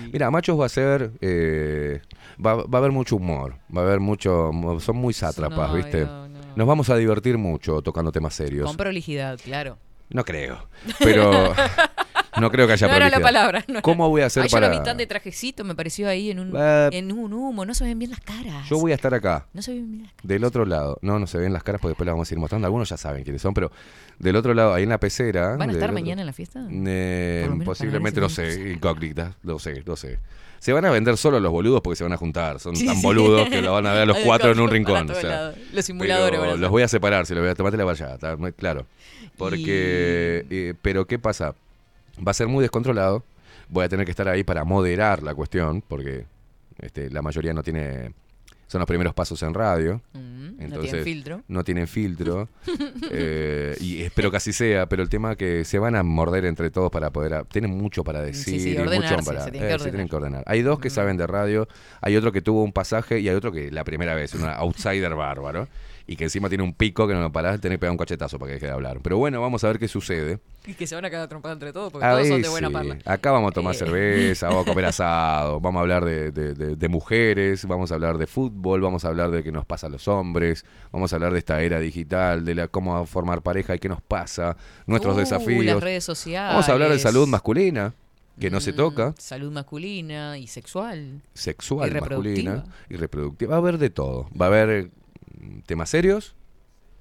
ay. 0.04 0.10
Mira, 0.12 0.32
Machos 0.32 0.60
va 0.60 0.66
a 0.66 0.70
ser. 0.70 1.12
eh, 1.22 2.02
va, 2.44 2.56
va 2.56 2.66
a 2.74 2.78
haber 2.78 2.92
mucho 2.92 3.18
humor. 3.18 3.54
Va 3.76 3.82
a 3.82 3.86
haber 3.86 4.00
mucho. 4.00 4.50
Son 4.80 4.96
muy 4.98 5.14
sátrapas, 5.14 5.70
No, 5.70 5.76
¿viste? 5.76 6.06
no, 6.06 6.28
Nos 6.60 6.68
vamos 6.68 6.90
a 6.90 6.98
divertir 6.98 7.38
mucho 7.38 7.82
tocando 7.82 8.12
temas 8.12 8.34
serios. 8.34 8.68
Con 8.68 8.76
prolijidad, 8.76 9.40
claro. 9.42 9.78
No 10.10 10.26
creo. 10.26 10.68
Pero. 11.00 11.54
no 12.42 12.52
creo 12.52 12.68
que 12.68 12.74
haya 12.74 12.86
no 12.86 12.96
era 12.96 13.10
la 13.10 13.22
palabra. 13.22 13.64
no 13.70 13.76
era. 13.76 13.82
¿Cómo 13.82 14.10
voy 14.10 14.24
a 14.24 14.26
hacer 14.26 14.44
Ay, 14.44 14.50
para.? 14.50 14.68
Yo 14.68 14.74
lo 14.74 14.80
vi 14.82 14.84
tan 14.84 14.98
de 14.98 15.08
trajecito, 15.08 15.64
me 15.64 15.74
pareció 15.74 16.10
ahí 16.10 16.32
en 16.32 16.40
un, 16.40 16.54
Eh, 16.54 16.90
en 16.92 17.14
un 17.14 17.32
humo. 17.32 17.64
No 17.64 17.74
se 17.74 17.86
ven 17.86 17.98
bien 17.98 18.12
las 18.12 18.20
caras. 18.20 18.68
Yo 18.68 18.78
voy 18.78 18.92
a 18.92 18.96
estar 18.96 19.14
acá. 19.14 19.48
No 19.54 19.62
se 19.62 19.72
ven 19.72 19.90
bien 19.90 20.04
las 20.04 20.12
Del 20.22 20.44
otro 20.44 20.66
lado. 20.66 21.00
No, 21.02 21.18
no 21.18 21.28
se 21.28 21.38
ven 21.38 21.54
las 21.54 21.64
caras 21.64 21.80
porque 21.80 21.92
después 21.92 22.06
las 22.06 22.14
vamos 22.16 22.30
a 22.30 22.34
ir 22.34 22.40
mostrando. 22.40 22.68
Algunos 22.68 22.90
ya 22.90 22.98
saben 22.98 23.24
quiénes 23.24 23.42
son, 23.42 23.54
pero 23.54 23.72
del 24.18 24.36
otro 24.36 24.54
lado, 24.54 24.74
ahí 24.74 24.84
en 24.84 24.90
la 24.90 25.00
pecera. 25.00 25.56
¿Van 25.56 25.70
a 25.70 25.72
estar 25.72 25.92
otro- 25.92 25.94
mañana 25.94 26.24
en 26.24 26.28
la 26.28 26.34
fiesta? 26.34 26.68
Eh, 26.70 27.50
posiblemente, 27.64 28.20
no 28.20 28.28
sé, 28.28 28.74
incógnita, 28.74 29.38
lo 29.44 29.60
sé, 29.60 29.82
lo 29.86 29.96
sé. 29.96 30.20
Se 30.60 30.74
van 30.74 30.86
a 30.86 30.92
vender 30.92 31.18
solo 31.18 31.40
los 31.40 31.52
boludos 31.52 31.82
porque 31.82 31.96
se 31.96 32.04
van 32.04 32.14
a 32.14 32.18
juntar. 32.18 32.60
Son 32.60 32.76
Sí, 32.76 32.86
tan 32.86 32.98
sí. 32.98 33.02
boludos 33.02 33.50
que 33.50 33.62
lo 33.62 33.74
van 33.74 33.88
a 33.88 33.94
ver 33.94 34.02
a 34.04 34.06
los 34.06 34.18
cuatro 34.26 34.52
en 34.52 34.60
un 34.60 34.70
rincón. 34.70 35.10
o 35.10 35.16
sea. 35.16 35.54
Los 35.74 35.86
simuladores 35.86 36.40
Pero 36.40 36.58
los 36.58 36.70
voy 36.70 36.84
a 36.84 36.88
separar, 36.88 37.26
si 37.26 37.34
lo 37.34 37.42
voy 37.42 37.50
a 37.50 37.90
allá, 37.90 38.14
está 38.16 38.36
muy 38.36 38.52
claro. 38.52 38.86
Porque, 39.38 40.46
eh, 40.50 40.74
pero 40.82 41.06
¿qué 41.06 41.18
pasa? 41.18 41.56
Va 42.26 42.32
a 42.32 42.34
ser 42.34 42.48
muy 42.48 42.62
descontrolado. 42.62 43.24
Voy 43.70 43.86
a 43.86 43.90
tener 43.90 44.06
que 44.06 44.12
estar 44.12 44.28
ahí 44.28 44.44
para 44.44 44.64
moderar 44.66 45.24
la 45.24 45.34
cuestión, 45.34 45.82
porque 45.88 46.26
este, 46.82 47.10
la 47.10 47.22
mayoría 47.22 47.54
no 47.54 47.64
tiene. 47.64 48.14
Son 48.70 48.78
los 48.78 48.86
primeros 48.88 49.16
pasos 49.16 49.42
en 49.42 49.56
radio. 49.56 50.00
Mm, 50.14 50.20
no 50.20 50.64
entonces, 50.66 50.92
tienen 50.92 51.04
filtro. 51.04 51.44
No 51.48 51.64
tienen 51.64 51.88
filtro. 51.88 52.50
eh, 53.12 53.76
y 53.82 54.04
espero 54.04 54.30
que 54.30 54.38
así 54.38 54.54
sea, 54.54 54.88
pero 54.88 55.02
el 55.02 55.10
tema 55.10 55.36
que 55.36 55.66
se 55.66 55.80
van 55.80 55.96
a 55.96 56.04
morder 56.04 56.46
entre 56.46 56.70
todos 56.70 56.92
para 56.92 57.10
poder. 57.10 57.34
a- 57.34 57.44
tienen 57.46 57.72
mucho 57.72 58.04
para 58.04 58.22
decir. 58.22 58.62
sí, 58.62 58.76
y 58.76 58.78
mucho 58.78 59.18
para, 59.26 59.44
se 59.46 59.52
tienen 59.52 59.72
eh, 59.72 59.80
se 59.80 59.90
tienen 59.90 60.08
que 60.08 60.16
ordenar. 60.16 60.44
Hay 60.46 60.62
dos 60.62 60.80
que 60.80 60.92
saben 60.92 61.18
de 61.18 61.26
radio, 61.26 61.68
hay 62.00 62.16
otro 62.16 62.32
que 62.32 62.42
tuvo 62.42 62.64
un 62.64 62.72
pasaje 62.72 63.20
y 63.20 63.28
hay 63.28 63.36
otro 63.36 63.52
que 63.52 63.72
la 63.72 63.84
primera 63.84 64.14
vez, 64.14 64.36
un 64.36 64.44
outsider 64.46 65.16
bárbaro. 65.16 65.68
Y 66.12 66.16
que 66.16 66.24
encima 66.24 66.50
tiene 66.50 66.64
un 66.64 66.74
pico 66.74 67.08
que 67.08 67.14
no 67.14 67.22
lo 67.22 67.32
parás, 67.32 67.62
tenés 67.62 67.76
que 67.76 67.82
pegar 67.82 67.92
un 67.92 67.98
cachetazo 68.00 68.40
para 68.40 68.50
que 68.50 68.54
deje 68.56 68.66
de 68.66 68.72
hablar. 68.72 69.00
Pero 69.04 69.20
bueno, 69.20 69.40
vamos 69.42 69.64
a 69.64 69.68
ver 69.68 69.78
qué 69.78 69.88
sucede. 69.88 70.40
Y 70.66 70.74
que 70.74 70.88
se 70.88 70.96
van 70.96 71.06
a 71.06 71.10
quedar 71.12 71.28
trompadas 71.28 71.58
entre 71.58 71.72
todos 71.72 71.92
porque 71.92 72.08
todos 72.08 72.28
son 72.28 72.42
de 72.42 72.50
buena 72.50 72.72
parla. 72.72 72.98
Acá 73.06 73.30
vamos 73.32 73.52
a 73.52 73.54
tomar 73.54 73.76
Eh. 73.76 73.78
cerveza, 73.78 74.48
vamos 74.48 74.66
a 74.66 74.70
comer 74.72 74.86
asado, 74.86 75.60
vamos 75.60 75.78
a 75.80 75.82
hablar 75.82 76.06
de, 76.06 76.32
de- 76.32 76.56
de- 76.56 76.76
de 76.76 76.90
mujeres, 76.90 77.64
vamos 77.68 77.92
a 77.92 77.94
hablar 77.94 78.18
de 78.18 78.26
fútbol, 78.26 78.82
vamos 78.82 79.06
a 79.06 79.10
hablar 79.10 79.30
de 79.30 79.44
qué 79.44 79.52
nos 79.52 79.66
pasa 79.68 79.86
a 79.86 79.90
los 79.92 80.08
hombres, 80.08 80.66
vamos 80.92 81.14
a 81.14 81.18
hablar 81.18 81.32
de 81.32 81.38
esta 81.40 81.62
era 81.62 81.80
digital, 81.80 82.44
de 82.44 82.56
la, 82.56 82.68
cómo 82.68 83.06
formar 83.06 83.44
pareja 83.44 83.76
y 83.76 83.80
qué 83.80 83.88
nos 83.90 84.02
pasa, 84.02 84.58
nuestros 84.88 85.16
Uh, 85.16 85.20
desafíos. 85.20 85.64
las 85.64 85.80
redes 85.84 86.04
sociales. 86.04 86.54
Vamos 86.54 86.70
a 86.70 86.72
hablar 86.72 86.90
de 86.90 86.98
salud 86.98 87.28
masculina, 87.28 87.94
que 88.40 88.50
no 88.50 88.62
se 88.62 88.74
toca, 88.74 89.14
Salud 89.20 89.52
masculina 89.52 90.38
y 90.40 90.48
sexual. 90.48 91.22
sexual 91.36 91.90
Y 91.90 91.94
reproductiva. 91.94 92.52
masculina 92.56 92.76
y 92.90 92.96
reproductiva. 92.96 93.50
Va 93.52 93.56
a 93.58 93.60
haber 93.60 93.78
de 93.78 93.90
todo. 93.92 94.28
Va 94.40 94.46
a 94.46 94.48
haber 94.50 94.90
temas 95.66 95.90
serios, 95.90 96.36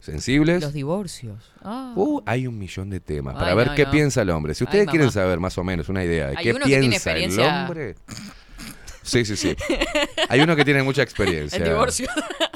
sensibles. 0.01 0.63
Los 0.63 0.73
divorcios. 0.73 1.53
Ah. 1.63 1.93
Uh, 1.97 2.23
hay 2.27 2.47
un 2.47 2.59
millón 2.59 2.91
de 2.91 3.01
temas 3.01 3.35
para 3.35 3.49
Ay, 3.51 3.57
ver 3.57 3.67
no, 3.69 3.75
qué 3.75 3.85
no. 3.85 3.91
piensa 3.91 4.23
el 4.23 4.31
hombre. 4.31 4.55
Si 4.55 4.65
ustedes 4.65 4.87
quieren 4.89 5.11
saber 5.11 5.41
más 5.41 5.57
o 5.59 5.65
menos 5.65 5.89
una 5.89 6.05
idea 6.05 6.29
de 6.29 6.37
Hay 6.37 6.45
qué 6.45 6.51
uno 6.51 6.61
que 6.61 6.67
tiene 6.67 6.89
piensa 6.89 7.13
el 7.17 7.41
hombre. 7.41 7.95
Sí, 9.03 9.25
sí, 9.25 9.37
sí. 9.37 9.57
Hay 10.29 10.41
uno 10.41 10.55
que 10.55 10.65
tiene 10.67 10.83
mucha 10.83 11.03
experiencia. 11.03 11.57
En 11.59 11.65
divorcio. 11.65 12.09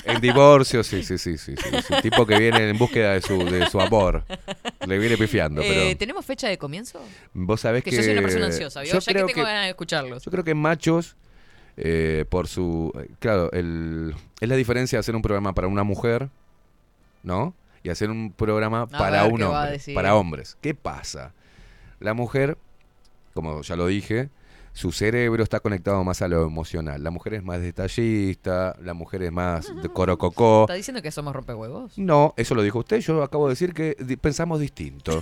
En 0.04 0.20
divorcio, 0.20 0.82
sí, 0.84 1.02
sí, 1.02 1.16
sí, 1.16 1.38
sí, 1.38 1.54
sí. 1.56 1.68
Es 1.72 1.88
un 1.88 2.02
tipo 2.02 2.26
que 2.26 2.38
viene 2.38 2.68
en 2.68 2.76
búsqueda 2.76 3.12
de 3.14 3.22
su, 3.22 3.38
de 3.44 3.66
su 3.70 3.80
amor. 3.80 4.24
Le 4.86 4.98
viene 4.98 5.16
pifiando, 5.16 5.62
Eh, 5.62 5.66
pero 5.68 5.96
¿Tenemos 5.98 6.26
fecha 6.26 6.48
de 6.48 6.58
comienzo? 6.58 7.00
vos 7.32 7.60
sabés 7.60 7.82
que, 7.82 7.90
que... 7.90 7.96
yo 7.96 8.02
soy 8.02 8.12
una 8.12 8.22
persona 8.22 8.46
ansiosa, 8.46 8.82
¿vio? 8.82 8.92
yo 8.92 8.98
ya 8.98 9.12
que 9.14 9.24
tengo 9.32 9.46
ganas 9.46 9.64
de 9.64 9.70
escucharlos. 9.70 10.24
Yo 10.24 10.30
creo 10.30 10.44
que 10.44 10.54
Machos, 10.54 11.16
eh, 11.76 12.24
por 12.28 12.48
su... 12.48 12.92
Claro, 13.18 13.50
el, 13.52 14.14
es 14.40 14.48
la 14.48 14.56
diferencia 14.56 14.96
de 14.96 15.00
hacer 15.00 15.16
un 15.16 15.22
programa 15.22 15.54
para 15.54 15.68
una 15.68 15.84
mujer, 15.84 16.30
¿no? 17.22 17.54
Y 17.82 17.88
hacer 17.90 18.10
un 18.10 18.32
programa 18.32 18.82
A 18.82 18.86
para 18.86 19.22
ver, 19.24 19.32
un 19.32 19.38
¿qué 19.38 19.44
va 19.44 19.62
a 19.62 19.66
hombre, 19.66 19.94
para 19.94 20.14
hombres. 20.14 20.56
¿Qué 20.60 20.74
pasa? 20.74 21.32
La 21.98 22.14
mujer, 22.14 22.56
como 23.34 23.62
ya 23.62 23.76
lo 23.76 23.86
dije, 23.86 24.30
su 24.74 24.90
cerebro 24.90 25.42
está 25.42 25.60
conectado 25.60 26.02
más 26.02 26.22
a 26.22 26.28
lo 26.28 26.44
emocional. 26.46 27.02
La 27.02 27.10
mujer 27.10 27.34
es 27.34 27.44
más 27.44 27.60
detallista, 27.60 28.74
la 28.82 28.94
mujer 28.94 29.22
es 29.22 29.32
más 29.32 29.72
de 29.82 29.88
corococó. 29.92 30.62
¿Está 30.62 30.74
diciendo 30.74 31.02
que 31.02 31.10
somos 31.10 31.34
rompehuevos? 31.34 31.98
No, 31.98 32.34
eso 32.36 32.54
lo 32.54 32.62
dijo 32.62 32.78
usted. 32.78 33.00
Yo 33.00 33.22
acabo 33.22 33.48
de 33.48 33.52
decir 33.52 33.74
que 33.74 33.96
pensamos 34.20 34.60
distinto. 34.60 35.20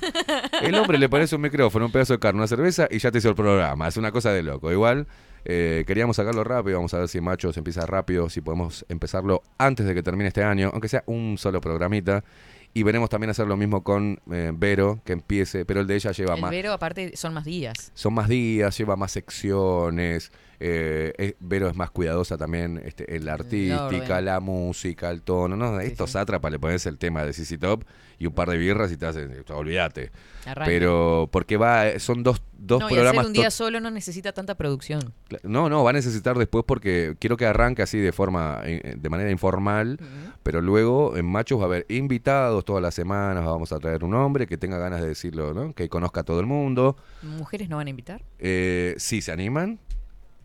El 0.62 0.74
hombre 0.77 0.98
le 0.98 1.09
pones 1.09 1.32
un 1.32 1.40
micrófono, 1.40 1.86
un 1.86 1.93
pedazo 1.93 2.12
de 2.14 2.18
carne, 2.20 2.39
una 2.39 2.47
cerveza 2.47 2.86
y 2.90 2.98
ya 2.98 3.10
te 3.10 3.18
hizo 3.18 3.28
el 3.28 3.35
programa. 3.35 3.89
Es 3.89 3.97
una 3.97 4.12
cosa 4.12 4.32
de 4.32 4.43
loco. 4.43 4.70
Igual 4.70 5.06
eh, 5.44 5.84
queríamos 5.86 6.16
sacarlo 6.16 6.44
rápido. 6.44 6.78
Vamos 6.78 6.94
a 6.94 6.98
ver 6.98 7.08
si 7.08 7.20
Machos 7.20 7.56
empieza 7.56 7.86
rápido, 7.86 8.28
si 8.28 8.40
podemos 8.40 8.84
empezarlo 8.88 9.42
antes 9.58 9.86
de 9.86 9.94
que 9.94 10.02
termine 10.02 10.28
este 10.28 10.42
año, 10.42 10.70
aunque 10.72 10.88
sea 10.88 11.02
un 11.06 11.36
solo 11.38 11.60
programita. 11.60 12.24
Y 12.72 12.84
veremos 12.84 13.10
también 13.10 13.30
hacer 13.30 13.48
lo 13.48 13.56
mismo 13.56 13.82
con 13.82 14.20
eh, 14.30 14.52
Vero, 14.54 15.00
que 15.04 15.12
empiece, 15.12 15.64
pero 15.64 15.80
el 15.80 15.88
de 15.88 15.96
ella 15.96 16.12
lleva 16.12 16.34
El 16.34 16.40
más. 16.40 16.50
Vero, 16.52 16.72
aparte, 16.72 17.16
son 17.16 17.34
más 17.34 17.44
días. 17.44 17.90
Son 17.94 18.14
más 18.14 18.28
días, 18.28 18.78
lleva 18.78 18.94
más 18.94 19.10
secciones. 19.10 20.30
Eh, 20.60 21.12
es- 21.18 21.34
Vero 21.40 21.68
es 21.68 21.74
más 21.76 21.90
cuidadosa 21.90 22.36
también 22.36 22.80
este, 22.84 23.16
en 23.16 23.24
la 23.24 23.32
artística, 23.34 24.20
la 24.20 24.40
música, 24.40 25.10
el 25.10 25.22
tono. 25.22 25.56
¿no? 25.56 25.80
Esto 25.80 26.06
sátrapa, 26.06 26.50
le 26.50 26.58
pones 26.58 26.84
el 26.86 26.98
tema 26.98 27.24
de 27.24 27.32
CC 27.32 27.58
Top 27.58 27.84
y 28.18 28.26
un 28.26 28.34
par 28.34 28.50
de 28.50 28.58
birras 28.58 28.92
y 28.92 28.96
te 28.98 29.06
hacen. 29.06 29.42
Olvídate. 29.48 30.10
Arranca. 30.44 30.64
Pero 30.70 31.28
porque 31.32 31.56
va, 31.56 31.98
son 31.98 32.22
dos, 32.22 32.42
dos 32.58 32.80
no, 32.80 32.86
y 32.88 32.92
hacer 32.92 32.98
programas. 33.04 33.26
un 33.26 33.32
día 33.32 33.50
solo 33.50 33.80
no 33.80 33.90
necesita 33.90 34.32
tanta 34.32 34.54
producción. 34.54 35.14
no, 35.42 35.68
no, 35.70 35.82
va 35.84 35.90
a 35.90 35.92
necesitar 35.94 36.36
después 36.38 36.64
porque 36.66 37.16
quiero 37.18 37.36
que 37.38 37.46
arranque 37.46 37.82
así 37.82 37.98
de 37.98 38.12
forma, 38.12 38.60
eh, 38.64 38.94
de 38.98 39.08
manera 39.08 39.30
informal, 39.30 39.98
pero 40.42 40.60
luego 40.60 41.16
en 41.16 41.26
Machos 41.26 41.58
va 41.58 41.64
a 41.64 41.66
haber 41.66 41.86
invitados 41.88 42.64
todas 42.64 42.82
las 42.82 42.94
semanas, 42.94 43.44
vamos 43.44 43.72
a 43.72 43.78
traer 43.78 44.04
un 44.04 44.14
hombre 44.14 44.46
que 44.46 44.58
tenga 44.58 44.78
ganas 44.78 45.00
de 45.00 45.08
decirlo, 45.08 45.54
¿no? 45.54 45.72
Que 45.74 45.88
conozca 45.88 46.20
a 46.20 46.24
todo 46.24 46.40
el 46.40 46.46
mundo. 46.46 46.96
¿Mujeres 47.22 47.68
no 47.68 47.76
van 47.76 47.86
a 47.86 47.90
invitar? 47.90 48.22
Eh, 48.38 48.94
si 48.98 49.22
se 49.22 49.32
animan, 49.32 49.78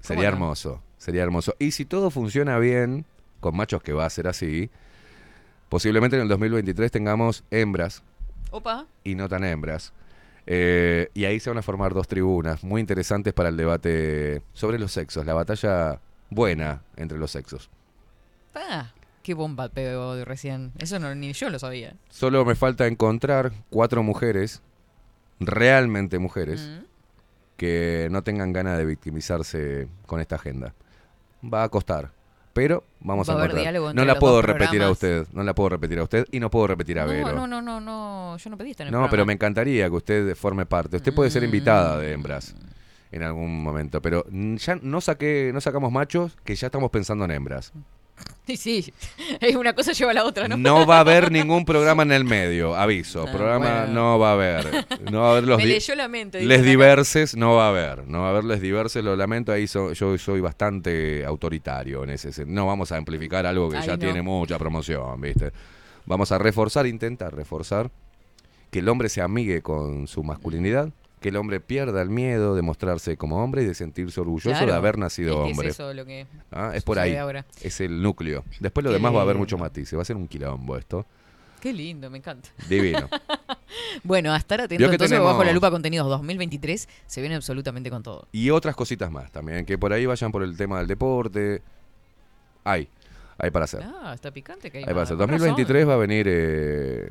sería 0.05 0.27
hermoso, 0.27 0.81
sería 0.97 1.23
hermoso. 1.23 1.55
Y 1.59 1.71
si 1.71 1.85
todo 1.85 2.09
funciona 2.11 2.57
bien, 2.59 3.05
con 3.39 3.55
Machos 3.55 3.81
que 3.83 3.93
va 3.93 4.05
a 4.05 4.09
ser 4.09 4.27
así, 4.27 4.69
posiblemente 5.69 6.15
en 6.15 6.23
el 6.23 6.27
2023 6.29 6.91
tengamos 6.91 7.43
hembras 7.51 8.03
Opa. 8.51 8.85
y 9.03 9.15
no 9.15 9.27
tan 9.29 9.43
hembras. 9.43 9.93
Eh, 10.47 11.09
y 11.13 11.25
ahí 11.25 11.39
se 11.39 11.49
van 11.49 11.57
a 11.57 11.63
formar 11.63 11.93
dos 11.93 12.07
tribunas 12.07 12.63
muy 12.63 12.79
interesantes 12.79 13.33
para 13.33 13.49
el 13.49 13.57
debate 13.57 14.41
sobre 14.53 14.77
los 14.77 14.91
sexos, 14.91 15.25
la 15.25 15.33
batalla 15.33 15.99
buena 16.29 16.81
entre 16.97 17.17
los 17.17 17.31
sexos. 17.31 17.69
Ah, 18.53 18.91
qué 19.23 19.33
bomba 19.33 19.69
pegó 19.69 20.23
recién. 20.23 20.71
Eso 20.77 20.99
no, 20.99 21.13
ni 21.15 21.33
yo 21.33 21.49
lo 21.49 21.57
sabía. 21.59 21.95
Solo 22.09 22.45
me 22.45 22.53
falta 22.55 22.85
encontrar 22.85 23.51
cuatro 23.71 24.03
mujeres, 24.03 24.61
realmente 25.39 26.19
mujeres, 26.19 26.61
Mm. 26.69 26.84
Que 27.57 28.07
no 28.11 28.23
tengan 28.23 28.53
ganas 28.53 28.77
de 28.77 28.85
victimizarse 28.85 29.87
con 30.05 30.19
esta 30.19 30.35
agenda. 30.35 30.73
Va 31.43 31.63
a 31.63 31.69
costar, 31.69 32.11
pero 32.53 32.83
vamos 32.99 33.29
Va 33.29 33.33
a 33.33 33.35
encontrar. 33.37 33.61
diálogo 33.61 33.93
No 33.93 34.03
la 34.05 34.17
puedo 34.19 34.41
repetir 34.41 34.81
a 34.81 34.89
usted, 34.89 35.27
no 35.33 35.43
la 35.43 35.53
puedo 35.55 35.69
repetir 35.69 35.99
a 35.99 36.03
usted 36.03 36.25
y 36.31 36.39
no 36.39 36.49
puedo 36.49 36.67
repetir 36.67 36.99
a 36.99 37.05
Vero. 37.05 37.31
No, 37.33 37.47
no, 37.47 37.61
no, 37.61 37.79
no, 37.79 37.81
no, 37.81 38.37
yo 38.37 38.49
no 38.49 38.57
pedí 38.57 38.71
estar 38.71 38.87
en 38.87 38.93
el 38.93 38.99
No, 38.99 39.09
pero 39.09 39.25
me 39.25 39.33
encantaría 39.33 39.89
que 39.89 39.95
usted 39.95 40.35
forme 40.35 40.65
parte. 40.65 40.97
Usted 40.97 41.13
puede 41.13 41.29
ser 41.29 41.43
invitada 41.43 41.97
Mm. 41.97 41.99
de 42.01 42.11
hembras 42.13 42.55
en 43.11 43.23
algún 43.23 43.63
momento, 43.63 44.01
pero 44.01 44.25
ya 44.31 44.75
no 44.81 44.99
saqué, 45.01 45.51
no 45.53 45.61
sacamos 45.61 45.91
machos, 45.91 46.35
que 46.43 46.55
ya 46.55 46.67
estamos 46.67 46.89
pensando 46.91 47.23
en 47.25 47.31
hembras. 47.31 47.71
Sí, 48.45 48.57
sí. 48.57 48.93
Es 49.41 49.55
una 49.55 49.73
cosa 49.73 49.91
lleva 49.91 50.11
a 50.11 50.13
la 50.13 50.23
otra, 50.23 50.47
¿no? 50.47 50.55
No 50.55 50.85
va 50.85 50.97
a 50.97 50.99
haber 50.99 51.31
ningún 51.31 51.65
programa 51.65 52.03
en 52.03 52.11
el 52.11 52.25
medio, 52.25 52.75
aviso. 52.75 53.25
Ah, 53.27 53.31
programa 53.31 53.79
bueno. 53.85 53.93
no 53.93 54.19
va 54.19 54.29
a 54.29 54.33
haber. 54.33 54.85
No 55.11 55.21
va 55.21 55.27
a 55.29 55.31
haber 55.31 55.43
los 55.45 55.57
Me 55.59 55.65
di- 55.65 55.71
leyó 55.73 55.95
la 55.95 56.07
mente, 56.07 56.43
Les 56.43 56.63
diverses 56.63 57.35
no 57.35 57.55
va 57.55 57.65
a 57.65 57.69
haber. 57.69 58.07
No 58.07 58.21
va 58.21 58.27
a 58.27 58.29
haber 58.29 58.43
les 58.43 58.61
diverses, 58.61 59.03
lo 59.03 59.15
lamento. 59.15 59.51
Ahí 59.51 59.65
so- 59.65 59.93
yo 59.93 60.15
soy 60.19 60.41
bastante 60.41 61.25
autoritario 61.25 62.03
en 62.03 62.11
ese 62.11 62.31
sentido. 62.31 62.53
No 62.55 62.67
vamos 62.67 62.91
a 62.91 62.97
amplificar 62.97 63.47
algo 63.47 63.67
que 63.67 63.77
Ay, 63.77 63.87
ya 63.87 63.93
no. 63.93 63.99
tiene 63.99 64.21
mucha 64.21 64.59
promoción, 64.59 65.19
¿viste? 65.19 65.51
Vamos 66.05 66.31
a 66.31 66.37
reforzar, 66.37 66.85
intentar 66.85 67.33
reforzar 67.35 67.89
que 68.69 68.77
el 68.77 68.89
hombre 68.89 69.09
se 69.09 69.21
amigue 69.23 69.63
con 69.63 70.05
su 70.07 70.21
masculinidad, 70.23 70.89
que 71.25 71.29
el 71.29 71.37
hombre 71.37 71.59
pierda 71.59 72.03
el 72.03 72.09
miedo 72.11 72.53
de 72.55 72.61
mostrarse 72.61 73.17
como 73.17 73.43
hombre 73.43 73.63
y 73.63 73.65
de 73.65 73.73
sentirse 73.73 74.21
orgulloso 74.21 74.51
Claro. 74.51 74.67
de 74.67 74.73
haber 74.77 74.99
nacido 74.99 75.31
Es 75.31 75.35
que 75.45 75.51
es 75.51 75.57
hombre. 75.57 75.69
eso 75.69 75.93
lo 75.95 76.05
que 76.05 76.27
Ah, 76.51 76.71
es 76.75 76.83
por 76.83 76.99
ahí. 76.99 77.15
ahora. 77.15 77.47
Es 77.63 77.81
el 77.81 77.99
núcleo. 78.03 78.43
Después 78.59 78.83
lo 78.83 78.91
Qué 78.91 78.97
demás 78.97 79.11
va 79.11 79.19
a 79.19 79.21
haber 79.23 79.35
lindo. 79.37 79.41
mucho 79.45 79.57
matices. 79.57 79.97
Va 79.97 80.03
a 80.03 80.05
ser 80.05 80.17
un 80.17 80.27
quilombo 80.27 80.77
esto. 80.77 81.03
Qué 81.61 81.73
lindo, 81.73 82.11
me 82.11 82.19
encanta. 82.19 82.49
Divino. 82.69 83.09
Bueno, 84.03 84.33
a 84.33 84.37
estar 84.37 84.61
atento 84.61 84.83
entonces 84.83 85.09
tenemos- 85.09 85.31
bajo 85.31 85.43
la 85.43 85.51
lupa 85.51 85.71
contenidos 85.71 86.07
2023 86.07 86.87
se 87.07 87.21
viene 87.21 87.35
absolutamente 87.35 87.89
con 87.89 88.03
todo. 88.03 88.27
Y 88.31 88.51
otras 88.51 88.75
cositas 88.75 89.09
más 89.11 89.31
también, 89.31 89.65
que 89.65 89.77
por 89.79 89.91
ahí 89.93 90.05
vayan 90.05 90.31
por 90.31 90.43
el 90.43 90.55
tema 90.55 90.77
del 90.77 90.87
deporte. 90.87 91.61
Hay, 92.63 92.87
hay 93.37 93.49
para 93.51 93.65
hacer. 93.65 93.83
Ah, 93.83 94.11
está 94.13 94.31
picante 94.31 94.69
que 94.69 94.77
hay 94.77 94.83
Hay 94.83 94.89
para 94.89 95.01
hacer. 95.03 95.17
Con 95.17 95.27
razón. 95.27 95.39
2023 95.39 95.87
va 95.89 95.93
a 95.95 95.97
venir, 95.97 96.27
eh, 96.29 97.09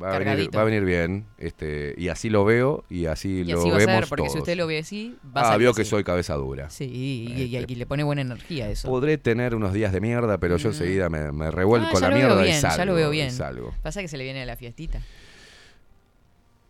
va, 0.00 0.14
a 0.14 0.18
venir 0.18 0.50
va 0.56 0.60
a 0.60 0.64
venir 0.64 0.84
bien. 0.84 1.26
Este, 1.38 1.94
y 1.98 2.08
así 2.08 2.30
lo 2.30 2.44
veo 2.44 2.84
y 2.88 3.06
así 3.06 3.28
Y 3.40 3.44
lo 3.44 3.60
así 3.60 3.68
va 3.70 3.74
a 3.76 3.78
vemos 3.78 3.94
ser, 4.00 4.08
porque 4.08 4.30
si 4.30 4.38
usted 4.38 4.56
lo 4.56 4.66
ve 4.66 4.78
así, 4.78 5.16
va 5.24 5.40
a 5.40 5.44
Ah, 5.44 5.46
salir 5.48 5.60
vio 5.66 5.74
que 5.74 5.84
soy 5.84 6.04
cabeza 6.04 6.34
dura. 6.34 6.70
Sí, 6.70 6.84
y, 6.84 7.32
y- 7.42 7.64
y 7.68 7.74
le 7.74 7.86
pone 7.86 8.02
buena 8.04 8.22
energía 8.22 8.66
a 8.66 8.70
eso. 8.70 8.88
Podré 8.88 9.18
tener 9.18 9.54
unos 9.54 9.72
días 9.72 9.92
de 9.92 10.00
mierda, 10.00 10.38
pero 10.38 10.56
yo 10.56 10.68
enseguida 10.70 11.08
me, 11.08 11.32
me 11.32 11.50
revuelco 11.50 11.96
Ah, 11.96 12.00
la 12.00 12.10
mierda 12.10 12.42
bien, 12.42 12.56
y 12.56 12.60
salgo. 12.60 12.76
ya 12.76 12.84
lo 12.84 12.94
veo 12.94 13.10
bien. 13.10 13.30
salgo. 13.30 13.74
Pasa 13.82 14.00
que 14.00 14.08
se 14.08 14.16
le 14.16 14.24
viene 14.24 14.42
a 14.42 14.46
la 14.46 14.56
fiestita. 14.56 15.00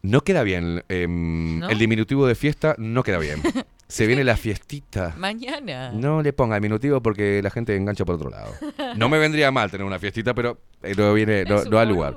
No 0.02 0.22
queda 0.22 0.42
bien. 0.42 0.82
em, 0.88 1.60
¿No? 1.60 1.68
El 1.70 1.78
diminutivo 1.78 2.26
de 2.26 2.34
fiesta 2.34 2.74
no 2.78 3.02
queda 3.02 3.18
bien. 3.18 3.40
Se 3.88 4.06
viene 4.06 4.24
la 4.24 4.38
fiestita. 4.38 5.14
Mañana. 5.18 5.92
No 5.92 6.22
le 6.22 6.32
ponga 6.32 6.54
diminutivo 6.56 7.02
porque 7.02 7.42
la 7.42 7.50
gente 7.50 7.76
engancha 7.76 8.06
por 8.06 8.14
otro 8.14 8.30
lado. 8.30 8.50
No 8.96 9.10
me 9.10 9.18
vendría 9.18 9.50
mal 9.50 9.70
tener 9.70 9.86
una 9.86 9.98
fiestita, 9.98 10.32
pero 10.32 10.56
eh, 10.82 10.94
no 10.96 11.12
viene, 11.12 11.44
no, 11.48 11.62
no 11.64 11.78
al 11.78 11.90
lugar. 11.90 12.16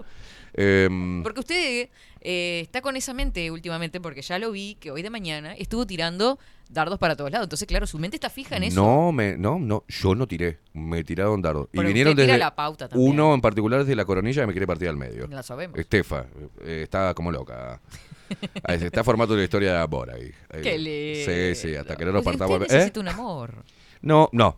Em, 0.57 1.21
Porque 1.21 1.41
usted 1.41 1.89
eh, 2.21 2.59
está 2.61 2.81
con 2.81 2.95
esa 2.95 3.13
mente 3.13 3.51
últimamente, 3.51 3.99
porque 3.99 4.21
ya 4.21 4.39
lo 4.39 4.51
vi 4.51 4.75
que 4.79 4.89
hoy 4.91 5.01
de 5.01 5.09
mañana 5.09 5.53
estuvo 5.55 5.85
tirando 5.85 6.39
dardos 6.69 6.97
para 6.97 7.15
todos 7.15 7.29
lados. 7.29 7.45
Entonces, 7.45 7.67
claro, 7.67 7.85
su 7.85 7.99
mente 7.99 8.15
está 8.17 8.29
fija 8.29 8.57
en 8.57 8.63
eso. 8.63 8.81
no, 8.81 9.11
me, 9.11 9.37
no, 9.37 9.59
no, 9.59 9.83
yo 9.87 10.15
no 10.15 10.27
tiré, 10.27 10.59
me 10.73 11.03
tiraron 11.03 11.41
dardos. 11.41 11.67
Y 11.73 11.77
Pero 11.77 11.87
vinieron 11.87 12.11
usted 12.11 12.23
tira 12.23 12.33
desde 12.33 12.45
la 12.45 12.55
pauta 12.55 12.87
también. 12.87 13.11
uno 13.11 13.33
en 13.33 13.41
particular 13.41 13.81
desde 13.81 13.95
la 13.95 14.05
coronilla 14.05 14.41
que 14.43 14.47
me 14.47 14.53
quiere 14.53 14.65
partir 14.67 14.87
al 14.87 14.97
medio. 14.97 15.27
La 15.27 15.43
sabemos. 15.43 15.77
Estefa, 15.77 16.25
eh, 16.63 16.81
está 16.83 17.13
como 17.13 17.31
loca. 17.31 17.81
Ahí 18.63 18.81
está 18.81 19.03
formando 19.03 19.33
una 19.35 19.43
historia 19.43 19.73
de 19.73 19.79
amor 19.79 20.09
ahí. 20.09 20.31
ahí. 20.51 20.61
Qué 20.63 20.79
lindo. 20.79 21.31
Sí, 21.31 21.53
sí, 21.69 21.75
hasta 21.75 21.95
que 21.95 22.05
no 22.05 22.11
nos 22.11 22.25
Usted 22.25 22.39
partamos. 22.39 22.61
¿eh? 22.61 22.73
necesita 22.73 22.99
un 23.01 23.07
amor. 23.09 23.63
No, 24.01 24.29
no. 24.31 24.57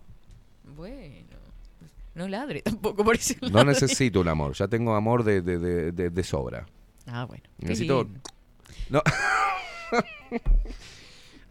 No 2.17 2.27
ladre 2.27 2.61
tampoco 2.63 3.03
por 3.05 3.15
ese 3.15 3.37
no 3.49 3.63
necesito 3.63 4.19
un 4.21 4.27
amor. 4.35 4.53
Ya 4.55 4.67
tengo 4.67 4.95
amor 4.95 5.23
de, 5.23 5.41
de, 5.41 5.57
de, 5.59 5.91
de- 5.93 6.09
de 6.09 6.23
sobra. 6.23 6.65
Ah, 7.05 7.23
bueno. 7.25 7.43
Necesito. 7.59 8.07
No. 8.89 9.01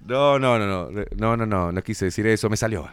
No, 0.06 0.38
no, 0.38 0.58
no, 0.58 0.66
no, 0.90 1.04
no, 1.16 1.36
no, 1.36 1.46
no, 1.46 1.72
no 1.72 1.82
quise 1.82 2.04
decir 2.06 2.26
eso, 2.28 2.48
me 2.48 2.56
salió. 2.56 2.88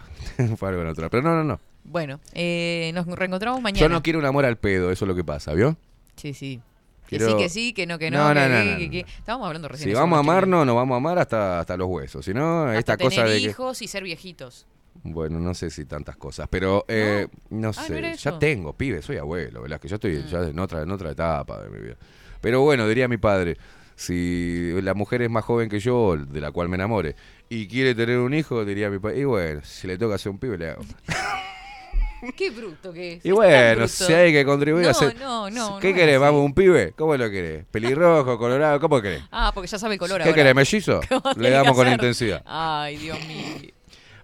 Fue 0.58 0.70
algo 0.70 0.84
natural. 0.84 1.10
Pero 1.12 1.22
no, 1.24 1.36
no, 1.36 1.44
no. 1.44 1.60
Bueno, 1.84 2.20
eh, 2.34 2.92
nos 2.96 3.06
reencontramos 3.06 3.62
mañana. 3.62 3.80
Yo 3.82 3.90
no 3.90 4.02
quiero 4.02 4.18
un 4.20 4.26
amor 4.26 4.46
al 4.46 4.58
pedo, 4.58 4.90
eso 4.92 5.06
es 5.06 5.10
lo 5.10 5.16
que 5.16 5.24
pasa, 5.24 5.54
¿vio? 5.54 5.78
Sí, 6.16 6.34
sí. 6.34 6.60
Quiero- 7.08 7.28
Que 7.28 7.32
sí, 7.34 7.38
que 7.38 7.50
sí, 7.50 7.74
que 7.74 7.86
no, 7.86 8.00
que 8.00 8.10
no. 8.10 8.18
No, 8.30 8.34
que, 8.34 8.50
no, 8.50 8.64
no, 8.64 8.92
que- 8.92 9.06
Estábamos 9.20 9.48
hablando 9.48 9.68
recién. 9.68 9.86
Si 9.90 9.92
eso 9.92 10.00
vamos 10.00 10.18
a 10.18 10.20
amarnos, 10.22 10.66
nos 10.66 10.76
vamos 10.76 10.96
a 10.96 10.98
amar 10.98 11.20
hasta, 11.20 11.60
hasta 11.60 11.78
los 11.78 11.88
huesos. 11.88 12.26
Si 12.26 12.34
no, 12.34 12.72
esta 12.74 12.98
cosa 12.98 13.24
de 13.26 13.40
que. 13.40 13.50
hijos 13.50 13.82
y 13.84 13.88
ser 13.88 14.04
viejitos. 14.04 14.66
Bueno, 15.04 15.40
no 15.40 15.54
sé 15.54 15.70
si 15.70 15.86
tantas 15.86 16.16
cosas, 16.16 16.48
pero 16.50 16.86
eh, 16.88 17.28
no, 17.50 17.68
¿no 17.68 17.74
sé. 17.74 18.02
ya 18.02 18.12
eso? 18.12 18.36
Mm. 18.36 18.40
tengo, 18.40 18.74
pibe, 18.74 19.02
soy 19.02 19.18
abuelo, 19.18 19.62
¿verdad? 19.62 19.80
Que 19.80 19.90
yo 19.90 19.96
estoy 19.96 20.24
ya 20.30 20.44
en 20.44 20.58
otra, 20.60 20.82
en 20.82 20.92
otra 20.92 21.12
etapa 21.12 21.62
de 21.62 21.70
mi 21.70 21.80
vida. 21.80 21.98
Pero 22.40 22.62
bueno, 22.62 22.88
diría 22.88 23.08
mi 23.08 23.18
padre, 23.18 23.58
si 23.96 24.72
la 24.82 24.94
mujer 24.94 25.22
es 25.22 25.30
más 25.30 25.44
joven 25.44 25.70
que 25.70 25.80
yo, 25.80 26.16
de 26.18 26.42
la 26.42 26.52
cual 26.52 26.70
me 26.70 26.76
enamore, 26.76 27.16
y 27.50 27.68
quiere 27.68 27.96
tener 27.96 28.20
un 28.20 28.34
hijo, 28.34 28.64
diría 28.64 28.90
mi 28.90 29.00
padre, 29.00 29.20
y 29.20 29.24
bueno, 29.26 29.62
si 29.64 29.88
le 29.88 29.98
toca 29.98 30.16
hacer 30.16 30.32
un 30.32 30.40
pibe, 30.40 30.58
le 30.58 30.70
hago. 30.70 30.84
Qué 32.38 32.50
bruto 32.50 32.94
que 32.94 33.14
es. 33.14 33.26
Y 33.26 33.32
bueno, 33.32 33.88
si 33.88 34.14
hay 34.14 34.32
que 34.32 34.46
contribuir 34.46 34.84
no, 34.84 34.88
a 34.88 34.92
hacer... 34.92 35.20
No, 35.20 35.50
no, 35.50 35.80
¿Qué 35.80 35.90
no 35.92 35.96
querés? 35.96 36.20
¿Vamos 36.20 36.46
un 36.46 36.54
pibe? 36.54 36.94
¿Cómo 36.96 37.18
lo 37.18 37.30
querés? 37.30 37.66
¿Pelirrojo, 37.66 38.38
colorado? 38.38 38.80
¿Cómo 38.80 39.02
querés? 39.02 39.24
Ah, 39.30 39.52
porque 39.54 39.68
ya 39.68 39.78
sabe 39.78 39.96
el 39.96 40.00
color 40.00 40.20
¿Qué 40.20 40.30
ahora. 40.30 40.36
querés, 40.36 40.56
mellizo? 40.56 41.02
¿Cómo 41.10 41.34
Le 41.36 41.50
damos 41.50 41.76
con 41.76 41.88
intensidad. 41.92 42.42
Ay, 42.46 42.96
Dios 42.96 43.20
mío. 43.28 43.74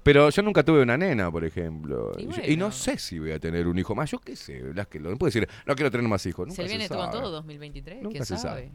Pero 0.04 0.30
yo 0.30 0.42
nunca 0.42 0.64
tuve 0.64 0.82
una 0.82 0.98
nena, 0.98 1.30
por 1.32 1.44
ejemplo. 1.46 2.14
Y 2.18 2.24
Y, 2.24 2.26
bueno. 2.28 2.44
y 2.48 2.58
no 2.58 2.72
sé 2.72 2.98
si 2.98 3.20
voy 3.20 3.32
a 3.32 3.40
tener 3.40 3.68
un 3.68 3.78
hijo 3.78 3.94
más. 3.96 4.10
Yo 4.12 4.20
qué 4.20 4.36
sé, 4.36 4.62
las 4.74 4.88
que 4.88 5.00
lo 5.00 5.10
no 5.12 5.18
puedo 5.18 5.28
decir, 5.30 5.48
no 5.66 5.76
quiero 5.76 5.92
tener 5.92 6.08
más 6.08 6.26
hijos. 6.26 6.48
Nunca 6.48 6.56
¿Se 6.56 6.64
le 6.64 6.70
viene 6.70 6.88
sabe. 6.88 7.12
todo 7.12 7.30
2023? 7.32 8.02
Nunca 8.02 8.14
¿Quién 8.14 8.26
se 8.26 8.38
sabe? 8.38 8.70
sabe. 8.70 8.72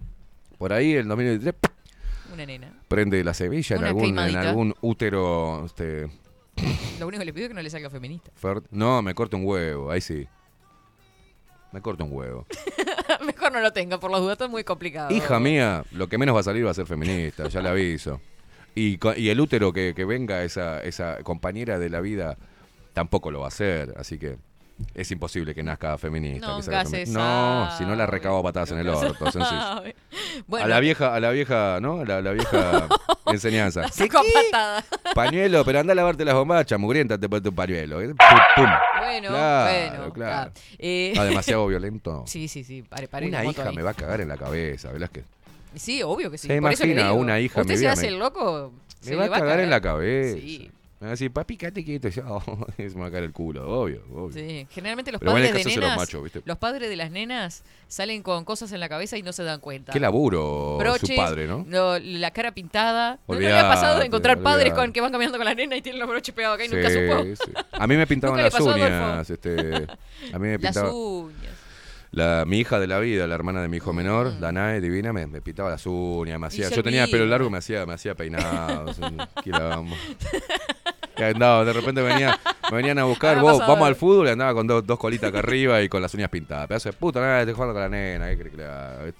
Por 0.58 0.72
ahí 0.72 0.92
el 0.94 1.08
2023 1.08 1.54
Una 2.32 2.46
nena. 2.46 2.78
prende 2.88 3.22
la 3.24 3.34
semilla 3.34 3.76
en 3.76 3.84
algún, 3.84 4.18
en 4.18 4.36
algún 4.36 4.74
útero. 4.82 5.64
Este, 5.66 6.08
Lo 7.00 7.06
único 7.08 7.20
que 7.20 7.24
le 7.24 7.32
pido 7.32 7.44
es 7.46 7.48
que 7.48 7.54
no 7.54 7.62
le 7.62 7.70
salga 7.70 7.90
feminista. 7.90 8.30
fer- 8.40 8.62
no, 8.70 9.02
me 9.02 9.14
corto 9.14 9.36
un 9.36 9.44
huevo, 9.46 9.90
ahí 9.90 10.00
sí. 10.00 10.26
Me 11.72 11.80
corto 11.80 12.04
un 12.04 12.12
huevo. 12.12 12.46
Mejor 13.26 13.50
no 13.52 13.60
lo 13.60 13.72
tenga, 13.72 13.98
por 13.98 14.10
las 14.10 14.20
dudas, 14.20 14.34
está 14.34 14.46
muy 14.46 14.62
complicado. 14.62 15.10
Hija 15.12 15.40
mía, 15.40 15.84
lo 15.90 16.06
que 16.08 16.18
menos 16.18 16.36
va 16.36 16.40
a 16.40 16.44
salir 16.44 16.64
va 16.64 16.70
a 16.70 16.74
ser 16.74 16.86
feminista, 16.86 17.48
ya 17.48 17.60
le 17.60 17.68
aviso. 17.68 18.20
Y, 18.74 18.98
y 19.16 19.28
el 19.28 19.40
útero 19.40 19.72
que, 19.72 19.94
que 19.94 20.04
venga 20.04 20.42
esa, 20.42 20.80
esa 20.82 21.18
compañera 21.22 21.78
de 21.78 21.90
la 21.90 22.00
vida 22.00 22.36
tampoco 22.92 23.30
lo 23.30 23.40
va 23.40 23.46
a 23.46 23.48
hacer, 23.48 23.94
así 23.96 24.18
que 24.18 24.36
es 24.94 25.08
imposible 25.12 25.54
que 25.54 25.62
nazca 25.62 25.96
feminista. 25.98 26.56
que 26.56 26.62
femi- 26.72 27.06
no, 27.08 27.70
si 27.78 27.84
no 27.84 27.94
la 27.94 28.06
recago 28.06 28.38
a 28.38 28.42
patadas 28.42 28.72
en 28.72 28.78
el 28.78 28.88
orto. 28.88 29.24
Bueno, 30.48 30.64
a 30.64 30.68
la 30.68 30.80
vieja, 30.80 31.14
a 31.14 31.20
la 31.20 31.30
vieja, 31.30 31.78
¿no? 31.80 32.00
A 32.00 32.04
la, 32.04 32.20
la 32.20 32.32
vieja 32.32 32.88
enseñanza. 33.26 33.82
la 33.82 33.88
patada. 34.50 34.84
Pañuelo, 35.14 35.64
pero 35.64 35.78
anda 35.78 35.92
a 35.92 35.94
lavarte 35.94 36.24
las 36.24 36.34
bombachas, 36.34 36.78
mugrienta, 36.78 37.16
te 37.18 37.28
pones 37.28 37.46
un 37.48 37.54
pañuelo. 37.54 38.00
¿eh? 38.00 38.08
Pum, 38.08 38.16
pum. 38.56 38.66
Bueno, 38.98 39.28
Claro, 39.28 39.96
bueno. 39.98 40.12
claro. 40.12 40.52
Eh, 40.78 41.14
Ah, 41.16 41.24
demasiado 41.24 41.66
violento. 41.68 42.24
Sí, 42.26 42.48
sí, 42.48 42.64
sí. 42.64 42.82
Pare, 42.82 43.06
pare 43.06 43.28
Una 43.28 43.44
hija 43.44 43.68
ahí. 43.68 43.76
me 43.76 43.82
va 43.82 43.90
a 43.90 43.94
cagar 43.94 44.20
en 44.22 44.28
la 44.28 44.36
cabeza, 44.36 44.90
¿verdad? 44.90 45.10
Sí, 45.76 46.02
obvio 46.02 46.30
que 46.30 46.38
sí. 46.38 46.46
¿Se 46.48 46.60
Por 46.60 46.72
eso 46.72 46.84
imagina 46.84 47.08
digo, 47.08 47.20
una 47.20 47.40
hija 47.40 47.60
Usted 47.60 47.72
mi 47.72 47.76
se 47.76 47.80
vida 47.82 47.92
hace 47.92 48.02
me- 48.02 48.08
el 48.08 48.18
loco. 48.18 48.72
me 49.02 49.06
se 49.08 49.16
va 49.16 49.24
a 49.24 49.26
le 49.26 49.32
cagar 49.32 49.60
en 49.60 49.70
la 49.70 49.80
cabeza. 49.80 50.38
Sí. 50.38 50.70
Me 51.00 51.06
va 51.08 51.10
a 51.10 51.16
decir, 51.16 51.30
papi, 51.32 51.58
quédate 51.58 51.84
quieto. 51.84 52.08
Y 52.08 52.12
yo, 52.12 52.22
oh, 52.46 52.66
se 52.76 52.88
me 52.90 53.00
va 53.02 53.06
a 53.08 53.10
caer 53.10 53.24
el 53.24 53.32
culo, 53.32 53.68
obvio, 53.68 54.02
obvio. 54.14 54.32
Sí, 54.32 54.66
generalmente 54.70 55.12
los 55.12 55.18
Pero 55.18 55.32
padres 55.32 55.52
de 55.52 55.60
hacerse 55.60 55.76
los 55.80 55.84
nenas, 55.88 55.98
machos, 55.98 56.22
¿viste? 56.22 56.40
los 56.46 56.56
padres 56.56 56.88
de 56.88 56.96
las 56.96 57.10
nenas 57.10 57.62
salen 57.88 58.22
con 58.22 58.44
cosas 58.46 58.72
en 58.72 58.80
la 58.80 58.88
cabeza 58.88 59.18
y 59.18 59.22
no 59.22 59.32
se 59.34 59.42
dan 59.42 59.60
cuenta. 59.60 59.92
Qué 59.92 60.00
laburo 60.00 60.78
Broches, 60.78 61.10
su 61.10 61.16
padre, 61.16 61.46
¿no? 61.46 61.66
lo- 61.68 61.98
la 61.98 62.30
cara 62.30 62.52
pintada. 62.54 63.18
¿No, 63.28 63.34
no 63.34 63.40
le 63.40 63.46
ha 63.48 63.50
Olvidate, 63.56 63.74
pasado 63.74 63.98
de 63.98 64.06
encontrar 64.06 64.38
padres 64.40 64.70
olvidate. 64.70 64.80
con 64.86 64.92
que 64.94 65.00
van 65.02 65.12
caminando 65.12 65.36
con 65.36 65.44
la 65.44 65.54
nena 65.54 65.76
y 65.76 65.82
tienen 65.82 65.98
los 66.00 66.08
broches 66.08 66.34
pegados 66.34 66.54
acá 66.54 66.64
y 66.64 66.68
Sí, 66.70 66.74
nunca 66.76 66.88
supo? 66.90 67.44
sí. 67.44 67.52
A 67.72 67.86
mí 67.86 67.96
me 67.96 68.06
pintaban 68.06 68.42
las 68.42 68.58
uñas. 68.58 69.28
Este, 69.28 69.50
a 70.32 70.38
mí 70.38 70.46
me 70.48 70.52
Las 70.58 70.60
pintaba. 70.74 70.90
uñas. 70.94 71.52
La, 72.14 72.44
mi 72.46 72.58
hija 72.60 72.78
de 72.78 72.86
la 72.86 72.98
vida, 73.00 73.26
la 73.26 73.34
hermana 73.34 73.60
de 73.60 73.68
mi 73.68 73.78
hijo 73.78 73.92
menor, 73.92 74.32
Mm. 74.34 74.40
Danae, 74.40 74.80
divina, 74.80 75.12
me, 75.12 75.26
me 75.26 75.40
pintaba 75.40 75.70
las 75.70 75.84
uñas, 75.86 76.38
me 76.38 76.46
hacía. 76.46 76.70
Yo 76.70 76.82
tenía 76.82 77.04
el 77.04 77.10
pelo 77.10 77.26
largo, 77.26 77.50
me 77.50 77.58
hacía, 77.58 77.84
me 77.86 77.94
hacía 77.94 78.14
peinados. 78.14 78.98
Y 79.44 79.50
andaba, 81.22 81.64
de 81.64 81.72
repente 81.72 82.02
venía, 82.02 82.38
me 82.70 82.76
venían 82.76 82.98
a 82.98 83.04
buscar, 83.04 83.38
Ah, 83.38 83.42
vos, 83.42 83.58
vamos 83.58 83.86
al 83.86 83.96
fútbol 83.96 84.26
y 84.28 84.30
andaba 84.30 84.54
con 84.54 84.66
dos, 84.66 84.86
dos 84.86 84.98
colitas 84.98 85.28
acá 85.30 85.40
arriba 85.40 85.82
y 85.82 85.88
con 85.88 86.00
las 86.02 86.14
uñas 86.14 86.28
pintadas. 86.30 86.66
Pedazo 86.68 86.88
de 86.90 86.92
puta, 86.94 87.20
nada, 87.20 87.40
estoy 87.40 87.54
jugando 87.54 87.74
con 87.74 87.82
la 87.82 87.88
nena, 87.88 88.28
¿qué 88.30 88.50
que? 88.50 89.14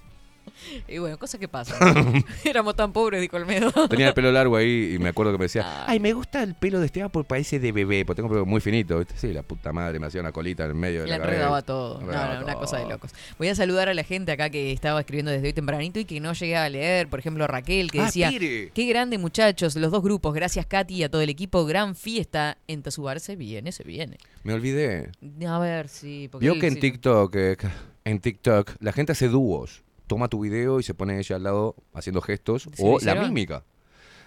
Y 0.87 0.97
bueno, 0.99 1.17
cosas 1.17 1.39
que 1.39 1.47
pasan. 1.47 2.23
Éramos 2.45 2.75
tan 2.75 2.91
pobres, 2.93 3.21
dijo 3.21 3.37
Olmedo. 3.37 3.71
Tenía 3.89 4.09
el 4.09 4.13
pelo 4.13 4.31
largo 4.31 4.55
ahí 4.55 4.93
y 4.95 4.99
me 4.99 5.09
acuerdo 5.09 5.31
que 5.31 5.37
me 5.37 5.45
decía, 5.45 5.85
ay, 5.87 5.99
me 5.99 6.13
gusta 6.13 6.43
el 6.43 6.55
pelo 6.55 6.79
de 6.79 6.85
Esteban 6.87 7.09
porque 7.09 7.27
parece 7.27 7.59
de 7.59 7.71
bebé, 7.71 8.05
porque 8.05 8.17
tengo 8.21 8.27
un 8.29 8.33
pelo 8.33 8.45
muy 8.45 8.61
finito. 8.61 8.99
¿viste? 8.99 9.15
Sí, 9.17 9.33
la 9.33 9.41
puta 9.43 9.71
madre 9.73 9.99
me 9.99 10.07
hacía 10.07 10.21
una 10.21 10.31
colita 10.31 10.63
en 10.63 10.69
el 10.71 10.75
medio 10.75 11.01
de 11.01 11.07
Le 11.07 11.17
la 11.17 11.23
cabeza. 11.25 11.61
todo. 11.63 12.01
No, 12.01 12.07
no, 12.35 12.43
una 12.43 12.55
cosa 12.55 12.77
de 12.77 12.87
locos. 12.89 13.11
Voy 13.37 13.47
a 13.47 13.55
saludar 13.55 13.89
a 13.89 13.93
la 13.93 14.03
gente 14.03 14.31
acá 14.31 14.49
que 14.49 14.71
estaba 14.71 14.99
escribiendo 14.99 15.31
desde 15.31 15.47
hoy 15.47 15.53
tempranito 15.53 15.99
y 15.99 16.05
que 16.05 16.19
no 16.19 16.33
llegué 16.33 16.55
a 16.57 16.69
leer. 16.69 17.07
Por 17.07 17.19
ejemplo, 17.19 17.47
Raquel, 17.47 17.91
que 17.91 18.01
Ah, 18.01 18.05
decía: 18.05 18.29
Pire. 18.29 18.71
Qué 18.73 18.85
grande, 18.87 19.17
muchachos, 19.17 19.75
los 19.75 19.91
dos 19.91 20.03
grupos. 20.03 20.33
Gracias, 20.33 20.65
Katy, 20.65 20.95
y 20.95 21.03
a 21.03 21.09
todo 21.09 21.21
el 21.21 21.29
equipo. 21.29 21.65
Gran 21.65 21.95
fiesta 21.95 22.57
en 22.67 22.81
Tasubar. 22.81 23.19
Se 23.19 23.35
viene, 23.35 23.71
se 23.71 23.83
viene. 23.83 24.17
Me 24.43 24.53
olvidé. 24.53 25.11
A 25.47 25.59
ver, 25.59 25.87
sí. 25.89 26.27
Porque 26.31 26.45
Vio 26.45 26.53
él 26.53 26.59
que 26.61 26.67
en 26.67 26.73
sí- 26.75 26.79
TikTok, 26.81 27.35
eh, 27.35 27.57
en 28.03 28.19
TikTok, 28.19 28.71
la 28.79 28.91
gente 28.93 29.11
hace 29.13 29.27
dúos. 29.27 29.83
Toma 30.07 30.27
tu 30.27 30.39
video 30.41 30.79
y 30.79 30.83
se 30.83 30.93
pone 30.93 31.17
ella 31.19 31.35
al 31.35 31.43
lado 31.43 31.75
haciendo 31.93 32.21
gestos 32.21 32.69
¿Se 32.73 32.83
o 32.83 32.99
la 32.99 33.15
mímica. 33.15 33.63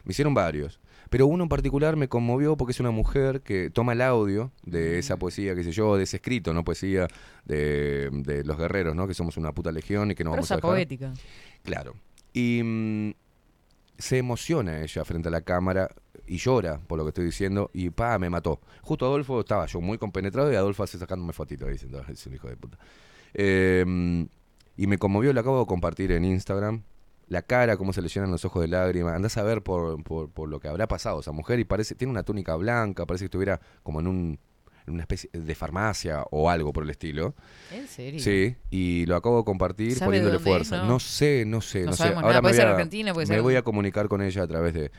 Me 0.05 0.13
hicieron 0.13 0.35
varios. 0.35 0.81
Pero 1.11 1.27
uno 1.27 1.45
en 1.45 1.49
particular 1.49 1.97
me 1.97 2.09
conmovió 2.09 2.57
porque 2.57 2.73
es 2.73 2.81
una 2.81 2.91
mujer 2.91 3.41
que 3.41 3.71
toma 3.71 3.93
el 3.95 4.03
audio 4.03 4.53
de 4.63 4.99
esa 4.99 5.17
poesía, 5.17 5.55
qué 5.55 5.65
sé 5.65 5.73
yo, 5.73 5.97
de 5.97 6.03
ese 6.05 6.17
escrito, 6.17 6.53
¿no? 6.53 6.65
Poesía 6.65 7.09
de, 7.47 8.11
de 8.13 8.45
los 8.45 8.59
guerreros, 8.59 8.95
¿no? 8.95 9.09
Que 9.09 9.15
somos 9.15 9.37
una 9.39 9.53
puta 9.53 9.73
legión 9.73 10.11
y 10.11 10.15
que 10.15 10.25
no 10.25 10.31
vamos 10.31 10.51
a 10.51 10.57
Prosa 10.57 10.57
dejar. 10.57 10.71
poética. 10.71 11.15
Claro. 11.63 11.95
Y 12.35 12.61
mm, 12.63 13.15
se 13.97 14.19
emociona 14.19 14.83
ella 14.83 15.05
frente 15.05 15.29
a 15.29 15.31
la 15.31 15.41
cámara 15.41 15.89
y 16.27 16.37
llora 16.37 16.79
por 16.87 16.99
lo 16.99 17.05
que 17.05 17.09
estoy 17.09 17.25
diciendo 17.25 17.71
y 17.73 17.89
pa, 17.89 18.19
me 18.19 18.29
mató. 18.29 18.61
Justo 18.83 19.07
Adolfo 19.07 19.41
estaba 19.41 19.65
yo 19.65 19.81
muy 19.81 19.97
compenetrado 19.97 20.53
y 20.53 20.57
Adolfo 20.57 20.83
hace 20.83 20.99
sacándome 20.99 21.33
fotito 21.33 21.67
diciendo, 21.67 22.05
es 22.07 22.27
un 22.27 22.35
hijo 22.35 22.49
de 22.49 22.57
puta. 22.57 22.79
Eh, 23.33 24.27
y 24.79 24.87
me 24.87 24.97
conmovió, 24.97 25.35
lo 25.35 25.41
acabo 25.41 25.61
de 25.61 25.67
compartir 25.67 26.13
en 26.13 26.25
Instagram. 26.25 26.83
La 27.27 27.43
cara, 27.43 27.77
cómo 27.77 27.93
se 27.93 28.01
le 28.01 28.09
llenan 28.09 28.31
los 28.31 28.47
ojos 28.47 28.63
de 28.63 28.69
lágrimas. 28.69 29.15
Andás 29.15 29.37
a 29.37 29.43
ver 29.43 29.61
por, 29.63 30.03
por, 30.03 30.31
por 30.31 30.49
lo 30.49 30.61
que 30.61 30.69
habrá 30.69 30.89
pasado 30.89 31.21
esa 31.21 31.33
mujer 31.33 31.59
y 31.61 31.65
parece, 31.65 31.95
tiene 31.95 32.11
una 32.11 32.23
túnica 32.23 32.57
blanca, 32.57 33.05
parece 33.05 33.25
que 33.25 33.27
estuviera 33.27 33.61
como 33.83 34.01
en 34.01 34.07
un 34.07 34.39
en 34.87 34.95
una 34.95 35.03
especie 35.03 35.29
de 35.35 35.55
farmacia 35.55 36.25
o 36.31 36.49
algo 36.49 36.73
por 36.73 36.83
el 36.85 36.89
estilo. 36.89 37.35
¿En 37.71 37.87
serio? 37.87 38.19
Sí, 38.21 38.57
y 38.71 39.05
lo 39.05 39.17
acabo 39.17 39.37
de 39.37 39.45
compartir 39.45 39.93
¿Sabe 39.93 40.07
poniéndole 40.07 40.39
fuerza. 40.39 40.79
no? 40.79 40.87
No 40.87 40.99
sé, 40.99 41.45
no 41.47 41.61
sé, 41.61 41.81
No 41.81 41.91
no, 41.91 41.93
sé. 41.93 42.05
Ahora 42.05 42.23
nada, 42.23 42.41
me 42.41 42.49
voy 42.51 42.59
a- 42.59 42.71
Argentina, 42.71 43.13
me 43.13 43.41
voy 43.43 43.57
a 43.57 43.63
comunicar 43.63 44.09
con 44.09 44.23
ella 44.23 44.45
a 44.45 44.47
través 44.47 44.73
de, 44.73 44.91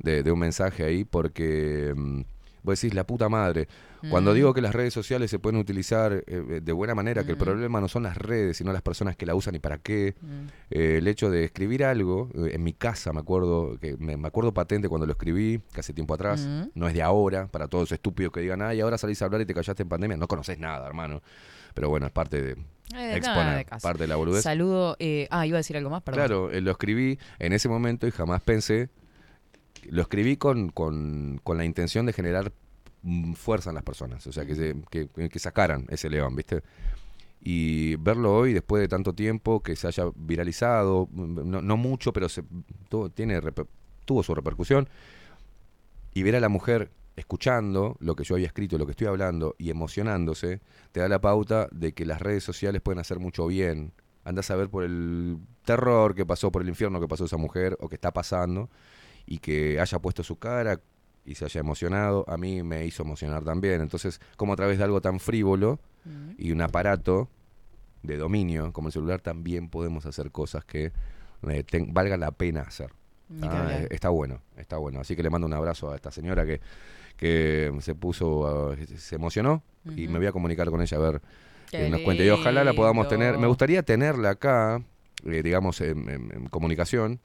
de- 0.00 0.24
de 0.24 0.32
un 0.32 0.40
mensaje 0.40 0.82
ahí 0.82 1.04
porque 1.04 1.92
mm, 1.96 2.20
vos 2.66 2.78
decís 2.80 2.94
la 2.94 3.04
puta 3.06 3.28
madre. 3.30 3.68
Cuando 4.10 4.32
Mm. 4.32 4.34
digo 4.34 4.52
que 4.54 4.60
las 4.60 4.74
redes 4.74 4.92
sociales 4.92 5.30
se 5.30 5.38
pueden 5.38 5.58
utilizar 5.58 6.22
eh, 6.26 6.60
de 6.62 6.72
buena 6.72 6.94
manera, 6.94 7.24
que 7.24 7.30
el 7.30 7.36
Mm. 7.36 7.40
problema 7.40 7.80
no 7.80 7.88
son 7.88 8.02
las 8.02 8.16
redes, 8.18 8.58
sino 8.58 8.72
las 8.72 8.82
personas 8.82 9.16
que 9.16 9.24
la 9.24 9.34
usan 9.34 9.54
y 9.54 9.58
para 9.58 9.78
qué. 9.78 10.14
Mm. 10.20 10.26
Eh, 10.70 10.96
el 10.98 11.08
hecho 11.08 11.30
de 11.30 11.44
escribir 11.44 11.84
algo, 11.84 12.28
eh, 12.34 12.50
en 12.52 12.62
mi 12.62 12.72
casa 12.74 13.12
me 13.12 13.20
acuerdo, 13.20 13.78
que 13.80 13.96
me, 13.96 14.16
me 14.18 14.28
acuerdo 14.28 14.52
patente 14.52 14.88
cuando 14.88 15.06
lo 15.06 15.12
escribí, 15.12 15.60
que 15.72 15.80
hace 15.80 15.92
tiempo 15.94 16.12
atrás, 16.14 16.46
no 16.74 16.86
es 16.88 16.94
de 16.94 17.02
ahora, 17.02 17.46
para 17.46 17.68
todos 17.68 17.90
estúpidos 17.92 18.32
que 18.32 18.40
digan, 18.40 18.60
ay, 18.62 18.80
ahora 18.80 18.98
salís 18.98 19.22
a 19.22 19.24
hablar 19.24 19.40
y 19.40 19.46
te 19.46 19.54
callaste 19.54 19.82
en 19.84 19.88
pandemia, 19.88 20.16
no 20.18 20.28
conoces 20.28 20.58
nada, 20.58 20.86
hermano. 20.86 21.22
Pero 21.74 21.88
bueno, 21.88 22.06
es 22.06 22.12
parte 22.12 22.40
de 22.42 22.52
Eh, 22.94 23.16
exponer, 23.16 23.58
de 23.58 23.64
parte 23.82 24.02
de 24.04 24.06
la 24.06 24.16
boludez. 24.16 24.42
Saludo. 24.42 24.96
eh, 24.98 25.26
ah, 25.30 25.46
iba 25.46 25.56
a 25.56 25.60
decir 25.60 25.76
algo 25.76 25.90
más, 25.90 26.02
perdón. 26.02 26.18
Claro, 26.20 26.50
eh, 26.50 26.60
lo 26.60 26.70
escribí 26.70 27.18
en 27.38 27.52
ese 27.52 27.68
momento 27.68 28.06
y 28.06 28.10
jamás 28.12 28.42
pensé. 28.42 28.88
Lo 29.90 30.02
escribí 30.02 30.36
con, 30.36 30.70
con, 30.70 31.40
con 31.44 31.56
la 31.58 31.64
intención 31.64 32.06
de 32.06 32.12
generar 32.12 32.52
mm, 33.02 33.32
fuerza 33.34 33.70
en 33.70 33.74
las 33.74 33.84
personas, 33.84 34.26
o 34.26 34.32
sea, 34.32 34.44
que, 34.44 34.54
se- 34.54 34.76
que, 34.90 35.08
que 35.08 35.38
sacaran 35.38 35.86
ese 35.88 36.08
león, 36.10 36.34
¿viste? 36.36 36.62
Y 37.40 37.96
verlo 37.96 38.34
hoy, 38.34 38.52
después 38.52 38.80
de 38.80 38.88
tanto 38.88 39.12
tiempo, 39.14 39.62
que 39.62 39.76
se 39.76 39.86
haya 39.86 40.04
viralizado, 40.16 41.08
mm, 41.12 41.48
no, 41.50 41.62
no 41.62 41.76
mucho, 41.76 42.12
pero 42.12 42.28
se, 42.28 42.42
tuvo, 42.88 43.10
tiene, 43.10 43.40
tuvo 44.04 44.22
su 44.22 44.34
repercusión, 44.34 44.88
y 46.14 46.22
ver 46.22 46.36
a 46.36 46.40
la 46.40 46.48
mujer 46.48 46.90
escuchando 47.16 47.96
lo 48.00 48.14
que 48.14 48.24
yo 48.24 48.34
había 48.34 48.46
escrito, 48.46 48.78
lo 48.78 48.86
que 48.86 48.92
estoy 48.92 49.06
hablando, 49.06 49.54
y 49.58 49.70
emocionándose, 49.70 50.60
te 50.92 51.00
da 51.00 51.08
la 51.08 51.20
pauta 51.20 51.68
de 51.72 51.92
que 51.92 52.04
las 52.04 52.20
redes 52.20 52.44
sociales 52.44 52.82
pueden 52.82 52.98
hacer 52.98 53.18
mucho 53.20 53.46
bien. 53.46 53.92
Andás 54.24 54.50
a 54.50 54.56
ver 54.56 54.68
por 54.68 54.82
el 54.84 55.38
terror 55.64 56.14
que 56.14 56.26
pasó, 56.26 56.50
por 56.50 56.62
el 56.62 56.68
infierno 56.68 57.00
que 57.00 57.08
pasó 57.08 57.24
esa 57.26 57.36
mujer, 57.36 57.76
o 57.80 57.88
que 57.88 57.94
está 57.94 58.12
pasando, 58.12 58.70
y 59.26 59.38
que 59.38 59.80
haya 59.80 59.98
puesto 59.98 60.22
su 60.22 60.36
cara 60.36 60.80
y 61.24 61.34
se 61.34 61.44
haya 61.44 61.60
emocionado, 61.60 62.24
a 62.28 62.36
mí 62.36 62.62
me 62.62 62.84
hizo 62.86 63.02
emocionar 63.02 63.42
también. 63.44 63.80
Entonces, 63.80 64.20
como 64.36 64.52
a 64.52 64.56
través 64.56 64.78
de 64.78 64.84
algo 64.84 65.00
tan 65.00 65.18
frívolo 65.20 65.80
y 66.38 66.52
un 66.52 66.60
aparato 66.62 67.28
de 68.04 68.16
dominio 68.16 68.72
como 68.72 68.88
el 68.88 68.92
celular, 68.92 69.20
también 69.20 69.68
podemos 69.68 70.06
hacer 70.06 70.30
cosas 70.30 70.64
que 70.64 70.92
eh, 71.48 71.64
ten- 71.64 71.92
valga 71.92 72.16
la 72.16 72.30
pena 72.30 72.60
hacer. 72.62 72.90
Que 73.28 73.46
Ah, 73.48 73.70
eh, 73.82 73.88
está 73.90 74.08
bueno, 74.10 74.40
está 74.56 74.76
bueno. 74.76 75.00
Así 75.00 75.16
que 75.16 75.22
le 75.24 75.30
mando 75.30 75.48
un 75.48 75.52
abrazo 75.52 75.90
a 75.90 75.96
esta 75.96 76.12
señora 76.12 76.46
que, 76.46 76.60
que 77.16 77.72
se 77.80 77.94
puso, 77.96 78.46
ah, 78.72 78.76
se 78.96 79.16
emocionó 79.16 79.62
y 79.96 80.06
me 80.08 80.18
voy 80.18 80.26
a 80.28 80.32
comunicar 80.32 80.70
con 80.70 80.80
ella 80.80 80.96
a 80.96 81.00
ver 81.00 81.20
Qué 81.70 81.78
que 81.78 81.90
nos 81.90 82.00
cuente. 82.02 82.24
Y 82.24 82.30
ojalá 82.30 82.62
la 82.62 82.72
podamos 82.74 83.08
tener. 83.08 83.38
Me 83.38 83.46
gustaría 83.48 83.82
tenerla 83.82 84.30
acá, 84.30 84.80
eh, 85.24 85.42
digamos, 85.42 85.80
en, 85.80 86.08
en- 86.08 86.32
en 86.32 86.46
comunicación, 86.48 87.18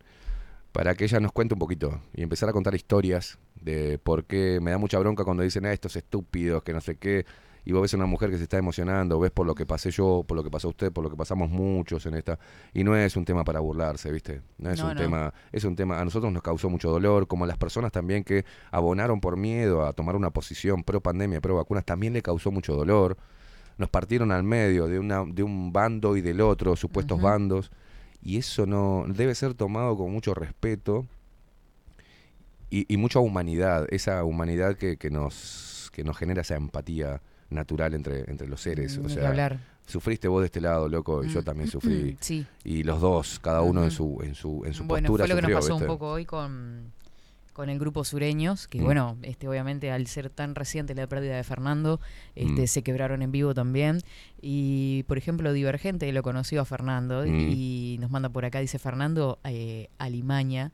para 0.72 0.96
que 0.96 1.04
ella 1.06 1.20
nos 1.20 1.32
cuente 1.32 1.54
un 1.54 1.60
poquito 1.60 2.02
y 2.14 2.24
empezar 2.24 2.50
a 2.50 2.54
contar 2.54 2.76
historias 2.76 3.38
de 3.56 4.00
por 4.00 4.26
qué 4.26 4.60
me 4.62 4.72
da 4.72 4.78
mucha 4.78 4.98
bronca 5.00 5.24
cuando 5.24 5.44
dicen, 5.44 5.66
ah, 5.66 5.74
estos 5.74 5.96
estúpidos, 5.96 6.64
que 6.64 6.74
no 6.74 6.82
sé 6.82 6.96
qué. 6.96 7.26
Y 7.64 7.74
vos 7.74 7.84
ves 7.84 7.94
a 7.94 7.98
una 7.98 8.08
mujer 8.08 8.32
que 8.32 8.38
se 8.38 8.44
está 8.44 8.58
emocionando, 8.58 9.20
ves 9.20 9.30
por 9.30 9.46
lo 9.46 9.54
que 9.54 9.68
pasé 9.68 9.92
yo, 9.92 10.24
por 10.28 10.36
lo 10.36 10.44
que 10.44 10.50
pasó 10.50 10.70
usted, 10.70 10.92
por 10.92 11.04
lo 11.04 11.12
que 11.12 11.16
pasamos 11.16 11.48
muchos 11.52 12.08
en 12.08 12.16
esta. 12.16 12.40
Y 12.74 12.84
no 12.84 12.96
es 12.96 13.16
un 13.16 13.24
tema 13.24 13.44
para 13.44 13.60
burlarse, 13.60 14.12
¿viste? 14.12 14.42
No 14.58 14.72
es 14.72 14.80
No, 14.80 14.88
un 14.88 14.96
no. 14.96 15.00
tema, 15.00 15.34
es 15.52 15.64
un 15.64 15.76
tema, 15.76 16.00
a 16.02 16.04
nosotros 16.04 16.34
nos 16.34 16.42
causó 16.42 16.72
mucho 16.72 16.90
dolor, 16.90 17.28
como 17.28 17.44
a 17.44 17.48
las 17.48 17.60
personas 17.60 17.92
también 17.92 18.24
que 18.24 18.46
abonaron 18.72 19.22
por 19.22 19.38
miedo 19.38 19.86
a 19.86 19.94
tomar 19.94 20.16
una 20.16 20.32
posición 20.32 20.84
pro 20.84 21.02
pandemia, 21.02 21.40
pro 21.40 21.56
vacunas, 21.56 21.86
también 21.86 22.14
le 22.14 22.24
causó 22.24 22.50
mucho 22.50 22.74
dolor. 22.74 23.16
Nos 23.78 23.90
partieron 23.90 24.32
al 24.32 24.42
medio 24.44 24.88
de, 24.88 24.98
una, 24.98 25.24
de 25.26 25.44
un 25.44 25.72
bando 25.72 26.18
y 26.18 26.22
del 26.22 26.42
otro, 26.42 26.76
supuestos 26.76 27.22
bandos. 27.22 27.72
Y 28.24 28.38
eso 28.38 28.66
no 28.66 29.06
debe 29.08 29.34
ser 29.36 29.54
tomado 29.54 29.98
con 29.98 30.12
mucho 30.12 30.34
respeto 30.34 31.06
y, 32.70 32.92
y 32.94 32.98
mucha 32.98 33.20
humanidad, 33.20 33.88
esa 33.90 34.24
humanidad 34.24 34.78
que, 34.78 34.98
que 34.98 35.10
nos, 35.10 35.90
que 35.94 36.04
nos 36.04 36.18
genera 36.18 36.42
esa 36.42 36.56
empatía 36.56 37.22
natural 37.50 37.94
entre, 37.94 38.30
entre 38.30 38.48
los 38.48 38.62
seres. 38.62 38.98
Ni 38.98 39.06
o 39.08 39.10
sea, 39.10 39.30
hablar. 39.30 39.60
sufriste 39.86 40.28
vos 40.28 40.42
de 40.42 40.46
este 40.46 40.62
lado, 40.62 40.88
loco, 40.88 41.24
y 41.24 41.30
yo 41.30 41.42
Mm. 41.42 41.44
también 41.44 41.68
sufrí. 41.70 42.18
Sí. 42.22 42.46
Y 42.64 42.84
los 42.84 43.02
dos, 43.02 43.40
cada 43.40 43.62
uno 43.62 43.84
en 43.84 43.92
su, 43.92 44.20
en 44.24 44.36
su, 44.36 44.64
en 44.66 44.74
su 44.74 44.86
bueno, 44.86 45.08
postura 45.08 45.26
fue 45.26 45.42
lo 45.42 45.48
que 45.48 45.54
nos 45.54 45.66
pasó 45.66 45.76
un 45.76 45.86
poco 45.88 46.12
hoy 46.12 46.26
con, 46.26 46.94
con 47.54 47.70
el 47.70 47.80
grupo 47.80 48.04
Sureños, 48.04 48.68
que 48.68 48.80
Mm. 48.80 48.84
bueno, 48.86 49.18
este 49.24 49.48
obviamente 49.48 49.92
al 49.92 50.08
ser 50.08 50.30
tan 50.30 50.56
reciente 50.56 50.96
la 50.96 51.08
pérdida 51.08 51.36
de 51.36 51.44
Fernando, 51.44 52.00
este 52.36 52.64
Mm. 52.64 52.68
se 52.68 52.82
quebraron 52.84 53.22
en 53.22 53.32
vivo 53.32 53.54
también. 53.54 54.00
Y 54.42 55.04
por 55.08 55.18
ejemplo, 55.18 55.52
Divergente 55.54 56.12
lo 56.12 56.24
conoció 56.24 56.62
a 56.62 56.66
Fernando 56.66 57.24
Mm. 57.26 57.50
y 57.52 57.98
nos 58.00 58.10
manda 58.12 58.30
por 58.30 58.46
acá, 58.46 58.60
dice 58.60 58.80
Fernando 58.80 59.40
eh, 59.44 59.90
Alimaña. 59.98 60.72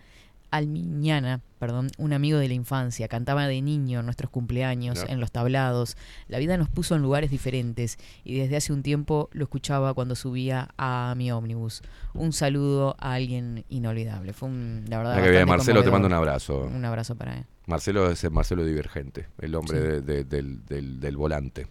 Almiñana, 0.52 1.42
perdón, 1.60 1.90
un 1.98 2.14
amigo 2.14 2.38
de 2.38 2.48
la 2.48 2.54
infancia, 2.54 3.08
cantaba 3.08 3.48
de 3.48 3.62
niño 3.62 4.00
en 4.00 4.06
nuestros 4.06 4.30
cumpleaños, 4.32 5.06
en 5.08 5.20
los 5.20 5.32
tablados. 5.32 5.98
La 6.28 6.40
vida 6.40 6.58
nos 6.58 6.70
puso 6.70 6.96
en 6.96 7.02
lugares 7.02 7.32
diferentes 7.32 7.98
y 8.24 8.38
desde 8.40 8.58
hace 8.58 8.74
un 8.74 8.84
tiempo 8.84 9.30
lo 9.34 9.44
escuchaba 9.44 9.94
cuando 9.94 10.16
subía 10.16 10.70
a 10.78 11.14
mi 11.18 11.32
ómnibus. 11.32 11.82
Un 12.14 12.34
saludo 12.34 12.96
a 13.00 13.14
alguien 13.14 13.66
inolvidable. 13.70 14.34
Fue 14.34 14.50
un, 14.50 14.86
la 14.88 14.98
verdad, 15.00 15.16
Mira 15.18 15.32
que 15.40 15.46
Marcelo, 15.46 15.84
te 15.84 15.92
mando 15.92 16.08
un 16.08 16.14
abrazo. 16.14 16.64
Un 16.66 16.86
abrazo 16.86 17.16
para 17.16 17.38
él. 17.40 17.46
Marcelo 17.66 18.10
es 18.10 18.24
el 18.24 18.32
Marcelo 18.32 18.64
Divergente, 18.64 19.28
el 19.40 19.54
hombre 19.56 19.78
Sí. 19.80 19.84
de- 19.88 20.02
de- 20.02 20.24
del, 20.24 20.66
del- 20.66 21.00
del 21.00 21.18
volante, 21.18 21.68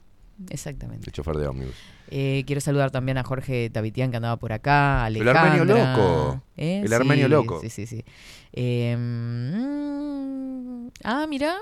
Exactamente. 0.51 1.07
el 1.09 1.13
chofer 1.13 1.37
de 1.37 1.47
ómnibus. 1.49 1.75
Eh, 2.11 2.45
quiero 2.47 2.61
saludar 2.61 2.91
también 2.91 3.17
a 3.19 3.25
Jorge 3.25 3.71
Tavitián 3.71 4.11
que 4.11 4.17
andaba 4.19 4.37
por 4.37 4.53
acá, 4.53 5.07
El 5.09 5.17
Alejandra. 5.23 5.43
armenio 5.53 5.65
loco. 5.65 6.43
¿Eh? 6.57 6.81
El 6.83 6.89
Sí, 6.89 6.95
armenio 6.95 7.29
loco. 7.29 7.61
Sí, 7.61 7.71
sí, 7.71 7.87
sí. 7.87 8.05
Eh, 8.53 8.97
mm, 8.97 10.89
ah, 11.05 11.27
mira. 11.29 11.57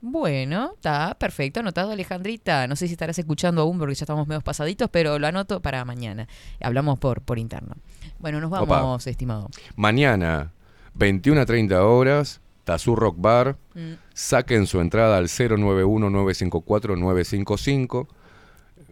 Bueno, 0.00 0.74
está 0.76 1.16
perfecto, 1.18 1.58
anotado 1.58 1.90
Alejandrita. 1.90 2.68
No 2.68 2.76
sé 2.76 2.86
si 2.86 2.92
estarás 2.92 3.18
escuchando 3.18 3.62
aún 3.62 3.80
porque 3.80 3.96
ya 3.96 4.04
estamos 4.04 4.28
medio 4.28 4.40
pasaditos, 4.42 4.88
pero 4.90 5.18
lo 5.18 5.26
anoto 5.26 5.60
para 5.60 5.84
mañana. 5.84 6.28
Hablamos 6.60 7.00
por, 7.00 7.20
por 7.22 7.40
interno. 7.40 7.74
Bueno, 8.20 8.40
nos 8.40 8.52
Opa. 8.52 8.64
vamos, 8.64 9.04
estimado. 9.08 9.50
Mañana, 9.74 10.52
21 10.94 11.40
a 11.40 11.46
30 11.46 11.84
horas, 11.84 12.40
Tazú 12.62 12.94
Rock 12.94 13.16
Bar. 13.18 13.56
Mm. 13.74 13.94
Saquen 14.14 14.68
su 14.68 14.80
entrada 14.80 15.16
al 15.18 15.26
091-954-955. 15.26 18.06
Eh, 18.06 18.08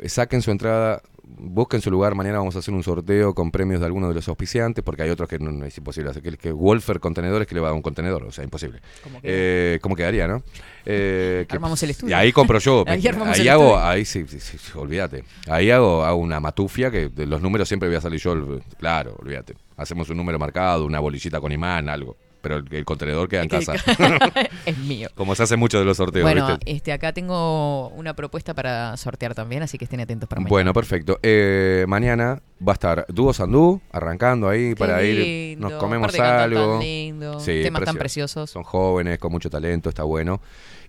Saquen 0.07 0.43
su 0.43 0.51
entrada, 0.51 1.01
busquen 1.25 1.81
su 1.81 1.91
lugar. 1.91 2.15
Mañana 2.15 2.39
vamos 2.39 2.55
a 2.57 2.59
hacer 2.59 2.75
un 2.75 2.83
sorteo 2.83 3.35
con 3.35 3.51
premios 3.51 3.81
de 3.81 3.87
algunos 3.87 4.11
de 4.11 4.15
los 4.15 4.29
auspiciantes, 4.29 4.85
porque 4.85 5.03
hay 5.03 5.11
otros 5.11 5.29
que 5.29 5.39
no, 5.39 5.51
no 5.53 5.65
es 5.65 5.77
imposible 5.79 6.11
hacer. 6.11 6.23
Que, 6.23 6.37
que 6.37 6.53
Wolfer 6.53 7.01
Contenedores 7.01 7.49
que 7.49 7.55
le 7.55 7.61
va 7.63 7.69
a 7.69 7.71
dar 7.71 7.77
un 7.77 7.83
contenedor, 7.83 8.25
o 8.25 8.31
sea, 8.33 8.45
imposible. 8.45 8.81
¿Cómo 9.03 9.19
Eh, 9.23 9.79
¿Cómo 9.81 9.97
quedaría, 9.97 10.29
no? 10.29 10.43
Eh, 10.85 11.47
que- 11.49 11.55
Armamos 11.57 11.83
el 11.83 11.91
estudio. 11.91 12.11
Y 12.11 12.15
ahí 12.15 12.33
compro 12.33 12.59
yo. 12.59 12.85
Ahí 12.89 13.07
armamos 13.07 13.39
ahí 13.39 13.49
hago, 13.49 13.65
estudio. 13.65 13.85
ahí 13.87 14.05
sí, 14.05 14.25
sí, 14.29 14.39
sí, 14.41 14.59
olvídate. 14.75 15.25
Ahí 15.49 15.71
hago, 15.71 16.05
hago 16.05 16.19
una 16.21 16.39
matufia 16.41 16.91
que 16.91 17.09
de 17.09 17.27
los 17.27 17.41
números 17.41 17.67
siempre 17.69 17.89
voy 17.89 17.97
a 17.97 18.01
salir 18.01 18.21
yo. 18.21 18.59
Claro, 18.79 19.17
olvídate. 19.19 19.55
Hacemos 19.77 20.09
un 20.11 20.17
número 20.19 20.39
marcado, 20.39 20.85
una 20.87 21.01
bolillita 21.01 21.41
con 21.41 21.53
imán, 21.53 21.89
algo. 21.89 22.17
Pero 22.47 22.57
el, 22.61 22.67
el 22.75 22.85
contenedor 22.85 23.29
queda 23.29 23.43
en 23.43 23.49
casa. 23.49 23.75
es 24.67 24.79
mío. 24.79 25.09
Como 25.17 25.35
se 25.35 25.43
hace 25.43 25.57
mucho 25.57 25.79
de 25.81 25.85
los 25.85 25.97
sorteos, 25.97 26.23
Bueno, 26.23 26.47
¿viste? 26.47 26.71
este 26.71 26.93
acá 26.93 27.13
tengo 27.13 27.89
una 27.89 28.15
propuesta 28.15 28.55
para 28.55 28.97
sortear 28.97 29.35
también, 29.35 29.63
así 29.65 29.79
que 29.79 29.85
estén 29.85 30.01
atentos 30.01 30.29
para 30.29 30.41
mañana. 30.41 30.51
Bueno, 30.51 30.73
perfecto. 30.73 31.19
Eh, 31.23 31.85
mañana 31.89 32.41
va 32.67 32.73
a 32.73 32.75
estar 32.75 33.07
Dúo 33.09 33.33
Sandú 33.33 33.81
arrancando 33.91 34.49
ahí 34.49 34.71
Qué 34.71 34.77
para 34.77 35.03
ir. 35.03 35.59
Nos 35.59 35.73
comemos 35.73 36.15
algo. 36.19 36.73
tan 36.79 36.81
lindo, 36.81 37.41
Sí, 37.41 37.63
temas 37.63 37.83
tan 37.85 37.97
precioso. 37.97 38.43
preciosos. 38.43 38.51
Son 38.51 38.63
jóvenes, 38.63 39.19
con 39.19 39.33
mucho 39.33 39.51
talento, 39.51 39.89
está 39.89 40.05
bueno. 40.05 40.41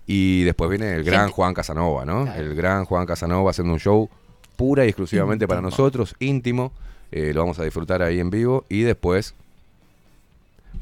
Y 0.06 0.44
después 0.44 0.70
viene 0.70 0.94
el 0.94 1.02
gran 1.04 1.22
Gente- 1.22 1.34
Juan 1.34 1.54
Casanova, 1.54 2.04
¿no? 2.04 2.32
El 2.32 2.54
gran 2.54 2.84
Juan 2.84 3.04
Casanova 3.06 3.50
haciendo 3.50 3.72
un 3.74 3.80
show 3.80 4.08
pura 4.56 4.84
y 4.84 4.88
exclusivamente 4.88 5.46
para 5.48 5.60
nosotros, 5.60 6.14
íntimo. 6.20 6.72
Eh, 7.10 7.32
lo 7.34 7.40
vamos 7.40 7.58
a 7.58 7.64
disfrutar 7.64 8.02
ahí 8.02 8.20
en 8.20 8.30
vivo. 8.30 8.64
Y 8.68 8.82
después 8.82 9.34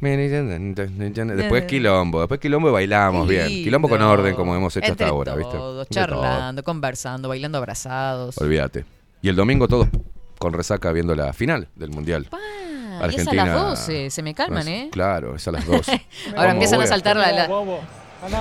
Después 0.01 1.65
quilombo, 1.65 2.21
después 2.21 2.41
quilombo 2.41 2.69
y 2.69 2.73
bailamos 2.73 3.27
bien. 3.29 3.47
Quilombo 3.49 3.89
con 3.89 4.03
orden 4.03 4.35
como 4.35 4.55
hemos 4.55 4.77
hecho 4.77 4.87
Entre 4.87 5.05
hasta 5.05 5.15
ahora, 5.15 5.35
¿viste? 5.35 5.53
todos, 5.57 5.89
charlando, 5.89 6.63
conversando, 6.63 7.29
bailando 7.29 7.59
abrazados. 7.59 8.37
Olvídate. 8.39 8.85
Y 9.23 9.29
el 9.29 9.37
domingo 9.37 9.67
todos 9.69 9.89
con 10.39 10.53
resaca 10.53 10.93
viendo 10.93 11.15
la 11.15 11.33
final 11.33 11.69
del 11.75 11.91
Mundial. 11.91 12.29
Ah, 12.33 13.09
y 13.11 13.17
es 13.17 13.27
a 13.29 13.35
las 13.35 13.53
12, 13.53 14.11
se 14.11 14.23
me 14.23 14.35
calman, 14.35 14.67
¿eh? 14.69 14.89
Claro, 14.91 15.37
es 15.37 15.47
a 15.49 15.53
las 15.53 15.67
12. 15.67 15.93
Ahora 16.29 16.37
¿Cómo 16.37 16.51
empiezan 16.53 16.81
a 16.81 16.87
saltar 16.87 17.17
la... 17.17 17.33
la- 17.33 17.47
No, 17.49 17.71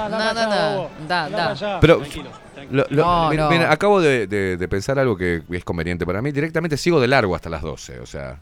no, 0.09 0.33
no. 0.33 0.89
Da, 1.07 1.29
da. 1.29 1.79
Pero 1.81 1.97
Tranquilo, 1.97 2.29
lo- 2.71 2.85
lo- 2.89 3.03
No, 3.05 3.29
mira, 3.29 3.43
no. 3.43 3.49
mira, 3.49 3.71
acabo 3.71 3.99
de, 4.01 4.27
de- 4.27 4.55
de 4.57 4.67
pensar 4.69 4.97
algo 4.97 5.17
que 5.17 5.43
es 5.49 5.63
conveniente 5.65 6.05
para 6.05 6.21
mí. 6.21 6.31
Directamente 6.31 6.77
sigo 6.77 7.01
de 7.01 7.07
largo 7.07 7.35
hasta 7.35 7.49
las 7.49 7.61
12, 7.61 7.99
o 7.99 8.05
sea... 8.05 8.39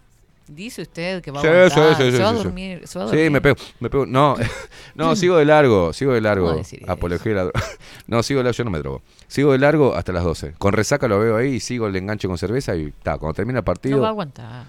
Dice 0.47 0.81
usted 0.81 1.21
que 1.21 1.31
va 1.31 1.39
a 1.39 1.41
Sí, 1.41 1.47
aguantar, 1.47 1.95
sí, 1.95 2.03
sí, 2.03 2.11
sí, 2.11 2.17
se 2.17 2.23
va 2.23 2.29
a 2.29 2.31
sí, 2.33 2.37
sí. 2.37 2.43
dormir, 2.43 2.81
se 2.87 2.99
va 2.99 3.05
a 3.05 3.07
Sí, 3.07 3.15
dormir. 3.15 3.31
me 3.31 3.41
pego, 3.41 3.55
me 3.79 3.89
pego. 3.89 4.05
No, 4.05 4.35
no, 4.95 5.15
sigo 5.15 5.37
de 5.37 5.45
largo, 5.45 5.93
sigo 5.93 6.11
de 6.13 6.21
largo. 6.21 6.47
¿Cómo 6.47 6.57
decir 6.57 6.83
Apología 6.87 7.33
la. 7.33 7.51
No, 8.07 8.21
sigo 8.23 8.39
de 8.39 8.43
largo, 8.45 8.57
yo 8.57 8.63
no 8.65 8.71
me 8.71 8.79
drogo. 8.79 9.01
Sigo 9.27 9.51
de 9.53 9.57
largo 9.59 9.95
hasta 9.95 10.11
las 10.11 10.23
12. 10.25 10.53
Con 10.57 10.73
resaca 10.73 11.07
lo 11.07 11.17
veo 11.19 11.37
ahí 11.37 11.53
y 11.55 11.59
sigo 11.61 11.87
el 11.87 11.95
enganche 11.95 12.27
con 12.27 12.37
cerveza 12.37 12.75
y 12.75 12.91
ta, 13.03 13.17
cuando 13.17 13.33
termina 13.35 13.59
el 13.59 13.65
partido. 13.65 13.95
No 13.97 14.01
va 14.01 14.09
a 14.09 14.11
aguantar. 14.11 14.65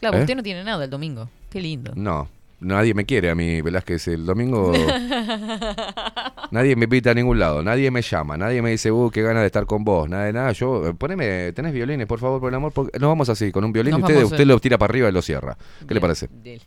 Claro, 0.00 0.16
¿Eh? 0.16 0.20
usted 0.22 0.36
no 0.36 0.42
tiene 0.42 0.64
nada 0.64 0.84
el 0.84 0.90
domingo. 0.90 1.28
Qué 1.50 1.60
lindo. 1.60 1.92
No, 1.94 2.28
nadie 2.60 2.94
me 2.94 3.04
quiere 3.04 3.30
a 3.30 3.34
mí, 3.34 3.60
Velázquez. 3.60 4.08
El 4.08 4.26
domingo 4.26 4.72
nadie 6.50 6.76
me 6.76 6.84
invita 6.84 7.10
a 7.10 7.14
ningún 7.14 7.38
lado, 7.38 7.62
nadie 7.62 7.90
me 7.90 8.02
llama, 8.02 8.36
nadie 8.36 8.62
me 8.62 8.70
dice, 8.70 8.90
uh, 8.90 9.10
qué 9.10 9.22
ganas 9.22 9.42
de 9.42 9.46
estar 9.46 9.66
con 9.66 9.84
vos, 9.84 10.08
nada 10.08 10.24
de 10.24 10.32
nada. 10.32 10.52
Yo, 10.52 10.88
eh, 10.88 10.94
poneme, 10.94 11.52
tenés 11.52 11.72
violines, 11.72 12.06
por 12.06 12.18
favor, 12.18 12.40
por 12.40 12.48
el 12.48 12.54
amor. 12.54 12.72
porque 12.72 12.98
Nos 12.98 13.08
vamos 13.08 13.28
así, 13.28 13.52
con 13.52 13.64
un 13.64 13.72
violín 13.72 13.94
usted, 13.94 14.22
usted 14.24 14.40
eh. 14.40 14.46
lo 14.46 14.58
tira 14.60 14.78
para 14.78 14.90
arriba 14.90 15.08
y 15.08 15.12
lo 15.12 15.22
cierra. 15.22 15.56
¿Qué 15.86 15.94
le 15.94 16.00
parece? 16.00 16.28
bien. 16.30 16.60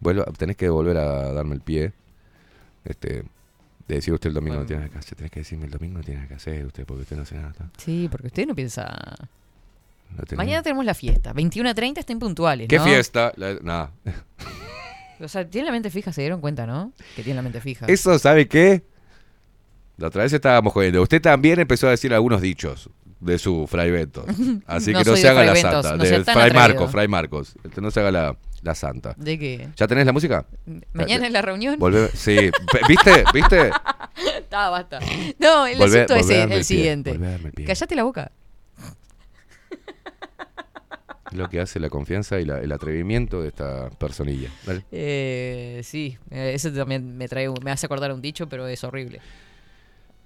Vuelva- 0.00 0.24
tenés 0.36 0.56
que 0.56 0.68
volver 0.68 0.96
a 0.96 1.32
darme 1.32 1.54
el 1.54 1.60
pie. 1.60 1.92
Este, 2.84 3.22
de 3.86 3.94
decir 3.94 4.12
usted 4.12 4.28
el 4.28 4.34
domingo 4.34 4.56
no 4.56 4.66
tiene 4.66 4.88
que 4.90 4.98
hacer. 4.98 5.16
Tenés 5.16 5.30
que 5.30 5.40
decirme 5.40 5.66
el 5.66 5.70
domingo 5.70 5.98
no 5.98 6.04
tiene 6.04 6.26
que 6.26 6.34
hacer 6.34 6.64
usted 6.66 6.84
porque 6.84 7.02
usted 7.02 7.16
no 7.16 7.22
hace 7.22 7.36
nada. 7.36 7.54
Sí, 7.76 8.08
porque 8.10 8.26
usted 8.28 8.46
no 8.46 8.54
piensa... 8.54 9.14
No 10.10 10.36
Mañana 10.36 10.62
tenemos 10.62 10.84
la 10.84 10.94
fiesta. 10.94 11.32
21 11.32 11.70
a 11.70 11.74
30 11.74 12.00
estén 12.00 12.18
puntuales, 12.18 12.68
¿Qué 12.68 12.78
¿no? 12.78 12.84
fiesta? 12.84 13.32
Nada. 13.62 13.92
O 15.22 15.28
sea, 15.28 15.48
tiene 15.48 15.66
la 15.66 15.72
mente 15.72 15.90
fija, 15.90 16.12
se 16.12 16.20
dieron 16.22 16.40
cuenta, 16.40 16.66
¿no? 16.66 16.92
Que 17.16 17.22
tiene 17.22 17.36
la 17.36 17.42
mente 17.42 17.60
fija. 17.60 17.86
Eso, 17.86 18.18
¿sabe 18.18 18.48
qué? 18.48 18.82
La 19.96 20.08
otra 20.08 20.22
vez 20.22 20.32
estábamos 20.32 20.72
jodiendo. 20.72 21.02
Usted 21.02 21.20
también 21.20 21.60
empezó 21.60 21.86
a 21.86 21.90
decir 21.90 22.12
algunos 22.12 22.40
dichos 22.40 22.90
de 23.20 23.38
su 23.38 23.66
Fray 23.68 23.90
Beto. 23.90 24.24
Así 24.66 24.92
No 24.92 24.98
que 24.98 25.10
no 25.10 25.16
se 25.16 25.28
haga 25.28 25.44
la 25.44 25.52
Bentos, 25.52 25.72
santa. 25.86 25.96
no 25.96 26.02
de 26.04 26.08
Fray 26.08 26.20
atrevido. 26.36 26.54
Marcos, 26.54 26.90
Fray 26.90 27.08
Marcos. 27.08 27.54
Este, 27.62 27.80
No 27.80 27.90
se 27.90 28.00
haga 28.00 28.10
la, 28.10 28.36
la 28.62 28.74
santa. 28.74 29.14
¿De 29.16 29.38
qué? 29.38 29.68
¿Ya 29.76 29.86
tenés 29.86 30.06
la 30.06 30.12
música? 30.12 30.44
¿Mañana 30.92 31.26
en 31.26 31.32
la 31.32 31.42
reunión? 31.42 31.78
Sí. 32.14 32.50
¿Viste? 32.88 33.24
¿Viste? 33.32 33.70
Está, 34.38 34.70
basta. 34.70 34.98
No, 35.38 35.66
el 35.66 35.80
asunto 35.80 36.16
es 36.16 36.28
el, 36.30 36.64
siguiente. 36.64 37.18
Cállate 37.66 37.94
la 37.94 38.02
boca. 38.02 38.32
Es 41.32 41.38
lo 41.38 41.48
que 41.48 41.60
hace 41.60 41.80
la 41.80 41.88
confianza 41.88 42.38
y 42.40 42.44
la- 42.44 42.58
el 42.60 42.70
atrevimiento 42.72 43.40
de 43.40 43.48
esta 43.48 43.88
personilla. 43.90 44.50
Eh, 44.90 45.80
sí, 45.82 46.18
eh, 46.30 46.52
eso 46.54 46.70
también 46.72 47.16
me 47.16 47.26
trae, 47.26 47.48
un- 47.48 47.58
me 47.64 47.70
hace 47.70 47.86
acordar 47.86 48.12
un 48.12 48.20
dicho, 48.20 48.48
pero 48.48 48.66
es 48.66 48.84
horrible. 48.84 49.20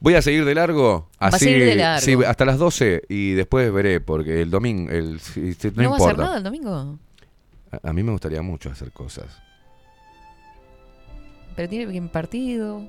Voy 0.01 0.15
a 0.15 0.21
seguir 0.23 0.45
de 0.45 0.55
largo. 0.55 1.09
Así, 1.19 1.53
de 1.53 1.77
largo. 1.77 2.05
sí, 2.05 2.15
hasta 2.27 2.45
las 2.45 2.59
12 2.59 3.03
y 3.09 3.33
después 3.35 3.73
veré, 3.73 4.01
porque 4.01 4.43
el 4.43 4.51
domingo, 4.51 4.91
el, 4.91 5.21
no, 5.75 5.83
¿No, 5.85 5.91
va 5.91 5.97
a 5.97 6.01
hacer 6.01 6.19
nada 6.19 6.37
el 6.39 6.43
domingo? 6.43 6.99
A, 7.71 7.89
a 7.89 7.93
mí 7.93 8.03
me 8.03 8.11
gustaría 8.13 8.43
mucho 8.43 8.69
hacer 8.71 8.91
cosas. 8.93 9.39
Pero 11.55 11.69
tiene 11.69 12.03
partido. 12.09 12.87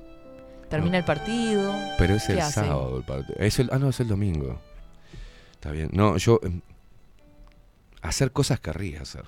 Termina 0.68 0.98
el 0.98 1.04
partido. 1.04 1.72
Pero 1.96 2.16
es 2.16 2.24
¿Qué 2.26 2.32
el 2.34 2.40
hace? 2.40 2.52
sábado 2.60 2.98
el 2.98 3.04
partido. 3.04 3.38
Es 3.38 3.58
el, 3.58 3.70
ah, 3.72 3.78
no, 3.78 3.88
es 3.88 4.00
el 4.00 4.08
domingo. 4.08 4.60
Está 5.52 5.70
bien. 5.70 5.88
No, 5.92 6.16
yo. 6.18 6.40
Hacer 8.08 8.32
cosas 8.32 8.60
querría 8.60 9.02
hacer. 9.02 9.24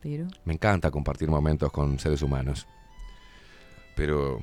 Pero. 0.00 0.26
Me 0.44 0.54
encanta 0.54 0.90
compartir 0.90 1.28
momentos 1.28 1.70
con 1.70 1.98
seres 1.98 2.22
humanos. 2.22 2.66
Pero 3.96 4.40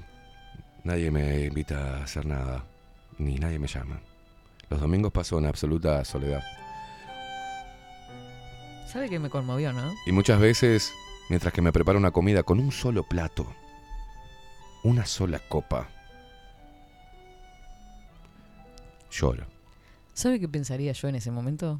nadie 0.83 1.11
me 1.11 1.45
invita 1.45 1.97
a 1.97 2.03
hacer 2.03 2.25
nada. 2.25 2.65
Ni 3.17 3.35
nadie 3.35 3.59
me 3.59 3.67
llama. 3.67 3.99
Los 4.69 4.79
domingos 4.79 5.11
paso 5.11 5.37
en 5.37 5.45
absoluta 5.45 6.03
soledad. 6.05 6.41
¿Sabe 8.87 9.09
que 9.09 9.19
me 9.19 9.29
conmovió, 9.29 9.71
no? 9.73 9.93
Y 10.05 10.11
muchas 10.11 10.39
veces, 10.39 10.93
mientras 11.29 11.53
que 11.53 11.61
me 11.61 11.71
preparo 11.71 11.97
una 11.97 12.11
comida 12.11 12.43
con 12.43 12.59
un 12.59 12.71
solo 12.71 13.03
plato, 13.03 13.47
una 14.83 15.05
sola 15.05 15.39
copa, 15.39 15.89
lloro. 19.11 19.45
¿Sabe 20.13 20.39
qué 20.39 20.47
pensaría 20.47 20.91
yo 20.91 21.07
en 21.07 21.15
ese 21.15 21.31
momento? 21.31 21.79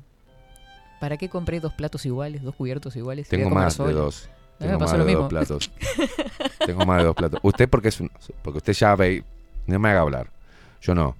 ¿Para 1.01 1.17
qué 1.17 1.29
compré 1.29 1.59
dos 1.59 1.73
platos 1.73 2.05
iguales, 2.05 2.43
dos 2.43 2.53
cubiertos 2.53 2.95
iguales? 2.95 3.27
Tengo 3.27 3.49
más 3.49 3.75
de 3.75 3.91
dos. 3.91 4.29
Tengo 4.59 4.77
más 4.77 4.91
de 4.91 5.03
mismo. 5.03 5.21
dos 5.21 5.29
platos. 5.29 5.71
Tengo 6.67 6.85
más 6.85 6.99
de 6.99 7.05
dos 7.05 7.15
platos. 7.15 7.39
Usted 7.41 7.67
porque 7.67 7.87
es 7.87 7.99
un, 7.99 8.11
porque 8.43 8.57
usted 8.57 8.73
ya 8.73 8.95
ve, 8.95 9.23
no 9.65 9.79
me 9.79 9.89
haga 9.89 10.01
hablar. 10.01 10.31
Yo 10.79 10.93
no. 10.93 11.15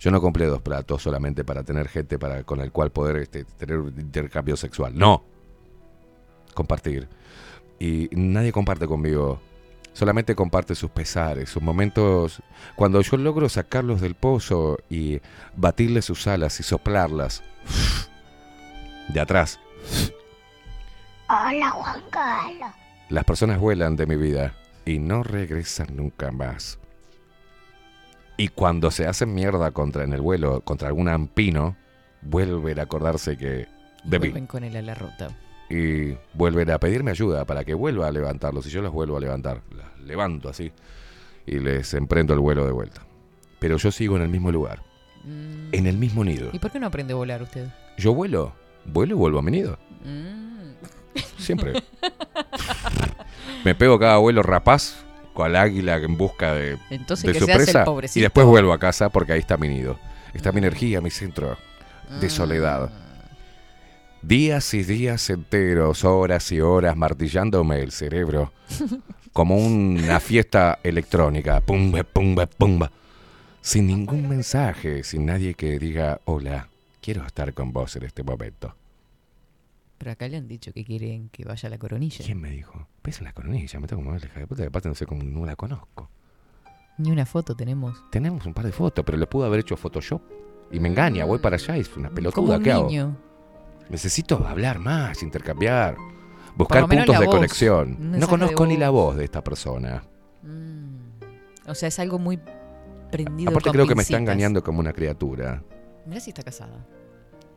Yo 0.00 0.10
no 0.10 0.22
compré 0.22 0.46
dos 0.46 0.62
platos 0.62 1.02
solamente 1.02 1.44
para 1.44 1.62
tener 1.64 1.88
gente 1.88 2.18
para 2.18 2.44
con 2.44 2.60
el 2.60 2.72
cual 2.72 2.92
poder 2.92 3.16
este, 3.16 3.44
tener 3.44 3.76
un 3.76 4.00
intercambio 4.00 4.56
sexual. 4.56 4.96
No. 4.96 5.22
Compartir. 6.54 7.06
Y 7.78 8.08
nadie 8.12 8.52
comparte 8.52 8.86
conmigo. 8.86 9.38
Solamente 9.92 10.34
comparte 10.34 10.74
sus 10.74 10.90
pesares, 10.90 11.50
sus 11.50 11.62
momentos. 11.62 12.42
Cuando 12.74 13.02
yo 13.02 13.18
logro 13.18 13.50
sacarlos 13.50 14.00
del 14.00 14.14
pozo 14.14 14.78
y 14.88 15.20
batirles 15.56 16.06
sus 16.06 16.26
alas 16.26 16.58
y 16.58 16.62
soplarlas 16.62 17.42
de 19.08 19.20
atrás. 19.20 19.60
Hola, 21.28 21.70
Juan 21.70 22.02
Carlos. 22.10 22.70
Las 23.08 23.24
personas 23.24 23.58
vuelan 23.58 23.96
de 23.96 24.06
mi 24.06 24.16
vida 24.16 24.54
y 24.84 24.98
no 24.98 25.22
regresan 25.22 25.96
nunca 25.96 26.30
más. 26.30 26.78
Y 28.36 28.48
cuando 28.48 28.90
se 28.90 29.06
hacen 29.06 29.32
mierda 29.34 29.70
contra 29.70 30.04
en 30.04 30.12
el 30.12 30.20
vuelo 30.20 30.60
contra 30.62 30.88
algún 30.88 31.08
ampino, 31.08 31.76
vuelven 32.22 32.78
a 32.80 32.82
acordarse 32.82 33.36
que 33.36 33.68
bebí 34.04 34.28
Vuelven 34.28 34.46
con 34.46 34.64
el 34.64 34.76
ala 34.76 34.94
rota. 34.94 35.28
y 35.70 36.16
vuelven 36.34 36.70
a 36.70 36.78
pedirme 36.78 37.10
ayuda 37.12 37.44
para 37.44 37.64
que 37.64 37.74
vuelva 37.74 38.08
a 38.08 38.10
levantarlos 38.10 38.66
y 38.66 38.70
yo 38.70 38.82
los 38.82 38.92
vuelvo 38.92 39.16
a 39.16 39.20
levantar, 39.20 39.62
las 39.76 39.98
levanto 40.00 40.48
así 40.48 40.72
y 41.46 41.58
les 41.58 41.94
emprendo 41.94 42.34
el 42.34 42.40
vuelo 42.40 42.66
de 42.66 42.72
vuelta. 42.72 43.02
Pero 43.60 43.76
yo 43.76 43.90
sigo 43.92 44.16
en 44.16 44.22
el 44.22 44.28
mismo 44.28 44.50
lugar, 44.52 44.82
Mm. 45.24 45.72
en 45.72 45.86
el 45.86 45.96
mismo 45.96 46.22
nido. 46.24 46.50
¿Y 46.52 46.58
por 46.58 46.70
qué 46.70 46.78
no 46.80 46.86
aprende 46.86 47.12
a 47.14 47.16
volar 47.16 47.40
usted? 47.42 47.68
Yo 47.96 48.12
vuelo, 48.14 48.52
vuelo 48.86 49.14
y 49.14 49.18
vuelvo 49.18 49.38
a 49.38 49.42
mi 49.42 49.50
nido. 49.50 49.78
Mm. 50.04 50.72
Siempre. 51.38 51.82
Me 53.64 53.74
pego 53.74 53.98
cada 53.98 54.18
vuelo 54.18 54.42
rapaz 54.42 54.96
con 55.32 55.46
el 55.48 55.56
águila 55.56 55.96
en 55.96 56.16
busca 56.16 56.54
de, 56.54 56.78
Entonces. 56.90 57.36
Y 58.14 58.20
después 58.20 58.46
vuelvo 58.46 58.72
a 58.72 58.78
casa 58.78 59.08
porque 59.08 59.32
ahí 59.32 59.40
está 59.40 59.56
mi 59.56 59.68
nido. 59.68 59.98
Está 60.32 60.52
mi 60.52 60.58
energía, 60.58 61.00
mi 61.00 61.10
centro 61.10 61.56
de 62.20 62.26
Mm. 62.26 62.30
soledad. 62.30 62.90
Días 64.22 64.72
y 64.74 64.82
días 64.84 65.28
enteros, 65.30 66.04
horas 66.04 66.50
y 66.52 66.60
horas 66.60 66.96
martillándome 66.96 67.80
el 67.80 67.92
cerebro. 67.92 68.52
Como 69.32 69.56
una 69.56 70.20
fiesta 70.20 70.78
electrónica. 70.82 71.60
Pumba, 71.60 72.04
pumba, 72.04 72.46
pumba. 72.46 72.90
Sin 73.60 73.86
ningún 73.86 74.28
mensaje, 74.28 75.02
sin 75.04 75.26
nadie 75.26 75.54
que 75.54 75.78
diga, 75.78 76.20
hola, 76.26 76.68
quiero 77.04 77.26
estar 77.26 77.52
con 77.52 77.70
vos 77.70 77.94
en 77.96 78.04
este 78.04 78.22
momento. 78.22 78.74
Pero 79.98 80.12
acá 80.12 80.26
le 80.26 80.38
han 80.38 80.48
dicho 80.48 80.72
que 80.72 80.84
quieren 80.86 81.28
que 81.28 81.44
vaya 81.44 81.66
a 81.66 81.70
la 81.70 81.76
coronilla. 81.76 82.24
¿Quién 82.24 82.40
me 82.40 82.50
dijo? 82.50 82.88
En 83.04 83.24
la 83.24 83.34
coronilla, 83.34 83.78
me 83.78 83.86
tengo 83.86 84.00
que 84.00 84.08
mover 84.08 84.22
la 84.22 84.28
hija 84.28 84.40
de 84.40 84.46
puta, 84.46 84.62
y 84.62 84.66
aparte 84.66 84.88
no 84.88 84.94
sé 84.94 85.04
cómo 85.04 85.22
no 85.22 85.44
la 85.44 85.54
conozco. 85.54 86.08
Ni 86.96 87.10
una 87.10 87.26
foto 87.26 87.54
tenemos. 87.54 88.02
Tenemos 88.10 88.46
un 88.46 88.54
par 88.54 88.64
de 88.64 88.72
fotos, 88.72 89.04
pero 89.04 89.18
le 89.18 89.26
pudo 89.26 89.44
haber 89.44 89.60
hecho 89.60 89.76
Photoshop. 89.76 90.22
Y 90.72 90.80
me 90.80 90.88
engaña, 90.88 91.26
voy 91.26 91.38
para 91.40 91.56
allá 91.56 91.76
y 91.76 91.80
es 91.80 91.94
una 91.94 92.08
pelotuda, 92.08 92.58
¿qué 92.58 92.72
hago? 92.72 92.88
Necesito 93.90 94.46
hablar 94.46 94.78
más, 94.78 95.22
intercambiar, 95.22 95.96
buscar 96.56 96.82
lo 96.82 96.88
puntos 96.88 97.18
de 97.18 97.26
voz, 97.26 97.34
conexión. 97.34 98.18
No 98.18 98.26
conozco 98.26 98.62
de 98.62 98.68
ni 98.70 98.76
la 98.78 98.88
voz. 98.88 99.16
de 99.16 99.24
esta 99.24 99.44
persona. 99.44 100.04
O 101.66 101.74
sea, 101.74 101.88
es 101.88 101.98
algo 101.98 102.18
muy 102.18 102.38
prendido 103.10 103.50
Aparte 103.50 103.68
con 103.68 103.72
creo 103.74 103.86
que 103.86 103.94
me 103.94 104.02
está 104.02 104.16
engañando 104.16 104.64
como 104.64 104.80
una 104.80 104.94
criatura. 104.94 105.62
Mirá 106.06 106.20
si 106.20 106.30
está 106.30 106.42
casada. 106.42 106.84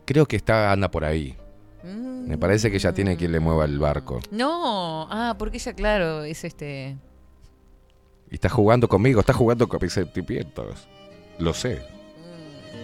Creo 0.04 0.26
que 0.26 0.36
está 0.36 0.72
anda 0.72 0.90
por 0.90 1.04
ahí. 1.04 1.36
Me 1.84 2.36
parece 2.36 2.70
que 2.70 2.78
ya 2.78 2.92
tiene 2.92 3.16
quien 3.16 3.32
le 3.32 3.40
mueva 3.40 3.64
el 3.64 3.78
barco. 3.78 4.20
No, 4.30 5.06
ah, 5.10 5.36
porque 5.38 5.56
ella, 5.58 5.72
claro, 5.74 6.24
es 6.24 6.44
este. 6.44 6.96
Y 8.30 8.34
está 8.34 8.48
jugando 8.48 8.88
conmigo, 8.88 9.20
está 9.20 9.32
jugando 9.32 9.68
con 9.68 9.78
mis 9.80 9.92
sentimientos. 9.92 10.88
Lo 11.38 11.54
sé. 11.54 11.80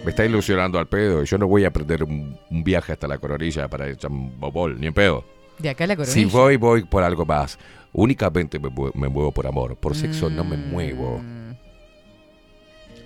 Me 0.03 0.11
está 0.11 0.23
ilusionando 0.25 0.79
al 0.79 0.87
pedo 0.87 1.21
y 1.23 1.25
yo 1.25 1.37
no 1.37 1.47
voy 1.47 1.65
a 1.65 1.71
perder 1.73 2.03
un, 2.03 2.37
un 2.49 2.63
viaje 2.63 2.93
hasta 2.93 3.07
la 3.07 3.17
coronilla 3.17 3.67
para 3.67 3.87
echar 3.89 4.11
un 4.11 4.39
bobol, 4.39 4.79
ni 4.79 4.87
en 4.87 4.93
pedo. 4.93 5.25
De 5.59 5.69
acá 5.69 5.83
a 5.83 5.87
la 5.87 5.95
Si 6.05 6.25
coronilla. 6.25 6.31
voy, 6.39 6.57
voy 6.57 6.83
por 6.85 7.03
algo 7.03 7.25
más. 7.25 7.57
Únicamente 7.91 8.59
me, 8.59 8.69
me 8.93 9.07
muevo 9.09 9.31
por 9.31 9.45
amor. 9.47 9.75
Por 9.77 9.95
sexo 9.95 10.29
no 10.29 10.43
Mm. 10.43 10.49
me 10.49 10.57
muevo. 10.57 11.21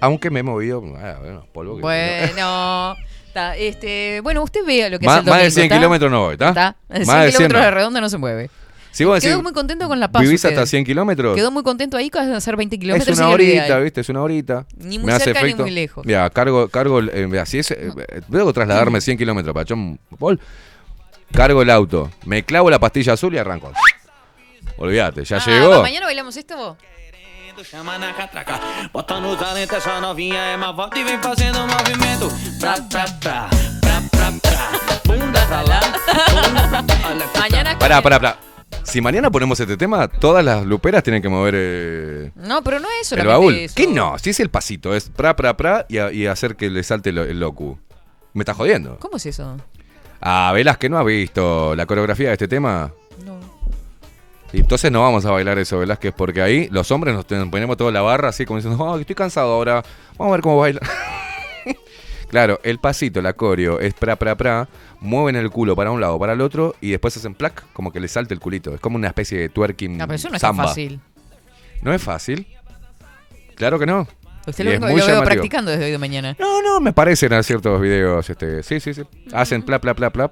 Aunque 0.02 0.30
me 0.30 0.40
he 0.40 0.44
movido. 0.44 0.84
ah, 0.98 1.18
bueno, 1.22 1.46
polvo 1.54 1.76
que- 1.76 1.82
Bueno, 1.82 2.96
está, 3.28 3.56
este, 3.58 4.22
bueno, 4.22 4.44
usted 4.44 4.66
vea 4.66 4.90
lo 4.90 5.00
que 5.00 5.06
Más- 5.06 5.18
hace 5.20 5.24
el 5.26 5.30
más 5.30 5.38
de 5.38 5.44
domingo, 5.44 5.54
100 5.56 5.66
¿está? 5.66 5.76
kilómetros 5.78 6.12
no 6.12 6.20
voy, 6.26 6.34
¿está? 6.34 6.54
Más 6.54 6.76
100 6.90 6.98
de 7.00 7.06
100 7.06 7.32
kilómetros 7.32 7.62
de 7.66 7.72
redonda 7.72 8.02
no 8.02 8.10
se 8.10 8.18
mueve. 8.18 8.50
Si 8.92 9.06
vos 9.06 9.20
Quedó 9.22 9.34
decís, 9.34 9.44
muy 9.44 9.54
contento 9.54 9.88
con 9.88 10.00
la 10.00 10.12
paz. 10.12 10.24
¿Vivís 10.24 10.44
hasta 10.46 10.66
100 10.66 10.84
kilómetros? 10.84 11.36
Quedó 11.36 11.52
muy 11.52 11.62
contento 11.62 11.96
ahí 11.96 12.10
con 12.10 12.34
hacer 12.34 12.56
20 12.56 12.80
kilómetros. 12.80 13.08
Es 13.08 13.20
una 13.20 13.30
horita. 13.30 13.78
¿viste? 13.80 14.02
Es 14.02 14.10
una 14.10 14.24
horita. 14.24 14.66
Ni 14.78 14.98
muy 14.98 15.12
cerca 15.14 15.44
ni 15.44 15.54
muy 15.54 15.70
lejos. 15.70 16.04
Mira, 16.06 16.28
cargo, 16.32 16.68
cargo, 16.70 17.00
eh, 17.02 17.44
si 17.46 17.60
es, 17.60 17.70
eh, 17.72 17.92
que 17.96 18.54
trasladarme 18.54 19.00
100 19.00 19.18
kilómetros 19.18 19.54
para 19.54 19.66
John 19.70 20.00
Paul, 20.18 20.40
cargo 21.32 21.62
el 21.62 21.70
auto, 21.70 22.10
me 22.26 22.44
clavo 22.44 22.70
la 22.72 22.80
pastilla 22.80 23.14
azul 23.14 23.36
y 23.36 23.38
arranco. 23.38 23.72
Olvídate, 24.78 25.24
ya 25.24 25.38
Ah, 25.38 25.44
llegó. 25.46 25.70
¿pa- 25.72 25.82
¿Mañana 25.84 26.06
bailamos 26.08 26.36
esto? 26.36 26.76
Chama 27.64 27.98
na 27.98 28.14
catraca, 28.14 28.60
bota 28.94 29.20
no 29.20 29.36
talento, 29.36 29.76
essa 29.76 30.00
novinha 30.00 30.38
é 30.40 30.56
uma 30.56 30.72
volta 30.72 30.98
e 30.98 31.04
vem 31.04 31.20
fazendo 31.20 31.60
um 31.60 31.68
movimento. 31.68 32.30
Pra, 32.60 32.74
pra, 32.90 33.06
pra, 33.20 33.50
pra, 33.82 34.02
pra, 34.12 34.32
pra. 34.42 34.60
Bunda 35.06 35.46
pra 35.46 35.62
lá, 35.64 35.80
bunda 35.82 36.84
pra 36.84 37.10
lá. 37.14 37.40
Mañana. 37.40 37.78
Pará, 37.78 38.02
pará, 38.02 38.20
pará. 38.20 38.38
Si 38.84 39.02
mañana 39.02 39.30
ponemos 39.30 39.60
este 39.60 39.76
tema, 39.78 40.08
todas 40.08 40.44
las 40.44 40.66
luperas 40.66 41.04
tienen 41.04 41.22
que 41.22 41.28
mover 41.30 41.54
eh, 41.58 42.32
No, 42.36 42.64
pero 42.64 42.80
no 42.80 42.88
es 43.02 43.12
el 43.12 43.20
solamente 43.20 43.32
baúl. 43.34 43.56
eso. 43.56 43.76
¿Qué 43.76 43.88
no? 43.88 44.18
Si 44.18 44.30
es 44.30 44.40
el 44.40 44.50
pasito, 44.50 44.96
es 44.96 45.10
pra, 45.10 45.36
pra, 45.36 45.58
pra 45.58 45.86
y, 45.90 45.98
a- 45.98 46.12
y 46.12 46.28
hacer 46.28 46.56
que 46.56 46.70
le 46.70 46.82
salte 46.84 47.12
lo- 47.12 47.24
el 47.24 47.40
locu. 47.40 47.78
¿Me 48.34 48.44
estás 48.44 48.56
jodiendo? 48.56 48.98
¿Cómo 49.00 49.18
es 49.18 49.26
eso? 49.26 49.58
Ah, 50.22 50.52
Velas 50.54 50.78
que 50.78 50.88
no 50.90 50.98
ha 50.98 51.04
visto 51.04 51.76
la 51.76 51.86
coreografía 51.86 52.28
de 52.30 52.34
este 52.34 52.48
tema. 52.48 52.92
Y 54.52 54.62
entonces 54.62 54.92
no 54.92 55.02
vamos 55.02 55.26
a 55.26 55.32
bailar 55.32 55.60
eso, 55.60 55.78
Velázquez, 55.78 56.14
porque 56.16 56.42
ahí 56.42 56.68
los 56.72 56.90
hombres 56.92 57.14
nos 57.14 57.26
ponemos 57.26 57.78
toda 57.78 57.92
la 57.92 58.02
barra 58.02 58.30
así 58.30 58.46
como 58.46 58.58
diciendo, 58.58 58.84
oh, 58.84 58.98
estoy 58.98 59.16
cansado 59.16 59.54
ahora, 59.54 59.84
vamos 60.18 60.32
a 60.32 60.36
ver 60.38 60.42
cómo 60.42 60.58
baila. 60.58 60.80
claro, 62.30 62.60
el 62.64 62.80
pasito, 62.80 63.22
la 63.22 63.34
coreo, 63.34 63.80
es 63.80 63.94
pra, 63.94 64.16
pra, 64.16 64.36
pra, 64.36 64.68
mueven 65.02 65.36
el 65.36 65.52
culo 65.52 65.76
para 65.76 65.92
un 65.92 66.02
lado, 66.02 66.18
para 66.18 66.34
el 66.34 66.42
otro, 66.42 66.76
y 66.82 66.90
después 66.90 67.16
hacen 67.16 67.36
plac, 67.36 67.64
como 67.74 67.92
que 67.92 68.00
le 68.00 68.08
salte 68.08 68.34
el 68.34 68.40
culito. 68.40 68.74
Es 68.74 68.82
como 68.82 68.96
una 68.96 69.08
especie 69.08 69.38
de 69.38 69.50
twerking 69.50 69.98
No, 69.98 70.08
pero 70.08 70.16
eso 70.16 70.30
no 70.30 70.36
es 70.36 70.42
tan 70.42 70.50
samba. 70.50 70.68
fácil. 70.68 71.00
¿No 71.82 71.94
es 71.94 72.02
fácil? 72.02 72.48
Claro 73.56 73.78
que 73.78 73.86
no. 73.86 74.08
Usted 74.48 74.64
Y 74.64 74.80
lo, 74.80 74.88
es 74.88 74.98
lo 74.98 75.06
veo 75.06 75.24
practicando 75.24 75.70
desde 75.70 75.86
hoy 75.86 75.92
de 75.92 75.98
mañana. 76.00 76.36
No, 76.40 76.64
no, 76.64 76.80
me 76.80 76.92
parecen 76.92 77.34
a 77.34 77.44
ciertos 77.44 77.80
videos, 77.80 78.28
este, 78.28 78.64
sí, 78.64 78.80
sí, 78.80 78.96
sí. 78.96 79.04
Hacen 79.32 79.62
pla, 79.62 79.80
pla, 79.80 79.94
pla, 79.94 80.10
pla. 80.10 80.32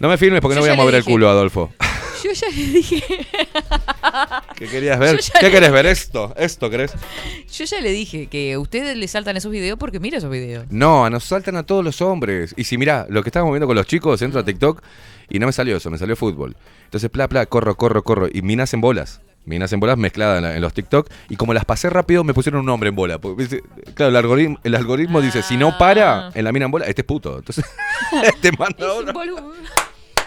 No 0.00 0.08
me 0.08 0.18
filmes 0.18 0.40
porque 0.40 0.56
Yo 0.56 0.60
no 0.60 0.66
voy 0.66 0.74
a 0.74 0.76
mover 0.76 0.96
el 0.96 1.04
culo, 1.04 1.28
Adolfo. 1.28 1.70
Yo 2.24 2.32
ya 2.32 2.48
le 2.48 2.62
dije. 2.66 3.02
¿Qué 4.56 4.66
querías 4.66 4.98
ver? 4.98 5.20
¿Qué 5.38 5.46
le- 5.46 5.50
querés 5.52 5.72
ver? 5.72 5.86
Esto, 5.86 6.34
esto 6.36 6.68
querés. 6.70 6.92
Yo 7.52 7.64
ya 7.64 7.80
le 7.80 7.90
dije 7.90 8.26
que 8.26 8.52
a 8.54 8.58
ustedes 8.58 8.96
le 8.96 9.08
saltan 9.08 9.36
esos 9.36 9.50
videos 9.50 9.78
porque 9.78 10.00
mira 10.00 10.18
esos 10.18 10.30
videos. 10.30 10.66
No, 10.70 11.08
nos 11.10 11.24
saltan 11.24 11.56
a 11.56 11.62
todos 11.64 11.84
los 11.84 12.00
hombres. 12.02 12.54
Y 12.56 12.64
si 12.64 12.76
mirá, 12.78 13.06
lo 13.08 13.22
que 13.22 13.28
estábamos 13.28 13.52
viendo 13.54 13.66
con 13.66 13.76
los 13.76 13.86
chicos, 13.86 14.20
entro 14.22 14.40
a 14.40 14.44
TikTok 14.44 14.82
y 15.28 15.38
no 15.38 15.46
me 15.46 15.52
salió 15.52 15.76
eso, 15.76 15.90
me 15.90 15.98
salió 15.98 16.16
fútbol. 16.16 16.56
Entonces, 16.84 17.08
pla, 17.10 17.28
pla, 17.28 17.46
corro, 17.46 17.74
corro, 17.76 18.02
corro. 18.02 18.28
Y 18.32 18.42
minas 18.42 18.74
en 18.74 18.80
bolas. 18.80 19.20
Minas 19.46 19.72
en 19.72 19.80
bolas 19.80 19.96
mezcladas 19.96 20.36
en, 20.38 20.42
la- 20.44 20.54
en 20.56 20.60
los 20.60 20.74
TikTok. 20.74 21.08
Y 21.30 21.36
como 21.36 21.54
las 21.54 21.64
pasé 21.64 21.88
rápido, 21.88 22.24
me 22.24 22.34
pusieron 22.34 22.60
un 22.60 22.68
hombre 22.68 22.90
en 22.90 22.96
bola. 22.96 23.18
Claro, 23.94 24.10
el 24.10 24.16
algoritmo, 24.16 24.58
el 24.62 24.74
algoritmo 24.74 25.20
dice, 25.22 25.42
si 25.42 25.56
no 25.56 25.78
para 25.78 26.30
en 26.34 26.44
la 26.44 26.52
mina 26.52 26.66
en 26.66 26.70
bola, 26.70 26.84
este 26.86 27.00
es 27.02 27.06
puto. 27.06 27.38
Entonces, 27.38 27.64
te 28.42 28.52
manda 28.52 28.86
ahora. 28.86 29.12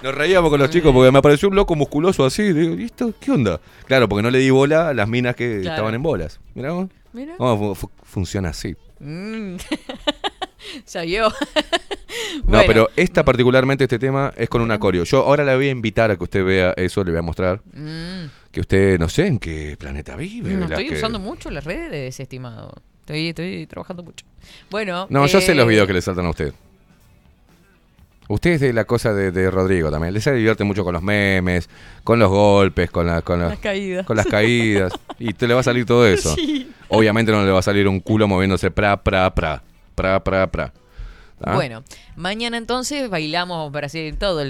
Nos 0.04 0.14
reíamos 0.14 0.50
con 0.50 0.60
los 0.60 0.70
chicos 0.70 0.92
porque 0.94 1.12
me 1.12 1.20
apareció 1.20 1.48
un 1.50 1.56
loco 1.56 1.76
musculoso 1.76 2.26
así. 2.26 2.52
Digo, 2.54 2.76
¿y 2.76 2.84
esto 2.84 3.14
qué 3.20 3.32
onda? 3.32 3.60
Claro, 3.86 4.08
porque 4.10 4.22
no 4.22 4.30
le 4.32 4.40
di 4.40 4.50
bola 4.50 4.90
a 4.90 4.94
las 4.94 5.08
minas 5.08 5.36
que 5.36 5.62
Claro. 5.62 5.76
estaban 5.76 5.96
en 5.96 6.04
bolas. 6.04 6.40
Mirá 6.56 6.74
vos. 6.74 6.90
Mirá. 7.14 7.36
Fu- 7.38 7.90
funciona 8.04 8.50
así. 8.50 8.76
Mm. 9.00 9.56
ya. 11.06 11.28
No, 12.48 12.62
pero 12.66 12.90
esta 12.96 13.24
particularmente, 13.26 13.84
este 13.86 14.00
tema, 14.00 14.34
es 14.38 14.48
con 14.50 14.62
un 14.62 14.72
acorio. 14.72 15.04
Yo 15.04 15.20
ahora 15.20 15.44
le 15.44 15.56
voy 15.56 15.68
a 15.68 15.72
invitar 15.72 16.10
a 16.12 16.16
que 16.18 16.24
usted 16.24 16.44
vea 16.46 16.74
eso, 16.78 17.04
le 17.04 17.12
voy 17.12 17.20
a 17.20 17.22
mostrar. 17.22 17.62
Mm. 17.74 18.26
Que 18.52 18.62
usted, 18.62 19.00
no 19.00 19.10
sé 19.10 19.28
en 19.28 19.40
qué 19.40 19.76
planeta 19.78 20.16
vive. 20.16 20.54
No 20.54 20.66
estoy 20.66 20.88
Que- 20.90 20.96
usando 20.96 21.20
mucho 21.20 21.50
las 21.50 21.64
redes, 21.64 22.20
estimado. 22.20 22.74
Estoy, 23.02 23.30
estoy 23.30 23.68
trabajando 23.68 24.04
mucho. 24.04 24.26
Bueno. 24.72 25.08
No, 25.10 25.26
yo 25.28 25.42
sé 25.42 25.54
los 25.56 25.66
eh, 25.66 25.70
videos 25.70 25.88
que 25.88 25.94
le 25.94 26.02
saltan 26.02 26.26
a 26.26 26.30
usted. 26.30 26.54
Usted 28.30 28.52
es 28.52 28.62
de 28.62 28.74
la 28.74 28.86
cosa 28.86 29.14
de, 29.14 29.32
de 29.32 29.52
Rodrigo 29.52 29.92
también. 29.92 30.14
Le 30.14 30.22
se 30.22 30.34
divierte 30.34 30.64
mucho 30.64 30.84
con 30.84 30.94
los 30.94 31.04
memes, 31.04 31.70
con 32.04 32.20
los 32.20 32.30
golpes, 32.30 32.90
con, 32.90 33.06
la- 33.08 33.22
con, 33.22 33.40
la- 33.40 33.50
Las 33.50 33.60
caídas. 33.60 34.06
con 34.06 34.16
las 34.18 34.26
caídas. 34.28 34.94
Y 35.20 35.34
te 35.34 35.48
le 35.48 35.54
va 35.54 35.60
a 35.60 35.64
salir 35.64 35.86
todo 35.86 36.08
eso. 36.08 36.34
Sí. 36.36 36.72
Obviamente 36.90 37.32
no 37.32 37.44
le 37.46 37.52
va 37.52 37.60
a 37.60 37.64
salir 37.64 37.88
un 37.88 38.00
culo 38.00 38.28
moviéndose 38.28 38.72
pra, 38.72 39.02
pra, 39.04 39.34
pra. 39.34 39.62
Pra, 39.96 40.24
pra, 40.24 40.48
pra. 40.50 40.74
¿Ah? 41.46 41.56
Bueno, 41.56 41.84
mañana 42.16 42.58
entonces 42.58 43.10
bailamos 43.10 43.72
para 43.74 43.88
hacer 43.88 44.16
todo, 44.16 44.42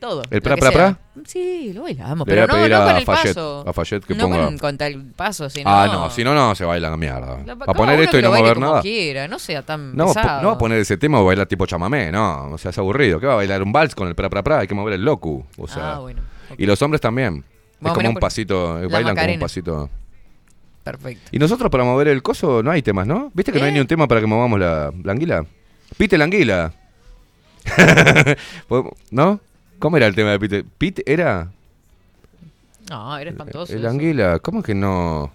todo. 0.00 0.22
¿El 0.30 0.42
pra, 0.42 0.56
pra, 0.56 0.70
pra? 0.72 0.98
Sí, 1.26 1.72
lo 1.72 1.82
bailamos, 1.82 2.26
Le 2.26 2.34
voy 2.34 2.40
pero 2.40 2.42
a 2.42 2.46
no, 2.46 2.54
pedir 2.54 2.70
no 2.70 2.76
a 2.76 2.86
con 2.86 2.96
el 2.96 3.04
Fayette- 3.04 3.34
paso. 3.34 3.64
a 3.68 3.72
Fayette 3.72 4.04
que 4.06 4.14
no 4.14 4.24
ponga- 4.28 4.44
con, 4.46 4.58
con 4.58 4.78
tal 4.78 5.04
paso, 5.16 5.48
sino... 5.50 5.70
Ah, 5.70 5.86
no, 5.86 6.10
si 6.10 6.24
no, 6.24 6.34
no, 6.34 6.54
se 6.54 6.64
baila 6.64 6.90
la 6.90 6.96
mierda. 6.96 7.38
La- 7.46 7.54
Va 7.54 7.66
a 7.68 7.74
poner 7.74 8.00
esto 8.00 8.18
y 8.18 8.22
no 8.22 8.32
mover 8.32 8.58
nada. 8.58 8.80
quiera, 8.82 9.28
no 9.28 9.38
sea 9.38 9.62
tan 9.62 9.94
No, 9.96 10.06
pesado. 10.08 10.42
no 10.42 10.48
va 10.48 10.54
a 10.54 10.58
poner 10.58 10.78
ese 10.80 10.96
tema 10.96 11.20
o 11.20 11.24
bailar 11.24 11.46
tipo 11.46 11.66
chamamé, 11.66 12.10
no, 12.10 12.50
o 12.52 12.58
sea, 12.58 12.70
es 12.70 12.78
aburrido. 12.78 13.20
¿Qué 13.20 13.26
va 13.26 13.34
a 13.34 13.36
bailar 13.36 13.62
un 13.62 13.70
vals 13.72 13.94
con 13.94 14.08
el 14.08 14.14
pra 14.14 14.28
pra 14.28 14.42
pra? 14.42 14.58
Hay 14.60 14.66
que 14.66 14.74
mover 14.74 14.94
el 14.94 15.04
locu. 15.04 15.44
O 15.58 15.68
sea, 15.68 15.94
Ah, 15.94 15.98
bueno, 16.00 16.20
Y 16.58 16.66
los 16.66 16.80
hombres 16.82 17.00
también. 17.00 17.44
Más 17.80 17.92
es 17.92 17.96
como 17.96 18.08
un 18.10 18.16
pasito, 18.16 18.78
eh, 18.78 18.82
la 18.82 18.88
bailan 18.88 19.16
como 19.16 19.32
un 19.34 19.40
pasito. 19.40 19.90
Perfecto. 20.82 21.28
Y 21.32 21.38
nosotros 21.38 21.70
para 21.70 21.84
mover 21.84 22.08
el 22.08 22.22
coso 22.22 22.62
no 22.62 22.70
hay 22.70 22.82
temas, 22.82 23.06
¿no? 23.06 23.30
¿Viste 23.34 23.52
que 23.52 23.58
no 23.58 23.64
hay 23.66 23.70
¿Eh? 23.70 23.74
ni 23.74 23.80
un 23.80 23.86
tema 23.86 24.08
para 24.08 24.20
que 24.20 24.26
movamos 24.26 24.58
la, 24.58 24.90
la 25.04 25.12
anguila? 25.12 25.44
Pite 25.96 26.18
la 26.18 26.24
anguila. 26.24 26.72
¿Podemos- 28.68 28.94
¿No? 29.10 29.40
¿Cómo 29.78 29.96
era 29.96 30.06
el 30.06 30.14
tema 30.14 30.30
de 30.32 30.38
Pite? 30.38 30.64
¿Pite 30.78 31.02
era? 31.10 31.50
No, 32.90 33.16
era 33.18 33.30
espantoso. 33.30 33.72
El 33.72 33.80
eso. 33.80 33.88
anguila, 33.88 34.38
¿cómo 34.40 34.62
que 34.62 34.74
no? 34.74 35.30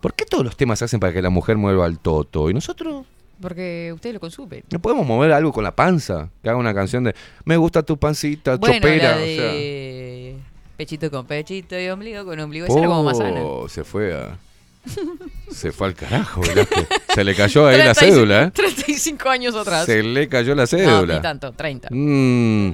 ¿Por 0.00 0.14
qué 0.14 0.24
todos 0.24 0.44
los 0.44 0.56
temas 0.56 0.78
se 0.78 0.84
hacen 0.84 1.00
para 1.00 1.12
que 1.12 1.22
la 1.22 1.30
mujer 1.30 1.56
mueva 1.56 1.86
el 1.86 1.98
toto? 1.98 2.50
¿Y 2.50 2.54
nosotros? 2.54 3.06
Porque 3.40 3.90
ustedes 3.94 4.14
lo 4.14 4.20
consumen. 4.20 4.62
¿No 4.70 4.78
podemos 4.78 5.06
mover 5.06 5.32
algo 5.32 5.52
con 5.52 5.64
la 5.64 5.74
panza? 5.74 6.28
Que 6.42 6.48
haga 6.48 6.58
una 6.58 6.74
canción 6.74 7.04
de 7.04 7.14
Me 7.44 7.56
gusta 7.56 7.82
tu 7.82 7.96
pancita, 7.98 8.56
Bueno, 8.56 8.76
chopera. 8.76 9.10
la 9.16 9.16
o 9.16 9.18
sea. 9.26 9.52
de 9.52 10.36
pechito 10.76 11.10
con 11.10 11.26
pechito 11.26 11.78
y 11.80 11.88
ombligo 11.88 12.24
con 12.24 12.38
ombligo. 12.38 12.66
Esa 12.66 12.78
era 12.78 12.88
como 12.88 13.02
más 13.02 13.18
sana. 13.18 13.40
Oh, 13.42 13.68
se 13.68 13.82
fue 13.84 14.14
a... 14.14 14.38
Se 15.50 15.72
fue 15.72 15.88
al 15.88 15.94
carajo, 15.94 16.40
Velázquez. 16.42 16.86
Se 17.14 17.24
le 17.24 17.34
cayó 17.34 17.66
ahí 17.66 17.78
la 17.78 17.94
35 17.94 18.14
cédula, 18.14 18.42
¿eh? 18.44 18.50
35 18.52 19.28
años 19.28 19.54
atrás. 19.54 19.86
Se 19.86 20.02
le 20.02 20.28
cayó 20.28 20.54
la 20.54 20.62
No, 20.62 20.66
cédula. 20.66 21.14
ni 21.16 21.22
tanto, 21.22 21.52
30. 21.52 21.88
Mm. 21.90 22.68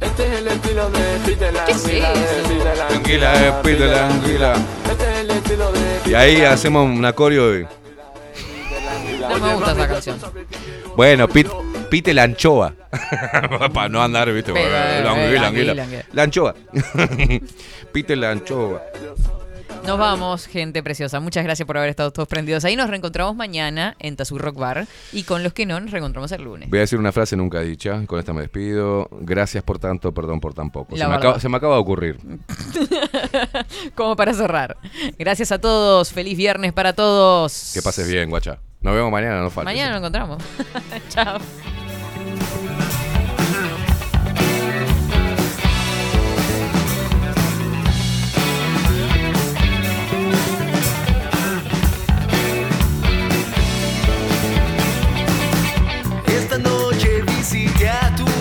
Este 0.00 0.26
es 0.26 0.38
el 0.40 0.48
estilo 0.48 0.90
de 0.90 1.00
Peter 1.26 1.52
la 1.54 1.64
¿Qué 1.64 1.72
es 1.72 1.84
de 1.84 1.98
eso? 1.98 2.04
La 2.76 2.86
Anguila, 2.96 3.48
eh, 3.48 3.52
pite 3.62 3.86
la 3.86 4.06
anguila. 4.08 4.52
Este 4.90 5.12
es 5.12 5.18
el 5.20 5.30
estilo 5.30 5.72
de 5.72 6.10
Y 6.10 6.14
ahí 6.14 6.42
hacemos 6.42 6.86
un 6.86 7.04
acorio. 7.04 7.58
y- 7.60 7.66
No 9.20 9.38
me 9.38 9.54
gusta 9.54 9.72
esa 9.72 9.88
canción. 9.88 10.18
Bueno, 10.96 11.28
pit- 11.28 11.50
pite 11.90 12.12
la 12.14 12.24
anchoa. 12.24 12.74
Para 13.72 13.88
no 13.88 14.02
andar, 14.02 14.32
¿viste? 14.32 14.52
Pero, 14.52 14.68
la 14.70 14.98
eh, 15.00 15.06
anguila, 15.08 15.46
anguila, 15.48 15.72
anguila. 15.72 15.82
anguila. 15.84 16.04
La 16.12 16.22
anchoa. 16.22 16.54
pite 17.92 18.16
la 18.16 18.30
anchoa. 18.30 18.82
Nos 19.86 19.98
vamos, 19.98 20.46
gente 20.46 20.82
preciosa. 20.82 21.18
Muchas 21.20 21.44
gracias 21.44 21.66
por 21.66 21.78
haber 21.78 21.90
estado 21.90 22.10
todos 22.10 22.28
prendidos 22.28 22.64
ahí. 22.64 22.76
Nos 22.76 22.90
reencontramos 22.90 23.34
mañana 23.34 23.96
en 23.98 24.16
Tazú 24.16 24.38
Rock 24.38 24.56
Bar. 24.58 24.86
Y 25.12 25.22
con 25.22 25.42
los 25.42 25.52
que 25.52 25.64
no, 25.64 25.80
nos 25.80 25.90
reencontramos 25.90 26.30
el 26.32 26.42
lunes. 26.42 26.68
Voy 26.68 26.78
a 26.78 26.82
decir 26.82 26.98
una 26.98 27.12
frase 27.12 27.36
nunca 27.36 27.60
dicha. 27.60 28.04
Con 28.06 28.18
esta 28.18 28.32
me 28.32 28.42
despido. 28.42 29.08
Gracias 29.20 29.64
por 29.64 29.78
tanto, 29.78 30.12
perdón 30.12 30.40
por 30.40 30.52
tan 30.54 30.70
poco. 30.70 30.96
Se 30.96 31.06
me, 31.06 31.14
acaba, 31.14 31.40
se 31.40 31.48
me 31.48 31.56
acaba 31.56 31.74
de 31.76 31.80
ocurrir. 31.80 32.18
Como 33.94 34.14
para 34.14 34.34
cerrar. 34.34 34.76
Gracias 35.18 35.52
a 35.52 35.58
todos. 35.58 36.12
Feliz 36.12 36.36
viernes 36.36 36.72
para 36.72 36.92
todos. 36.92 37.70
Que 37.72 37.80
pases 37.80 38.08
bien, 38.08 38.28
guacha. 38.28 38.58
Nos 38.80 38.94
vemos 38.94 39.10
mañana, 39.10 39.40
no 39.40 39.50
faltes. 39.50 39.74
Mañana 39.74 39.90
nos 39.92 39.98
encontramos. 40.00 40.42
Chao. 41.08 41.38
se 57.48 57.66
der 57.78 58.14
tudo. 58.14 58.37